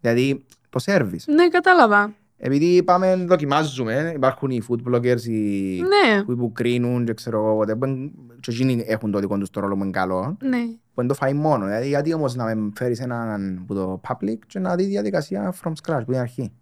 Δηλαδή 0.00 0.44
το 0.68 0.80
service. 0.84 1.24
ναι, 1.26 1.48
κατάλαβα. 1.48 2.14
Επειδή 2.42 2.82
πάμε, 2.82 3.24
δοκιμάζουμε, 3.28 4.12
υπάρχουν 4.14 4.50
οι 4.50 4.62
food 4.68 4.78
bloggers, 4.88 5.22
οι 5.22 5.80
Ναι, 5.80 6.22
που, 6.24 6.36
που 6.36 6.52
κρίνουν 6.52 7.04
και 7.04 7.14
ξέρω 7.14 7.38
εγώ, 7.38 7.60
whatever, 7.60 7.78
που 7.78 8.12
και 8.40 8.50
εκείνοι 8.50 8.84
έχουν 8.86 9.10
το 9.10 9.18
δικό 9.18 9.38
τους 9.38 9.50
το 9.50 9.60
ρόλο 9.60 9.76
που 9.76 9.82
είναι 9.82 9.90
καλό, 9.90 10.36
ναι. 10.42 10.58
που 10.94 11.00
είναι 11.00 11.08
το 11.08 11.14
φάει 11.14 11.32
μόνο. 11.32 11.64
Δηλαδή, 11.64 11.88
γιατί 11.88 12.14
όμως 12.14 12.34
να 12.34 12.54
με 12.54 12.70
φέρεις 12.74 13.00
έναν 13.00 13.64
που 13.66 13.74
το 13.74 14.00
public 14.08 14.38
και 14.46 14.58
να 14.58 14.74
δεις 14.76 14.86
διαδικασία 14.86 15.54
from 15.64 15.72
scratch, 15.82 16.02
που 16.04 16.12
είναι 16.12 16.20
αρχή. 16.20 16.52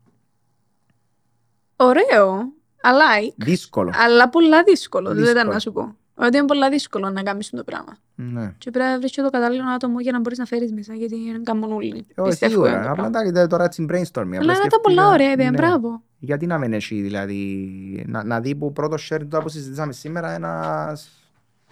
Ωραίο. 1.77 2.53
Αλλά, 2.83 3.05
Δύσκολο. 3.37 3.93
αλλά 3.95 4.29
πολλά 4.29 4.63
δύσκολο. 4.63 5.09
Δεν 5.09 5.17
ήταν 5.23 5.33
Δύσκολο. 5.33 5.53
να 5.53 5.59
σου 5.59 5.73
πω. 5.73 5.97
Ότι 6.21 6.37
είναι 6.37 6.47
πολλά 6.47 6.69
δύσκολο 6.71 7.11
να 7.11 7.23
κάνεις 7.23 7.51
το 7.51 7.65
πράγμα. 7.65 7.97
Ναι. 8.15 8.55
Και 8.59 8.71
πρέπει 8.71 8.91
να 8.91 8.99
βρεις 8.99 9.11
και 9.13 9.23
το 9.23 9.31
κατάλληλο 9.31 9.65
άτομο 9.75 10.01
για 10.01 10.13
να 10.13 10.21
μπορείς 10.21 10.39
να 10.39 10.45
φέρεις 10.45 10.73
μέσα, 10.73 10.95
γιατί 10.95 11.15
είναι 11.17 11.41
καμπονούλοι. 11.43 12.07
Όχι, 12.17 12.29
Πιστεύω 12.29 12.53
είναι 12.55 12.65
το 12.65 12.69
σίγουρα. 12.79 12.91
Απλά 12.91 13.11
πράγμα. 13.11 13.33
τα 13.33 13.47
τώρα 13.47 13.65
έτσι 13.65 13.87
brainstorming. 13.89 13.97
Αλλά 14.15 14.23
Απλά 14.23 14.37
είναι 14.39 14.47
τα 14.47 14.55
σκέφτηκα- 14.55 14.81
πολλά 14.81 15.09
ωραία 15.09 15.31
ιδέα, 15.33 15.51
ναι. 15.51 15.57
μπράβο. 15.57 16.03
Γιατί 16.19 16.47
να 16.47 16.59
μην 16.59 16.73
έχει, 16.73 17.01
δηλαδή, 17.01 18.05
να, 18.09 18.25
να 18.25 18.41
δει 18.41 18.55
που 18.55 18.73
πρώτο 18.73 18.97
share 19.11 19.21
του 19.31 19.39
που 19.43 19.49
συζητήσαμε 19.49 19.93
σήμερα 19.93 20.31
ένας, 20.31 21.09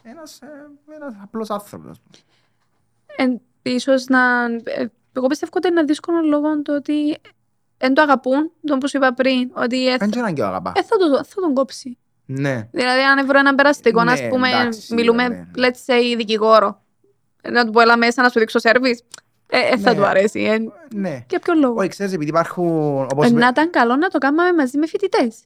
ένας, 0.03 0.39
ε, 0.43 0.47
ένας 0.95 1.15
απλός 1.23 1.51
άνθρωπος. 1.51 1.91
ας 1.91 2.01
πούμε. 2.01 2.17
Ε, 3.63 3.71
ίσως 3.71 4.07
να... 4.07 4.45
ε, 4.65 4.87
Εγώ 5.13 5.27
πιστεύω 5.27 5.53
ότι 5.57 5.69
είναι 5.69 5.83
δύσκολο 5.83 6.21
λόγω 6.21 6.63
του 6.63 6.75
ότι 6.77 7.17
δεν 7.79 7.95
το 7.95 8.03
αγαπούν, 8.03 8.51
τον 8.67 8.79
που 8.79 8.89
σου 8.89 8.97
είπα 8.97 9.15
πριν, 9.15 9.51
ότι 9.55 9.89
ε, 9.89 9.97
Δεν 9.97 10.11
ξέρω 10.11 10.27
αν 10.27 10.35
και 10.35 10.43
ο 10.43 10.47
αγαπάς. 10.47 10.73
ε, 10.77 10.83
θα, 10.83 10.97
το, 10.97 11.25
θα 11.25 11.41
τον 11.41 11.55
κόψει. 11.55 11.99
Ναι. 12.27 12.69
Δηλαδή, 12.73 13.01
αν 13.01 13.27
βρω 13.27 13.39
έναν 13.39 13.55
περαστικό, 13.55 14.05
Ναι, 14.05 14.13
ας 14.13 14.29
πούμε, 14.29 14.49
εντάξει, 14.49 14.95
μιλούμε, 14.95 15.29
ναι, 15.29 15.35
ναι. 15.35 15.47
let's 15.69 15.93
say, 15.93 16.15
δικηγόρο. 16.17 16.81
Να 17.51 17.65
του 17.67 17.73
πω, 17.73 17.81
έλα 17.81 17.97
μέσα 17.97 18.23
να 18.23 18.29
σου 18.29 18.39
δείξω 18.39 18.59
σερβις. 18.59 19.03
Ε, 19.49 19.59
ε, 19.59 19.77
θα 19.79 19.91
Ναι. 19.91 19.97
του 19.97 20.05
αρέσει. 20.07 20.41
Ε, 20.43 20.59
Ναι. 20.95 21.25
για 21.31 21.39
ποιο 21.39 21.55
λόγο; 21.55 21.75
Όχι, 21.79 21.89
ξέρεις, 21.89 22.13
επειδή 22.13 22.31
υπάρχουν, 22.31 22.99
όπως 23.13 23.25
Ε, 23.25 23.29
είπε- 23.29 23.39
να 23.41 23.47
ήταν 23.49 23.71
καλό 23.71 23.97
να 23.97 24.09
το 24.09 24.19
κάνουμε 24.19 24.53
μαζί 24.53 24.79
με 24.79 24.87
φοιτητές. 24.87 25.37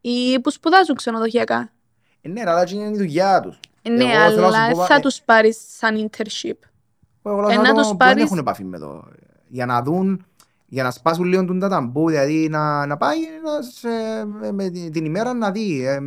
Ή 0.00 0.40
που 0.40 0.50
σπουδάζουν 0.50 0.94
ξενοδοχειακά. 0.96 1.70
Ε, 2.22 2.28
Ναι, 2.28 2.40
αλλά 2.46 2.60
έτσι 2.60 2.74
είναι 2.74 2.84
η 2.88 2.96
δουλειά 2.96 3.40
τους. 3.40 3.60
Ε, 3.82 3.90
Ναι, 3.90 4.04
Εγώ 4.04 4.12
θέλω 4.30 4.40
να 4.46 4.52
σου 4.52 4.56
αλλά 4.56 4.70
πω, 4.72 4.84
θα 4.84 4.94
ε, 4.94 5.00
τους 5.00 5.20
πάρεις 5.24 5.58
σαν 5.76 5.96
internship. 6.10 6.52
Εγώ 7.22 7.38
Ε, 7.48 7.52
λέω 7.52 7.62
να 7.62 7.68
άτομα 7.68 7.80
τους 7.80 7.90
που 7.90 7.96
πάρεις- 7.96 8.14
δεν 8.14 8.24
έχουν 8.24 8.38
επαφή 8.38 8.64
με 8.64 8.78
το. 8.78 9.04
Για 9.48 9.66
να 9.66 9.82
δουν, 9.82 10.26
για 10.70 10.82
να 10.82 10.90
σπάσουν 10.90 11.24
λίγο 11.24 11.44
τον 11.44 11.58
τα 11.58 11.68
ταμπού, 11.68 12.08
δηλαδή 12.08 12.48
να, 12.50 12.86
να 12.86 12.96
πάει 12.96 13.16
να 13.44 13.62
σε, 13.62 13.88
με 14.52 14.68
την, 14.70 14.92
την 14.92 15.04
ημέρα 15.04 15.34
να 15.34 15.50
δει. 15.50 15.84
Ε, 15.86 15.98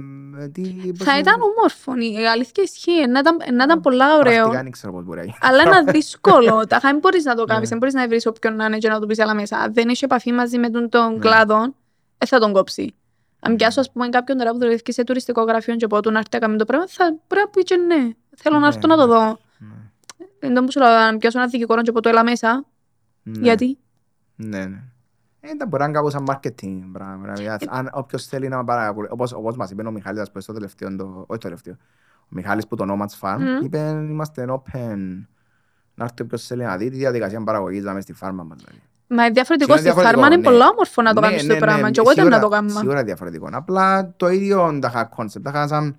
ε, 0.44 0.48
τι, 0.48 0.62
πώς 0.62 1.06
Θα 1.08 1.12
είναι- 1.12 1.20
ήταν 1.22 1.36
όμορφο. 1.42 1.94
Η 2.22 2.28
αλήθεια 2.28 2.64
ισχύει. 2.64 3.08
Να 3.08 3.20
ήταν, 3.20 3.38
να 3.56 3.64
ήταν 3.64 3.82
πολλά 3.82 4.06
Πρακτικά 4.20 4.44
ωραίο. 4.46 4.62
δεν 4.64 4.72
ξέρω 4.72 4.94
πώς 4.94 5.04
μπορεί 5.04 5.18
να 5.20 5.24
γίνει. 5.26 5.38
Αλλά 5.42 5.62
είναι 5.64 5.92
δύσκολο. 5.98 6.66
Τα 6.68 6.80
δεν 6.82 6.98
μπορείς 6.98 7.24
να 7.24 7.36
το 7.36 7.44
κάνεις. 7.46 7.62
Ναι. 7.64 7.68
Δεν 7.70 7.78
μπορείς 7.78 7.94
να 7.94 8.08
βρεις 8.08 8.26
όποιον 8.26 8.56
να 8.56 8.66
είναι 8.66 8.78
και 8.78 8.90
να 8.90 9.00
του 9.00 9.08
πεις 9.08 9.20
άλλα 9.20 9.34
μέσα. 9.34 9.58
Αν 9.58 9.74
δεν 9.74 9.90
έχει 9.90 10.06
επαφή 10.06 10.32
μαζί 10.32 10.58
με 10.58 10.70
τον, 10.70 10.90
τον 10.90 11.14
Ναι. 11.14 11.20
κλάδο, 11.20 11.60
δεν 12.18 12.28
θα 12.28 12.40
τον 12.40 12.54
κόψει. 12.54 12.96
Αν 13.40 13.56
πιάσω, 13.56 13.80
ας 13.80 13.92
πούμε, 13.92 14.10
κάποιον 14.10 14.38
τώρα 14.38 14.52
που 14.52 14.58
δουλεύει 14.58 14.82
σε 14.94 15.04
τουριστικό 15.04 15.42
γραφείο 15.44 15.76
και 15.76 15.88
πω 15.88 16.02
του 16.02 16.12
να 16.12 16.18
έρθει 16.18 16.30
να 16.32 16.40
κάνει 16.40 16.58
το 16.58 16.66
πράγμα, 16.66 16.86
θα 16.88 17.16
πρέπει 17.28 17.46
να 17.46 17.52
πει 17.52 17.64
και 17.64 17.76
ναι. 17.76 18.10
Θέλω 18.38 18.56
να 18.56 18.62
Ναι, 18.62 18.68
έρθω 18.68 18.88
να 18.88 18.96
το 18.96 19.06
ναι. 19.08 19.14
δω. 19.14 19.26
Ναι. 19.58 19.68
Δεν 20.40 20.54
το 20.54 20.62
μου 20.62 20.72
σου 20.72 20.80
λέω, 20.80 20.90
αν 20.90 21.18
πιάσω 21.18 21.40
ένα 21.40 21.48
δικηγόρο 21.48 21.82
και 21.82 21.92
πω 21.92 22.02
το 22.02 22.10
έλα 22.10 22.24
μέσα. 22.24 22.66
Ναι. 23.24 23.40
Γιατί; 23.42 23.78
Ναι, 24.46 24.66
ναι. 24.66 24.84
Ε, 25.44 25.56
τα 25.58 25.66
μπορεί 25.66 25.82
να 25.82 25.88
είναι 25.88 25.98
κάπως 25.98 26.12
σαν 26.12 26.26
marketing 26.30 26.80
πράγμα. 26.92 27.34
Δηλαδή, 27.34 27.68
αν 27.70 27.90
όποιος 27.94 28.26
θέλει 28.26 28.48
να 28.48 28.64
παρακολουθεί, 28.64 29.14
όπως, 29.14 29.34
όπως 29.34 29.56
μας 29.56 29.72
είπε 29.72 29.88
ο 29.88 29.92
Μιχάλης, 29.92 30.22
ας 30.22 30.28
πούμε, 30.32 30.42
στο 30.42 30.54
τελευταίο, 30.54 30.96
το, 30.96 31.04
όχι 31.04 31.26
το 31.28 31.38
τελευταίο, 31.38 31.74
ο 32.20 32.28
Μιχάλης 32.30 32.68
που 32.68 32.76
το 32.76 32.86
Nomads 32.90 33.20
Farm, 33.28 33.38
Μμμ. 33.40 33.64
είπε 33.66 33.78
είμαστε 34.10 34.46
open 34.50 34.98
να 35.96 36.04
έρθει 36.04 36.22
όποιος 36.22 36.46
θέλει 36.46 36.64
να 36.64 36.78
δει 36.78 36.90
τη 36.90 36.98
διαδικασία 36.98 37.44
παραγωγής 37.44 37.84
να 37.84 37.94
μες 37.94 38.04
στη 38.04 38.14
φάρμα 38.14 38.44
μας. 38.44 38.58
Δηλαδή. 38.58 38.82
Μα 39.08 39.30
διαφορετικό 39.30 39.72
Είναι 39.72 39.82
στη 39.82 39.90
διαφορετικό, 39.90 40.20
φάρμα 40.22 40.26
είναι 40.36 40.36
ναι. 40.36 40.50
πολλά 40.52 40.68
όμορφο 40.72 41.02
να 41.02 41.14
το 41.14 41.20
Ναι, 41.22 41.28
κάνεις 41.28 41.44
ναι, 41.46 41.54
το 41.54 41.60
πράγμα. 41.60 41.82
ναι, 41.82 41.92
Και 41.92 42.00
εγώ 42.00 42.12
ήταν 42.12 42.28
να 42.28 42.36
σίγουρα- 42.36 42.50
το 42.50 42.56
κάνω. 42.68 42.80
Σίγουρα 42.80 43.04
διαφορετικό. 43.04 43.50
Απλά 43.52 44.14
το 44.18 44.30
ίδιο 44.30 44.80
τα 44.82 44.88
είχα 44.88 45.10
concept. 45.18 45.42
Τα 45.44 45.50
είχα 45.50 45.68
σαν, 45.68 45.96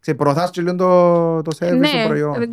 ξέρεις, 0.00 0.20
προωθάς 0.20 0.50
και 0.50 0.60
λίγο 0.62 0.74
το, 0.74 1.42
το 1.42 1.56
service 1.58 1.78
Ναι, 1.78 1.88
του 2.02 2.06
προϊόν. 2.08 2.50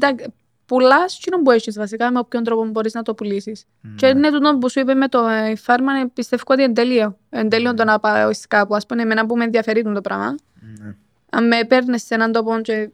Εντάξει, 0.69 0.89
πουλάς 0.89 1.17
εκείνο 1.17 1.41
που 1.41 1.51
έχεις 1.51 1.77
βασικά, 1.77 2.11
με 2.11 2.19
όποιον 2.19 2.43
τρόπο 2.43 2.65
μπορείς 2.65 2.93
να 2.93 3.01
το 3.03 3.13
πουλήσεις. 3.13 3.65
Και 3.95 4.05
Ναι. 4.13 4.17
είναι 4.17 4.29
τούτο 4.31 4.57
που 4.57 4.69
σου 4.69 4.79
είπε 4.79 4.93
με 4.93 5.07
το 5.07 5.27
ε, 5.27 5.49
η 5.49 5.55
φάρμα, 5.55 5.93
ε, 5.99 6.05
πιστεύω 6.13 6.43
ότι 6.47 6.63
είναι 6.63 6.73
τέλειο. 6.73 7.17
Είναι 7.33 7.47
τέλειο 7.47 7.73
το 7.73 7.83
να 7.83 7.99
πάω 7.99 8.29
κάπου. 8.47 8.75
Ας 8.75 8.85
πούμε, 8.85 9.01
εμένα 9.01 9.25
που 9.25 9.37
με 9.37 9.43
ενδιαφέρει 9.43 9.81
το 9.83 10.01
πράγμα. 10.01 10.35
Ναι. 10.79 10.95
Αν 11.29 11.47
με 11.47 11.63
παίρνεις 11.67 12.05
σε 12.05 12.13
έναν 12.13 12.31
τόπο 12.31 12.59
και 12.61 12.89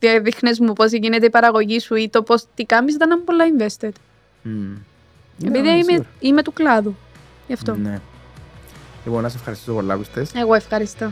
ε, 0.00 0.18
δείχνεις 0.20 0.60
μου 0.60 0.72
πώς 0.72 0.92
γίνεται 0.92 1.26
η 1.26 1.30
παραγωγή 1.30 1.78
σου 1.80 1.94
ή 1.94 2.08
το 2.08 2.22
πώς 2.22 2.44
τι 2.54 2.64
κάνεις, 2.64 2.94
θα 2.94 3.04
είναι 3.04 3.16
πολλά 3.16 3.44
invested. 3.58 3.90
Μμ. 4.42 4.72
Επειδή 5.44 5.60
Ναι, 5.68 5.70
είμαι, 5.72 5.82
σίγουρα. 5.82 6.06
είμαι 6.18 6.42
του 6.42 6.52
κλάδου. 6.52 6.96
Γι' 7.46 7.52
αυτό. 7.52 7.74
Ναι. 7.74 8.00
Λοιπόν, 9.04 9.22
να 9.22 9.28
σε 9.28 9.36
ευχαριστήσω 9.36 9.72
πολλά 9.72 9.94
που 9.96 10.00
είστε. 10.00 10.26
Εγώ 10.40 10.54
ευχαριστώ 10.54 11.10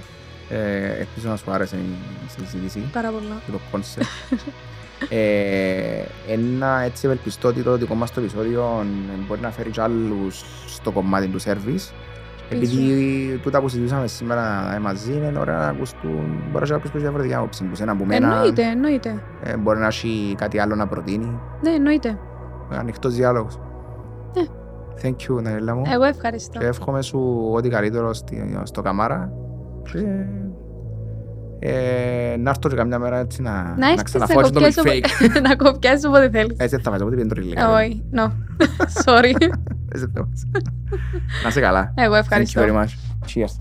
Ε, 0.51 0.85
ελπίζω 0.99 1.29
να 1.29 1.37
σου 1.37 1.51
άρεσε 1.51 1.77
η 1.77 2.41
συζήτηση 2.41 2.91
πάρα 2.93 3.11
πολλά. 3.11 3.41
και 3.47 3.51
το 3.53 3.59
concept. 3.73 4.03
ε, 5.09 6.03
ένα 6.33 6.81
έτσι 6.81 7.07
ευελπιστώ 7.07 7.49
ότι 7.49 7.63
το 7.63 7.77
δικό 7.77 7.95
μας 7.95 8.13
το 8.13 8.21
επεισόδιο 8.21 8.63
ε, 8.83 9.25
μπορεί 9.27 9.41
να 9.41 9.51
φέρει 9.51 9.71
και 9.71 9.81
άλλους 9.81 10.45
στο 10.67 10.91
κομμάτι 10.93 11.27
του 11.29 11.41
service. 11.41 11.93
Επειδή 12.51 13.41
τούτα 13.43 13.61
που 13.61 13.69
συζητήσαμε 13.69 14.07
σήμερα 14.07 14.75
ε, 14.75 14.79
μαζί 14.79 15.13
είναι 15.13 15.39
ωραία 15.39 15.57
να 15.59 15.67
ακουστούν, 15.67 16.43
μπορεί 16.51 16.71
να 16.71 16.77
ακουστούν 16.77 17.01
διαφορετικά 17.01 17.39
άποψη. 17.39 17.65
Που 17.65 17.75
σένα, 17.75 17.93
από 17.93 18.05
μένα, 18.05 18.27
Εννοείται, 18.35 18.63
εννοείται. 18.63 19.23
ε, 19.43 19.57
μπορεί 19.57 19.79
να 19.79 19.87
έχει 19.87 20.35
κάτι 20.39 20.59
άλλο 20.59 20.75
να 20.75 20.87
προτείνει. 20.87 21.41
Ναι, 21.63 21.71
εννοείται. 21.71 22.19
Ανοιχτός 22.71 23.15
διάλογος. 23.15 23.59
Ναι. 24.37 24.43
Thank 25.03 25.31
you, 25.31 25.43
Ναέλα 25.43 25.75
μου. 25.75 25.83
Εγώ 25.93 26.05
ευχαριστώ. 26.05 26.59
Και 26.59 26.67
εύχομαι 26.67 27.03
σου 27.03 27.51
ό,τι 27.55 27.69
καλύτερο 27.69 28.13
στη- 28.15 28.61
στο 28.63 28.83
καμάρα. 28.83 29.33
Και, 29.93 29.99
ε, 29.99 30.27
να 32.39 32.51
έρθω 32.51 32.69
και 32.69 32.75
καμιά 32.77 32.99
μέρα 32.99 33.19
έτσι 33.19 33.43
να, 33.43 33.51
Να 33.53 33.75
να 33.77 33.87
έρθεις 33.91 33.97
να 33.97 34.03
ξαναφώσω 34.03 34.51
το 34.51 34.61
κοπιάσω 34.61 34.83
milkshake. 34.85 35.05
όποτε- 35.23 35.41
να 35.49 35.57
κοπιάσεις 35.57 36.05
όποτε 36.05 36.31
θέλεις. 36.31 36.57
Έτσι 36.59 36.77
θα 36.83 36.91
βάζω, 36.91 37.03
οπότε 37.05 37.17
πιένω 37.17 37.35
το 37.35 37.41
ριλί. 37.41 37.55
Όχι, 37.83 38.05
no. 38.15 38.25
Sorry. 39.05 39.33
Έτσι 39.93 40.07
θα 40.15 40.21
βάζω. 40.23 40.33
Να 41.43 41.49
είσαι 41.49 41.61
καλά. 41.61 41.93
Εγώ 41.97 42.13
Thank 42.15 42.17
you 42.17 42.21
ευχαριστώ. 42.21 42.63
very 42.65 42.73
much. 42.73 42.89
Cheers. 43.27 43.53